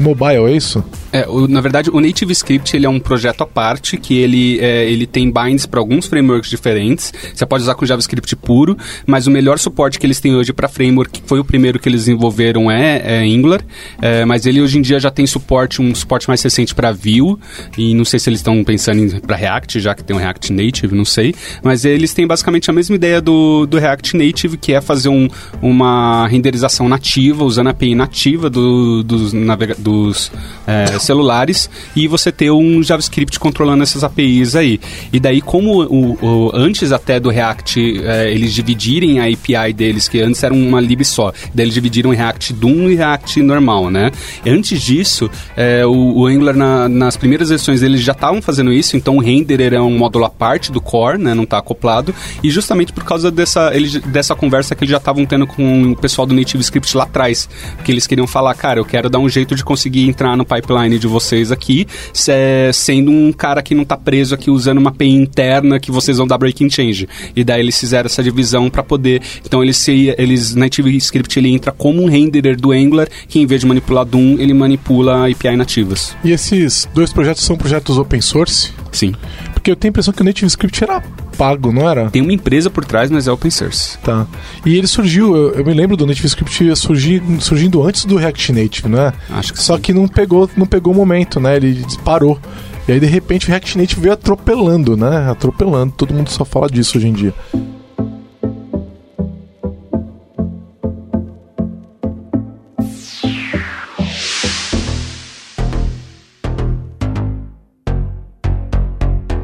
mobile, 0.01 0.47
é 0.47 0.57
isso? 0.57 0.83
É, 1.13 1.27
o- 1.29 1.47
na 1.49 1.61
verdade, 1.61 1.91
o 1.91 2.01
Native 2.01 2.33
Script 2.33 2.77
ele 2.77 2.87
é 2.87 2.89
um 2.89 2.99
projeto 3.01 3.43
à 3.43 3.47
parte 3.47 3.97
que 3.97 4.17
ele, 4.19 4.59
é, 4.61 4.89
ele 4.91 5.07
tem 5.07 5.31
binds 5.31 5.67
para 5.67 5.81
alguns 5.81 6.07
frameworks 6.07 6.49
diferentes. 6.51 7.13
Você 7.35 7.45
pode 7.45 7.63
usar 7.63 7.75
com 7.75 7.85
JavaScript 7.85 8.35
puro, 8.37 8.77
mas 9.07 9.27
o 9.27 9.31
melhor 9.31 9.59
suporte 9.59 9.99
que 9.99 10.07
eles 10.07 10.21
têm 10.21 10.35
hoje 10.35 10.53
para 10.53 10.69
framework, 10.69 11.21
que 11.21 11.29
foi 11.29 11.39
o 11.41 11.45
primeiro 11.45 11.79
que 11.79 11.89
eles 11.89 12.03
desenvolveram, 12.03 12.71
é, 12.71 13.03
é 13.05 13.19
Angular. 13.23 13.61
É, 14.01 14.25
mas 14.25 14.47
ele 14.47 14.61
hoje 14.61 14.79
em 14.79 14.83
dia 14.83 14.99
já 15.01 15.11
tem 15.11 15.27
suporte, 15.27 15.83
um 15.83 15.95
suporte 15.95 16.29
mais 16.29 16.43
recente 16.43 16.75
para 16.75 16.93
Vue. 16.93 17.37
E 17.77 17.93
não 17.95 18.05
sei 18.05 18.19
se 18.19 18.29
eles 18.31 18.41
estão 18.41 18.63
pensando 18.65 19.21
para 19.21 19.37
React, 19.37 19.81
já 19.81 19.95
que 19.95 20.03
tem 20.05 20.17
um 20.17 20.19
React 20.19 20.53
Native, 20.53 20.95
não 20.95 21.05
sei. 21.05 21.35
Mas 21.63 21.85
eles 21.85 22.15
têm 22.15 22.27
basicamente 22.27 22.71
a 22.71 22.73
mesma 22.73 22.95
ideia 22.97 23.21
do, 23.21 23.67
do 23.67 23.79
React 23.79 24.17
Native, 24.17 24.57
que 24.57 24.73
é 24.73 24.81
fazer 24.81 25.09
um, 25.09 25.29
uma 25.61 26.27
renderização 26.29 26.89
nativa, 26.89 27.45
usando 27.45 27.67
a 27.69 27.71
API 27.71 27.95
nativa 27.95 28.49
do- 28.49 29.03
dos, 29.03 29.33
navega- 29.33 29.77
dos 29.91 30.31
é, 30.67 30.99
celulares 30.99 31.69
e 31.97 32.07
você 32.07 32.31
ter 32.31 32.51
um 32.51 32.83
JavaScript 32.83 33.39
controlando 33.41 33.83
essas 33.83 34.05
APIs 34.05 34.55
aí. 34.55 34.81
E 35.13 35.19
daí, 35.19 35.41
como 35.41 35.83
o, 35.85 36.13
o- 36.25 36.51
antes 36.55 36.93
até 36.93 37.19
do 37.19 37.29
React 37.29 38.01
é, 38.05 38.31
eles 38.33 38.55
dividirem 38.55 39.19
a 39.21 39.25
API 39.25 39.73
deles, 39.73 40.09
que 40.09 40.21
antes 40.21 40.43
era 40.43 40.55
uma 40.55 40.81
lib 40.81 41.05
só, 41.05 41.33
daí 41.55 41.65
eles 41.65 41.75
dividiram 41.75 42.11
React 42.11 42.53
Doom 42.53 42.91
e 42.91 42.95
React 42.95 43.43
normal, 43.43 43.91
né? 43.91 44.11
Antes 44.47 44.81
disso, 44.81 45.29
é, 45.57 45.85
o, 45.85 45.93
o 46.21 46.27
Angular 46.27 46.55
na- 46.57 46.89
nas 46.89 47.17
primeiras 47.17 47.49
versões 47.49 47.83
eles 47.83 48.01
já 48.01 48.13
estavam 48.13 48.41
fazendo 48.41 48.73
isso, 48.73 48.97
então 48.97 49.17
o 49.17 49.21
renderer 49.21 49.73
é 49.75 49.81
um 49.81 49.97
módulo 49.99 50.25
à 50.25 50.31
parte 50.31 50.71
do 50.71 50.81
core, 50.81 51.19
né? 51.19 51.35
Não 51.35 51.45
está 51.45 51.59
acoplado. 51.59 52.15
E 52.43 52.51
justamente 52.51 52.93
por 52.93 53.05
causa 53.05 53.31
dessa, 53.31 53.71
eles, 53.75 53.95
dessa 54.03 54.35
conversa 54.35 54.75
que 54.75 54.85
eles 54.85 54.91
já 54.93 54.99
estavam 54.99 55.25
tendo 55.27 55.47
com 55.47 55.93
o 55.93 55.97
pessoal 55.97 56.27
do 56.27 56.35
Native 56.35 56.63
Script 56.63 56.97
lá 56.97 57.05
atrás, 57.05 57.49
que 57.85 57.91
eles 57.91 58.07
queriam 58.07 58.27
falar, 58.27 58.55
cara, 58.55 58.79
eu 58.81 58.85
quero 58.85 59.09
dar 59.11 59.19
um 59.19 59.29
jeito 59.29 59.55
de 59.55 59.65
conseguir 59.71 60.09
entrar 60.09 60.37
no 60.37 60.45
pipeline 60.45 60.99
de 60.99 61.07
vocês 61.07 61.53
aqui, 61.53 61.87
se- 62.13 62.33
sendo 62.73 63.09
um 63.13 63.33
cara 63.33 63.63
que 63.63 63.73
não 63.73 63.85
tá 63.85 63.97
preso 63.97 64.35
aqui 64.35 64.51
usando 64.51 64.79
uma 64.79 64.91
API 64.91 65.09
interna 65.15 65.79
que 65.79 65.93
vocês 65.93 66.17
vão 66.19 66.27
dar 66.27 66.37
breaking 66.39 66.69
change. 66.69 67.09
E 67.37 67.45
daí 67.45 67.61
eles 67.61 67.79
fizeram 67.79 68.07
essa 68.07 68.21
divisão 68.21 68.69
para 68.69 68.83
poder. 68.83 69.23
Então 69.47 69.63
eles 69.63 69.77
se, 69.77 70.13
eles 70.19 70.57
Native 70.57 70.97
Script 70.97 71.39
ele 71.39 71.51
entra 71.51 71.71
como 71.71 72.03
um 72.03 72.07
renderer 72.09 72.57
do 72.61 72.73
Angular, 72.73 73.09
que 73.29 73.39
em 73.39 73.47
vez 73.47 73.61
de 73.61 73.67
manipular 73.69 74.05
Doom, 74.05 74.37
ele 74.41 74.53
manipula 74.53 75.31
API 75.31 75.57
nativas. 75.57 76.17
E 76.25 76.33
esses 76.33 76.89
dois 76.93 77.13
projetos 77.13 77.45
são 77.45 77.57
projetos 77.57 77.97
open 77.97 78.21
source? 78.21 78.73
Sim. 78.91 79.13
Porque 79.61 79.71
eu 79.71 79.77
tenho 79.77 79.91
a 79.91 79.93
impressão 79.93 80.15
que 80.15 80.23
o 80.23 80.25
Native 80.25 80.47
Script 80.47 80.83
era 80.83 81.03
pago, 81.37 81.71
não 81.71 81.89
era? 81.89 82.09
Tem 82.09 82.23
uma 82.23 82.33
empresa 82.33 82.71
por 82.71 82.83
trás, 82.83 83.11
mas 83.11 83.29
é 83.29 83.31
open 83.33 83.51
source. 83.51 83.99
Tá. 83.99 84.27
E 84.65 84.75
ele 84.75 84.87
surgiu, 84.87 85.37
eu, 85.37 85.51
eu 85.57 85.65
me 85.65 85.75
lembro 85.75 85.99
do 85.99 86.07
Native 86.07 86.27
Script 86.29 86.77
surgir, 86.77 87.23
surgindo 87.41 87.83
antes 87.83 88.07
do 88.07 88.17
React 88.17 88.53
Native, 88.55 88.89
não 88.89 89.03
é? 89.03 89.13
Acho 89.29 89.53
que 89.53 89.63
Só 89.63 89.77
sim. 89.77 89.83
que 89.83 89.93
não 89.93 90.09
pegou, 90.09 90.49
não 90.57 90.65
pegou 90.65 90.95
o 90.95 90.97
momento, 90.97 91.39
né? 91.39 91.57
Ele 91.57 91.85
parou. 92.03 92.41
E 92.89 92.93
aí, 92.93 92.99
de 92.99 93.05
repente, 93.05 93.47
o 93.47 93.49
React 93.51 93.77
Native 93.77 94.01
veio 94.01 94.15
atropelando, 94.15 94.97
né? 94.97 95.31
Atropelando. 95.31 95.93
Todo 95.95 96.15
mundo 96.15 96.31
só 96.31 96.43
fala 96.47 96.67
disso 96.67 96.97
hoje 96.97 97.09
em 97.09 97.13
dia. 97.13 97.35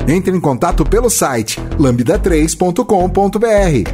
Entre 0.08 0.34
em 0.34 0.40
contato 0.40 0.84
pelo 0.84 1.10
site 1.10 1.60
lambda3.com.br. 1.78 3.90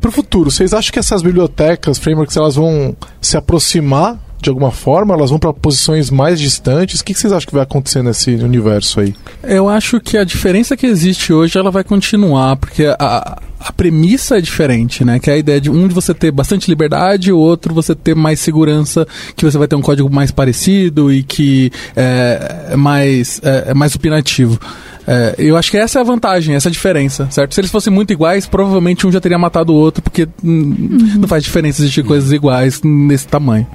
Pro 0.00 0.10
futuro, 0.10 0.50
vocês 0.50 0.72
acham 0.72 0.90
que 0.90 0.98
essas 0.98 1.22
bibliotecas, 1.22 1.98
frameworks, 1.98 2.38
elas 2.38 2.54
vão 2.54 2.96
se 3.20 3.36
aproximar 3.36 4.18
de 4.40 4.48
alguma 4.48 4.70
forma? 4.70 5.12
Elas 5.12 5.28
vão 5.28 5.38
para 5.38 5.52
posições 5.52 6.10
mais 6.10 6.40
distantes? 6.40 7.00
O 7.00 7.04
que 7.04 7.12
que 7.12 7.20
vocês 7.20 7.34
acham 7.34 7.46
que 7.46 7.54
vai 7.54 7.62
acontecer 7.62 8.02
nesse 8.02 8.30
universo 8.36 9.00
aí? 9.00 9.14
Eu 9.42 9.68
acho 9.68 10.00
que 10.00 10.16
a 10.16 10.24
diferença 10.24 10.74
que 10.74 10.86
existe 10.86 11.34
hoje 11.34 11.58
ela 11.58 11.70
vai 11.70 11.84
continuar, 11.84 12.56
porque 12.56 12.86
a, 12.98 13.38
a 13.60 13.72
premissa 13.72 14.38
é 14.38 14.40
diferente, 14.40 15.04
né? 15.04 15.18
Que 15.18 15.30
é 15.30 15.34
a 15.34 15.36
ideia 15.36 15.60
de 15.60 15.70
um 15.70 15.86
de 15.86 15.94
você 15.94 16.14
ter 16.14 16.30
bastante 16.30 16.70
liberdade, 16.70 17.30
o 17.30 17.38
outro 17.38 17.74
você 17.74 17.94
ter 17.94 18.16
mais 18.16 18.40
segurança, 18.40 19.06
que 19.36 19.44
você 19.44 19.58
vai 19.58 19.68
ter 19.68 19.76
um 19.76 19.82
código 19.82 20.08
mais 20.08 20.30
parecido 20.30 21.12
e 21.12 21.22
que 21.22 21.70
é, 21.94 22.68
é 22.70 22.76
mais, 22.76 23.38
é, 23.44 23.64
é 23.68 23.74
mais 23.74 23.94
opinativo. 23.94 24.58
É, 25.06 25.34
eu 25.38 25.56
acho 25.56 25.70
que 25.70 25.76
essa 25.76 25.98
é 25.98 26.02
a 26.02 26.04
vantagem, 26.04 26.54
essa 26.54 26.68
é 26.68 26.70
a 26.70 26.72
diferença, 26.72 27.28
certo? 27.30 27.54
Se 27.54 27.60
eles 27.60 27.70
fossem 27.70 27.92
muito 27.92 28.12
iguais, 28.12 28.46
provavelmente 28.46 29.06
um 29.06 29.12
já 29.12 29.20
teria 29.20 29.38
matado 29.38 29.72
o 29.72 29.76
outro, 29.76 30.02
porque 30.02 30.28
hum, 30.44 31.16
não 31.18 31.28
faz 31.28 31.42
diferença 31.42 31.82
existir 31.82 32.02
coisas 32.02 32.32
iguais 32.32 32.80
nesse 32.82 33.26
tamanho. 33.26 33.66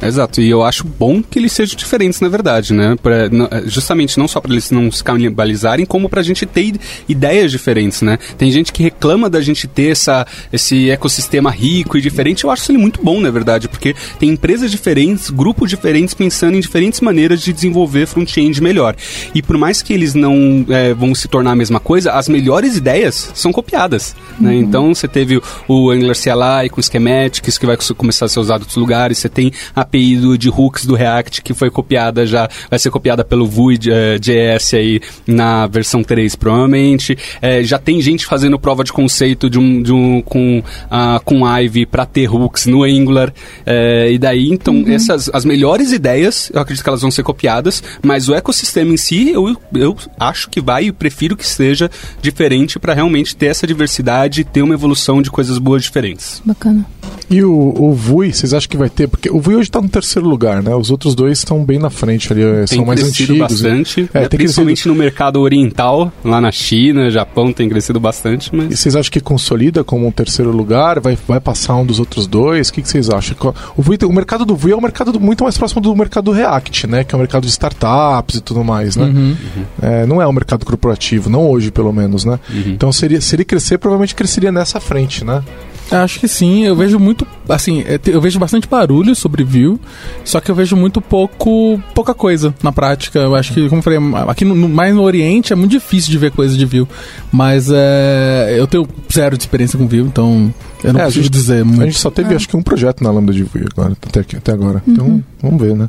Exato, 0.00 0.40
e 0.40 0.48
eu 0.48 0.62
acho 0.62 0.84
bom 0.84 1.22
que 1.22 1.38
eles 1.38 1.52
sejam 1.52 1.76
diferentes, 1.76 2.20
na 2.20 2.28
verdade, 2.28 2.72
né? 2.72 2.96
Pra, 3.02 3.28
justamente 3.66 4.16
não 4.18 4.28
só 4.28 4.40
para 4.40 4.52
eles 4.52 4.70
não 4.70 4.90
se 4.92 5.02
canibalizarem, 5.02 5.84
como 5.84 6.08
pra 6.08 6.22
gente 6.22 6.46
ter 6.46 6.62
ide- 6.62 6.80
ideias 7.08 7.50
diferentes, 7.50 8.02
né? 8.02 8.18
Tem 8.36 8.50
gente 8.50 8.72
que 8.72 8.82
reclama 8.82 9.28
da 9.28 9.40
gente 9.40 9.66
ter 9.66 9.90
essa, 9.90 10.26
esse 10.52 10.88
ecossistema 10.90 11.50
rico 11.50 11.98
e 11.98 12.00
diferente. 12.00 12.44
Eu 12.44 12.50
acho 12.50 12.62
isso 12.62 12.72
muito 12.74 13.02
bom, 13.02 13.20
na 13.20 13.30
verdade, 13.30 13.68
porque 13.68 13.94
tem 14.20 14.30
empresas 14.30 14.70
diferentes, 14.70 15.30
grupos 15.30 15.68
diferentes 15.68 16.14
pensando 16.14 16.56
em 16.56 16.60
diferentes 16.60 17.00
maneiras 17.00 17.42
de 17.42 17.52
desenvolver 17.52 18.06
front-end 18.06 18.62
melhor. 18.62 18.94
E 19.34 19.42
por 19.42 19.58
mais 19.58 19.82
que 19.82 19.92
eles 19.92 20.14
não 20.14 20.64
é, 20.68 20.94
vão 20.94 21.14
se 21.14 21.26
tornar 21.26 21.52
a 21.52 21.56
mesma 21.56 21.80
coisa, 21.80 22.12
as 22.12 22.28
melhores 22.28 22.76
ideias 22.76 23.32
são 23.34 23.50
copiadas, 23.52 24.14
né? 24.38 24.54
Então 24.54 24.94
você 24.94 25.08
teve 25.08 25.40
o- 25.66 25.90
Angular 25.90 26.14
CLI 26.14 26.68
com 26.70 26.80
schematics 26.82 27.58
que 27.58 27.66
vai 27.66 27.76
co- 27.76 27.94
começar 27.94 28.26
a 28.26 28.28
ser 28.28 28.38
usado 28.40 28.60
em 28.60 28.62
outros 28.62 28.76
lugares, 28.76 29.18
você 29.18 29.28
tem 29.28 29.50
a 29.74 29.87
API 29.88 30.16
do, 30.16 30.36
de 30.36 30.50
hooks 30.50 30.84
do 30.84 30.94
React 30.94 31.42
que 31.42 31.54
foi 31.54 31.70
copiada 31.70 32.26
já, 32.26 32.48
vai 32.68 32.78
ser 32.78 32.90
copiada 32.90 33.24
pelo 33.24 33.46
Vue 33.46 33.78
eh, 33.88 34.18
JS 34.18 34.74
aí 34.74 35.00
na 35.26 35.66
versão 35.66 36.02
3 36.04 36.36
provavelmente. 36.36 37.16
Eh, 37.40 37.62
já 37.62 37.78
tem 37.78 38.00
gente 38.00 38.26
fazendo 38.26 38.58
prova 38.58 38.84
de 38.84 38.92
conceito 38.92 39.48
de 39.48 39.58
um, 39.58 39.82
de 39.82 39.92
um 39.92 40.20
com, 40.22 40.62
ah, 40.90 41.20
com 41.24 41.46
Ivy 41.46 41.86
para 41.86 42.04
ter 42.04 42.28
hooks 42.28 42.66
no 42.66 42.84
Angular. 42.84 43.32
Eh, 43.64 44.12
e 44.12 44.18
daí, 44.18 44.48
então, 44.50 44.84
essas 44.86 45.30
as 45.32 45.44
melhores 45.44 45.92
ideias, 45.92 46.50
eu 46.52 46.60
acredito 46.60 46.82
que 46.82 46.88
elas 46.88 47.02
vão 47.02 47.10
ser 47.10 47.22
copiadas, 47.22 47.82
mas 48.02 48.28
o 48.28 48.34
ecossistema 48.34 48.92
em 48.92 48.96
si, 48.96 49.30
eu, 49.30 49.56
eu 49.74 49.96
acho 50.18 50.48
que 50.50 50.60
vai 50.60 50.84
e 50.84 50.92
prefiro 50.92 51.36
que 51.36 51.46
seja 51.46 51.90
diferente 52.20 52.78
para 52.78 52.94
realmente 52.94 53.36
ter 53.36 53.46
essa 53.46 53.66
diversidade 53.66 54.40
e 54.40 54.44
ter 54.44 54.62
uma 54.62 54.74
evolução 54.74 55.22
de 55.22 55.30
coisas 55.30 55.58
boas 55.58 55.82
diferentes. 55.82 56.42
Bacana. 56.44 56.84
E 57.30 57.42
o, 57.42 57.74
o 57.76 57.94
Vui, 57.94 58.32
vocês 58.32 58.54
acham 58.54 58.68
que 58.68 58.76
vai 58.76 58.88
ter? 58.88 59.06
Porque 59.06 59.30
o 59.30 59.40
Vui 59.40 59.56
hoje 59.56 59.70
tá 59.80 59.82
no 59.86 59.88
terceiro 59.88 60.28
lugar, 60.28 60.62
né? 60.62 60.74
Os 60.74 60.90
outros 60.90 61.14
dois 61.14 61.38
estão 61.38 61.64
bem 61.64 61.78
na 61.78 61.90
frente 61.90 62.32
ali, 62.32 62.42
eh, 62.42 62.64
tem 62.68 62.78
são 62.78 62.84
mais 62.86 63.00
crescido 63.00 63.32
antigos. 63.34 63.52
bastante, 63.62 64.10
É, 64.12 64.20
né, 64.20 64.28
tem 64.28 64.38
principalmente 64.38 64.86
no 64.88 64.94
mercado 64.94 65.40
oriental, 65.40 66.12
lá 66.24 66.40
na 66.40 66.50
China, 66.52 67.10
Japão 67.10 67.52
tem 67.52 67.68
crescido 67.68 67.98
bastante, 68.00 68.50
E 68.52 68.56
mas 68.56 68.78
vocês 68.80 68.94
acham 68.96 69.10
que 69.10 69.20
consolida 69.20 69.82
como 69.84 70.06
um 70.06 70.10
terceiro 70.10 70.50
lugar? 70.50 71.00
Vai, 71.00 71.16
vai 71.26 71.40
passar 71.40 71.76
um 71.76 71.84
dos 71.86 71.98
outros 71.98 72.26
dois? 72.26 72.68
O 72.68 72.72
que, 72.72 72.82
que 72.82 72.88
vocês 72.88 73.08
acham? 73.10 73.36
O, 73.76 74.06
o 74.06 74.12
mercado 74.12 74.44
do 74.44 74.54
Vui 74.56 74.72
é 74.72 74.76
um 74.76 74.80
mercado 74.80 75.12
do- 75.12 75.20
muito 75.20 75.44
mais 75.44 75.56
próximo 75.56 75.80
do 75.80 75.94
mercado 75.94 76.24
do 76.24 76.32
React, 76.32 76.86
né? 76.86 77.04
Que 77.04 77.14
é 77.14 77.16
o 77.16 77.18
mercado 77.18 77.42
de 77.44 77.50
startups 77.50 78.36
e 78.36 78.40
tudo 78.40 78.62
mais, 78.64 78.96
né? 78.96 79.04
Uhum. 79.04 79.36
É, 79.80 80.06
não 80.06 80.20
é 80.20 80.26
um 80.26 80.32
mercado 80.32 80.64
corporativo, 80.66 81.28
não 81.30 81.48
hoje 81.50 81.70
pelo 81.70 81.92
menos, 81.92 82.24
né? 82.24 82.38
Então 82.66 82.90
seria, 82.92 83.20
se 83.20 83.34
ele 83.36 83.44
crescer, 83.44 83.78
provavelmente 83.78 84.14
cresceria 84.14 84.50
nessa 84.52 84.80
frente, 84.80 85.24
né? 85.24 85.42
Acho 85.90 86.20
que 86.20 86.28
sim, 86.28 86.64
eu 86.64 86.76
vejo 86.76 86.98
muito, 86.98 87.26
assim, 87.48 87.80
é, 87.86 87.98
eu 88.06 88.20
vejo 88.20 88.38
bastante 88.38 88.68
barulho 88.68 89.14
sobre 89.14 89.42
Vue, 89.42 89.78
só 90.24 90.38
que 90.40 90.50
eu 90.50 90.54
vejo 90.54 90.76
muito 90.76 91.00
pouco, 91.00 91.80
pouca 91.94 92.12
coisa 92.14 92.54
na 92.62 92.70
prática. 92.70 93.18
Eu 93.18 93.34
acho 93.34 93.54
que, 93.54 93.68
como 93.68 93.78
eu 93.78 93.82
falei, 93.82 93.98
aqui 94.28 94.44
no, 94.44 94.54
no- 94.54 94.68
mais 94.68 94.94
no 94.94 95.02
Oriente 95.02 95.52
é 95.52 95.56
muito 95.56 95.70
difícil 95.70 96.10
de 96.10 96.18
ver 96.18 96.30
coisa 96.30 96.56
de 96.56 96.64
Vue, 96.66 96.86
mas 97.32 97.70
é, 97.72 98.54
eu 98.58 98.66
tenho 98.66 98.86
zero 99.12 99.36
de 99.36 99.42
experiência 99.44 99.78
com 99.78 99.88
Vue, 99.88 100.00
então 100.00 100.52
eu 100.84 100.92
não 100.92 101.00
É, 101.00 101.02
a 101.04 101.06
consigo 101.06 101.24
gente- 101.24 101.32
dizer 101.32 101.62
A 101.62 101.64
muito. 101.64 101.84
gente 101.84 101.98
só 101.98 102.10
teve, 102.10 102.34
acho 102.34 102.48
que, 102.48 102.56
um 102.56 102.62
projeto 102.62 103.02
na 103.02 103.10
Lambda 103.10 103.32
de 103.32 103.42
Vui 103.42 103.64
agora, 103.72 103.96
até, 104.06 104.20
aqui- 104.20 104.36
até 104.36 104.52
agora. 104.52 104.82
Então, 104.86 105.24
vamos 105.42 105.60
ver, 105.62 105.74
né? 105.74 105.88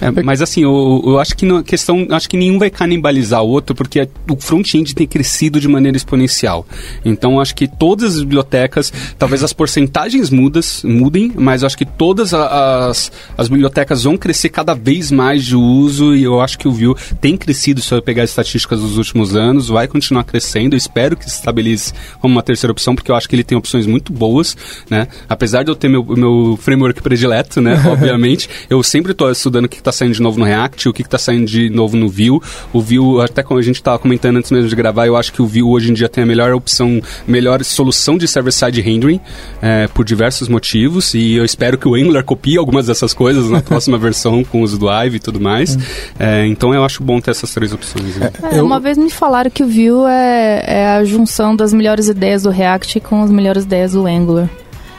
É, 0.00 0.10
mas 0.22 0.40
assim, 0.40 0.62
eu, 0.62 1.02
eu 1.04 1.18
acho 1.18 1.36
que 1.36 1.46
a 1.50 1.62
questão, 1.62 2.06
acho 2.10 2.28
que 2.28 2.36
nenhum 2.36 2.58
vai 2.58 2.70
canibalizar 2.70 3.42
o 3.42 3.48
outro, 3.48 3.74
porque 3.74 4.08
o 4.28 4.36
front-end 4.36 4.94
tem 4.94 5.06
crescido 5.06 5.60
de 5.60 5.68
maneira 5.68 5.96
exponencial. 5.96 6.66
Então 7.04 7.40
acho 7.40 7.54
que 7.54 7.68
todas 7.68 8.16
as 8.16 8.20
bibliotecas, 8.20 8.92
talvez 9.18 9.42
as 9.42 9.52
porcentagens 9.52 10.30
mudas, 10.30 10.82
mudem, 10.84 11.32
mas 11.36 11.62
acho 11.64 11.76
que 11.76 11.84
todas 11.84 12.32
as, 12.32 13.12
as 13.36 13.48
bibliotecas 13.48 14.04
vão 14.04 14.16
crescer 14.16 14.48
cada 14.48 14.74
vez 14.74 15.10
mais 15.10 15.44
de 15.44 15.56
uso 15.56 16.14
e 16.14 16.22
eu 16.22 16.40
acho 16.40 16.58
que 16.58 16.66
o 16.66 16.72
Vue 16.72 16.94
tem 17.20 17.36
crescido 17.36 17.80
se 17.80 17.92
eu 17.92 18.00
pegar 18.00 18.22
as 18.22 18.30
estatísticas 18.30 18.80
dos 18.80 18.96
últimos 18.96 19.36
anos, 19.36 19.68
vai 19.68 19.86
continuar 19.86 20.24
crescendo. 20.24 20.74
Eu 20.74 20.78
espero 20.78 21.16
que 21.16 21.24
se 21.24 21.36
estabeleça 21.36 21.94
como 22.20 22.32
uma 22.32 22.42
terceira 22.42 22.72
opção, 22.72 22.94
porque 22.94 23.10
eu 23.10 23.14
acho 23.14 23.28
que 23.28 23.34
ele 23.34 23.44
tem 23.44 23.56
opções 23.56 23.86
muito 23.86 24.12
boas, 24.12 24.56
né? 24.88 25.08
Apesar 25.28 25.62
de 25.62 25.70
eu 25.70 25.74
ter 25.74 25.88
meu, 25.88 26.04
meu 26.04 26.58
framework 26.60 27.02
predileto, 27.02 27.60
né? 27.60 27.82
Obviamente, 27.86 28.48
eu 28.68 28.82
sempre 28.82 29.12
estou 29.12 29.30
estudando 29.30 29.66
o 29.66 29.68
que 29.68 29.76
está 29.76 29.89
saindo 29.92 30.14
de 30.14 30.22
novo 30.22 30.38
no 30.38 30.44
React, 30.44 30.88
o 30.88 30.92
que 30.92 31.02
está 31.02 31.18
saindo 31.18 31.46
de 31.46 31.70
novo 31.70 31.96
no 31.96 32.08
Vue. 32.08 32.40
O 32.72 32.80
Vue, 32.80 33.22
até 33.22 33.42
como 33.42 33.58
a 33.58 33.62
gente 33.62 33.76
estava 33.76 33.98
comentando 33.98 34.36
antes 34.36 34.50
mesmo 34.50 34.68
de 34.68 34.76
gravar, 34.76 35.06
eu 35.06 35.16
acho 35.16 35.32
que 35.32 35.42
o 35.42 35.46
Vue 35.46 35.62
hoje 35.62 35.90
em 35.90 35.94
dia 35.94 36.08
tem 36.08 36.24
a 36.24 36.26
melhor 36.26 36.52
opção, 36.52 37.00
melhor 37.26 37.62
solução 37.64 38.16
de 38.16 38.26
server-side 38.26 38.80
rendering, 38.80 39.20
é, 39.62 39.88
por 39.88 40.04
diversos 40.04 40.48
motivos, 40.48 41.14
e 41.14 41.34
eu 41.34 41.44
espero 41.44 41.78
que 41.78 41.88
o 41.88 41.94
Angular 41.94 42.24
copie 42.24 42.56
algumas 42.56 42.86
dessas 42.86 43.12
coisas 43.12 43.50
na 43.50 43.60
próxima 43.62 43.98
versão 43.98 44.44
com 44.44 44.60
o 44.60 44.62
uso 44.62 44.78
do 44.78 44.88
Ive 44.90 45.16
e 45.16 45.20
tudo 45.20 45.40
mais. 45.40 45.76
Hum. 45.76 45.80
É, 46.18 46.46
então 46.46 46.74
eu 46.74 46.84
acho 46.84 47.02
bom 47.02 47.20
ter 47.20 47.30
essas 47.30 47.52
três 47.52 47.72
opções. 47.72 48.16
Né? 48.16 48.30
É, 48.52 48.58
eu... 48.58 48.64
Uma 48.64 48.80
vez 48.80 48.98
me 48.98 49.10
falaram 49.10 49.50
que 49.50 49.62
o 49.62 49.66
Vue 49.66 50.06
é, 50.08 50.64
é 50.66 50.88
a 50.88 51.04
junção 51.04 51.54
das 51.54 51.72
melhores 51.72 52.08
ideias 52.08 52.42
do 52.42 52.50
React 52.50 53.00
com 53.00 53.22
as 53.22 53.30
melhores 53.30 53.64
ideias 53.64 53.92
do 53.92 54.06
Angular. 54.06 54.48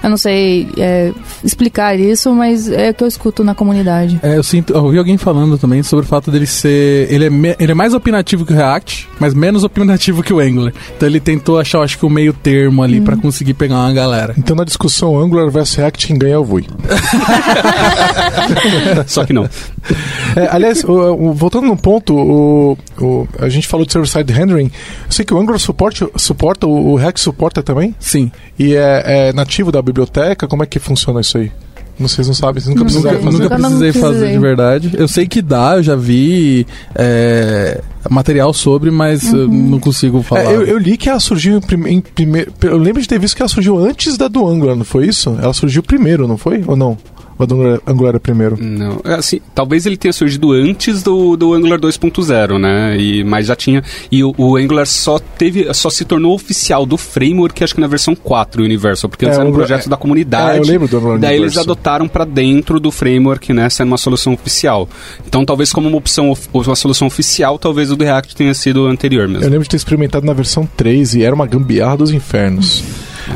Eu 0.03 0.09
não 0.09 0.17
sei 0.17 0.67
é, 0.77 1.11
explicar 1.43 1.99
isso, 1.99 2.33
mas 2.33 2.69
é 2.69 2.89
o 2.89 2.93
que 2.93 3.03
eu 3.03 3.07
escuto 3.07 3.43
na 3.43 3.53
comunidade. 3.53 4.19
É, 4.23 4.37
eu 4.37 4.43
sinto, 4.43 4.73
eu 4.73 4.83
ouvi 4.83 4.97
alguém 4.97 5.17
falando 5.17 5.57
também 5.57 5.83
sobre 5.83 6.05
o 6.05 6.07
fato 6.07 6.31
dele 6.31 6.47
ser. 6.47 7.11
Ele 7.11 7.25
é, 7.25 7.29
me, 7.29 7.55
ele 7.59 7.71
é 7.71 7.75
mais 7.75 7.93
opinativo 7.93 8.45
que 8.45 8.53
o 8.53 8.55
React, 8.55 9.09
mas 9.19 9.33
menos 9.33 9.63
opinativo 9.63 10.23
que 10.23 10.33
o 10.33 10.39
Angular. 10.39 10.73
Então 10.95 11.07
ele 11.07 11.19
tentou 11.19 11.59
achar, 11.59 11.81
acho 11.81 11.97
que 11.97 12.05
o 12.05 12.09
meio 12.09 12.33
termo 12.33 12.83
ali 12.83 12.99
hum. 12.99 13.03
para 13.03 13.17
conseguir 13.17 13.53
pegar 13.53 13.75
uma 13.75 13.93
galera. 13.93 14.33
Então 14.37 14.55
na 14.55 14.63
discussão 14.63 15.19
Angular 15.19 15.49
versus 15.49 15.75
React, 15.75 16.07
quem 16.07 16.17
ganha 16.17 16.35
é 16.35 16.37
o 16.37 16.43
Vui. 16.43 16.67
Só 19.07 19.25
que 19.25 19.33
não. 19.33 19.49
É, 20.35 20.47
aliás, 20.51 20.83
o, 20.83 20.91
o, 20.91 21.33
voltando 21.33 21.67
no 21.67 21.77
ponto, 21.77 22.15
o, 22.15 22.77
a 23.39 23.49
gente 23.49 23.67
falou 23.67 23.85
de 23.85 23.91
server-side 23.91 24.31
rendering. 24.31 24.71
Eu 25.05 25.11
sei 25.11 25.25
que 25.25 25.33
o 25.33 25.37
Angular 25.37 25.59
suporte, 25.59 26.07
suporta, 26.15 26.67
o, 26.67 26.95
React 26.95 27.19
suporta 27.19 27.63
também? 27.63 27.95
Sim. 27.99 28.31
E 28.57 28.75
é, 28.75 29.29
é 29.29 29.33
nativo 29.33 29.71
da 29.71 29.81
biblioteca? 29.91 30.47
Como 30.47 30.63
é 30.63 30.65
que 30.65 30.79
funciona 30.79 31.21
isso 31.21 31.37
aí? 31.37 31.51
Vocês 31.99 32.27
não 32.27 32.33
sabem, 32.33 32.61
vocês 32.61 32.73
nunca 32.73 32.85
precisaram 32.85 33.21
fazer. 33.21 33.43
Nunca 33.43 33.55
precisei 33.55 33.91
fazer 33.93 34.31
de 34.31 34.39
verdade. 34.39 34.91
Eu 34.97 35.07
sei 35.07 35.27
que 35.27 35.41
dá, 35.41 35.75
eu 35.75 35.83
já 35.83 35.95
vi 35.95 36.65
é, 36.95 37.81
material 38.09 38.53
sobre, 38.53 38.89
mas 38.89 39.31
uhum. 39.31 39.47
não 39.47 39.79
consigo 39.79 40.21
falar. 40.23 40.45
É, 40.45 40.55
eu, 40.55 40.63
eu, 40.63 40.77
li 40.77 40.97
que 40.97 41.09
ela 41.09 41.19
surgiu 41.19 41.61
em 41.87 42.01
primeiro. 42.01 42.51
Eu 42.61 42.77
lembro 42.77 43.01
de 43.01 43.07
ter 43.07 43.19
visto 43.19 43.35
que 43.35 43.41
ela 43.41 43.49
surgiu 43.49 43.77
antes 43.77 44.17
da 44.17 44.27
do 44.27 44.47
Angular, 44.47 44.75
não 44.75 44.85
foi 44.85 45.07
isso? 45.07 45.37
Ela 45.41 45.53
surgiu 45.53 45.83
primeiro, 45.83 46.27
não 46.27 46.37
foi? 46.37 46.63
Ou 46.65 46.75
não? 46.75 46.97
Do 47.45 47.81
Angular, 47.87 48.19
primeiro? 48.19 48.57
Não, 48.59 49.01
é 49.03 49.15
assim, 49.15 49.41
talvez 49.53 49.85
ele 49.85 49.97
tenha 49.97 50.13
surgido 50.13 50.51
antes 50.51 51.03
do, 51.03 51.35
do 51.35 51.53
Angular 51.53 51.79
2.0, 51.79 52.59
né? 52.59 52.97
E, 52.97 53.23
mas 53.23 53.47
já 53.47 53.55
tinha. 53.55 53.83
E 54.11 54.23
o, 54.23 54.33
o, 54.37 54.57
Angular 54.57 54.85
só 54.85 55.19
teve. 55.19 55.73
só 55.73 55.89
se 55.89 56.05
tornou 56.05 56.33
oficial 56.33 56.85
do 56.85 56.97
framework, 56.97 57.63
acho 57.63 57.75
que 57.75 57.81
na 57.81 57.87
versão 57.87 58.15
4 58.15 58.63
Universal, 58.63 59.09
porque 59.09 59.25
antes 59.25 59.37
é, 59.37 59.41
era 59.41 59.49
um 59.49 59.53
projeto 59.53 59.87
é, 59.87 59.89
da 59.89 59.97
comunidade. 59.97 60.57
É, 60.57 60.59
eu 60.59 60.65
lembro 60.65 60.87
do 60.87 60.97
Angular 60.97 61.19
Daí 61.19 61.37
Universal. 61.37 61.45
eles 61.45 61.57
adotaram 61.57 62.07
para 62.07 62.25
dentro 62.25 62.79
do 62.79 62.91
framework, 62.91 63.53
né? 63.53 63.69
Sendo 63.69 63.87
uma 63.87 63.97
solução 63.97 64.33
oficial. 64.33 64.87
Então 65.25 65.45
talvez 65.45 65.71
como 65.71 65.87
uma 65.87 65.97
opção, 65.97 66.35
uma 66.53 66.75
solução 66.75 67.07
oficial, 67.07 67.57
talvez 67.57 67.91
o 67.91 67.95
do 67.95 68.03
React 68.03 68.35
tenha 68.35 68.53
sido 68.53 68.85
anterior 68.87 69.27
mesmo. 69.27 69.43
Eu 69.43 69.49
lembro 69.49 69.63
de 69.63 69.69
ter 69.69 69.77
experimentado 69.77 70.25
na 70.25 70.33
versão 70.33 70.67
3 70.77 71.15
e 71.15 71.23
era 71.23 71.33
uma 71.33 71.45
gambiarra 71.45 71.97
dos 71.97 72.11
infernos. 72.11 72.83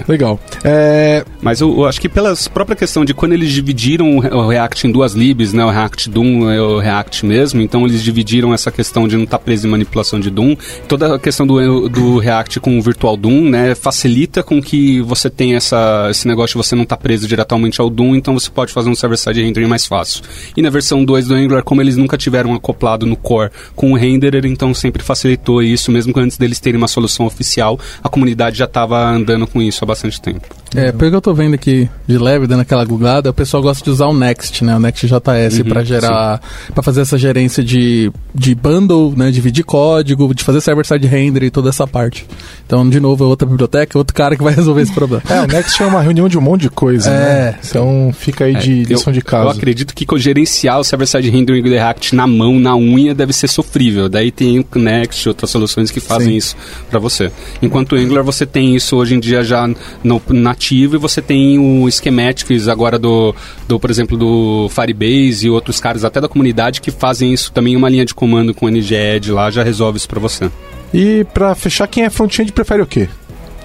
Legal. 0.08 0.40
É... 0.64 1.24
Mas 1.42 1.62
eu, 1.62 1.70
eu, 1.78 1.86
acho 1.86 2.00
que 2.00 2.10
pela 2.10 2.34
própria 2.54 2.76
questão 2.76 3.06
de 3.06 3.14
quando 3.14 3.34
eles 3.34 3.52
dividiram 3.52 4.18
o 4.18 4.48
React 4.48 4.88
em 4.88 4.92
duas 4.92 5.14
libs, 5.14 5.54
né, 5.54 5.64
o 5.64 5.70
React 5.70 6.10
Doom 6.10 6.52
e 6.52 6.60
o 6.60 6.80
React 6.80 7.26
mesmo, 7.26 7.62
então 7.62 7.86
eles 7.86 8.04
dividiram 8.04 8.54
essa 8.54 8.72
questão 8.72 9.08
de 9.08 9.16
não 9.16 9.24
estar 9.24 9.38
tá 9.38 9.44
preso 9.44 9.68
em 9.68 9.70
manipulação 9.70 10.20
de 10.20 10.30
Doom. 10.30 10.56
Toda 10.88 11.16
a 11.16 11.20
questão 11.20 11.46
do, 11.46 11.90
do 11.90 12.18
React 12.18 12.60
com 12.60 12.78
o 12.78 12.82
Virtual 12.82 13.16
Doom, 13.16 13.50
né, 13.50 13.76
facilita 13.76 14.44
com 14.44 14.62
que 14.62 15.02
você 15.02 15.30
tenha 15.30 15.58
essa, 15.58 16.08
esse 16.10 16.28
negócio 16.28 16.60
de 16.60 16.66
você 16.66 16.76
não 16.76 16.84
estar 16.84 16.98
tá 16.98 17.02
preso 17.02 17.28
diretamente 17.28 17.80
ao 17.80 17.90
Doom, 17.90 18.16
então 18.16 18.34
você 18.34 18.50
pode 18.50 18.74
fazer 18.74 18.90
um 18.90 18.96
server-side 18.96 19.42
rendering 19.42 19.68
mais 19.68 19.86
fácil. 19.86 20.24
E 20.56 20.62
na 20.62 20.70
versão 20.70 21.04
2 21.04 21.28
do 21.28 21.36
Angular, 21.36 21.64
como 21.64 21.82
eles 21.82 21.98
nunca 21.98 22.18
tiveram 22.18 22.54
acoplado 22.54 23.06
no 23.06 23.16
core 23.16 23.52
com 23.76 23.92
o 23.92 23.96
renderer, 23.96 24.46
então 24.46 24.74
sempre 24.74 25.04
facilitou 25.04 25.62
isso, 25.62 25.92
mesmo 25.92 26.14
que 26.14 26.20
antes 26.20 26.38
deles 26.38 26.60
terem 26.60 26.78
uma 26.78 26.88
solução 26.88 27.26
oficial, 27.26 27.80
a 28.04 28.10
comunidade 28.10 28.58
já 28.58 28.66
estava 28.66 29.04
andando 29.10 29.46
com 29.46 29.62
isso 29.62 29.75
há 29.84 29.86
bastante 29.88 30.22
tempo. 30.22 30.48
É, 30.76 30.92
pelo 30.92 31.12
que 31.12 31.18
eu 31.18 31.22
tô 31.22 31.34
vendo 31.34 31.54
aqui 31.54 31.90
de 32.06 32.18
leve, 32.18 32.48
dando 32.48 32.62
aquela 32.62 32.84
googlada, 32.84 33.30
o 33.30 33.34
pessoal 33.34 33.64
gosta 33.64 33.84
de 33.84 33.90
usar 33.90 34.08
o 34.08 34.14
Next, 34.14 34.64
né? 34.64 34.76
O 34.76 34.80
Next.js 34.80 35.60
uhum, 35.60 35.66
para 35.66 35.84
gerar, 35.84 36.42
para 36.74 36.84
fazer 36.84 37.02
essa 37.02 37.18
gerência 37.18 37.64
de, 37.64 38.12
de 38.34 38.54
bundle, 38.54 39.14
né? 39.16 39.32
Dividir 39.32 39.64
código, 39.64 40.34
de 40.34 40.44
fazer 40.44 40.60
server-side 40.62 41.08
render 41.08 41.44
e 41.44 41.50
toda 41.50 41.70
essa 41.70 41.88
parte. 41.88 42.26
Então, 42.66 42.88
de 42.90 43.00
novo, 43.00 43.24
é 43.24 43.28
outra 43.28 43.48
biblioteca, 43.48 43.98
outro 43.98 44.14
cara 44.14 44.36
que 44.36 44.44
vai 44.44 44.54
resolver 44.56 44.82
esse 44.82 44.94
problema. 44.94 45.24
É, 45.30 45.42
o 45.42 45.48
Next 45.48 45.82
é 45.82 45.86
uma 45.86 46.02
reunião 46.02 46.28
de 46.28 46.38
um 46.38 46.42
monte 46.42 46.62
de 46.62 46.70
coisa, 46.70 47.10
né? 47.10 47.18
é, 47.18 47.52
né? 47.52 47.60
Então, 47.70 48.14
fica 48.14 48.46
aí 48.46 48.56
de 48.56 48.82
é, 48.82 48.84
lição 48.84 49.12
eu, 49.12 49.14
de 49.14 49.22
casa. 49.22 49.46
Eu 49.46 49.50
acredito 49.52 49.94
que 49.94 50.06
gerenciar 50.18 50.80
o 50.80 50.84
server-side 50.84 51.30
rendering 51.30 51.62
do 51.62 51.70
React 51.70 52.16
na 52.16 52.28
mão, 52.28 52.60
na 52.60 52.76
unha, 52.76 53.14
deve 53.14 53.34
ser 53.34 53.48
sofrível. 53.48 54.10
Daí 54.10 54.32
tem 54.32 54.60
o 54.60 54.80
Next, 54.80 55.28
outras 55.28 55.50
soluções 55.50 55.92
que 55.92 56.00
fazem 56.00 56.32
Sim. 56.32 56.38
isso 56.38 56.58
para 56.90 57.00
você. 57.00 57.32
Enquanto 57.62 57.94
o 57.94 57.96
Angular, 57.96 58.24
você 58.24 58.46
tem 58.46 58.76
isso 58.76 58.96
hoje 58.96 59.16
em 59.16 59.20
dia 59.20 59.44
já 59.44 59.65
no, 60.04 60.22
nativo 60.30 60.96
e 60.96 61.00
você 61.00 61.22
tem 61.22 61.60
o 61.60 61.90
schematics 61.90 62.68
agora 62.68 62.98
do, 62.98 63.36
do, 63.68 63.80
por 63.80 63.90
exemplo, 63.90 64.18
do 64.18 64.70
Firebase 64.70 65.48
e 65.48 65.50
outros 65.50 65.80
caras 65.80 66.04
até 66.06 66.20
da 66.22 66.28
comunidade 66.28 66.82
que 66.82 66.92
fazem 66.92 67.34
isso 67.34 67.52
também 67.52 67.76
uma 67.76 67.90
linha 67.90 68.06
de 68.06 68.14
comando 68.14 68.54
com 68.54 68.70
NGED 68.70 69.32
lá, 69.32 69.50
já 69.50 69.64
resolve 69.64 69.98
isso 69.98 70.08
para 70.08 70.20
você. 70.20 70.50
E 70.94 71.26
para 71.34 71.54
fechar, 71.56 71.88
quem 71.88 72.04
é 72.04 72.10
front-end 72.10 72.52
prefere 72.52 72.82
o 72.82 72.86
quê? 72.86 73.10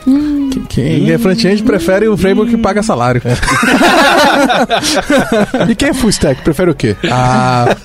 Hum. 0.06 0.50
Quem 0.68 1.10
é 1.10 1.18
front-end 1.18 1.62
prefere 1.62 2.08
o 2.08 2.16
framework 2.16 2.50
que 2.50 2.60
paga 2.60 2.82
salário. 2.82 3.20
É. 3.24 3.34
e 5.70 5.74
quem 5.74 5.90
é 5.90 5.94
full 5.94 6.10
stack 6.10 6.42
prefere 6.42 6.70
o 6.70 6.74
quê? 6.74 6.96
Ah. 7.10 7.76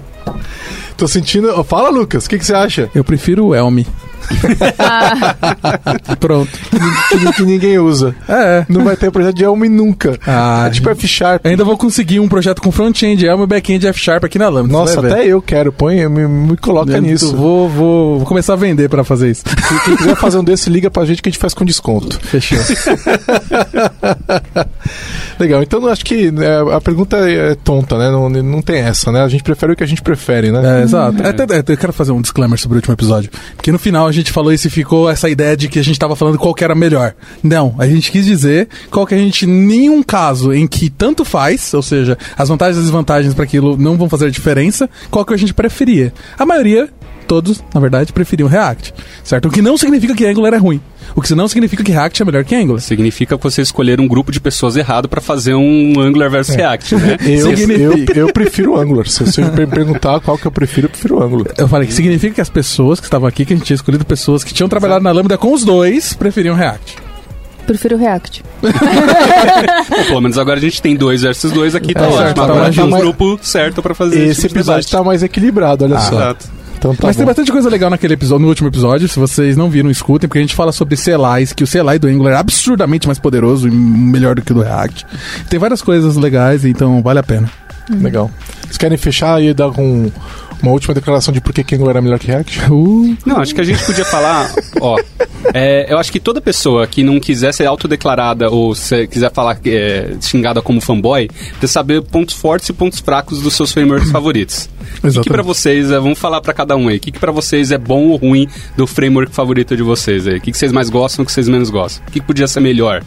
Tô 0.96 1.06
sentindo. 1.06 1.62
Fala, 1.64 1.90
Lucas, 1.90 2.26
o 2.26 2.28
que, 2.28 2.38
que 2.38 2.44
você 2.44 2.54
acha? 2.54 2.90
Eu 2.94 3.04
prefiro 3.04 3.46
o 3.46 3.54
Elm. 3.54 3.84
Pronto. 6.18 6.50
Que, 7.10 7.32
que, 7.32 7.42
ninguém 7.42 7.78
usa. 7.78 8.14
É. 8.28 8.66
Não 8.68 8.84
vai 8.84 8.96
ter 8.96 9.10
projeto 9.10 9.36
de 9.36 9.44
Elm 9.44 9.62
nunca. 9.70 10.18
Ah, 10.26 10.66
é 10.66 10.70
tipo 10.70 10.88
F-Sharp. 10.90 11.46
Ainda 11.46 11.64
vou 11.64 11.76
conseguir 11.76 12.20
um 12.20 12.28
projeto 12.28 12.60
com 12.60 12.70
front-end 12.72 13.24
Elm 13.24 13.42
e 13.42 13.46
back-end 13.46 13.86
F-Sharp 13.86 14.24
aqui 14.24 14.38
na 14.38 14.48
Lambda. 14.48 14.72
Nossa, 14.72 15.00
até 15.00 15.26
eu 15.26 15.40
quero. 15.40 15.72
Põe, 15.72 16.08
me, 16.08 16.26
me 16.26 16.56
coloca 16.56 16.92
eu 16.92 17.02
nisso. 17.02 17.36
Vou, 17.36 17.68
vou, 17.68 18.18
vou 18.18 18.26
começar 18.26 18.54
a 18.54 18.56
vender 18.56 18.88
pra 18.88 19.04
fazer 19.04 19.30
isso. 19.30 19.44
Se 19.46 19.84
quem 19.84 19.96
quiser 19.96 20.16
fazer 20.16 20.38
um 20.38 20.44
desse, 20.44 20.70
liga 20.70 20.90
pra 20.90 21.04
gente 21.04 21.22
que 21.22 21.28
a 21.28 21.32
gente 21.32 21.40
faz 21.40 21.54
com 21.54 21.64
desconto. 21.64 22.18
Fechou. 22.20 22.58
Legal, 25.38 25.62
então 25.62 25.86
acho 25.86 26.04
que 26.04 26.32
é, 26.38 26.74
a 26.74 26.80
pergunta 26.80 27.16
é 27.18 27.54
tonta, 27.54 27.98
né? 27.98 28.10
Não, 28.10 28.28
não 28.28 28.62
tem 28.62 28.78
essa, 28.78 29.12
né? 29.12 29.22
A 29.22 29.28
gente 29.28 29.42
prefere 29.42 29.72
o 29.72 29.76
que 29.76 29.84
a 29.84 29.86
gente 29.86 30.00
prefere, 30.02 30.50
né? 30.50 30.80
É, 30.80 30.82
exato. 30.82 31.22
É. 31.22 31.28
Até, 31.28 31.72
eu 31.72 31.76
quero 31.76 31.92
fazer 31.92 32.12
um 32.12 32.20
disclaimer 32.20 32.58
sobre 32.58 32.76
o 32.76 32.78
último 32.78 32.94
episódio. 32.94 33.30
Porque 33.54 33.70
no 33.70 33.78
final 33.78 34.06
a 34.06 34.12
gente 34.16 34.32
falou 34.32 34.52
isso 34.52 34.66
e 34.66 34.70
ficou 34.70 35.08
essa 35.08 35.28
ideia 35.28 35.56
de 35.56 35.68
que 35.68 35.78
a 35.78 35.84
gente 35.84 35.94
estava 35.94 36.16
falando 36.16 36.38
qual 36.38 36.54
que 36.54 36.64
era 36.64 36.74
melhor. 36.74 37.14
Não, 37.42 37.74
a 37.78 37.86
gente 37.86 38.10
quis 38.10 38.24
dizer 38.24 38.68
qual 38.90 39.06
que 39.06 39.14
a 39.14 39.18
gente, 39.18 39.46
nenhum 39.46 40.02
caso 40.02 40.52
em 40.52 40.66
que 40.66 40.90
tanto 40.90 41.24
faz, 41.24 41.72
ou 41.74 41.82
seja, 41.82 42.18
as 42.36 42.48
vantagens 42.48 42.78
e 42.78 42.80
desvantagens 42.80 43.34
para 43.34 43.44
aquilo 43.44 43.76
não 43.76 43.96
vão 43.96 44.08
fazer 44.08 44.30
diferença, 44.30 44.88
qual 45.10 45.24
que 45.24 45.34
a 45.34 45.36
gente 45.36 45.54
preferia. 45.54 46.12
A 46.38 46.44
maioria 46.44 46.88
todos, 47.26 47.62
na 47.74 47.80
verdade, 47.80 48.12
preferiam 48.12 48.48
React, 48.48 48.94
certo? 49.24 49.48
O 49.48 49.50
que 49.50 49.60
não 49.60 49.76
significa 49.76 50.14
que 50.14 50.24
Angular 50.24 50.54
é 50.54 50.56
ruim. 50.56 50.80
O 51.14 51.20
que 51.20 51.34
não 51.34 51.48
significa 51.48 51.82
que 51.82 51.92
React 51.92 52.22
é 52.22 52.24
melhor 52.24 52.44
que 52.44 52.54
Angular. 52.54 52.80
Significa 52.80 53.36
que 53.36 53.42
você 53.42 53.62
escolher 53.62 54.00
um 54.00 54.08
grupo 54.08 54.32
de 54.32 54.40
pessoas 54.40 54.76
errado 54.76 55.08
para 55.08 55.20
fazer 55.20 55.54
um 55.54 56.00
Angular 56.00 56.30
versus 56.30 56.54
é. 56.54 56.58
React, 56.58 56.94
né? 56.96 57.16
eu, 57.26 57.52
eu, 57.52 58.04
eu, 58.14 58.32
prefiro 58.32 58.78
Angular. 58.78 59.06
Se 59.06 59.24
você 59.24 59.42
me 59.42 59.66
perguntar 59.66 60.20
qual 60.20 60.36
que 60.36 60.46
eu 60.46 60.52
prefiro, 60.52 60.86
eu 60.86 60.90
prefiro 60.90 61.22
Angular. 61.22 61.54
Eu 61.56 61.68
falei 61.68 61.86
que 61.86 61.94
significa 61.94 62.34
que 62.34 62.40
as 62.40 62.50
pessoas 62.50 63.00
que 63.00 63.06
estavam 63.06 63.28
aqui, 63.28 63.44
que 63.44 63.52
a 63.52 63.56
gente 63.56 63.66
tinha 63.66 63.74
escolhido 63.74 64.04
pessoas 64.04 64.42
que 64.44 64.52
tinham 64.52 64.68
trabalhado 64.68 65.02
na 65.02 65.12
Lambda 65.12 65.38
com 65.38 65.52
os 65.52 65.64
dois, 65.64 66.14
preferiam 66.14 66.54
React. 66.54 67.06
Prefiro 67.66 67.96
React. 67.96 68.44
Bom, 68.62 70.04
pelo 70.04 70.20
menos 70.20 70.38
agora 70.38 70.58
a 70.58 70.62
gente 70.62 70.80
tem 70.80 70.94
dois 70.94 71.22
versus 71.22 71.50
dois 71.50 71.74
aqui, 71.74 71.92
tá 71.92 72.04
é, 72.04 72.06
ótimo. 72.06 72.18
Certo, 72.18 72.42
agora 72.42 72.64
tá 72.66 72.70
tem 72.70 72.84
um 72.84 72.90
grupo 72.90 73.38
certo 73.42 73.82
para 73.82 73.94
fazer 73.94 74.20
esse, 74.20 74.30
esse 74.30 74.46
episódio 74.46 74.80
está 74.80 75.02
mais 75.02 75.22
equilibrado, 75.22 75.84
olha 75.84 75.96
ah, 75.96 76.00
só. 76.00 76.14
Exato. 76.14 76.55
Então 76.86 76.96
tá 76.96 77.06
Mas 77.08 77.16
bom. 77.16 77.20
tem 77.20 77.26
bastante 77.26 77.52
coisa 77.52 77.68
legal 77.68 77.90
naquele 77.90 78.14
episódio, 78.14 78.42
no 78.42 78.48
último 78.48 78.68
episódio. 78.68 79.08
Se 79.08 79.18
vocês 79.18 79.56
não 79.56 79.68
viram, 79.68 79.90
escutem, 79.90 80.28
porque 80.28 80.38
a 80.38 80.42
gente 80.42 80.54
fala 80.54 80.72
sobre 80.72 80.96
CLIs, 80.96 81.52
que 81.52 81.64
o 81.64 81.66
CLI 81.66 81.98
do 81.98 82.06
Angular 82.08 82.34
é 82.34 82.36
absurdamente 82.36 83.06
mais 83.06 83.18
poderoso 83.18 83.68
e 83.68 83.70
melhor 83.70 84.34
do 84.34 84.42
que 84.42 84.52
o 84.52 84.54
do 84.54 84.62
React. 84.62 85.06
Tem 85.48 85.58
várias 85.58 85.82
coisas 85.82 86.16
legais, 86.16 86.64
então 86.64 87.02
vale 87.02 87.18
a 87.18 87.22
pena. 87.22 87.50
Legal. 87.90 88.30
Vocês 88.62 88.78
querem 88.78 88.98
fechar 88.98 89.42
e 89.42 89.54
dar 89.54 89.70
com 89.70 90.10
uma 90.62 90.72
última 90.72 90.94
declaração 90.94 91.32
de 91.32 91.40
por 91.40 91.52
que 91.52 91.74
Angular 91.74 91.96
é 91.96 92.00
melhor 92.00 92.18
que 92.18 92.26
React? 92.26 92.60
Uh, 92.70 93.16
Não, 93.24 93.38
acho 93.38 93.54
que 93.54 93.60
a 93.60 93.64
gente 93.64 93.84
podia 93.84 94.04
falar, 94.04 94.52
ó, 94.80 94.98
é, 95.54 95.92
eu 95.92 95.98
acho 95.98 96.10
que 96.10 96.18
toda 96.18 96.40
pessoa 96.40 96.86
que 96.86 97.02
não 97.02 97.20
quiser 97.20 97.52
ser 97.52 97.66
autodeclarada 97.66 98.50
ou 98.50 98.74
se 98.74 99.06
quiser 99.06 99.30
falar 99.32 99.58
é, 99.64 100.16
xingada 100.20 100.60
como 100.60 100.80
fanboy, 100.80 101.28
precisa 101.28 101.72
saber 101.72 102.02
pontos 102.02 102.34
fortes 102.34 102.68
e 102.68 102.72
pontos 102.72 103.00
fracos 103.00 103.40
dos 103.40 103.54
seus 103.54 103.72
frameworks 103.72 104.10
favoritos. 104.10 104.68
O 104.86 104.88
que, 104.96 105.00
que 105.00 105.06
Exatamente. 105.08 105.28
pra 105.30 105.42
vocês, 105.42 105.90
é, 105.90 105.98
vamos 105.98 106.18
falar 106.18 106.40
pra 106.40 106.54
cada 106.54 106.76
um 106.76 106.88
aí, 106.88 106.96
o 106.96 107.00
que, 107.00 107.10
que 107.12 107.18
pra 107.18 107.30
vocês 107.32 107.70
é 107.70 107.76
bom 107.76 108.06
ou 108.08 108.16
ruim 108.16 108.48
do 108.76 108.86
framework 108.86 109.34
favorito 109.34 109.76
de 109.76 109.82
vocês 109.82 110.26
aí? 110.26 110.38
O 110.38 110.40
que, 110.40 110.50
que 110.52 110.56
vocês 110.56 110.72
mais 110.72 110.88
gostam 110.88 111.22
e 111.22 111.24
o 111.24 111.26
que 111.26 111.32
vocês 111.32 111.48
menos 111.48 111.70
gostam? 111.70 112.06
O 112.06 112.10
que, 112.12 112.20
que 112.20 112.26
podia 112.26 112.46
ser 112.46 112.60
melhor? 112.60 113.02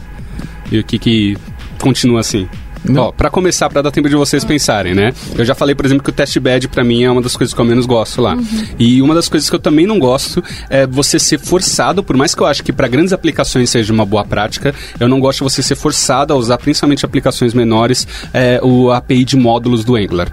E 0.70 0.78
o 0.78 0.84
que, 0.84 0.98
que 0.98 1.36
continua 1.80 2.20
assim? 2.20 2.46
Ó, 2.96 3.12
pra 3.12 3.30
começar, 3.30 3.68
pra 3.68 3.82
dar 3.82 3.90
tempo 3.90 4.08
de 4.08 4.16
vocês 4.16 4.44
pensarem, 4.44 4.94
né? 4.94 5.12
Eu 5.36 5.44
já 5.44 5.54
falei, 5.54 5.74
por 5.74 5.84
exemplo, 5.84 6.02
que 6.02 6.10
o 6.10 6.12
test 6.12 6.38
bed 6.38 6.68
pra 6.68 6.82
mim 6.82 7.04
é 7.04 7.10
uma 7.10 7.20
das 7.20 7.36
coisas 7.36 7.52
que 7.54 7.60
eu 7.60 7.64
menos 7.64 7.86
gosto 7.86 8.22
lá. 8.22 8.36
E 8.78 9.02
uma 9.02 9.14
das 9.14 9.28
coisas 9.28 9.48
que 9.48 9.56
eu 9.56 9.60
também 9.60 9.86
não 9.86 9.98
gosto 9.98 10.42
é 10.68 10.86
você 10.86 11.18
ser 11.18 11.38
forçado, 11.38 12.02
por 12.02 12.16
mais 12.16 12.34
que 12.34 12.42
eu 12.42 12.46
acho 12.46 12.62
que 12.62 12.72
pra 12.72 12.88
grandes 12.88 13.12
aplicações 13.12 13.70
seja 13.70 13.92
uma 13.92 14.06
boa 14.06 14.24
prática, 14.24 14.74
eu 14.98 15.08
não 15.08 15.20
gosto 15.20 15.38
de 15.38 15.44
você 15.44 15.62
ser 15.62 15.76
forçado 15.76 16.32
a 16.32 16.36
usar, 16.36 16.58
principalmente 16.58 17.04
aplicações 17.04 17.52
menores, 17.54 18.06
é, 18.32 18.60
o 18.62 18.90
API 18.90 19.24
de 19.24 19.36
módulos 19.36 19.84
do 19.84 19.96
Angular. 19.96 20.30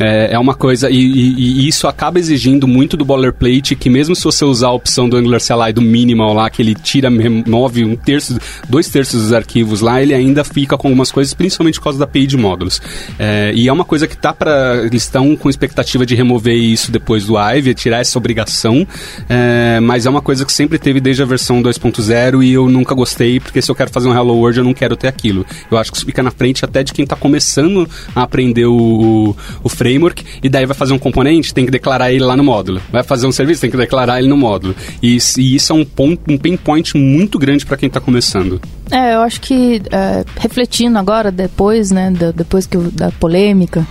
É, 0.00 0.34
é 0.34 0.38
uma 0.38 0.54
coisa, 0.54 0.88
e, 0.90 0.96
e- 0.96 1.60
e 1.64 1.68
isso 1.68 1.86
acaba 1.88 2.18
exigindo 2.18 2.66
muito 2.68 2.96
do 2.96 3.04
boilerplate, 3.04 3.74
que 3.74 3.90
mesmo 3.90 4.14
se 4.14 4.22
você 4.24 4.44
usar 4.44 4.68
a 4.68 4.72
opção 4.72 5.08
do 5.08 5.16
Angular 5.16 5.40
CLI 5.40 5.72
do 5.72 5.82
minimal 5.82 6.32
lá, 6.32 6.48
que 6.48 6.62
ele 6.62 6.74
tira, 6.74 7.10
remove 7.10 7.84
um 7.84 7.96
terço, 7.96 8.38
dois 8.68 8.88
terços 8.88 9.22
dos 9.22 9.32
arquivos 9.32 9.80
lá, 9.80 10.00
ele 10.00 10.14
ainda 10.14 10.44
fica 10.44 10.76
com 10.78 10.88
algumas 10.88 11.10
coisas, 11.10 11.34
principalmente 11.34 11.78
por 11.78 11.84
causa 11.84 11.98
da 11.98 12.04
API 12.04 12.26
de 12.26 12.36
módulos. 12.36 12.80
É, 13.18 13.52
e 13.54 13.66
é 13.68 13.72
uma 13.72 13.84
coisa 13.84 14.06
que 14.06 14.16
tá 14.16 14.32
para 14.32 14.84
Eles 14.84 15.02
estão 15.02 15.34
com 15.36 15.50
expectativa 15.50 16.06
de 16.06 16.14
remover 16.14 16.54
isso 16.56 16.90
depois 16.92 17.26
do 17.26 17.36
Ive, 17.36 17.74
tirar 17.74 17.98
essa 18.00 18.16
obrigação, 18.18 18.86
é, 19.28 19.80
mas 19.80 20.06
é 20.06 20.10
uma 20.10 20.22
coisa 20.22 20.44
que 20.44 20.52
sempre 20.52 20.78
teve 20.78 21.00
desde 21.00 21.22
a 21.22 21.26
versão 21.26 21.60
2.0 21.62 22.42
e 22.44 22.52
eu 22.52 22.68
nunca 22.68 22.94
gostei, 22.94 23.40
porque 23.40 23.60
se 23.60 23.70
eu 23.70 23.74
quero 23.74 23.90
fazer 23.90 24.08
um 24.08 24.14
Hello 24.14 24.34
World, 24.34 24.58
eu 24.58 24.64
não 24.64 24.74
quero 24.74 24.96
ter 24.96 25.08
aquilo. 25.08 25.44
Eu 25.70 25.76
acho 25.78 25.90
que 25.90 25.96
isso 25.96 26.06
fica 26.06 26.22
na 26.22 26.30
frente 26.30 26.64
até 26.64 26.82
de 26.82 26.92
quem 26.92 27.06
tá 27.06 27.16
começando 27.16 27.88
a 28.14 28.22
aprender 28.22 28.66
o, 28.66 29.34
o 29.62 29.68
e 30.42 30.48
daí 30.48 30.66
vai 30.66 30.74
fazer 30.76 30.92
um 30.92 30.98
componente, 30.98 31.52
tem 31.54 31.64
que 31.64 31.70
declarar 31.70 32.12
ele 32.12 32.24
lá 32.24 32.36
no 32.36 32.44
módulo. 32.44 32.80
Vai 32.90 33.02
fazer 33.02 33.26
um 33.26 33.32
serviço, 33.32 33.60
tem 33.60 33.70
que 33.70 33.76
declarar 33.76 34.18
ele 34.18 34.28
no 34.28 34.36
módulo. 34.36 34.74
E, 35.02 35.16
isso- 35.16 35.40
e 35.40 35.54
isso 35.54 35.72
é 35.72 35.76
um, 35.76 35.84
ponto, 35.84 36.20
um 36.30 36.36
pain 36.38 36.56
point 36.56 36.96
muito 36.96 37.38
grande 37.38 37.64
para 37.66 37.76
quem 37.76 37.88
tá 37.88 38.00
começando. 38.00 38.60
É, 38.90 39.14
eu 39.14 39.20
acho 39.20 39.40
que 39.40 39.82
é, 39.90 40.24
refletindo 40.38 40.98
agora, 40.98 41.30
depois, 41.30 41.90
né, 41.90 42.12
depois 42.34 42.66
que 42.66 42.76
da 42.78 43.10
polêmica 43.12 43.86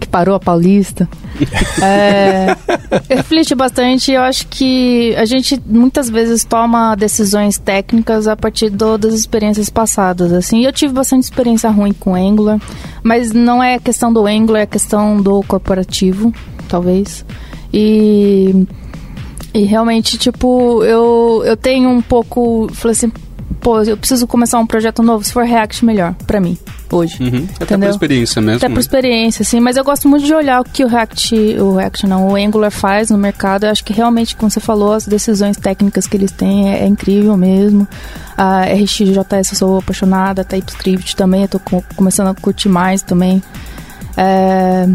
que 0.00 0.06
parou 0.08 0.34
a 0.34 0.40
Paulista, 0.40 1.08
é, 1.82 2.56
eu 3.10 3.16
refleti 3.16 3.54
bastante. 3.54 4.10
e 4.10 4.14
Eu 4.14 4.22
acho 4.22 4.46
que 4.48 5.14
a 5.16 5.24
gente 5.24 5.60
muitas 5.66 6.08
vezes 6.08 6.44
toma 6.44 6.94
decisões 6.94 7.58
técnicas 7.58 8.28
a 8.28 8.36
partir 8.36 8.70
do- 8.70 8.96
das 8.98 9.14
experiências 9.14 9.68
passadas. 9.68 10.32
Assim, 10.32 10.64
eu 10.64 10.72
tive 10.72 10.92
bastante 10.94 11.24
experiência 11.24 11.68
ruim 11.70 11.92
com 11.92 12.14
Angular, 12.14 12.60
mas 13.02 13.32
não 13.32 13.62
é 13.62 13.78
questão 13.78 14.12
do 14.12 14.26
Angular, 14.26 14.62
é 14.62 14.66
questão 14.66 15.20
do 15.20 15.42
corporativo, 15.42 16.32
talvez. 16.68 17.24
E 17.72 18.66
e 19.52 19.62
realmente, 19.64 20.18
tipo, 20.18 20.82
eu, 20.82 21.42
eu 21.46 21.56
tenho 21.56 21.88
um 21.88 22.02
pouco. 22.02 22.68
Falei 22.72 22.90
assim, 22.92 23.12
pô, 23.64 23.80
eu 23.82 23.96
preciso 23.96 24.26
começar 24.26 24.58
um 24.58 24.66
projeto 24.66 25.02
novo. 25.02 25.24
Se 25.24 25.32
for 25.32 25.42
React, 25.44 25.86
melhor, 25.86 26.14
pra 26.26 26.38
mim, 26.38 26.56
hoje. 26.92 27.16
Uhum. 27.20 27.48
Até 27.58 27.78
por 27.78 27.88
experiência 27.88 28.42
mesmo. 28.42 28.58
Até 28.58 28.68
por 28.68 28.78
experiência, 28.78 29.42
assim, 29.42 29.58
mas 29.58 29.78
eu 29.78 29.82
gosto 29.82 30.06
muito 30.06 30.26
de 30.26 30.34
olhar 30.34 30.60
o 30.60 30.64
que 30.64 30.84
o 30.84 30.86
React, 30.86 31.34
o 31.58 31.76
React 31.76 32.06
não, 32.06 32.28
o 32.28 32.36
Angular 32.36 32.70
faz 32.70 33.08
no 33.08 33.16
mercado. 33.16 33.64
Eu 33.64 33.70
acho 33.70 33.82
que 33.82 33.92
realmente, 33.94 34.36
como 34.36 34.50
você 34.50 34.60
falou, 34.60 34.92
as 34.92 35.06
decisões 35.06 35.56
técnicas 35.56 36.06
que 36.06 36.14
eles 36.14 36.30
têm 36.30 36.70
é, 36.74 36.80
é 36.82 36.86
incrível 36.86 37.36
mesmo. 37.38 37.88
A 38.36 38.66
RxJS 38.66 39.52
eu 39.52 39.56
sou 39.56 39.78
apaixonada, 39.78 40.44
TypeScript 40.44 41.16
também, 41.16 41.42
eu 41.42 41.48
tô 41.48 41.58
co- 41.58 41.82
começando 41.96 42.28
a 42.28 42.34
curtir 42.34 42.68
mais 42.68 43.00
também. 43.00 43.42
É... 44.14 44.86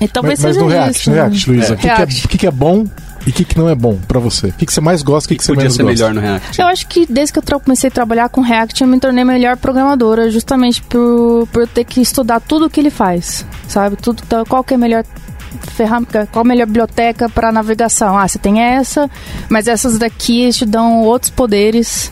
E 0.00 0.08
talvez 0.08 0.38
mas, 0.40 0.44
mas 0.44 0.54
seja 0.54 0.64
no 0.64 0.70
React, 0.70 0.98
isso, 1.00 1.10
né? 1.10 1.16
React, 1.16 1.50
Luísa, 1.50 1.74
o 1.74 1.76
que, 1.76 1.82
que, 1.82 1.88
é, 1.88 1.94
React. 1.96 2.24
o 2.24 2.28
que, 2.28 2.38
que 2.38 2.46
é 2.46 2.50
bom 2.50 2.86
e 3.28 3.30
o 3.30 3.34
que, 3.34 3.44
que 3.44 3.58
não 3.58 3.68
é 3.68 3.74
bom 3.74 3.98
pra 4.08 4.18
você? 4.18 4.46
O 4.48 4.52
que, 4.54 4.64
que 4.66 4.72
você 4.72 4.80
mais 4.80 5.02
gosta 5.02 5.32
e 5.32 5.34
o 5.34 5.36
que, 5.36 5.38
que, 5.38 5.44
você 5.44 5.52
Podia 5.52 5.64
menos 5.64 5.76
ser 5.76 5.82
gosta? 5.82 5.94
melhor 6.08 6.14
no 6.14 6.20
React. 6.20 6.60
Eu 6.60 6.66
acho 6.66 6.86
que 6.86 7.06
desde 7.06 7.32
que 7.32 7.38
eu 7.52 7.60
comecei 7.60 7.88
a 7.88 7.90
trabalhar 7.90 8.28
com 8.30 8.40
React, 8.40 8.82
eu 8.82 8.88
me 8.88 8.98
tornei 8.98 9.22
melhor 9.24 9.56
programadora, 9.56 10.30
justamente 10.30 10.82
por, 10.82 11.46
por 11.52 11.62
eu 11.62 11.66
ter 11.66 11.84
que 11.84 12.00
estudar 12.00 12.40
tudo 12.40 12.66
o 12.66 12.70
que 12.70 12.80
ele 12.80 12.90
faz, 12.90 13.44
sabe? 13.68 13.96
Tudo, 13.96 14.22
então, 14.26 14.44
qual 14.46 14.64
que 14.64 14.72
é 14.72 14.76
a 14.76 14.78
melhor 14.78 15.04
ferramenta, 15.74 16.28
qual 16.32 16.42
a 16.44 16.48
melhor 16.48 16.66
biblioteca 16.66 17.28
para 17.28 17.52
navegação? 17.52 18.16
Ah, 18.16 18.26
você 18.26 18.38
tem 18.38 18.60
essa, 18.60 19.10
mas 19.48 19.68
essas 19.68 19.98
daqui 19.98 20.50
te 20.52 20.64
dão 20.64 21.02
outros 21.02 21.30
poderes 21.30 22.10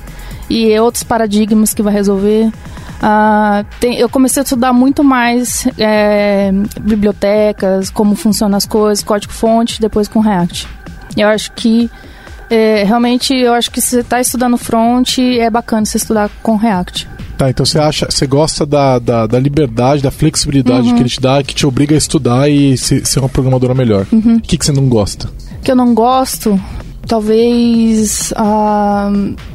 e 0.51 0.78
outros 0.78 1.02
paradigmas 1.02 1.72
que 1.74 1.82
vai 1.82 1.93
resolver. 1.93 2.51
Ah, 3.02 3.64
tem- 3.78 3.97
eu 3.98 4.09
comecei 4.09 4.40
a 4.40 4.44
estudar 4.44 4.72
muito 4.72 5.05
mais 5.05 5.66
é, 5.78 6.51
bibliotecas, 6.80 7.90
como 7.90 8.14
funcionam 8.14 8.56
as 8.56 8.66
coisas, 8.66 9.05
código-fonte, 9.05 9.80
depois 9.80 10.09
com 10.09 10.20
React. 10.20 10.66
Eu 11.16 11.28
acho 11.28 11.52
que 11.52 11.90
é, 12.51 12.84
realmente, 12.84 13.34
eu 13.34 13.52
acho 13.55 13.70
que 13.70 13.80
se 13.80 13.90
você 13.90 14.01
está 14.01 14.20
estudando 14.20 14.56
front, 14.56 15.18
é 15.18 15.48
bacana 15.51 15.84
você 15.84 15.97
estudar 15.97 16.30
com 16.43 16.56
React. 16.56 17.09
Tá, 17.36 17.51
então 17.51 17.66
você 17.66 17.78
acha, 17.78 18.06
você 18.10 18.26
gosta 18.26 18.64
da, 18.64 18.98
da, 18.98 19.26
da 19.26 19.38
liberdade, 19.38 20.02
da 20.02 20.10
flexibilidade 20.10 20.88
Uhum. 20.88 20.94
que 20.94 21.02
ele 21.02 21.09
te 21.09 21.20
dá, 21.20 21.43
que 21.43 21.55
te 21.55 21.66
obriga 21.66 21.94
a 21.94 21.98
estudar 21.98 22.48
e 22.48 22.78
se- 22.78 23.05
ser 23.05 23.18
uma 23.18 23.28
programadora 23.28 23.74
melhor. 23.74 24.06
Uhum. 24.10 24.36
O 24.36 24.40
que, 24.40 24.56
que 24.56 24.64
você 24.64 24.72
não 24.72 24.88
gosta? 24.88 25.28
Que 25.62 25.70
eu 25.70 25.76
não 25.76 25.93
gosto, 25.94 26.59
talvez. 27.06 28.32
ah, 28.36 29.10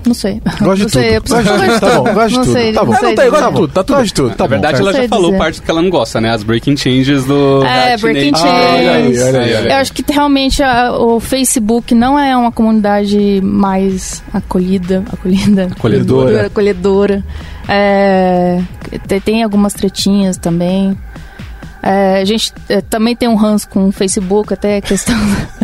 não 0.06 0.14
sei. 0.14 0.42
Gosta 0.62 0.76
de 0.76 0.82
não 0.84 0.90
sei, 0.90 1.18
eu 1.18 1.22
tudo. 1.22 1.36
Gosta 1.36 1.52
de 1.58 1.58
gosto 1.68 1.80
tudo. 1.80 1.90
Tá 1.92 1.96
bom, 1.98 2.04
gosta 2.14 2.28
de 2.30 2.36
não 2.36 2.44
tudo. 2.44 2.54
Sei, 2.54 2.74
Tá 2.74 2.84
bom. 2.86 2.92
não 2.92 3.00
sei 3.00 3.08
Não 3.10 3.16
dizer. 3.16 3.30
gosta 3.32 3.48
de 3.50 3.56
tudo, 3.56 3.68
tá 3.74 3.84
tudo. 3.84 3.96
Gosta 3.96 4.06
de 4.06 4.14
tudo, 4.14 4.30
tá 4.30 4.36
Na 4.44 4.44
bom. 4.46 4.50
verdade, 4.50 4.80
ela 4.82 4.94
já 4.94 5.08
falou 5.08 5.26
dizer. 5.28 5.38
parte 5.38 5.62
que 5.62 5.72
ela 5.72 5.82
não 5.82 5.90
gosta, 5.90 6.22
né? 6.22 6.30
As 6.32 6.44
breaking 6.44 6.78
changes 6.78 7.26
do. 7.26 7.64
É, 7.64 7.98
breaking 7.98 8.36
changes. 8.36 8.42
Ah, 8.44 8.76
olha 8.76 8.92
aí, 8.94 9.20
olha 9.20 9.40
aí, 9.42 9.56
olha 9.56 9.70
Eu 9.74 9.76
acho 9.78 9.94
que 9.94 10.04
realmente 10.12 10.64
a- 10.64 10.94
o 10.98 11.20
Facebook 11.20 11.94
não 11.94 12.18
é 12.18 12.36
uma 12.36 12.52
comunidade 12.52 13.42
mais 13.44 14.24
acolhida, 14.34 15.04
acolhida, 15.12 15.68
Acolhedora. 15.72 16.48
acolhedora. 16.48 17.24
É, 17.68 18.60
te- 19.08 19.20
tem 19.20 19.44
algumas 19.44 19.74
tretinhas 19.74 20.38
também. 20.38 20.98
É, 21.84 22.20
a 22.22 22.26
gente 22.26 22.54
é, 22.70 22.80
também 22.82 23.16
tem 23.16 23.28
um 23.28 23.36
ranço 23.36 23.68
com 23.68 23.88
o 23.88 23.92
Facebook, 23.92 24.54
até 24.54 24.78
a 24.78 24.82
questão. 24.82 25.16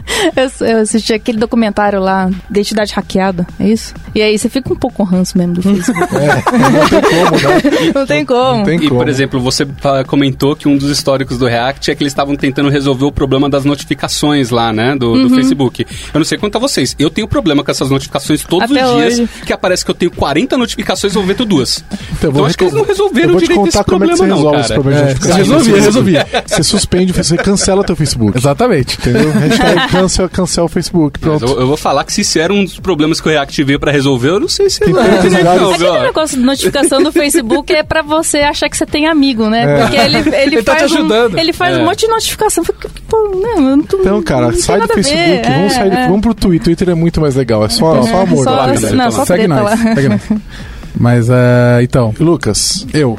eu, 0.35 0.67
eu 0.67 0.77
assisti 0.79 1.13
aquele 1.13 1.37
documentário 1.37 1.99
lá, 1.99 2.29
Identidade 2.49 2.93
Hackeada, 2.93 3.45
é 3.59 3.67
isso? 3.67 3.93
E 4.15 4.21
aí 4.21 4.37
você 4.37 4.49
fica 4.49 4.71
um 4.71 4.75
pouco 4.75 4.97
com 4.97 5.03
ranço 5.03 5.37
mesmo 5.37 5.53
do 5.55 5.61
Facebook. 5.61 6.07
não 7.93 8.05
tem 8.05 8.25
como. 8.25 8.57
Não 8.57 8.63
tem 8.63 8.77
E, 8.79 8.87
como. 8.87 8.99
por 8.99 9.09
exemplo, 9.09 9.39
você 9.39 9.65
fa- 9.77 10.03
comentou 10.03 10.55
que 10.55 10.67
um 10.67 10.77
dos 10.77 10.89
históricos 10.89 11.37
do 11.37 11.45
React 11.45 11.91
é 11.91 11.95
que 11.95 12.03
eles 12.03 12.11
estavam 12.11 12.35
tentando 12.35 12.69
resolver 12.69 13.05
o 13.05 13.11
problema 13.11 13.49
das 13.49 13.65
notificações 13.65 14.49
lá, 14.49 14.71
né? 14.73 14.95
Do, 14.95 15.07
Uhum. 15.11 15.27
do 15.27 15.35
Facebook. 15.35 15.85
Eu 16.13 16.19
não 16.19 16.25
sei 16.25 16.37
quanto 16.37 16.55
a 16.57 16.59
vocês. 16.59 16.95
Eu 16.99 17.09
tenho 17.09 17.27
problema 17.27 17.63
com 17.63 17.71
essas 17.71 17.89
notificações 17.89 18.43
todos 18.43 18.69
Até 18.71 18.85
os 18.85 18.95
dias. 18.95 19.19
hoje. 19.19 19.29
Que 19.45 19.53
aparece 19.53 19.83
que 19.85 19.91
eu 19.91 19.95
tenho 19.95 20.11
40 20.11 20.57
notificações 20.57 21.13
e 21.13 21.15
eu 21.17 21.21
vou 21.21 21.27
ver 21.27 21.35
tu 21.35 21.45
duas. 21.45 21.83
Então, 22.17 22.29
Então, 22.31 22.45
acho 22.45 22.57
que 22.57 22.63
eles 22.63 22.73
não 22.73 22.83
resolveram 22.83 23.33
eu 23.33 23.39
direito 23.39 23.59
contar 23.59 23.79
esse 23.79 23.83
como 23.89 24.03
é 24.03 24.07
que 24.07 24.15
você 24.15 24.23
problema, 24.27 24.41
não, 24.41 24.51
resolve 24.51 24.59
esse 24.59 24.69
cara. 24.69 24.81
problema 24.81 25.13
de 25.13 25.29
É, 25.29 25.33
resolvi, 25.35 25.79
resolvi. 25.79 26.13
Você 26.45 26.63
suspende, 26.63 27.13
você 27.13 27.37
cancela 27.37 27.83
teu 27.83 27.95
Facebook. 27.95 28.37
Exatamente. 28.37 28.97
Entendeu? 28.99 29.31
Hashtag 29.31 29.91
cancel, 30.01 30.29
cancel 30.29 30.65
o 30.65 30.67
Facebook. 30.67 31.19
Pronto. 31.19 31.45
eu, 31.45 31.59
eu 31.61 31.67
vou 31.67 31.77
falar 31.77 32.03
que 32.03 32.13
se 32.13 32.21
isso 32.21 32.39
era 32.39 32.51
um 32.53 32.63
dos 32.63 32.79
problemas 32.79 33.19
que 33.21 33.27
o 33.27 33.31
React 33.31 33.63
veio 33.63 33.79
pra 33.79 33.91
resolver, 33.91 34.29
eu 34.29 34.39
não 34.39 34.47
sei 34.47 34.69
se 34.69 34.79
Tem 34.79 34.93
não 34.93 35.01
lugares- 35.01 35.33
não, 35.61 35.73
viu? 35.77 35.87
Aquele 35.89 36.05
negócio 36.07 36.37
de 36.37 36.43
notificação 36.43 37.01
do 37.03 37.11
Facebook 37.11 37.73
é 37.73 37.83
pra 37.83 38.01
você 38.01 38.39
achar 38.39 38.69
que 38.69 38.77
você 38.77 38.85
tem 38.85 39.07
amigo, 39.07 39.49
né? 39.49 39.63
É. 39.63 39.81
Porque 39.81 39.95
ele, 39.97 40.17
ele, 40.17 40.35
Ele 40.35 40.63
tá 40.63 40.75
te 40.75 40.79
faz 40.81 40.91
um- 40.91 40.95
ajudando. 40.95 41.37
ele 41.37 41.53
faz 41.53 41.77
É. 41.77 41.81
um 41.81 41.85
monte 41.85 41.99
de 42.01 42.07
notificação. 42.07 42.63
Fica, 42.63 42.89
Pô, 43.07 43.17
né, 43.41 43.49
eu 43.55 43.61
não 43.61 43.81
tô- 43.83 43.97
Então, 43.97 44.21
cara, 44.21 44.47
não 44.51 44.53
sai 44.57 44.79
do. 44.81 44.87
Facebook, 44.87 45.41
vamos, 45.47 45.73
É, 45.73 45.75
sair, 45.75 45.91
é. 45.93 46.07
vamos 46.07 46.21
pro 46.21 46.33
Twitter. 46.33 46.65
Twitter 46.65 46.89
é 46.89 46.93
muito 46.95 47.21
mais 47.21 47.35
legal, 47.35 47.63
é 47.65 47.69
só, 47.69 48.01
só 48.03 48.21
amor. 48.21 48.43
Só- 48.43 48.51
lá, 48.51 48.67
né? 48.67 48.73
cara. 48.81 48.95
não, 48.95 49.11
só 49.11 49.25
Segue 49.25 49.47
nós, 49.47 49.79
segue 49.79 50.09
nós. 50.09 50.21
Mas, 50.99 51.29
é, 51.29 51.79
então, 51.83 52.13
Lucas, 52.19 52.85
eu. 52.93 53.17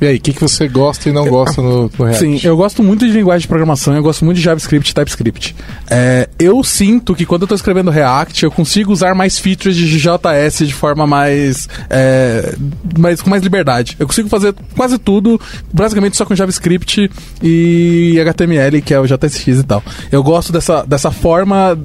E 0.00 0.06
aí, 0.06 0.16
o 0.16 0.20
que, 0.20 0.32
que 0.32 0.40
você 0.40 0.68
gosta 0.68 1.08
e 1.08 1.12
não 1.12 1.26
gosta 1.26 1.62
no, 1.62 1.90
no 1.98 2.04
React? 2.04 2.18
Sim, 2.18 2.40
eu 2.46 2.56
gosto 2.56 2.82
muito 2.82 3.06
de 3.06 3.12
linguagem 3.12 3.42
de 3.42 3.48
programação, 3.48 3.94
eu 3.94 4.02
gosto 4.02 4.24
muito 4.24 4.36
de 4.36 4.42
JavaScript 4.42 4.90
e 4.90 4.94
TypeScript. 4.94 5.56
É, 5.88 6.28
eu 6.38 6.62
sinto 6.62 7.14
que 7.14 7.24
quando 7.24 7.42
eu 7.42 7.48
tô 7.48 7.54
escrevendo 7.54 7.90
React, 7.90 8.44
eu 8.44 8.50
consigo 8.50 8.92
usar 8.92 9.14
mais 9.14 9.38
features 9.38 9.76
de 9.76 9.98
JS 9.98 10.58
de 10.58 10.74
forma 10.74 11.06
mais, 11.06 11.68
é, 11.88 12.54
mais 12.98 13.22
com 13.22 13.30
mais 13.30 13.42
liberdade. 13.42 13.96
Eu 13.98 14.06
consigo 14.06 14.28
fazer 14.28 14.54
quase 14.74 14.98
tudo, 14.98 15.40
basicamente 15.72 16.16
só 16.16 16.24
com 16.24 16.34
JavaScript 16.34 17.10
e 17.42 18.18
HTML, 18.20 18.82
que 18.82 18.92
é 18.92 19.00
o 19.00 19.06
JSX 19.06 19.46
e 19.46 19.64
tal. 19.64 19.82
Eu 20.12 20.22
gosto 20.22 20.52
dessa, 20.52 20.84
dessa 20.84 21.10
forma 21.10 21.78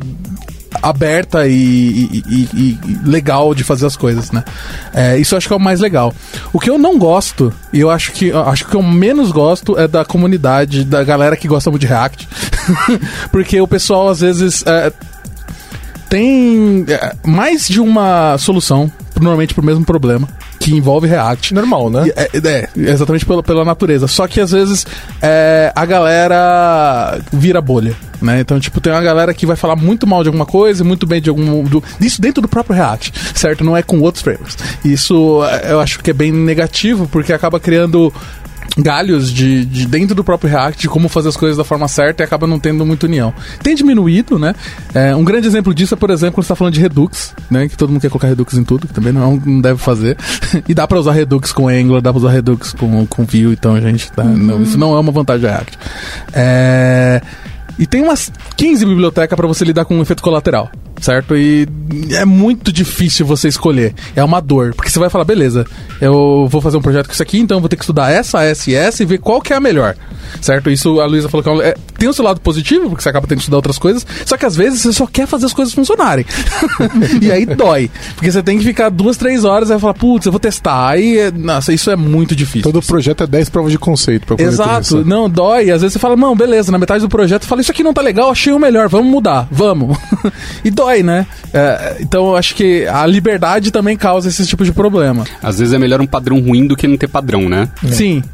aberta 0.81 1.47
e, 1.47 1.53
e- 1.53 2.23
e- 2.27 2.79
e- 2.85 2.99
legal 3.05 3.53
de 3.53 3.63
fazer 3.63 3.85
as 3.85 3.95
coisas, 3.95 4.31
né? 4.31 4.43
É, 4.93 5.17
isso 5.17 5.33
eu 5.33 5.37
acho 5.37 5.47
que 5.47 5.53
é 5.53 5.57
o 5.57 5.59
mais 5.59 5.79
legal. 5.79 6.13
O 6.51 6.59
que 6.59 6.69
eu 6.69 6.77
não 6.77 6.97
gosto, 6.97 7.53
e 7.71 7.79
eu 7.79 7.89
acho 7.89 8.11
que 8.11 8.27
eu 8.29 8.39
acho 8.47 8.65
que 8.67 8.75
eu 8.75 8.81
menos 8.81 9.31
gosto 9.31 9.77
é 9.77 9.87
da 9.87 10.03
comunidade, 10.03 10.83
da 10.83 11.03
galera 11.03 11.35
que 11.37 11.47
gosta 11.47 11.69
muito 11.69 11.81
de 11.81 11.87
React. 11.87 12.27
Porque 13.31 13.59
o 13.59 13.67
pessoal 13.67 14.09
às 14.09 14.19
vezes 14.21 14.63
é, 14.65 14.91
tem 16.09 16.85
é, 16.87 17.13
mais 17.25 17.67
de 17.67 17.79
uma 17.79 18.37
solução, 18.37 18.91
normalmente 19.19 19.53
pro 19.53 19.63
mesmo 19.63 19.85
problema, 19.85 20.27
que 20.61 20.75
envolve 20.75 21.07
React. 21.07 21.53
Normal, 21.53 21.89
né? 21.89 22.03
E- 22.07 22.13
É, 22.15 22.29
é, 22.37 22.69
exatamente 22.91 23.25
pela, 23.25 23.41
pela 23.43 23.65
natureza. 23.65 24.07
Só 24.07 24.27
que 24.27 24.39
às 24.39 24.51
vezes 24.51 24.85
é, 25.21 25.71
a 25.75 25.85
galera 25.85 27.19
vira 27.31 27.59
bolha. 27.61 27.95
Né? 28.21 28.39
Então, 28.39 28.59
tipo, 28.59 28.79
tem 28.79 28.93
uma 28.93 29.01
galera 29.01 29.33
que 29.33 29.47
vai 29.47 29.55
falar 29.55 29.75
muito 29.75 30.05
mal 30.05 30.21
de 30.21 30.29
alguma 30.29 30.45
coisa, 30.45 30.83
muito 30.83 31.07
bem 31.07 31.19
de 31.19 31.29
algum. 31.29 31.63
Do, 31.63 31.83
isso 31.99 32.21
dentro 32.21 32.39
do 32.39 32.47
próprio 32.47 32.75
React, 32.75 33.11
certo? 33.33 33.63
Não 33.63 33.75
é 33.75 33.81
com 33.81 33.99
outros 33.99 34.21
frameworks. 34.23 34.57
Isso 34.85 35.43
é, 35.45 35.71
eu 35.71 35.79
acho 35.79 35.99
que 35.99 36.11
é 36.11 36.13
bem 36.13 36.31
negativo, 36.31 37.07
porque 37.07 37.33
acaba 37.33 37.59
criando 37.59 38.13
galhos 38.77 39.31
de, 39.31 39.65
de 39.65 39.85
dentro 39.85 40.15
do 40.15 40.23
próprio 40.23 40.49
React 40.49 40.81
de 40.81 40.89
como 40.89 41.09
fazer 41.09 41.29
as 41.29 41.37
coisas 41.37 41.57
da 41.57 41.63
forma 41.63 41.87
certa 41.87 42.23
e 42.23 42.25
acaba 42.25 42.47
não 42.47 42.59
tendo 42.59 42.85
muita 42.85 43.05
união. 43.05 43.33
Tem 43.61 43.75
diminuído, 43.75 44.39
né? 44.39 44.55
É, 44.93 45.15
um 45.15 45.23
grande 45.23 45.47
exemplo 45.47 45.73
disso 45.73 45.93
é, 45.93 45.97
por 45.97 46.09
exemplo, 46.09 46.35
quando 46.35 46.45
você 46.45 46.53
está 46.53 46.55
falando 46.55 46.73
de 46.73 46.79
Redux, 46.79 47.35
né? 47.49 47.67
Que 47.67 47.75
todo 47.75 47.89
mundo 47.89 48.01
quer 48.01 48.09
colocar 48.09 48.27
Redux 48.27 48.53
em 48.53 48.63
tudo, 48.63 48.87
que 48.87 48.93
também 48.93 49.11
não, 49.11 49.35
não 49.35 49.61
deve 49.61 49.79
fazer. 49.79 50.17
e 50.67 50.73
dá 50.73 50.87
para 50.87 50.99
usar 50.99 51.11
Redux 51.11 51.51
com 51.51 51.67
Angular, 51.67 52.01
dá 52.01 52.11
para 52.11 52.19
usar 52.19 52.31
Redux 52.31 52.73
com, 52.73 53.05
com 53.05 53.25
Vue, 53.25 53.53
então, 53.53 53.79
gente, 53.81 54.11
tá, 54.11 54.23
não, 54.23 54.61
isso 54.61 54.77
não 54.77 54.95
é 54.95 54.99
uma 54.99 55.11
vantagem 55.11 55.41
do 55.41 55.47
React. 55.47 55.77
É, 56.33 57.21
e 57.79 57.85
tem 57.85 58.01
umas 58.01 58.31
15 58.55 58.85
bibliotecas 58.85 59.35
para 59.35 59.47
você 59.47 59.65
lidar 59.65 59.85
com 59.85 59.95
um 59.97 60.01
efeito 60.01 60.21
colateral, 60.21 60.69
certo? 60.99 61.35
E 61.35 61.67
é 62.11 62.25
muito 62.25 62.71
difícil 62.71 63.25
você 63.25 63.47
escolher. 63.47 63.93
É 64.15 64.23
uma 64.23 64.39
dor, 64.39 64.73
porque 64.75 64.89
você 64.89 64.99
vai 64.99 65.09
falar, 65.09 65.25
beleza, 65.25 65.65
eu 65.99 66.47
vou 66.49 66.61
fazer 66.61 66.77
um 66.77 66.81
projeto 66.81 67.07
com 67.07 67.13
isso 67.13 67.23
aqui, 67.23 67.39
então 67.39 67.57
eu 67.57 67.61
vou 67.61 67.69
ter 67.69 67.75
que 67.75 67.83
estudar 67.83 68.11
essa, 68.11 68.43
essa 68.43 68.69
e 68.69 68.75
essa 68.75 69.03
e 69.03 69.05
ver 69.05 69.17
qual 69.19 69.41
que 69.41 69.53
é 69.53 69.55
a 69.55 69.59
melhor, 69.59 69.95
certo? 70.41 70.69
Isso 70.69 70.99
a 70.99 71.05
Luísa 71.05 71.29
falou 71.29 71.43
que 71.43 71.49
é 71.49 71.71
é, 71.71 71.75
tem 71.97 72.09
o 72.09 72.13
seu 72.13 72.25
lado 72.25 72.41
positivo, 72.41 72.89
porque 72.89 73.03
você 73.03 73.09
acaba 73.09 73.27
tendo 73.27 73.37
que 73.37 73.43
estudar 73.43 73.57
outras 73.57 73.77
coisas, 73.77 74.05
só 74.25 74.35
que 74.35 74.45
às 74.45 74.55
vezes 74.55 74.81
você 74.81 74.93
só 74.93 75.05
quer 75.05 75.27
fazer 75.27 75.45
as 75.45 75.53
coisas 75.53 75.73
funcionarem. 75.73 76.25
e 77.21 77.31
aí 77.31 77.45
dói, 77.45 77.89
porque 78.15 78.31
você 78.31 78.41
tem 78.41 78.57
que 78.57 78.63
ficar 78.63 78.89
duas, 78.89 79.17
três 79.17 79.43
horas 79.45 79.69
e 79.69 79.71
vai 79.73 79.79
falar, 79.79 79.93
putz, 79.93 80.25
eu 80.25 80.31
vou 80.31 80.39
testar. 80.39 80.89
Aí, 80.89 81.19
é- 81.19 81.31
nossa, 81.31 81.71
isso 81.71 81.89
é 81.91 81.95
muito 81.95 82.35
difícil. 82.35 82.63
Todo 82.71 82.81
projeto 82.85 83.23
é 83.23 83.27
10 83.27 83.49
provas 83.49 83.71
de 83.71 83.77
conceito 83.77 84.25
pra 84.25 84.35
poder 84.35 84.49
Exato, 84.49 84.95
testar. 84.95 85.05
não, 85.05 85.29
dói. 85.29 85.71
Às 85.71 85.81
vezes 85.81 85.93
você 85.93 85.99
fala, 85.99 86.15
não, 86.15 86.35
beleza, 86.35 86.71
na 86.71 86.77
metade 86.77 87.01
do 87.01 87.09
projeto, 87.09 87.45
fala, 87.45 87.60
isso 87.61 87.71
aqui 87.71 87.83
não 87.83 87.93
tá 87.93 88.01
legal, 88.01 88.31
achei 88.31 88.51
o 88.51 88.59
melhor, 88.59 88.89
vamos 88.89 89.11
mudar, 89.11 89.47
vamos. 89.51 89.97
e 90.63 90.69
dói, 90.69 91.03
né? 91.03 91.25
É, 91.53 91.97
então 91.99 92.27
eu 92.29 92.35
acho 92.35 92.55
que 92.55 92.85
a 92.87 93.05
liberdade 93.05 93.71
também 93.71 93.95
causa 93.95 94.27
esse 94.29 94.45
tipo 94.45 94.63
de 94.63 94.71
problema. 94.71 95.23
Às 95.41 95.59
vezes 95.59 95.73
é 95.73 95.77
melhor 95.77 96.01
um 96.01 96.07
padrão 96.07 96.39
ruim 96.39 96.67
do 96.67 96.75
que 96.75 96.87
não 96.87 96.97
ter 96.97 97.07
padrão, 97.07 97.47
né? 97.47 97.69
Sim, 97.87 98.23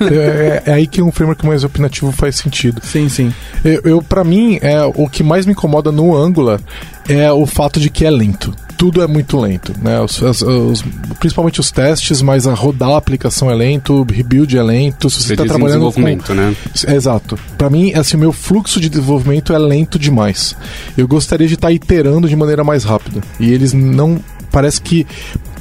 É, 0.00 0.62
é 0.66 0.72
aí 0.72 0.86
que 0.86 1.02
um 1.02 1.10
framework 1.10 1.44
mais 1.46 1.64
opinativo 1.64 2.12
faz 2.12 2.36
sentido. 2.36 2.80
sim, 2.84 3.08
sim. 3.08 3.32
Eu, 3.64 3.80
eu 3.84 4.02
para 4.02 4.24
mim, 4.24 4.58
é 4.60 4.82
o 4.82 5.08
que 5.08 5.22
mais 5.22 5.46
me 5.46 5.52
incomoda 5.52 5.90
no 5.90 6.16
Angular 6.16 6.60
é 7.08 7.30
o 7.32 7.46
fato 7.46 7.78
de 7.80 7.88
que 7.90 8.04
é 8.04 8.10
lento. 8.10 8.54
Tudo 8.76 9.02
é 9.02 9.06
muito 9.06 9.38
lento, 9.38 9.72
né? 9.82 10.00
Os- 10.00 10.22
as- 10.22 10.42
os- 10.42 10.84
principalmente 11.18 11.60
os 11.60 11.70
testes, 11.70 12.20
mas 12.20 12.46
a 12.46 12.52
rodar 12.54 12.90
a 12.90 12.96
aplicação 12.98 13.50
é 13.50 13.54
lento, 13.54 13.94
o 13.94 14.04
rebuild 14.04 14.56
é 14.56 14.62
lento. 14.62 15.08
Se 15.08 15.22
você 15.22 15.32
está 15.32 15.44
trabalhando 15.44 15.80
com 15.92 16.00
desenvolvimento, 16.00 16.34
né? 16.34 16.54
Exato. 16.94 17.38
Pra 17.56 17.70
mim, 17.70 17.92
assim, 17.94 18.16
o 18.16 18.20
meu 18.20 18.32
fluxo 18.32 18.78
de 18.80 18.88
desenvolvimento 18.88 19.52
é 19.52 19.58
lento 19.58 19.98
demais. 19.98 20.54
Eu 20.96 21.08
gostaria 21.08 21.48
de 21.48 21.54
estar 21.54 21.72
iterando 21.72 22.28
de 22.28 22.36
maneira 22.36 22.62
mais 22.62 22.84
rápida. 22.84 23.20
E 23.40 23.50
eles 23.52 23.72
não. 23.72 24.18
Parece 24.50 24.80
que 24.80 25.06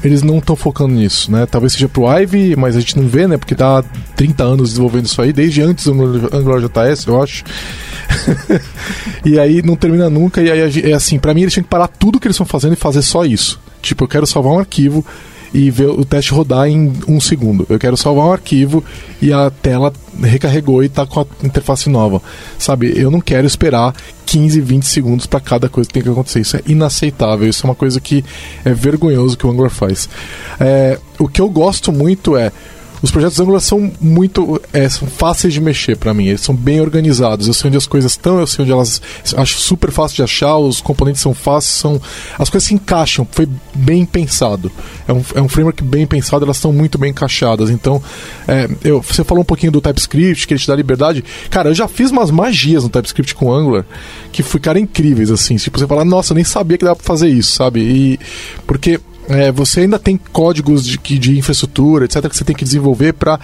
eles 0.07 0.21
não 0.21 0.37
estão 0.37 0.55
focando 0.55 0.93
nisso, 0.93 1.31
né? 1.31 1.45
Talvez 1.45 1.73
seja 1.73 1.89
pro 1.89 2.05
Ivy, 2.07 2.55
mas 2.55 2.75
a 2.75 2.79
gente 2.79 2.97
não 2.97 3.07
vê, 3.07 3.27
né? 3.27 3.37
Porque 3.37 3.55
tá 3.55 3.79
há 3.79 3.83
30 4.15 4.43
anos 4.43 4.69
desenvolvendo 4.69 5.05
isso 5.05 5.21
aí, 5.21 5.33
desde 5.33 5.61
antes 5.61 5.85
do 5.85 5.91
Angular 5.91 6.61
JS, 6.61 7.05
eu 7.07 7.21
acho. 7.21 7.43
e 9.25 9.39
aí 9.39 9.61
não 9.61 9.75
termina 9.75 10.09
nunca. 10.09 10.41
E 10.41 10.51
aí 10.51 10.91
é 10.91 10.93
assim, 10.93 11.17
pra 11.17 11.33
mim 11.33 11.41
eles 11.41 11.53
tinham 11.53 11.63
que 11.63 11.69
parar 11.69 11.87
tudo 11.87 12.19
que 12.19 12.27
eles 12.27 12.35
estão 12.35 12.45
fazendo 12.45 12.73
e 12.73 12.77
fazer 12.77 13.01
só 13.01 13.25
isso. 13.25 13.59
Tipo, 13.81 14.03
eu 14.03 14.07
quero 14.07 14.25
salvar 14.25 14.53
um 14.53 14.59
arquivo 14.59 15.05
e 15.53 15.69
ver 15.69 15.87
o 15.87 16.03
teste 16.03 16.31
rodar 16.31 16.67
em 16.67 16.93
um 17.07 17.19
segundo. 17.19 17.65
Eu 17.69 17.79
quero 17.79 17.97
salvar 17.97 18.25
um 18.25 18.31
arquivo 18.31 18.83
e 19.21 19.31
a 19.31 19.49
tela 19.49 19.93
recarregou 20.21 20.83
e 20.83 20.89
tá 20.89 21.05
com 21.05 21.21
a 21.21 21.25
interface 21.43 21.89
nova. 21.89 22.21
Sabe, 22.57 22.93
eu 22.95 23.09
não 23.11 23.21
quero 23.21 23.45
esperar 23.47 23.93
15, 24.25 24.61
20 24.61 24.83
segundos 24.83 25.25
para 25.25 25.39
cada 25.39 25.69
coisa 25.69 25.87
que 25.87 25.93
tem 25.93 26.03
que 26.03 26.09
acontecer. 26.09 26.39
Isso 26.39 26.57
é 26.57 26.61
inaceitável. 26.67 27.47
Isso 27.47 27.65
é 27.65 27.69
uma 27.69 27.75
coisa 27.75 27.99
que 27.99 28.23
é 28.63 28.73
vergonhoso 28.73 29.37
que 29.37 29.45
o 29.45 29.51
Angular 29.51 29.71
faz. 29.71 30.09
É, 30.59 30.99
o 31.19 31.27
que 31.27 31.41
eu 31.41 31.49
gosto 31.49 31.91
muito 31.91 32.35
é 32.35 32.51
os 33.01 33.11
projetos 33.11 33.39
Angular 33.39 33.61
são 33.61 33.91
muito 33.99 34.61
é, 34.73 34.87
são 34.89 35.07
fáceis 35.07 35.53
de 35.53 35.61
mexer 35.61 35.97
pra 35.97 36.13
mim, 36.13 36.27
eles 36.27 36.41
são 36.41 36.55
bem 36.55 36.81
organizados. 36.81 37.47
Eu 37.47 37.53
sei 37.53 37.67
onde 37.67 37.77
as 37.77 37.87
coisas 37.87 38.11
estão, 38.11 38.39
eu 38.39 38.47
sei 38.47 38.63
onde 38.63 38.71
elas. 38.71 39.01
Acho 39.35 39.59
super 39.59 39.91
fácil 39.91 40.15
de 40.17 40.23
achar, 40.23 40.57
os 40.57 40.81
componentes 40.81 41.21
são 41.21 41.33
fáceis, 41.33 41.73
são 41.73 42.01
as 42.37 42.49
coisas 42.49 42.67
se 42.67 42.73
encaixam. 42.73 43.27
Foi 43.31 43.47
bem 43.73 44.05
pensado. 44.05 44.71
É 45.07 45.13
um, 45.13 45.23
é 45.35 45.41
um 45.41 45.49
framework 45.49 45.83
bem 45.83 46.05
pensado, 46.05 46.45
elas 46.45 46.57
estão 46.57 46.71
muito 46.71 46.97
bem 46.97 47.11
encaixadas. 47.11 47.69
Então, 47.69 48.01
é, 48.47 48.69
eu, 48.83 49.01
você 49.01 49.23
falou 49.23 49.41
um 49.41 49.45
pouquinho 49.45 49.71
do 49.71 49.81
TypeScript, 49.81 50.47
que 50.47 50.53
ele 50.53 50.61
te 50.61 50.67
dá 50.67 50.75
liberdade. 50.75 51.23
Cara, 51.49 51.69
eu 51.69 51.73
já 51.73 51.87
fiz 51.87 52.11
umas 52.11 52.31
magias 52.31 52.83
no 52.83 52.89
TypeScript 52.89 53.35
com 53.35 53.51
Angular 53.51 53.85
que 54.31 54.43
ficaram 54.43 54.79
incríveis, 54.79 55.31
assim. 55.31 55.55
Tipo, 55.55 55.79
você 55.79 55.87
fala, 55.87 56.03
nossa, 56.03 56.33
eu 56.33 56.35
nem 56.35 56.43
sabia 56.43 56.77
que 56.77 56.83
dava 56.83 56.95
pra 56.95 57.05
fazer 57.05 57.29
isso, 57.29 57.53
sabe? 57.53 57.79
E 57.79 58.19
porque 58.67 58.99
é, 59.29 59.51
você 59.51 59.81
ainda 59.81 59.97
tem 59.97 60.17
códigos 60.31 60.85
de, 60.85 60.97
de 60.97 61.37
infraestrutura, 61.37 62.05
etc., 62.05 62.27
que 62.29 62.35
você 62.35 62.43
tem 62.43 62.55
que 62.55 62.63
desenvolver 62.63 63.13
para 63.13 63.39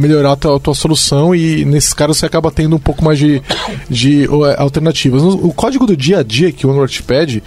melhorar 0.00 0.32
a 0.32 0.36
tua, 0.36 0.56
a 0.56 0.60
tua 0.60 0.74
solução 0.74 1.34
e 1.34 1.64
nesses 1.64 1.92
casos 1.92 2.18
você 2.18 2.26
acaba 2.26 2.50
tendo 2.50 2.76
um 2.76 2.78
pouco 2.78 3.04
mais 3.04 3.18
de, 3.18 3.42
de 3.88 4.24
é, 4.24 4.60
alternativas. 4.60 5.22
O 5.22 5.52
código 5.52 5.86
do 5.86 5.96
dia 5.96 6.18
a 6.18 6.22
dia 6.22 6.52
que 6.52 6.66
o 6.66 6.86
te 6.86 7.02
pede, 7.02 7.42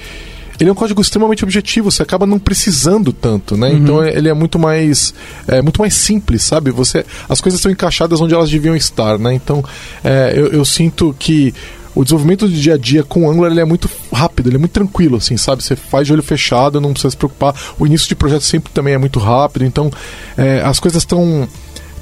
ele 0.59 0.69
é 0.69 0.71
um 0.71 0.75
código 0.75 1.01
extremamente 1.01 1.43
objetivo, 1.43 1.91
você 1.91 2.01
acaba 2.01 2.25
não 2.25 2.39
precisando 2.39 3.11
tanto, 3.11 3.57
né? 3.57 3.73
Então 3.73 4.01
é- 4.01 4.15
ele 4.15 4.29
é 4.29 4.33
muito 4.33 4.57
mais 4.57 5.13
é, 5.47 5.61
muito 5.61 5.81
mais 5.81 5.93
simples, 5.93 6.43
sabe? 6.43 6.71
Você 6.71 7.05
as 7.27 7.41
coisas 7.41 7.59
estão 7.59 7.71
encaixadas 7.71 8.21
onde 8.21 8.33
elas 8.33 8.49
deviam 8.49 8.75
estar, 8.75 9.19
né? 9.19 9.33
Então 9.33 9.63
é, 10.03 10.33
eu, 10.35 10.47
eu 10.47 10.63
sinto 10.65 11.13
que 11.19 11.53
o 11.95 12.03
desenvolvimento 12.03 12.47
do 12.47 12.53
dia 12.53 12.73
a 12.73 12.77
dia 12.77 13.03
com 13.03 13.25
o 13.25 13.31
Angular 13.31 13.51
ele 13.51 13.61
é 13.61 13.65
muito 13.65 13.89
rápido, 14.11 14.49
ele 14.49 14.57
é 14.57 14.59
muito 14.59 14.73
tranquilo, 14.73 15.15
assim, 15.17 15.37
sabe? 15.37 15.63
Você 15.63 15.75
faz 15.75 16.05
de 16.05 16.13
olho 16.13 16.21
fechado, 16.21 16.81
não 16.81 16.91
precisa 16.91 17.11
se 17.11 17.17
preocupar. 17.17 17.55
O 17.79 17.87
início 17.87 18.07
de 18.07 18.15
projeto 18.15 18.41
sempre 18.41 18.71
também 18.73 18.93
é 18.93 18.97
muito 18.97 19.17
rápido, 19.17 19.63
então 19.63 19.89
é, 20.37 20.61
as 20.61 20.79
coisas 20.79 21.01
estão 21.01 21.47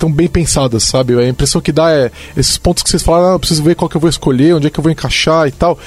estão 0.03 0.11
bem 0.11 0.27
pensadas, 0.27 0.83
sabe? 0.83 1.17
A 1.17 1.27
impressão 1.27 1.61
que 1.61 1.71
dá 1.71 1.89
é 1.91 2.11
esses 2.35 2.57
pontos 2.57 2.83
que 2.83 2.89
vocês 2.89 3.01
falaram, 3.01 3.29
ah, 3.31 3.35
eu 3.35 3.39
preciso 3.39 3.63
ver 3.63 3.75
qual 3.75 3.87
que 3.89 3.95
eu 3.95 4.01
vou 4.01 4.09
escolher, 4.09 4.53
onde 4.55 4.67
é 4.67 4.69
que 4.69 4.77
eu 4.79 4.83
vou 4.83 4.91
encaixar 4.91 5.47
e 5.47 5.51
tal. 5.51 5.79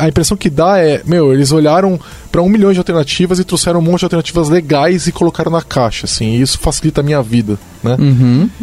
A 0.00 0.08
impressão 0.08 0.36
que 0.36 0.48
dá 0.48 0.78
é, 0.78 1.02
meu, 1.04 1.32
eles 1.32 1.50
olharam 1.50 1.98
para 2.30 2.40
um 2.40 2.48
milhão 2.48 2.72
de 2.72 2.78
alternativas 2.78 3.38
e 3.40 3.44
trouxeram 3.44 3.80
um 3.80 3.82
monte 3.82 4.00
de 4.00 4.04
alternativas 4.06 4.48
legais 4.48 5.06
e 5.06 5.12
colocaram 5.12 5.50
na 5.50 5.60
caixa, 5.62 6.06
assim. 6.06 6.36
E 6.36 6.40
isso 6.40 6.58
facilita 6.58 7.00
a 7.00 7.04
minha 7.04 7.20
vida, 7.22 7.58
né? 7.82 7.96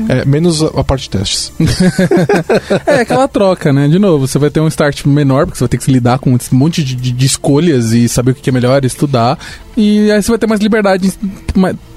É, 0.08 0.26
menos 0.26 0.64
a, 0.64 0.84
parte 0.84 1.04
de 1.04 1.10
testes. 1.12 1.52
É 2.86 3.02
aquela 3.02 3.28
troca, 3.28 3.72
né? 3.74 3.88
De 3.88 4.00
novo, 4.00 4.28
você 4.28 4.40
vai 4.40 4.50
ter 4.50 4.60
um 4.60 4.68
start 4.68 5.06
menor, 5.06 5.46
porque 5.46 5.58
você 5.58 5.64
vai 5.66 5.70
ter 5.70 5.78
que 5.78 5.84
se 5.84 5.92
lidar 5.92 6.20
com 6.20 6.36
esse 6.36 6.54
monte 6.56 6.84
de, 6.84 6.96
de- 6.96 7.12
de 7.12 7.26
escolhas 7.26 7.92
e 7.92 8.08
saber 8.10 8.32
o 8.32 8.36
que 8.36 8.50
é 8.50 8.54
melhor, 8.54 8.84
estudar. 8.86 9.38
E 9.78 10.10
aí 10.12 10.22
você 10.22 10.30
vai 10.30 10.38
ter 10.40 10.48
mais 10.48 10.62
liberdade 10.62 11.12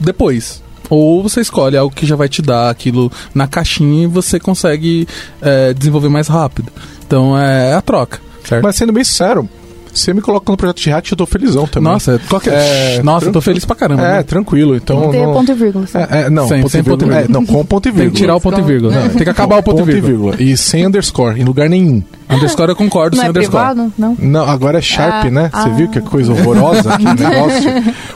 depois. 0.01 0.63
Ou 0.95 1.23
você 1.23 1.41
escolhe 1.41 1.75
algo 1.75 1.95
que 1.95 2.05
já 2.05 2.15
vai 2.15 2.29
te 2.29 2.43
dar 2.43 2.69
aquilo 2.69 3.11
na 3.35 3.49
caixinha 3.49 4.05
e 4.05 4.07
você 4.07 4.39
consegue 4.39 5.09
é, 5.41 5.73
desenvolver 5.73 6.11
mais 6.11 6.29
rápido. 6.29 6.71
Então 7.07 7.39
é 7.39 7.73
a 7.73 7.81
troca, 7.81 8.21
certo? 8.45 8.63
Mas 8.63 8.77
sendo 8.77 8.93
bem 8.93 9.03
sincero, 9.03 9.49
você 9.95 10.13
me 10.15 10.21
coloca 10.21 10.51
no 10.51 10.57
projeto 10.57 10.79
de 10.79 10.87
React, 10.91 11.13
eu 11.13 11.17
tô 11.19 11.27
felizão 11.27 11.67
também. 11.67 11.93
Nossa, 11.93 12.21
qual 12.29 12.41
que 12.41 12.51
é? 12.51 12.97
É, 12.97 13.03
Nossa, 13.03 13.27
eu 13.27 13.33
tô 13.33 13.41
feliz 13.41 13.65
pra 13.65 13.77
caramba. 13.77 14.03
É, 14.03 14.13
né? 14.19 14.23
tranquilo. 14.23 14.75
Então. 14.77 15.11
Tem 15.11 15.25
não- 15.25 15.33
ponto 15.33 15.51
e 15.53 15.55
vírgula. 15.55 15.85
É, 15.95 16.21
é, 16.23 16.31
não, 16.31 16.49
Sem- 16.49 16.61
ponto 16.63 16.71
sem 16.71 16.81
e 16.81 16.85
ponto 16.85 17.03
e 17.03 17.05
vírgula. 17.05 17.21
vírgula. 17.23 17.39
É, 17.39 17.41
não, 17.41 17.47
com 17.47 17.65
ponto 17.65 17.89
e 17.89 17.93
Tem 17.93 17.93
que 17.93 17.99
vírgula. 18.01 18.19
tirar 18.21 18.37
o 18.37 18.41
ponto 18.41 18.59
e 18.61 18.63
vírgula. 18.63 18.93
Não, 18.95 19.09
tem 19.11 19.23
que 19.25 19.31
acabar 19.31 19.59
o 19.59 19.63
ponto, 19.63 19.81
e 19.91 20.01
vírgula. 20.01 20.37
E 20.39 20.57
sem 20.57 20.87
underscore, 20.87 21.41
em 21.41 21.45
lugar 21.45 21.69
nenhum. 21.69 22.03
Underscore 22.31 22.71
eu 22.71 22.77
concordo, 22.77 23.17
Não 23.17 23.23
sem 23.23 23.27
é 23.29 23.31
underscore. 23.31 23.65
privado? 23.67 23.93
Não. 23.99 24.17
Não, 24.19 24.49
agora 24.49 24.79
é 24.79 24.81
Sharp, 24.83 25.27
Ah, 25.27 25.31
né? 25.31 25.51
Você 25.53 25.69
ah. 25.69 25.73
viu 25.73 25.89
que 25.89 26.01
coisa 26.01 26.33
horrorosa 26.33 26.97
que 26.97 27.05
negócio? 27.23 27.71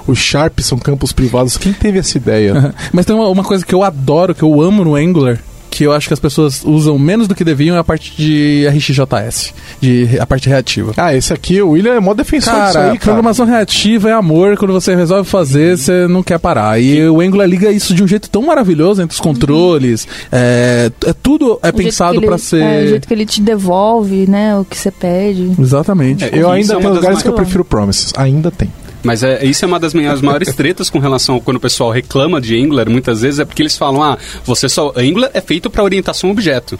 Os 0.07 0.19
Sharp 0.19 0.59
são 0.61 0.79
campos 0.79 1.13
privados. 1.13 1.57
Quem 1.59 1.73
teve 1.73 1.99
essa 1.99 2.17
ideia? 2.17 2.75
Mas 2.93 3.05
tem 3.05 3.15
uma, 3.15 3.29
uma 3.29 3.45
coisa 3.45 3.65
que 3.65 3.75
eu 3.75 3.83
adoro, 3.83 4.35
que 4.35 4.43
eu 4.43 4.61
amo 4.63 4.85
no 4.85 4.95
Angular, 4.95 5.39
que 5.77 5.85
eu 5.85 5.93
acho 5.93 6.09
que 6.09 6.15
as 6.15 6.21
pessoas 6.21 6.63
usam 6.65 6.99
menos 6.99 7.29
do 7.29 7.35
que 7.35 7.45
deviam 7.45 7.77
é 7.77 7.79
a 7.79 7.85
parte 7.85 8.15
de 8.17 8.67
RxJS, 8.69 9.53
de, 9.81 10.09
a 10.19 10.27
parte 10.27 10.49
reativa. 10.49 10.93
Ah, 10.97 11.15
esse 11.15 11.33
aqui, 11.33 11.61
o 11.61 11.71
William 11.71 11.95
é 11.95 12.01
mó 12.01 12.15
defensor 12.15 12.53
disso 12.55 12.73
Cara, 12.73 12.81
aí, 12.81 12.87
cara. 12.93 12.99
programação 13.01 13.45
reativa 13.47 14.09
é 14.09 14.13
amor, 14.13 14.57
quando 14.57 14.73
você 14.73 14.95
resolve 14.97 15.29
fazer, 15.29 15.77
você 15.77 16.07
não 16.09 16.23
quer 16.23 16.39
parar. 16.39 16.81
E 16.81 17.07
o 17.09 17.21
Angular 17.21 17.47
liga 17.49 17.71
isso 17.71 17.95
de 17.95 18.03
um 18.03 18.09
jeito 18.09 18.31
tão 18.31 18.43
maravilhoso 18.43 19.03
entre 19.03 19.15
os 19.15 19.21
controles, 19.21 20.07
é, 20.33 20.91
é 21.05 21.13
tudo 21.13 21.59
é 21.63 21.69
O 21.69 21.73
pensado 21.73 22.19
ele- 22.19 22.27
pra 22.27 22.39
ser... 22.39 22.63
É, 22.63 22.85
o 22.85 22.89
jeito 22.89 23.07
que 23.09 23.13
ele 23.15 23.27
te 23.27 23.41
devolve, 23.43 24.27
né? 24.29 24.57
O 24.57 24.65
que 24.65 24.77
você 24.77 24.91
pede. 24.91 25.53
Exatamente. 25.61 26.25
É, 26.25 26.31
Eu 26.33 26.51
ainda 26.51 26.73
é 26.73 26.77
uma 26.77 26.81
tenho 26.83 26.95
lugares 26.95 27.15
mais- 27.17 27.23
que 27.23 27.29
eu 27.29 27.33
prefiro 27.35 27.65
Promises. 27.65 28.13
Ainda 28.17 28.51
tem. 28.51 28.71
Mas 29.07 29.23
é, 29.23 29.45
isso 29.45 29.65
é 29.65 29.69
uma 29.69 29.79
das 29.79 29.95
minhas 29.95 30.21
maiores 30.21 30.53
tretas 30.53 30.91
com 30.91 30.99
relação 30.99 31.37
a 31.37 31.41
quando 31.41 31.59
o 31.59 31.61
pessoal 31.61 31.91
reclama 31.91 32.41
de 32.41 32.61
Angular, 32.61 32.91
muitas 32.91 33.21
vezes 33.21 33.39
é 33.39 33.45
porque 33.45 33.63
eles 33.63 33.79
falam, 33.79 34.03
ah, 34.03 34.19
você 34.45 34.69
só. 34.69 34.93
Angular 34.97 35.31
é 35.33 35.41
feito 35.41 35.71
para 35.71 35.85
orientação 35.85 36.31
objeto. 36.31 36.79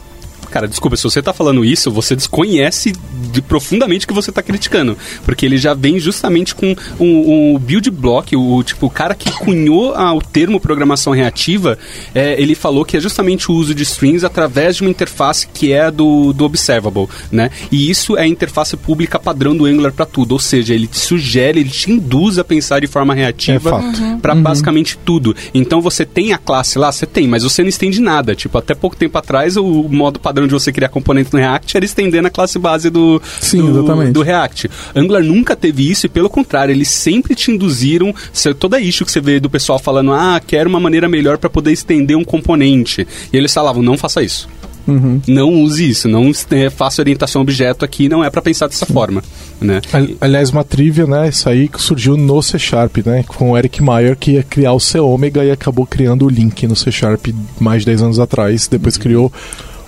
Cara, 0.51 0.67
desculpa, 0.67 0.97
se 0.97 1.05
você 1.05 1.23
tá 1.23 1.33
falando 1.33 1.65
isso, 1.65 1.91
você 1.91 2.17
desconhece 2.17 2.93
de- 3.37 3.43
profundamente 3.43 4.05
o 4.05 4.09
que 4.09 4.15
você 4.15 4.33
tá 4.33 4.43
criticando. 4.43 4.97
Porque 5.25 5.47
ele 5.47 5.57
já 5.57 5.75
vem 5.75 5.99
justamente 5.99 6.55
com 6.55 6.75
um, 6.99 7.55
um 7.55 7.59
build 7.59 7.91
block, 7.91 8.35
o, 8.37 8.63
tipo, 8.63 8.87
o 8.87 8.91
cara 8.91 9.15
que 9.15 9.31
cunhou 9.31 9.95
o 9.97 10.21
termo 10.23 10.59
programação 10.61 11.13
reativa, 11.13 11.79
é, 12.15 12.41
ele 12.41 12.55
falou 12.55 12.85
que 12.85 12.97
é 12.97 13.01
justamente 13.01 13.51
o 13.51 13.55
uso 13.55 13.75
de 13.75 13.83
strings 13.83 14.25
através 14.25 14.77
de 14.77 14.83
uma 14.83 14.91
interface 14.91 15.47
que 15.53 15.73
é 15.73 15.83
a 15.83 15.91
do, 15.91 16.33
do 16.33 16.45
observable, 16.45 17.09
né? 17.31 17.51
E 17.71 17.91
isso 17.91 18.17
é 18.17 18.23
a 18.23 18.27
interface 18.27 18.77
pública 18.77 19.19
padrão 19.19 19.57
do 19.57 19.65
Angular 19.67 19.93
para 19.93 20.07
tudo, 20.07 20.33
ou 20.33 20.39
seja, 20.39 20.75
ele 20.75 20.87
te 20.87 20.99
sugere, 20.99 21.61
ele 21.61 21.71
te 21.71 21.91
induz 21.91 22.39
a 22.39 22.45
pensar 22.45 22.81
de 22.81 22.87
forma 22.87 23.15
É 23.15 23.17
reativa 23.19 23.71
fato. 23.71 24.19
para 24.23 24.35
basicamente 24.35 24.99
tudo. 25.05 25.35
Então 25.55 25.81
você 25.81 26.05
tem 26.05 26.33
a 26.33 26.39
classe 26.39 26.79
lá, 26.79 26.91
você 26.91 27.07
tem, 27.07 27.27
mas 27.29 27.43
você 27.43 27.63
não 27.63 27.69
estende 27.69 28.01
nada. 28.01 28.35
Tipo, 28.35 28.59
até 28.59 28.75
pouco 28.75 28.97
tempo 28.97 29.17
atrás, 29.19 29.57
o 29.57 29.65
modo 29.89 30.19
padrão 30.19 30.47
de 30.47 30.53
você 30.53 30.73
criar 30.73 30.89
componente 30.89 31.33
no 31.33 31.39
React 31.39 31.77
era 31.77 31.85
estender 31.85 32.23
na 32.23 32.31
classe 32.31 32.59
base 32.59 32.91
do, 32.91 33.21
Sim, 33.41 33.63
do, 33.63 33.79
exatamente. 33.81 34.13
do 34.13 34.23
React. 34.23 34.71
Angular 34.95 35.23
nunca 35.23 35.55
teve 35.57 35.91
isso 35.91 36.07
e, 36.07 36.09
pelo 36.09 36.29
contrário, 36.31 36.73
eles 36.73 36.89
sempre 36.89 37.35
te 37.35 37.51
induziram. 37.51 38.15
Toda 38.59 38.81
issue 38.81 39.05
que 39.05 39.13
você 39.13 39.21
vê 39.21 39.39
do 39.41 39.51
pessoal 39.51 39.79
falando, 39.79 40.13
ah, 40.13 40.41
quero 40.45 40.69
uma 40.69 40.81
maneira 40.81 41.09
melhor 41.09 41.39
para 41.39 41.51
poder 41.51 41.73
estender 41.73 42.17
um 42.17 42.25
componente. 42.25 43.07
E 43.33 43.37
eles 43.37 43.53
falavam, 43.53 43.83
não 43.83 43.97
faça 43.99 44.23
isso. 44.23 44.49
Uhum. 44.87 45.21
Não 45.27 45.53
use 45.53 45.89
isso, 45.89 46.07
não 46.07 46.31
é, 46.53 46.71
faça 46.71 47.03
orientação 47.03 47.43
objeto 47.43 47.85
aqui, 47.85 48.09
não 48.09 48.23
é 48.23 48.31
para 48.31 48.41
pensar 48.41 48.69
dessa 48.69 48.87
forma, 48.87 49.21
né? 49.61 49.81
Ali- 49.93 50.17
Aliás, 50.21 50.51
uma 50.51 50.63
trivia, 50.63 51.05
né? 51.09 51.29
Isso 51.29 51.49
aí 51.49 51.67
que 51.67 51.83
surgiu 51.83 52.17
no 52.17 52.41
C 52.41 52.57
Sharp, 52.57 52.99
né? 53.05 53.25
Com 53.27 53.51
o 53.51 53.59
Eric 53.59 53.83
Meyer, 53.83 54.17
que 54.17 54.33
ia 54.35 54.45
criar 54.45 54.75
o 54.75 54.79
C 54.79 55.01
Omega 55.01 55.45
e 55.45 55.51
acabou 55.51 55.85
criando 55.89 56.25
o 56.25 56.29
Link 56.29 56.69
no 56.69 56.77
C 56.77 56.93
Sharp 56.93 57.27
mais 57.59 57.83
de 57.83 57.87
10 57.87 58.03
anos 58.03 58.21
atrás. 58.21 58.69
Depois 58.69 58.97
criou 58.97 59.33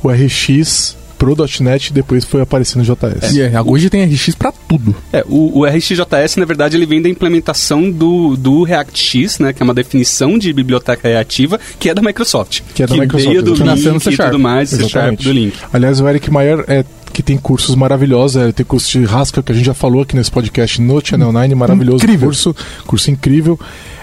o 0.02 0.08
RX 0.10 0.96
pro 1.18 1.36
.NET 1.60 1.88
e 1.88 1.92
depois 1.92 2.24
foi 2.24 2.40
aparecendo 2.40 2.84
no 2.84 2.94
JS. 2.94 3.34
E 3.34 3.42
é, 3.42 3.60
hoje 3.60 3.90
tem 3.90 4.04
RX 4.04 4.34
pra 4.34 4.52
tudo. 4.52 4.94
É, 5.12 5.24
o, 5.28 5.60
o 5.60 5.66
RxJS, 5.66 6.36
na 6.36 6.44
verdade, 6.44 6.76
ele 6.76 6.86
vem 6.86 7.02
da 7.02 7.08
implementação 7.08 7.90
do, 7.90 8.36
do 8.36 8.62
ReactX, 8.62 9.40
né? 9.40 9.52
Que 9.52 9.62
é 9.62 9.64
uma 9.64 9.74
definição 9.74 10.38
de 10.38 10.52
biblioteca 10.52 11.08
reativa, 11.08 11.58
que 11.78 11.90
é 11.90 11.94
da 11.94 12.00
Microsoft. 12.00 12.60
Que 12.74 12.84
é 12.84 12.86
da 12.86 12.96
Microsoft, 12.96 13.28
veio 13.28 13.42
do 13.42 13.54
exatamente. 13.54 13.76
Nasceu 13.76 13.92
no 13.92 13.98
Link 13.98 14.04
C 14.04 14.10
e 14.10 14.16
Sharp. 14.16 14.30
tudo 14.30 14.40
mais, 14.40 14.70
C 14.70 14.88
Sharp 14.88 15.20
do 15.20 15.32
Link. 15.32 15.54
Aliás, 15.72 16.00
o 16.00 16.08
Eric 16.08 16.30
Meyer 16.32 16.64
é 16.68 16.84
que 17.12 17.22
tem 17.22 17.36
cursos 17.36 17.74
maravilhosos, 17.74 18.40
é, 18.40 18.52
tem 18.52 18.64
curso 18.64 18.96
de 18.96 19.04
Haskell 19.04 19.42
que 19.42 19.50
a 19.50 19.54
gente 19.54 19.64
já 19.64 19.74
falou 19.74 20.02
aqui 20.02 20.14
nesse 20.14 20.30
podcast 20.30 20.80
no 20.80 21.04
Channel 21.04 21.32
9, 21.32 21.54
maravilhoso 21.56 22.04
Incrível. 22.04 22.28
curso, 22.28 22.54
curso 22.86 23.10
incrível, 23.10 23.58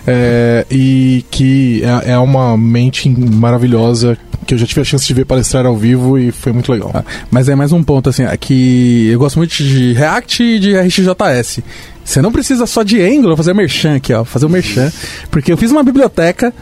é, 0.05 0.65
e 0.69 1.23
que 1.31 1.81
é, 2.03 2.11
é 2.11 2.17
uma 2.17 2.57
mente 2.57 3.09
maravilhosa 3.09 4.17
que 4.45 4.53
eu 4.53 4.57
já 4.57 4.65
tive 4.65 4.81
a 4.81 4.84
chance 4.84 5.05
de 5.05 5.13
ver 5.13 5.26
palestrar 5.26 5.65
ao 5.65 5.76
vivo 5.76 6.17
e 6.17 6.31
foi 6.31 6.51
muito 6.53 6.72
legal. 6.72 6.91
Ah, 6.93 7.03
Mas 7.31 7.49
é 7.49 7.55
mais 7.55 7.72
um 7.72 7.84
ponto, 7.84 8.09
assim, 8.09 8.23
é 8.23 8.38
que 8.38 9.07
eu 9.07 9.19
gosto 9.19 9.38
muito 9.38 9.51
de 9.55 9.93
React 9.93 10.43
e 10.43 10.59
de 10.59 10.77
RxJS. 10.77 11.59
Você 12.06 12.22
não 12.22 12.32
precisa 12.32 12.68
só 12.68 12.84
de 12.84 13.02
Angular, 13.02 13.30
vou 13.30 13.38
fazer 13.38 13.53
merchan 13.53 13.95
aqui, 13.95 14.14
ó, 14.14 14.23
fazer 14.23 14.45
o 14.45 14.49
merchan, 14.49 14.91
porque 15.32 15.52
eu 15.52 15.57
fiz 15.57 15.72
uma 15.72 15.84
biblioteca 15.84 16.53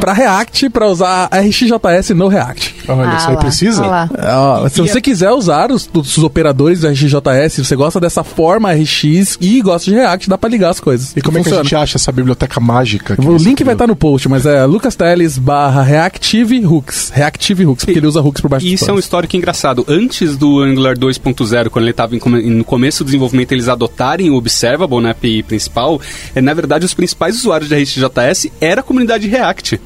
pra 0.00 0.12
React 0.12 0.68
pra 0.70 0.88
usar 0.88 1.30
RxJS 1.32 2.10
no 2.10 2.26
React. 2.26 2.74
Olha, 2.88 3.08
Ah 3.08 3.16
isso 3.16 3.28
aí 3.28 3.34
lá, 3.34 3.40
precisa? 3.40 3.84
ah 3.84 4.68
se 4.68 4.80
você 4.80 5.00
quiser 5.00 5.30
usar 5.30 5.70
os, 5.70 5.88
os 5.94 6.18
operadores 6.18 6.80
do 6.80 6.88
RxJS, 6.88 7.52
se 7.52 7.64
você 7.64 7.76
gosta 7.76 8.00
dessa 8.00 8.24
forma 8.24 8.72
RX 8.72 9.38
e 9.40 9.62
gosta 9.62 9.90
de 9.90 9.96
React, 9.96 10.28
dá 10.28 10.36
pra 10.36 10.50
ligar 10.50 10.70
as 10.70 10.80
coisas. 10.80 11.12
E 11.16 11.22
como 11.22 11.38
é 11.38 11.42
que 11.42 11.48
a 11.48 11.62
gente 11.62 11.76
acha 11.76 11.96
essa 11.96 12.10
biblioteca 12.10 12.58
mágica? 12.60 13.16
que 13.16 13.26
O 13.26 13.36
link 13.36 13.62
vai 13.62 13.74
estar 13.74 13.86
no 13.86 13.94
post, 13.94 14.28
mas 14.28 14.46
é 14.46 14.64
Lucas 14.66 14.96
Teles 14.96 15.38
barra 15.38 15.82
Reactive 15.82 16.66
Hooks. 16.66 17.10
Reactive 17.14 17.66
Hooks, 17.66 17.84
porque 17.84 17.98
ele 17.98 18.06
usa 18.06 18.20
hooks 18.20 18.40
por 18.40 18.48
baixo 18.48 18.66
E 18.66 18.72
isso 18.72 18.90
é 18.90 18.92
um 18.92 18.98
histórico 18.98 19.36
engraçado. 19.36 19.84
Antes 19.88 20.36
do 20.36 20.60
Angular 20.60 20.98
2.0, 20.98 21.68
quando 21.68 21.84
ele 21.84 21.92
estava 21.92 22.14
no 22.16 22.64
começo 22.64 23.04
do 23.04 23.06
desenvolvimento, 23.06 23.52
eles 23.52 23.68
adotarem 23.68 24.30
o 24.30 24.40
Observable 24.88 25.02
na 25.02 25.10
API 25.10 25.42
principal, 25.42 26.00
é, 26.34 26.40
na 26.40 26.54
verdade, 26.54 26.86
os 26.86 26.94
principais 26.94 27.36
usuários 27.36 27.68
de 27.68 27.76
RxJS 27.76 28.50
era 28.60 28.80
a 28.80 28.84
comunidade 28.84 29.28
React. 29.28 29.80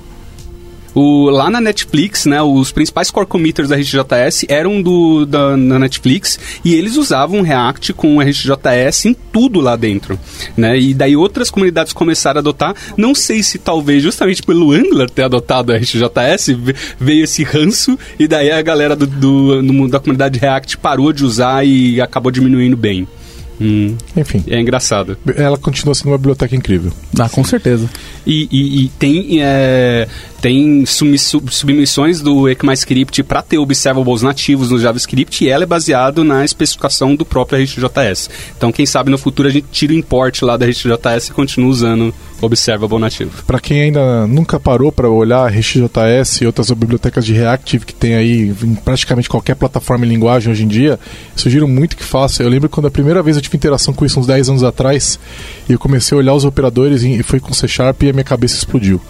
O, 0.94 1.30
lá 1.30 1.48
na 1.48 1.58
Netflix, 1.58 2.26
né, 2.26 2.42
os 2.42 2.70
principais 2.70 3.10
core 3.10 3.26
committers 3.26 3.70
da 3.70 3.76
RxJS 3.76 4.44
eram 4.46 4.82
do, 4.82 5.24
da, 5.24 5.52
da 5.52 5.78
Netflix 5.78 6.38
e 6.62 6.74
eles 6.74 6.98
usavam 6.98 7.40
React 7.40 7.94
com 7.94 8.20
RxJS 8.20 9.06
em 9.06 9.14
tudo 9.32 9.58
lá 9.58 9.74
dentro. 9.74 10.20
Né? 10.54 10.78
E 10.78 10.92
daí 10.92 11.16
outras 11.16 11.50
comunidades 11.50 11.94
começaram 11.94 12.40
a 12.40 12.40
adotar. 12.40 12.74
Não 12.94 13.14
sei 13.14 13.42
se 13.42 13.58
talvez 13.58 14.02
justamente 14.02 14.42
pelo 14.42 14.70
Angular 14.70 15.08
ter 15.08 15.22
adotado 15.22 15.72
o 15.72 15.74
RxJS 15.74 16.48
ve- 16.58 16.74
veio 17.00 17.24
esse 17.24 17.42
ranço 17.42 17.98
e 18.18 18.28
daí 18.28 18.50
a 18.50 18.60
galera 18.60 18.94
do, 18.94 19.06
do, 19.06 19.62
do 19.62 19.88
da 19.88 19.98
comunidade 19.98 20.38
React 20.38 20.76
parou 20.76 21.10
de 21.10 21.24
usar 21.24 21.64
e 21.66 22.02
acabou 22.02 22.30
diminuindo 22.30 22.76
bem. 22.76 23.08
Hum, 23.64 23.96
Enfim, 24.16 24.42
é 24.48 24.60
engraçado. 24.60 25.16
ela 25.36 25.56
continua 25.56 25.94
sendo 25.94 26.08
uma 26.08 26.18
biblioteca 26.18 26.56
incrível. 26.56 26.90
Ah, 27.18 27.28
com 27.28 27.44
certeza. 27.44 27.88
E, 28.26 28.48
e- 28.50 28.84
e 28.84 28.88
tem, 28.98 29.38
é, 29.40 30.08
tem 30.40 30.84
sumi- 30.84 31.18
sub- 31.18 31.48
submissões 31.54 32.20
do 32.20 32.48
ECMAScript 32.48 33.22
para 33.22 33.40
ter 33.42 33.58
observables 33.58 34.22
nativos 34.22 34.70
no 34.70 34.78
JavaScript 34.78 35.44
e 35.44 35.48
ela 35.48 35.62
é 35.62 35.66
baseado 35.66 36.24
na 36.24 36.44
especificação 36.44 37.14
do 37.14 37.24
próprio 37.24 37.58
RxJS. 37.62 38.28
Então, 38.56 38.72
quem 38.72 38.84
sabe 38.86 39.10
no 39.10 39.18
futuro 39.18 39.48
a 39.48 39.50
gente 39.52 39.66
tira 39.70 39.92
o 39.92 39.96
import 39.96 40.42
lá 40.42 40.56
da 40.56 40.66
RxJS 40.66 41.28
e 41.28 41.32
continua 41.32 41.70
usando 41.70 42.12
observable 42.42 42.98
nativo. 42.98 43.42
Para 43.44 43.58
quem 43.58 43.82
ainda 43.82 44.26
nunca 44.26 44.60
parou 44.60 44.92
para 44.92 45.08
olhar 45.08 45.50
RxJS 45.50 46.42
e 46.42 46.46
outras 46.46 46.70
bibliotecas 46.70 47.24
de 47.24 47.32
Reactive 47.32 47.86
que 47.86 47.94
tem 47.94 48.14
aí 48.14 48.54
em 48.62 48.74
praticamente 48.74 49.28
qualquer 49.28 49.54
plataforma 49.54 50.04
em 50.04 50.08
linguagem 50.08 50.52
hoje 50.52 50.64
em 50.64 50.68
dia, 50.68 50.98
sugiro 51.34 51.66
muito 51.66 51.96
que 51.96 52.04
faça. 52.04 52.42
Eu 52.42 52.48
lembro 52.48 52.68
quando 52.68 52.86
a 52.86 52.90
primeira 52.90 53.22
vez 53.22 53.36
eu 53.36 53.42
tive 53.42 53.56
interação 53.56 53.94
com 53.94 54.04
isso 54.04 54.20
uns 54.20 54.26
10 54.26 54.50
anos 54.50 54.62
atrás, 54.62 55.18
e 55.68 55.72
eu 55.72 55.78
comecei 55.78 56.16
a 56.16 56.18
olhar 56.18 56.34
os 56.34 56.44
operadores 56.44 57.02
e 57.02 57.22
e 57.22 57.24
foi 57.24 57.38
com 57.38 57.52
C 57.52 57.68
Sharp 57.68 58.02
e 58.02 58.10
a 58.10 58.12
minha 58.12 58.24
cabeça 58.24 58.56
explodiu. 58.56 59.00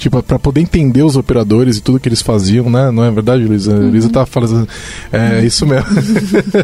Tipo, 0.00 0.22
para 0.22 0.38
poder 0.38 0.62
entender 0.62 1.02
os 1.02 1.14
operadores 1.14 1.76
e 1.76 1.82
tudo 1.82 2.00
que 2.00 2.08
eles 2.08 2.22
faziam, 2.22 2.70
né? 2.70 2.90
Não 2.90 3.04
é 3.04 3.10
verdade, 3.10 3.44
Luísa? 3.44 3.76
A 3.76 3.78
Luísa 3.78 4.08
tá 4.08 4.24
falando. 4.24 4.66
É 5.12 5.44
isso 5.44 5.66
mesmo. 5.66 5.86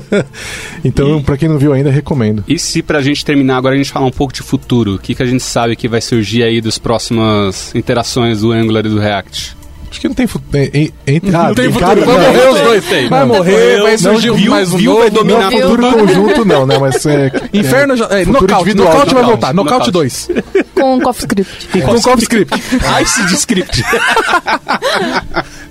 então, 0.83 1.23
para 1.23 1.37
quem 1.37 1.47
não 1.47 1.59
viu 1.59 1.75
ainda, 1.75 1.91
recomendo. 1.91 2.43
E 2.49 2.59
se 2.59 2.83
pra 2.83 3.03
gente 3.03 3.23
terminar 3.27 3.59
agora 3.59 3.75
a 3.75 3.77
gente 3.77 3.93
falar 3.93 4.07
um 4.07 4.11
pouco 4.11 4.33
de 4.33 4.41
futuro, 4.41 4.95
o 4.95 4.99
que, 4.99 5.15
que 5.15 5.23
a 5.23 5.27
gente 5.27 5.43
sabe 5.43 5.77
que 5.77 5.87
vai 5.87 6.01
surgir 6.01 6.45
aí 6.45 6.63
das 6.63 6.79
próximas 6.79 7.75
interações 7.75 8.41
do 8.41 8.53
Angular 8.53 8.87
e 8.87 8.89
do 8.89 8.99
React? 8.99 9.56
Acho 9.89 10.01
que 10.01 10.09
não 10.09 10.15
tem 10.15 10.27
futuro. 10.27 10.59
Entre, 11.07 11.31
Não 11.31 11.55
tem 11.55 11.73
futuro, 11.73 11.87
cara, 11.87 12.01
vai 12.05 12.17
não, 12.19 12.27
morrer 12.27 12.49
os 12.49 12.55
tem, 12.57 12.65
dois. 12.65 12.85
tem. 12.87 13.09
Vai 13.09 13.21
Não, 13.21 13.27
morrer, 13.29 13.81
vai 13.83 13.91
não, 13.93 13.99
surgir 13.99 14.33
viu- 14.35 14.51
mais 14.51 14.73
um 14.73 14.77
viu, 14.77 14.91
novo. 14.91 15.01
vai 15.03 15.11
dominar 15.11 15.39
Não, 15.43 15.51
Viu? 15.51 15.61
futuro 15.69 15.93
conjunto 15.93 16.45
não, 16.45 16.67
né? 16.67 16.79
Mas 16.79 17.07
é. 17.07 17.33
Inferno 17.55 17.97
já. 17.97 18.07
É, 18.07 18.25
nocaute, 18.25 18.75
nocaute 18.75 19.15
vai 19.15 19.25
voltar. 19.25 19.55
Nocaute 19.55 19.91
nocaute. 19.91 19.91
2. 19.93 20.29
Com 20.75 20.97
o 20.97 21.01
CoffeeScript. 21.01 21.69
Com 21.83 22.01
CoffeeScript. 22.03 22.63
Ice 23.03 23.27
de 23.27 23.35
script. 23.35 23.83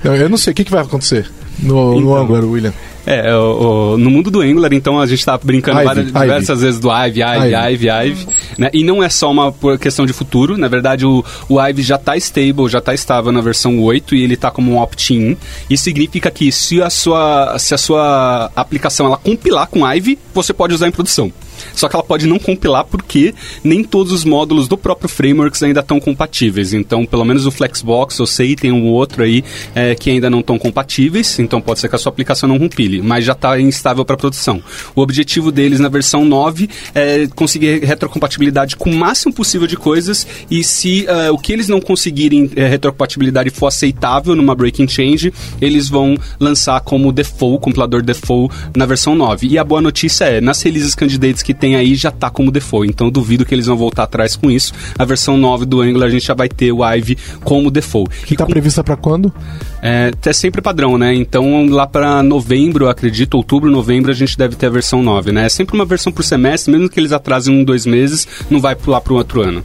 Não, 0.04 0.16
eu 0.16 0.30
não 0.30 0.38
sei 0.38 0.52
o 0.52 0.56
que, 0.56 0.64
que 0.64 0.72
vai 0.72 0.82
acontecer 0.82 1.30
no, 1.60 1.94
no 1.94 2.00
Então. 2.00 2.16
Angular, 2.18 2.44
William. 2.46 2.74
É, 3.06 3.36
o- 3.36 3.94
o- 3.94 3.98
no 3.98 4.10
mundo 4.10 4.32
do 4.32 4.42
Angular, 4.42 4.74
então, 4.74 5.00
a 5.00 5.06
gente 5.06 5.24
tá 5.24 5.38
brincando 5.38 5.78
várias, 5.86 6.06
diversas 6.28 6.62
vezes 6.62 6.80
do 6.80 6.90
Ivy, 6.92 7.22
Ivy, 7.22 7.54
Ivy. 7.54 7.88
Ivy, 7.88 7.90
Ivy, 8.10 8.28
né? 8.58 8.70
E 8.74 8.84
não 8.84 9.04
é 9.04 9.10
só 9.10 9.30
uma 9.32 9.54
questão 9.80 10.06
de 10.06 10.14
futuro, 10.14 10.58
na 10.58 10.68
verdade 10.68 11.06
o, 11.06 11.24
o 11.48 11.62
Ivy 11.62 11.82
já 11.84 11.98
tá 11.98 12.18
stable, 12.18 12.68
já 12.68 12.82
tá 12.82 12.94
estável 12.94 13.32
na 13.32 13.42
versão 13.42 13.80
8 13.80 14.16
e 14.16 14.24
ele 14.24 14.36
tá 14.36 14.50
como 14.50 14.72
um 14.74 14.80
opt-in. 14.82 15.38
Isso 15.70 15.84
significa 15.84 16.32
que 16.32 16.52
se 16.52 16.82
a 16.82 16.90
sua, 16.90 17.58
se 17.60 17.74
a 17.74 17.78
sua 17.78 18.52
aplicação 18.56 19.06
ela 19.06 19.18
compilar 19.18 19.68
com 19.68 19.86
Ivy, 19.88 20.18
você 20.34 20.54
pode 20.54 20.74
usar 20.74 20.88
em 20.88 20.92
produção. 20.92 21.32
Só 21.74 21.88
que 21.88 21.96
ela 21.96 22.04
pode 22.04 22.28
não 22.28 22.40
compilar 22.40 22.86
porque 22.86 23.34
nem 23.64 23.84
todos 23.84 24.12
os 24.12 24.24
módulos 24.24 24.68
do 24.68 24.78
próprio 24.78 25.10
frameworks 25.10 25.62
ainda 25.64 25.80
estão 25.80 26.00
compatíveis. 26.00 26.74
Então, 26.74 27.06
pelo 27.06 27.26
menos 27.26 27.46
o 27.46 27.52
Flexbox, 27.52 28.18
eu 28.20 28.26
sei, 28.26 28.56
tem 28.56 28.72
um 28.72 28.88
outro 28.88 29.24
aí 29.24 29.44
é, 29.74 29.96
que 29.96 30.10
ainda 30.10 30.30
não 30.30 30.40
estão 30.40 30.58
compatíveis. 30.58 31.40
Então, 31.40 31.62
pode 31.62 31.80
ser 31.80 31.90
que 31.90 31.96
a 31.96 32.00
sua 32.00 32.12
aplicação 32.12 32.48
não 32.48 32.60
compile, 32.60 33.02
mas 33.02 33.26
já 33.26 33.34
está 33.34 33.60
instável 33.60 34.06
para 34.06 34.18
produção. 34.18 34.62
O 34.96 35.02
objetivo 35.02 35.52
deles 35.52 35.80
na 35.80 35.90
versão 35.90 36.26
9 36.26 36.70
é 36.94 37.28
conseguir 37.36 37.84
retrocompatibilidade 37.84 38.76
com 38.76 38.90
o 38.90 38.96
máximo 38.96 39.34
possível 39.34 39.68
de 39.68 39.78
coisas 39.78 40.26
e 40.50 40.64
se 40.64 41.06
uh, 41.06 41.34
o 41.34 41.38
que 41.38 41.54
eles 41.54 41.68
não 41.68 41.80
conseguirem 41.82 42.50
é, 42.56 42.68
retrocompatibilidade 42.68 43.50
for 43.50 43.68
aceitável 43.68 44.36
numa 44.36 44.56
breaking 44.56 44.88
change, 44.88 45.34
eles 45.62 45.90
vão 45.90 46.18
lançar 46.40 46.80
como 46.82 47.12
default, 47.12 47.62
compilador 47.62 48.02
default 48.02 48.54
na 48.76 48.86
versão 48.86 49.16
9. 49.16 49.48
E 49.48 49.58
a 49.58 49.64
boa 49.64 49.82
notícia 49.82 50.26
é, 50.26 50.42
nas 50.42 50.62
releases 50.62 50.96
candidates 50.96 51.42
que 51.46 51.54
tem 51.54 51.76
aí 51.76 51.94
já 51.94 52.10
está 52.10 52.28
como 52.28 52.50
default, 52.50 52.90
então 52.90 53.12
duvido 53.12 53.46
que 53.46 53.54
eles 53.54 53.68
vão 53.68 53.78
voltar 53.78 54.04
atrás 54.04 54.36
com 54.36 54.50
isso. 54.50 54.74
A 54.98 55.06
versão 55.06 55.38
9 55.38 55.64
do 55.66 55.80
Angular 55.80 56.08
a 56.08 56.12
gente 56.12 56.26
já 56.26 56.34
vai 56.34 56.50
ter 56.50 56.72
o 56.72 56.84
Ivy 56.84 57.20
como 57.44 57.70
default. 57.70 58.10
Que 58.26 58.34
está 58.34 58.48
com... 58.48 58.52
prevista 58.52 58.84
para 58.84 58.96
quando? 58.96 59.32
É, 59.80 60.12
é 60.26 60.34
sempre 60.34 60.60
padrão, 60.60 60.98
né? 60.98 61.14
Então 61.14 61.68
lá 61.68 61.86
para 61.86 62.24
novembro, 62.24 62.90
acredito, 62.90 63.36
outubro, 63.36 63.70
novembro, 63.70 64.10
a 64.10 64.16
gente 64.16 64.36
deve 64.36 64.56
ter 64.56 64.66
a 64.66 64.72
versão 64.72 65.04
9, 65.04 65.32
né? 65.32 65.46
É 65.46 65.50
sempre 65.50 65.76
uma 65.76 65.86
versão 65.86 66.12
por 66.12 66.24
semestre, 66.24 66.72
mesmo 66.72 66.90
que 66.90 67.00
eles 67.00 67.12
atrasem 67.12 67.56
um, 67.56 67.64
dois 67.64 67.86
meses, 67.86 68.28
não 68.50 68.60
vai 68.60 68.76
pular 68.76 69.00
para 69.00 69.14
o 69.14 69.18
outro 69.18 69.44
ano. 69.44 69.64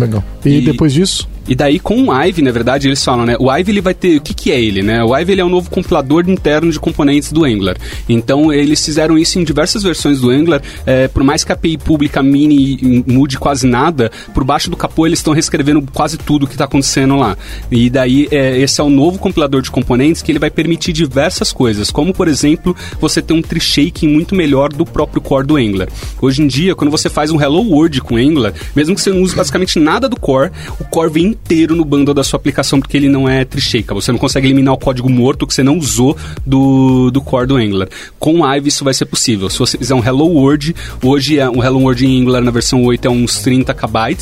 Legal. 0.00 0.24
E, 0.44 0.56
e 0.56 0.60
depois 0.62 0.92
disso? 0.92 1.28
E 1.48 1.54
daí 1.54 1.78
com 1.78 2.04
o 2.04 2.24
Ive, 2.24 2.42
na 2.42 2.50
verdade, 2.50 2.88
eles 2.88 3.04
falam, 3.04 3.26
né? 3.26 3.36
O 3.38 3.54
Ive 3.54 3.72
ele 3.72 3.80
vai 3.80 3.94
ter. 3.94 4.16
O 4.16 4.20
que, 4.20 4.34
que 4.34 4.50
é 4.50 4.60
ele, 4.60 4.82
né? 4.82 5.02
O 5.04 5.16
Ive 5.16 5.32
ele 5.32 5.40
é 5.40 5.44
o 5.44 5.48
novo 5.48 5.70
compilador 5.70 6.28
interno 6.28 6.70
de 6.70 6.80
componentes 6.80 7.32
do 7.32 7.44
Angular. 7.44 7.76
Então 8.08 8.52
eles 8.52 8.84
fizeram 8.84 9.18
isso 9.18 9.38
em 9.38 9.44
diversas 9.44 9.82
versões 9.82 10.20
do 10.20 10.30
Angular. 10.30 10.62
É, 10.86 11.08
por 11.08 11.22
mais 11.22 11.44
que 11.44 11.52
a 11.52 11.54
API 11.54 11.76
pública 11.78 12.22
mini 12.22 13.04
mude 13.06 13.38
quase 13.38 13.66
nada, 13.66 14.10
por 14.32 14.44
baixo 14.44 14.70
do 14.70 14.76
capô 14.76 15.06
eles 15.06 15.18
estão 15.18 15.32
reescrevendo 15.32 15.82
quase 15.92 16.16
tudo 16.16 16.46
que 16.46 16.54
está 16.54 16.64
acontecendo 16.64 17.16
lá. 17.16 17.36
E 17.70 17.90
daí 17.90 18.28
é, 18.30 18.58
esse 18.58 18.80
é 18.80 18.84
o 18.84 18.90
novo 18.90 19.18
compilador 19.18 19.62
de 19.62 19.70
componentes 19.70 20.22
que 20.22 20.32
ele 20.32 20.38
vai 20.38 20.50
permitir 20.50 20.92
diversas 20.92 21.52
coisas, 21.52 21.90
como 21.90 22.12
por 22.12 22.28
exemplo 22.28 22.76
você 23.00 23.20
ter 23.20 23.34
um 23.34 23.42
tree 23.42 23.60
shaking 23.60 24.08
muito 24.08 24.34
melhor 24.34 24.72
do 24.72 24.84
próprio 24.84 25.20
core 25.20 25.46
do 25.46 25.56
Angular. 25.56 25.88
Hoje 26.20 26.42
em 26.42 26.46
dia, 26.46 26.74
quando 26.74 26.90
você 26.90 27.08
faz 27.08 27.30
um 27.30 27.40
Hello 27.40 27.62
World 27.62 28.00
com 28.00 28.16
Angular, 28.16 28.52
mesmo 28.74 28.94
que 28.94 29.00
você 29.00 29.10
não 29.10 29.22
use 29.22 29.34
basicamente 29.34 29.78
nada 29.78 30.08
do 30.08 30.18
core, 30.18 30.50
o 30.80 30.84
core 30.84 31.10
vem 31.10 31.33
inteiro 31.34 31.74
no 31.74 31.84
bundle 31.84 32.14
da 32.14 32.24
sua 32.24 32.38
aplicação 32.38 32.80
porque 32.80 32.96
ele 32.96 33.08
não 33.08 33.28
é 33.28 33.44
tricheca. 33.44 33.94
Você 33.94 34.10
não 34.12 34.18
consegue 34.18 34.46
eliminar 34.46 34.74
o 34.74 34.78
código 34.78 35.10
morto 35.10 35.46
que 35.46 35.52
você 35.52 35.62
não 35.62 35.78
usou 35.78 36.16
do, 36.46 37.10
do 37.10 37.20
core 37.20 37.46
do 37.46 37.56
Angular. 37.56 37.88
Com 38.18 38.44
Ive 38.46 38.68
isso 38.68 38.84
vai 38.84 38.94
ser 38.94 39.06
possível. 39.06 39.50
Se 39.50 39.58
você 39.58 39.76
fizer 39.76 39.94
um 39.94 40.04
Hello 40.04 40.26
World, 40.26 40.74
hoje 41.02 41.38
é 41.38 41.48
um 41.48 41.62
Hello 41.62 41.80
World 41.80 42.06
em 42.06 42.22
Angular 42.22 42.42
na 42.42 42.50
versão 42.50 42.82
8 42.82 43.06
é 43.06 43.10
uns 43.10 43.40
30 43.40 43.74
KB. 43.74 44.16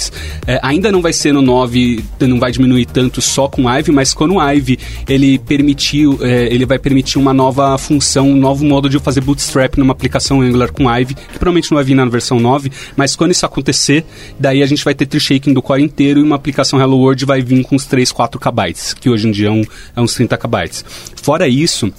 É, 0.47 0.61
ainda 0.63 0.91
não 0.93 1.03
vai 1.03 1.13
ser 1.13 1.33
no 1.33 1.43
9, 1.43 2.05
não 2.21 2.39
vai 2.39 2.53
diminuir 2.53 2.87
tanto 2.87 3.21
só 3.21 3.49
com 3.49 3.69
Ive, 3.69 3.93
mas 3.93 4.15
quando 4.15 4.35
o 4.35 4.53
Ive 4.53 4.79
ele 5.09 5.39
permitiu, 5.39 6.19
é, 6.23 6.47
ele 6.53 6.65
vai 6.65 6.79
permitir 6.79 7.19
uma 7.19 7.35
nova 7.35 7.77
função, 7.79 8.31
um 8.31 8.37
novo 8.37 8.65
modo 8.65 8.89
de 8.89 8.99
fazer 8.99 9.21
bootstrap 9.21 9.77
numa 9.77 9.93
aplicação 9.93 10.41
Angular 10.41 10.73
com 10.73 10.91
Ive, 10.91 11.15
que 11.15 11.39
provavelmente 11.39 11.71
não 11.71 11.77
vai 11.77 11.85
vir 11.85 11.95
na 11.95 12.05
versão 12.05 12.39
9, 12.39 12.71
mas 12.97 13.17
quando 13.17 13.33
isso 13.33 13.45
acontecer, 13.45 14.05
daí 14.39 14.63
a 14.63 14.67
gente 14.67 14.85
vai 14.85 14.95
ter 14.95 15.07
tree 15.07 15.21
shaking 15.21 15.53
do 15.53 15.63
core 15.63 15.83
inteiro 15.83 16.21
e 16.21 16.23
uma 16.23 16.37
aplicação 16.37 16.81
Hello 16.81 17.02
Word 17.03 17.25
vai 17.25 17.43
vir 17.43 17.65
com 17.65 17.77
uns 17.77 17.87
3, 17.87 18.11
4 18.11 18.41
KB, 18.41 18.75
que 19.01 19.11
hoje 19.11 19.29
em 19.29 19.31
dia 19.31 19.49
é, 19.49 19.51
um, 19.51 19.65
é 19.97 20.01
uns 20.01 20.15
30 20.15 20.37
KB. 20.37 20.71
Fora 21.17 21.49
isso, 21.49 21.93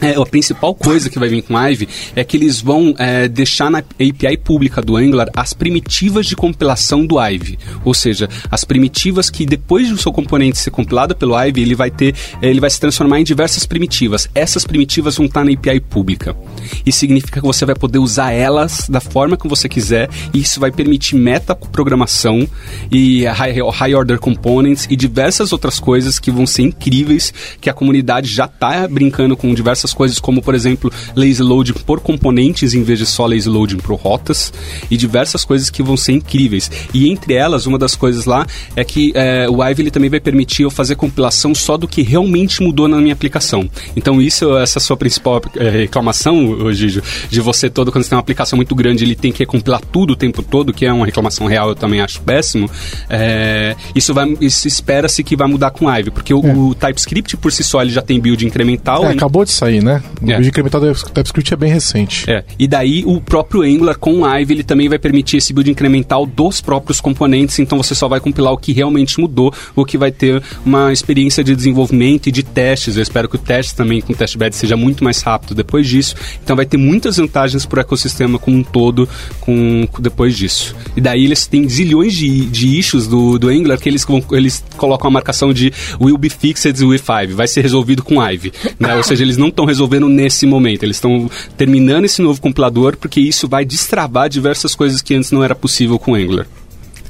é, 0.00 0.14
a 0.20 0.26
principal 0.26 0.74
coisa 0.74 1.08
que 1.08 1.18
vai 1.18 1.28
vir 1.28 1.42
com 1.42 1.58
Ive 1.58 1.88
é 2.14 2.24
que 2.24 2.36
eles 2.36 2.60
vão 2.60 2.94
é, 2.98 3.28
deixar 3.28 3.70
na 3.70 3.78
API 3.78 4.36
pública 4.42 4.82
do 4.82 4.96
Angular 4.96 5.28
as 5.34 5.52
primitivas 5.52 6.26
de 6.26 6.36
compilação 6.36 7.06
do 7.06 7.18
Ive. 7.18 7.58
Ou 7.84 7.94
seja, 7.94 8.28
as 8.50 8.64
primitivas 8.64 9.30
que 9.30 9.46
depois 9.46 9.88
do 9.88 9.98
seu 9.98 10.12
componente 10.12 10.58
ser 10.58 10.70
compilado 10.70 11.14
pelo 11.14 11.38
Ive, 11.38 11.62
ele 11.62 11.74
vai 11.74 11.90
ter, 11.90 12.14
é, 12.42 12.48
ele 12.48 12.60
vai 12.60 12.70
se 12.70 12.80
transformar 12.80 13.20
em 13.20 13.24
diversas 13.24 13.66
primitivas. 13.66 14.28
Essas 14.34 14.64
primitivas 14.64 15.16
vão 15.16 15.26
estar 15.26 15.44
na 15.44 15.52
API 15.52 15.80
pública. 15.80 16.36
Isso 16.84 16.98
significa 16.98 17.40
que 17.40 17.46
você 17.46 17.64
vai 17.64 17.74
poder 17.74 17.98
usar 17.98 18.32
elas 18.32 18.88
da 18.88 19.00
forma 19.00 19.36
que 19.36 19.48
você 19.48 19.68
quiser 19.68 20.08
e 20.32 20.40
isso 20.40 20.60
vai 20.60 20.70
permitir 20.70 21.16
metaprogramação 21.16 22.48
e 22.90 23.24
high, 23.24 23.54
high 23.72 23.94
order 23.94 24.18
components 24.18 24.86
e 24.90 24.96
diversas 24.96 25.52
outras 25.52 25.78
coisas 25.78 26.18
que 26.18 26.30
vão 26.30 26.46
ser 26.46 26.62
incríveis 26.62 27.32
que 27.60 27.70
a 27.70 27.74
comunidade 27.74 28.28
já 28.28 28.44
está 28.46 28.86
brincando 28.88 29.36
com 29.36 29.54
diversas 29.54 29.83
coisas 29.92 30.18
como, 30.18 30.40
por 30.40 30.54
exemplo, 30.54 30.90
lazy 31.14 31.42
loading 31.42 31.74
por 31.84 32.00
componentes 32.00 32.74
em 32.74 32.82
vez 32.82 32.98
de 32.98 33.06
só 33.06 33.26
lazy 33.26 33.48
loading 33.48 33.78
por 33.78 33.96
rotas 33.96 34.52
e 34.90 34.96
diversas 34.96 35.44
coisas 35.44 35.70
que 35.70 35.82
vão 35.82 35.96
ser 35.96 36.12
incríveis. 36.12 36.70
E 36.92 37.10
entre 37.10 37.34
elas, 37.34 37.66
uma 37.66 37.78
das 37.78 37.94
coisas 37.94 38.24
lá 38.24 38.46
é 38.76 38.84
que 38.84 39.12
é, 39.14 39.48
o 39.48 39.62
Ive 39.62 39.82
ele 39.82 39.90
também 39.90 40.10
vai 40.10 40.20
permitir 40.20 40.62
eu 40.62 40.70
fazer 40.70 40.94
compilação 40.94 41.54
só 41.54 41.76
do 41.76 41.88
que 41.88 42.02
realmente 42.02 42.62
mudou 42.62 42.88
na 42.88 42.98
minha 42.98 43.12
aplicação. 43.12 43.68
Então 43.96 44.20
isso, 44.20 44.56
essa 44.56 44.78
é 44.78 44.80
a 44.80 44.82
sua 44.82 44.96
principal 44.96 45.42
é, 45.56 45.68
reclamação, 45.70 46.72
Gigi, 46.72 47.02
de 47.28 47.40
você 47.40 47.68
todo, 47.68 47.90
quando 47.90 48.04
você 48.04 48.10
tem 48.10 48.16
uma 48.16 48.22
aplicação 48.22 48.56
muito 48.56 48.74
grande, 48.74 49.04
ele 49.04 49.14
tem 49.14 49.32
que 49.32 49.44
compilar 49.44 49.80
tudo 49.80 50.12
o 50.12 50.16
tempo 50.16 50.42
todo, 50.42 50.72
que 50.72 50.86
é 50.86 50.92
uma 50.92 51.06
reclamação 51.06 51.46
real, 51.46 51.68
eu 51.68 51.74
também 51.74 52.00
acho 52.00 52.20
péssimo. 52.22 52.70
É, 53.08 53.76
isso 53.94 54.14
vai, 54.14 54.36
isso 54.40 54.66
espera-se 54.66 55.22
que 55.22 55.36
vai 55.36 55.48
mudar 55.48 55.70
com 55.70 55.86
o 55.86 55.90
Ive, 55.90 56.10
porque 56.10 56.32
o, 56.32 56.44
é. 56.44 56.54
o, 56.54 56.74
TypeScript 56.74 57.36
por 57.36 57.52
si 57.52 57.62
só 57.62 57.82
ele 57.82 57.90
já 57.90 58.02
tem 58.02 58.20
build 58.20 58.46
incremental. 58.46 59.04
É, 59.04 59.12
acabou 59.12 59.44
de 59.44 59.50
sair, 59.50 59.73
né? 59.80 60.02
O 60.20 60.24
é. 60.24 60.34
build 60.34 60.48
incremental 60.48 60.80
do 60.80 60.94
TypeScript 60.94 61.52
é 61.52 61.56
bem 61.56 61.72
recente. 61.72 62.30
É. 62.30 62.44
E 62.58 62.66
daí 62.66 63.04
o 63.06 63.20
próprio 63.20 63.62
Angular 63.62 63.98
com 63.98 64.20
o 64.20 64.34
ele 64.34 64.62
também 64.62 64.88
vai 64.88 64.98
permitir 64.98 65.38
esse 65.38 65.52
build 65.52 65.70
incremental 65.70 66.26
dos 66.26 66.60
próprios 66.60 67.00
componentes, 67.00 67.58
então 67.58 67.78
você 67.78 67.94
só 67.94 68.08
vai 68.08 68.20
compilar 68.20 68.52
o 68.52 68.58
que 68.58 68.72
realmente 68.72 69.20
mudou, 69.20 69.52
o 69.74 69.84
que 69.84 69.96
vai 69.96 70.10
ter 70.10 70.42
uma 70.64 70.92
experiência 70.92 71.42
de 71.42 71.54
desenvolvimento 71.54 72.28
e 72.28 72.32
de 72.32 72.42
testes. 72.42 72.96
Eu 72.96 73.02
espero 73.02 73.28
que 73.28 73.36
o 73.36 73.38
teste 73.38 73.74
também 73.74 74.00
com 74.00 74.12
o 74.12 74.16
testbed 74.16 74.54
seja 74.54 74.76
muito 74.76 75.04
mais 75.04 75.20
rápido 75.22 75.54
depois 75.54 75.88
disso. 75.88 76.14
Então 76.42 76.56
vai 76.56 76.66
ter 76.66 76.76
muitas 76.76 77.16
vantagens 77.16 77.66
para 77.66 77.78
o 77.78 77.80
ecossistema 77.80 78.38
como 78.38 78.56
um 78.56 78.62
todo 78.62 79.08
com, 79.40 79.86
depois 80.00 80.36
disso. 80.36 80.74
E 80.96 81.00
daí 81.00 81.24
eles 81.24 81.46
têm 81.46 81.68
zilhões 81.68 82.14
de, 82.14 82.46
de 82.46 82.78
issues 82.78 83.06
do, 83.06 83.38
do 83.38 83.48
Angular 83.48 83.78
que 83.78 83.88
eles, 83.88 84.06
eles 84.32 84.64
colocam 84.76 85.08
a 85.08 85.10
marcação 85.10 85.52
de 85.52 85.72
will 86.00 86.18
be 86.18 86.28
fixed 86.28 86.82
with 86.84 87.02
Ive, 87.22 87.34
vai 87.34 87.46
ser 87.46 87.62
resolvido 87.62 88.02
com 88.02 88.22
Ive. 88.22 88.52
Né? 88.78 88.94
Ou 88.94 89.02
seja, 89.02 89.22
eles 89.22 89.36
não 89.36 89.48
estão 89.48 89.63
resolvendo 89.64 90.08
nesse 90.08 90.46
momento, 90.46 90.82
eles 90.82 90.96
estão 90.96 91.30
terminando 91.56 92.04
esse 92.04 92.22
novo 92.22 92.40
compilador 92.40 92.96
porque 92.96 93.20
isso 93.20 93.48
vai 93.48 93.64
destravar 93.64 94.28
diversas 94.28 94.74
coisas 94.74 95.02
que 95.02 95.14
antes 95.14 95.30
não 95.30 95.42
era 95.42 95.54
possível 95.54 95.98
com 95.98 96.14
Angular. 96.14 96.46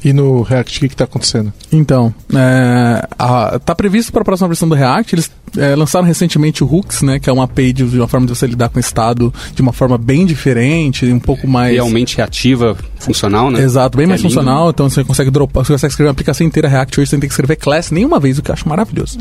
E 0.04 0.12
no 0.12 0.42
React, 0.42 0.76
o 0.76 0.80
que 0.80 0.94
está 0.94 1.04
acontecendo? 1.04 1.50
Então, 1.72 2.14
é, 2.34 3.08
a, 3.18 3.58
tá 3.58 3.74
previsto 3.74 4.12
para 4.12 4.20
a 4.20 4.24
próxima 4.24 4.48
versão 4.48 4.68
do 4.68 4.74
React, 4.74 5.14
eles 5.14 5.30
é, 5.56 5.74
lançaram 5.74 6.06
recentemente 6.06 6.62
o 6.62 6.66
Hooks, 6.66 7.02
né, 7.02 7.18
que 7.18 7.28
é 7.28 7.32
uma 7.32 7.44
API 7.44 7.72
de, 7.72 7.84
uma 7.84 8.08
forma 8.08 8.26
de 8.26 8.34
você 8.34 8.46
lidar 8.46 8.68
com 8.68 8.78
o 8.78 8.80
estado 8.80 9.32
de 9.54 9.62
uma 9.62 9.72
forma 9.72 9.98
bem 9.98 10.26
diferente, 10.26 11.06
um 11.06 11.20
pouco 11.20 11.46
mais... 11.46 11.74
Realmente 11.74 12.16
reativa, 12.16 12.76
funcional, 12.98 13.50
né? 13.50 13.60
Exato, 13.60 13.96
bem 13.96 14.06
que 14.06 14.10
mais 14.10 14.20
é 14.20 14.22
funcional, 14.22 14.70
então 14.70 14.88
você 14.88 15.04
consegue 15.04 15.30
dropar, 15.30 15.64
você 15.64 15.72
consegue 15.72 15.92
escrever 15.92 16.08
uma 16.08 16.12
aplicação 16.12 16.46
inteira 16.46 16.68
React 16.68 17.00
hoje, 17.00 17.10
você 17.10 17.18
tem 17.18 17.28
que 17.28 17.32
escrever 17.32 17.56
class 17.56 17.90
nenhuma 17.90 18.18
vez, 18.18 18.38
o 18.38 18.42
que 18.42 18.50
eu 18.50 18.54
acho 18.54 18.68
maravilhoso. 18.68 19.18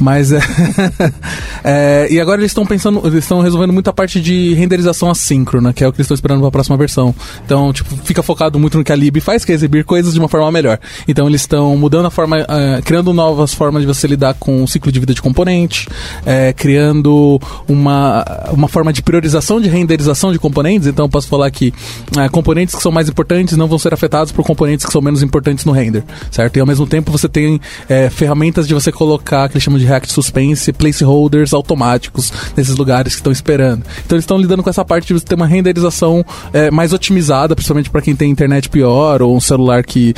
Mas, 0.00 0.32
é, 0.32 0.40
é, 1.62 2.08
e 2.10 2.20
agora 2.20 2.40
eles 2.40 2.50
estão 2.50 2.66
pensando, 2.66 3.00
eles 3.04 3.24
estão 3.24 3.40
resolvendo 3.40 3.72
muita 3.72 3.92
parte 3.92 4.20
de 4.20 4.54
renderização 4.54 5.10
assíncrona, 5.10 5.72
que 5.72 5.84
é 5.84 5.88
o 5.88 5.92
que 5.92 5.98
eles 5.98 6.06
estão 6.06 6.14
esperando 6.14 6.40
para 6.40 6.48
a 6.48 6.52
próxima 6.52 6.76
versão. 6.76 7.14
Então, 7.44 7.72
tipo, 7.72 7.96
fica 8.04 8.22
focado 8.22 8.58
muito 8.58 8.78
no 8.78 8.84
que 8.84 8.92
a 8.92 8.96
lib 8.96 9.20
faz, 9.20 9.44
que 9.44 9.52
é 9.52 9.54
exibir 9.54 9.84
coisas 9.84 10.14
de 10.14 10.18
uma 10.18 10.28
forma 10.28 10.50
melhor. 10.50 10.78
Então, 11.06 11.28
eles 11.28 11.42
estão 11.42 11.76
mudando 11.76 12.06
a 12.06 12.10
forma, 12.10 12.40
uh, 12.40 12.82
criando 12.84 13.12
novas 13.12 13.52
formas 13.52 13.82
de 13.82 13.86
você 13.86 14.06
lidar 14.06 14.34
com 14.34 14.64
o 14.64 14.68
ciclo 14.68 14.90
de 14.90 15.00
vida 15.00 15.14
de 15.14 15.22
componente, 15.22 15.75
é, 16.24 16.52
criando 16.52 17.40
uma, 17.68 18.24
uma 18.50 18.68
forma 18.68 18.92
de 18.92 19.02
priorização 19.02 19.60
de 19.60 19.68
renderização 19.68 20.32
de 20.32 20.38
componentes. 20.38 20.88
Então, 20.88 21.08
posso 21.08 21.28
falar 21.28 21.50
que 21.50 21.72
uh, 22.16 22.30
componentes 22.30 22.74
que 22.74 22.82
são 22.82 22.92
mais 22.92 23.08
importantes 23.08 23.56
não 23.56 23.66
vão 23.66 23.78
ser 23.78 23.92
afetados 23.92 24.32
por 24.32 24.44
componentes 24.44 24.86
que 24.86 24.92
são 24.92 25.00
menos 25.02 25.22
importantes 25.22 25.64
no 25.64 25.72
render, 25.72 26.04
certo? 26.30 26.56
E 26.56 26.60
ao 26.60 26.66
mesmo 26.66 26.86
tempo, 26.86 27.10
você 27.10 27.28
tem 27.28 27.60
é, 27.88 28.08
ferramentas 28.10 28.66
de 28.66 28.74
você 28.74 28.90
colocar, 28.90 29.48
que 29.48 29.54
eles 29.54 29.62
chamam 29.62 29.78
de 29.78 29.84
React 29.84 30.12
Suspense, 30.12 30.72
placeholders 30.72 31.52
automáticos 31.52 32.32
nesses 32.56 32.76
lugares 32.76 33.14
que 33.14 33.20
estão 33.20 33.32
esperando. 33.32 33.84
Então, 34.04 34.16
eles 34.16 34.24
estão 34.24 34.38
lidando 34.38 34.62
com 34.62 34.70
essa 34.70 34.84
parte 34.84 35.08
de 35.08 35.14
você 35.14 35.24
ter 35.24 35.34
uma 35.34 35.46
renderização 35.46 36.24
é, 36.52 36.70
mais 36.70 36.92
otimizada, 36.92 37.54
principalmente 37.54 37.90
para 37.90 38.00
quem 38.02 38.14
tem 38.14 38.30
internet 38.30 38.68
pior 38.68 39.22
ou 39.22 39.36
um 39.36 39.40
celular 39.40 39.84
que 39.84 40.14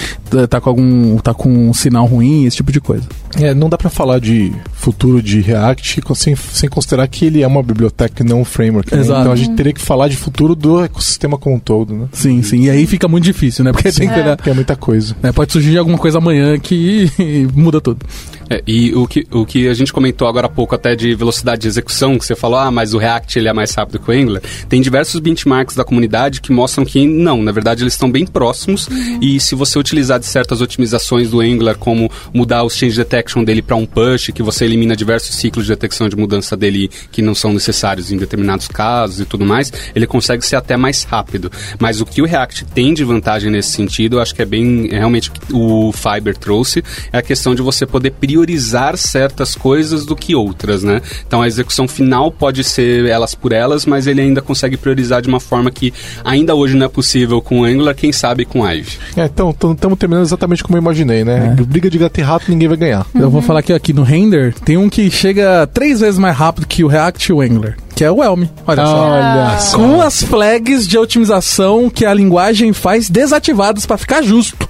tá 0.48 0.60
com 0.60 0.68
algum 0.68 1.16
tá 1.18 1.34
com 1.34 1.68
um 1.68 1.74
sinal 1.74 2.06
ruim, 2.06 2.44
esse 2.44 2.56
tipo 2.56 2.72
de 2.72 2.80
coisa. 2.80 3.06
É, 3.36 3.54
não 3.54 3.68
dá 3.68 3.76
para 3.76 3.90
falar 3.90 4.18
de 4.18 4.52
futuro 4.72 5.22
de 5.22 5.40
React, 5.48 6.02
sem, 6.14 6.36
sem 6.36 6.68
considerar 6.68 7.06
que 7.08 7.24
ele 7.24 7.42
é 7.42 7.46
uma 7.46 7.62
biblioteca 7.62 8.22
e 8.22 8.26
não 8.26 8.40
um 8.40 8.44
framework. 8.44 8.94
né? 8.94 9.02
Então 9.02 9.32
a 9.32 9.36
gente 9.36 9.54
teria 9.54 9.72
que 9.72 9.80
falar 9.80 10.08
de 10.08 10.16
futuro 10.16 10.54
do 10.54 10.84
ecossistema 10.84 11.38
como 11.38 11.56
um 11.56 11.58
todo, 11.58 11.94
né? 11.94 12.06
Sim, 12.12 12.42
sim. 12.42 12.64
E 12.64 12.70
aí 12.70 12.86
fica 12.86 13.08
muito 13.08 13.24
difícil, 13.24 13.64
né? 13.64 13.72
Porque 13.72 13.90
tem 13.90 14.08
que 14.08 14.14
olhar. 14.20 14.36
Que 14.36 14.50
é 14.50 14.54
muita 14.54 14.76
coisa. 14.76 15.16
né, 15.22 15.32
pode 15.32 15.52
surgir 15.52 15.78
alguma 15.78 15.98
coisa 15.98 16.18
amanhã 16.18 16.58
que 16.58 17.10
muda 17.54 17.80
tudo. 17.80 18.04
É, 18.50 18.62
e 18.66 18.94
o 18.94 19.06
que, 19.06 19.26
o 19.30 19.44
que 19.44 19.68
a 19.68 19.74
gente 19.74 19.92
comentou 19.92 20.26
agora 20.26 20.46
há 20.46 20.50
pouco 20.50 20.74
até 20.74 20.96
de 20.96 21.14
velocidade 21.14 21.62
de 21.62 21.68
execução, 21.68 22.18
que 22.18 22.24
você 22.24 22.34
falou, 22.34 22.58
ah, 22.58 22.70
mas 22.70 22.94
o 22.94 22.98
React 22.98 23.38
ele 23.38 23.48
é 23.48 23.52
mais 23.52 23.74
rápido 23.74 23.98
que 23.98 24.10
o 24.10 24.14
Angular, 24.14 24.42
tem 24.68 24.80
diversos 24.80 25.20
benchmarks 25.20 25.76
da 25.76 25.84
comunidade 25.84 26.40
que 26.40 26.50
mostram 26.50 26.84
que 26.84 27.06
não, 27.06 27.42
na 27.42 27.52
verdade 27.52 27.82
eles 27.82 27.92
estão 27.92 28.10
bem 28.10 28.26
próximos 28.26 28.88
e 29.20 29.38
se 29.38 29.54
você 29.54 29.78
utilizar 29.78 30.18
de 30.18 30.24
certas 30.24 30.62
otimizações 30.62 31.30
do 31.30 31.40
Angular, 31.40 31.76
como 31.76 32.10
mudar 32.32 32.62
o 32.62 32.70
change 32.70 32.96
detection 32.96 33.44
dele 33.44 33.60
para 33.60 33.76
um 33.76 33.84
push, 33.84 34.30
que 34.32 34.42
você 34.42 34.64
elimina 34.64 34.96
diversos 34.96 35.27
ciclos 35.34 35.66
de 35.66 35.72
detecção 35.72 36.08
de 36.08 36.16
mudança 36.16 36.56
dele 36.56 36.90
que 37.10 37.22
não 37.22 37.34
são 37.34 37.52
necessários 37.52 38.10
em 38.12 38.16
determinados 38.16 38.68
casos 38.68 39.20
e 39.20 39.24
tudo 39.24 39.44
mais, 39.44 39.72
ele 39.94 40.06
consegue 40.06 40.44
ser 40.44 40.56
até 40.56 40.76
mais 40.76 41.04
rápido. 41.04 41.50
Mas 41.78 42.00
o 42.00 42.06
que 42.06 42.22
o 42.22 42.26
React 42.26 42.64
tem 42.66 42.94
de 42.94 43.04
vantagem 43.04 43.50
nesse 43.50 43.70
sentido, 43.70 44.16
eu 44.16 44.20
acho 44.20 44.34
que 44.34 44.42
é 44.42 44.44
bem, 44.44 44.88
é 44.90 44.98
realmente 44.98 45.30
o 45.30 45.32
que 45.32 45.40
o 45.52 45.92
Fiber 45.92 46.36
trouxe, 46.36 46.82
é 47.12 47.18
a 47.18 47.22
questão 47.22 47.54
de 47.54 47.62
você 47.62 47.86
poder 47.86 48.12
priorizar 48.12 48.96
certas 48.96 49.54
coisas 49.54 50.04
do 50.04 50.16
que 50.16 50.34
outras, 50.34 50.82
né? 50.82 51.00
Então 51.26 51.42
a 51.42 51.46
execução 51.46 51.86
final 51.86 52.30
pode 52.30 52.64
ser 52.64 53.06
elas 53.06 53.34
por 53.34 53.52
elas, 53.52 53.86
mas 53.86 54.06
ele 54.06 54.20
ainda 54.20 54.40
consegue 54.40 54.76
priorizar 54.76 55.22
de 55.22 55.28
uma 55.28 55.40
forma 55.40 55.70
que 55.70 55.92
ainda 56.24 56.54
hoje 56.54 56.76
não 56.76 56.86
é 56.86 56.88
possível 56.88 57.40
com 57.40 57.60
o 57.60 57.64
Angular, 57.64 57.94
quem 57.94 58.12
sabe 58.12 58.44
com 58.44 58.64
a 58.64 58.72
Ivy. 58.72 58.98
É, 59.16 59.24
então, 59.24 59.50
estamos 59.50 59.98
terminando 59.98 60.24
exatamente 60.24 60.62
como 60.62 60.76
eu 60.76 60.82
imaginei, 60.82 61.24
né? 61.24 61.56
Briga 61.66 61.90
de 61.90 61.98
gato 61.98 62.18
e 62.18 62.22
rato, 62.22 62.50
ninguém 62.50 62.68
vai 62.68 62.76
ganhar. 62.76 63.06
Eu 63.14 63.30
vou 63.30 63.42
falar 63.42 63.62
que 63.62 63.72
aqui 63.72 63.92
no 63.92 64.02
render 64.02 64.54
tem 64.64 64.76
um 64.76 64.88
que 64.88 65.10
chega 65.18 65.66
três 65.72 66.00
vezes 66.00 66.18
mais 66.18 66.36
rápido 66.36 66.66
que 66.66 66.84
o 66.84 66.88
React 66.88 67.30
e 67.30 67.32
o 67.34 67.40
Angular, 67.40 67.76
que 67.94 68.04
é 68.04 68.10
o 68.10 68.22
Elm. 68.22 68.44
Olha 68.66 68.86
só. 68.86 69.08
Olha 69.10 69.58
só. 69.58 69.76
Com 69.78 70.00
as 70.00 70.22
flags 70.22 70.86
de 70.86 70.96
otimização 70.98 71.90
que 71.90 72.04
a 72.06 72.14
linguagem 72.14 72.72
faz 72.72 73.08
desativadas 73.10 73.84
pra 73.86 73.96
ficar 73.98 74.22
justo. 74.22 74.68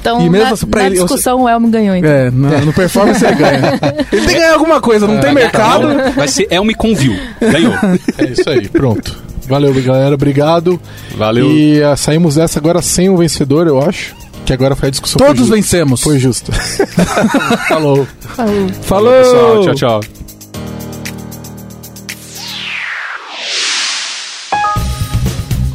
Então, 0.00 0.24
E 0.24 0.30
mesmo 0.30 0.46
na, 0.46 0.52
assim, 0.52 0.66
pra 0.66 0.80
na 0.82 0.86
ele- 0.86 0.94
discussão, 0.94 1.42
o 1.42 1.48
Elmo 1.48 1.68
ganhou, 1.68 1.96
então. 1.96 2.08
É, 2.10 2.30
no, 2.30 2.66
no 2.66 2.72
performance 2.72 3.24
ele 3.24 3.34
ganha. 3.34 3.58
Ele 4.12 4.22
tem 4.22 4.28
que 4.28 4.34
ganhar 4.40 4.54
alguma 4.54 4.80
coisa, 4.80 5.06
não 5.08 5.18
tem 5.20 5.34
mercado. 5.34 5.90
Então, 5.92 6.12
vai 6.12 6.28
ser 6.28 6.46
Elm 6.50 6.70
com 6.78 6.94
View. 6.94 7.16
Ganhou. 7.40 7.74
É 8.16 8.24
isso 8.26 8.48
aí, 8.48 8.68
pronto. 8.68 9.16
Valeu, 9.48 9.74
galera, 9.82 10.14
obrigado. 10.14 10.80
Valeu. 11.16 11.50
E 11.50 11.82
ah, 11.82 11.96
saímos 11.96 12.36
dessa 12.36 12.58
agora 12.60 12.80
sem 12.80 13.10
o 13.10 13.16
vencedor, 13.16 13.66
eu 13.66 13.80
acho. 13.82 14.14
Que 14.48 14.52
agora 14.54 14.74
foi 14.74 14.88
a 14.88 14.90
discussão. 14.90 15.18
Todos 15.18 15.48
foi 15.48 15.56
vencemos. 15.58 16.00
Foi 16.00 16.18
justo. 16.18 16.50
Falou. 17.68 18.08
Falou. 18.34 18.68
Falou! 18.80 19.12
Pessoal, 19.12 19.62
tchau, 19.62 19.74
tchau. 19.74 20.00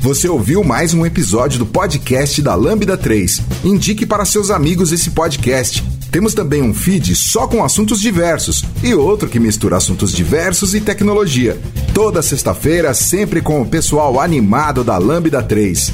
Você 0.02 0.28
ouviu 0.28 0.64
mais 0.64 0.92
um 0.92 1.06
episódio 1.06 1.60
do 1.60 1.68
podcast 1.68 2.42
da 2.42 2.56
Lambda 2.56 2.98
3. 2.98 3.42
Indique 3.64 4.08
para 4.08 4.26
seus 4.26 4.50
amigos 4.50 4.92
esse 4.92 5.12
podcast. 5.12 5.84
Temos 6.12 6.34
também 6.34 6.64
um 6.64 6.74
feed 6.74 7.16
só 7.16 7.46
com 7.46 7.64
assuntos 7.64 8.02
diversos 8.02 8.66
e 8.82 8.96
outro 8.96 9.30
que 9.30 9.40
mistura 9.40 9.78
assuntos 9.78 10.12
diversos 10.12 10.74
e 10.74 10.82
tecnologia. 10.82 11.62
Toda 11.94 12.24
sexta-feira, 12.24 12.92
sempre 12.96 13.40
com 13.40 13.62
o 13.62 13.68
pessoal 13.68 14.20
animado 14.20 14.84
da 14.84 14.98
Lambda 14.98 15.44
3. 15.44 15.94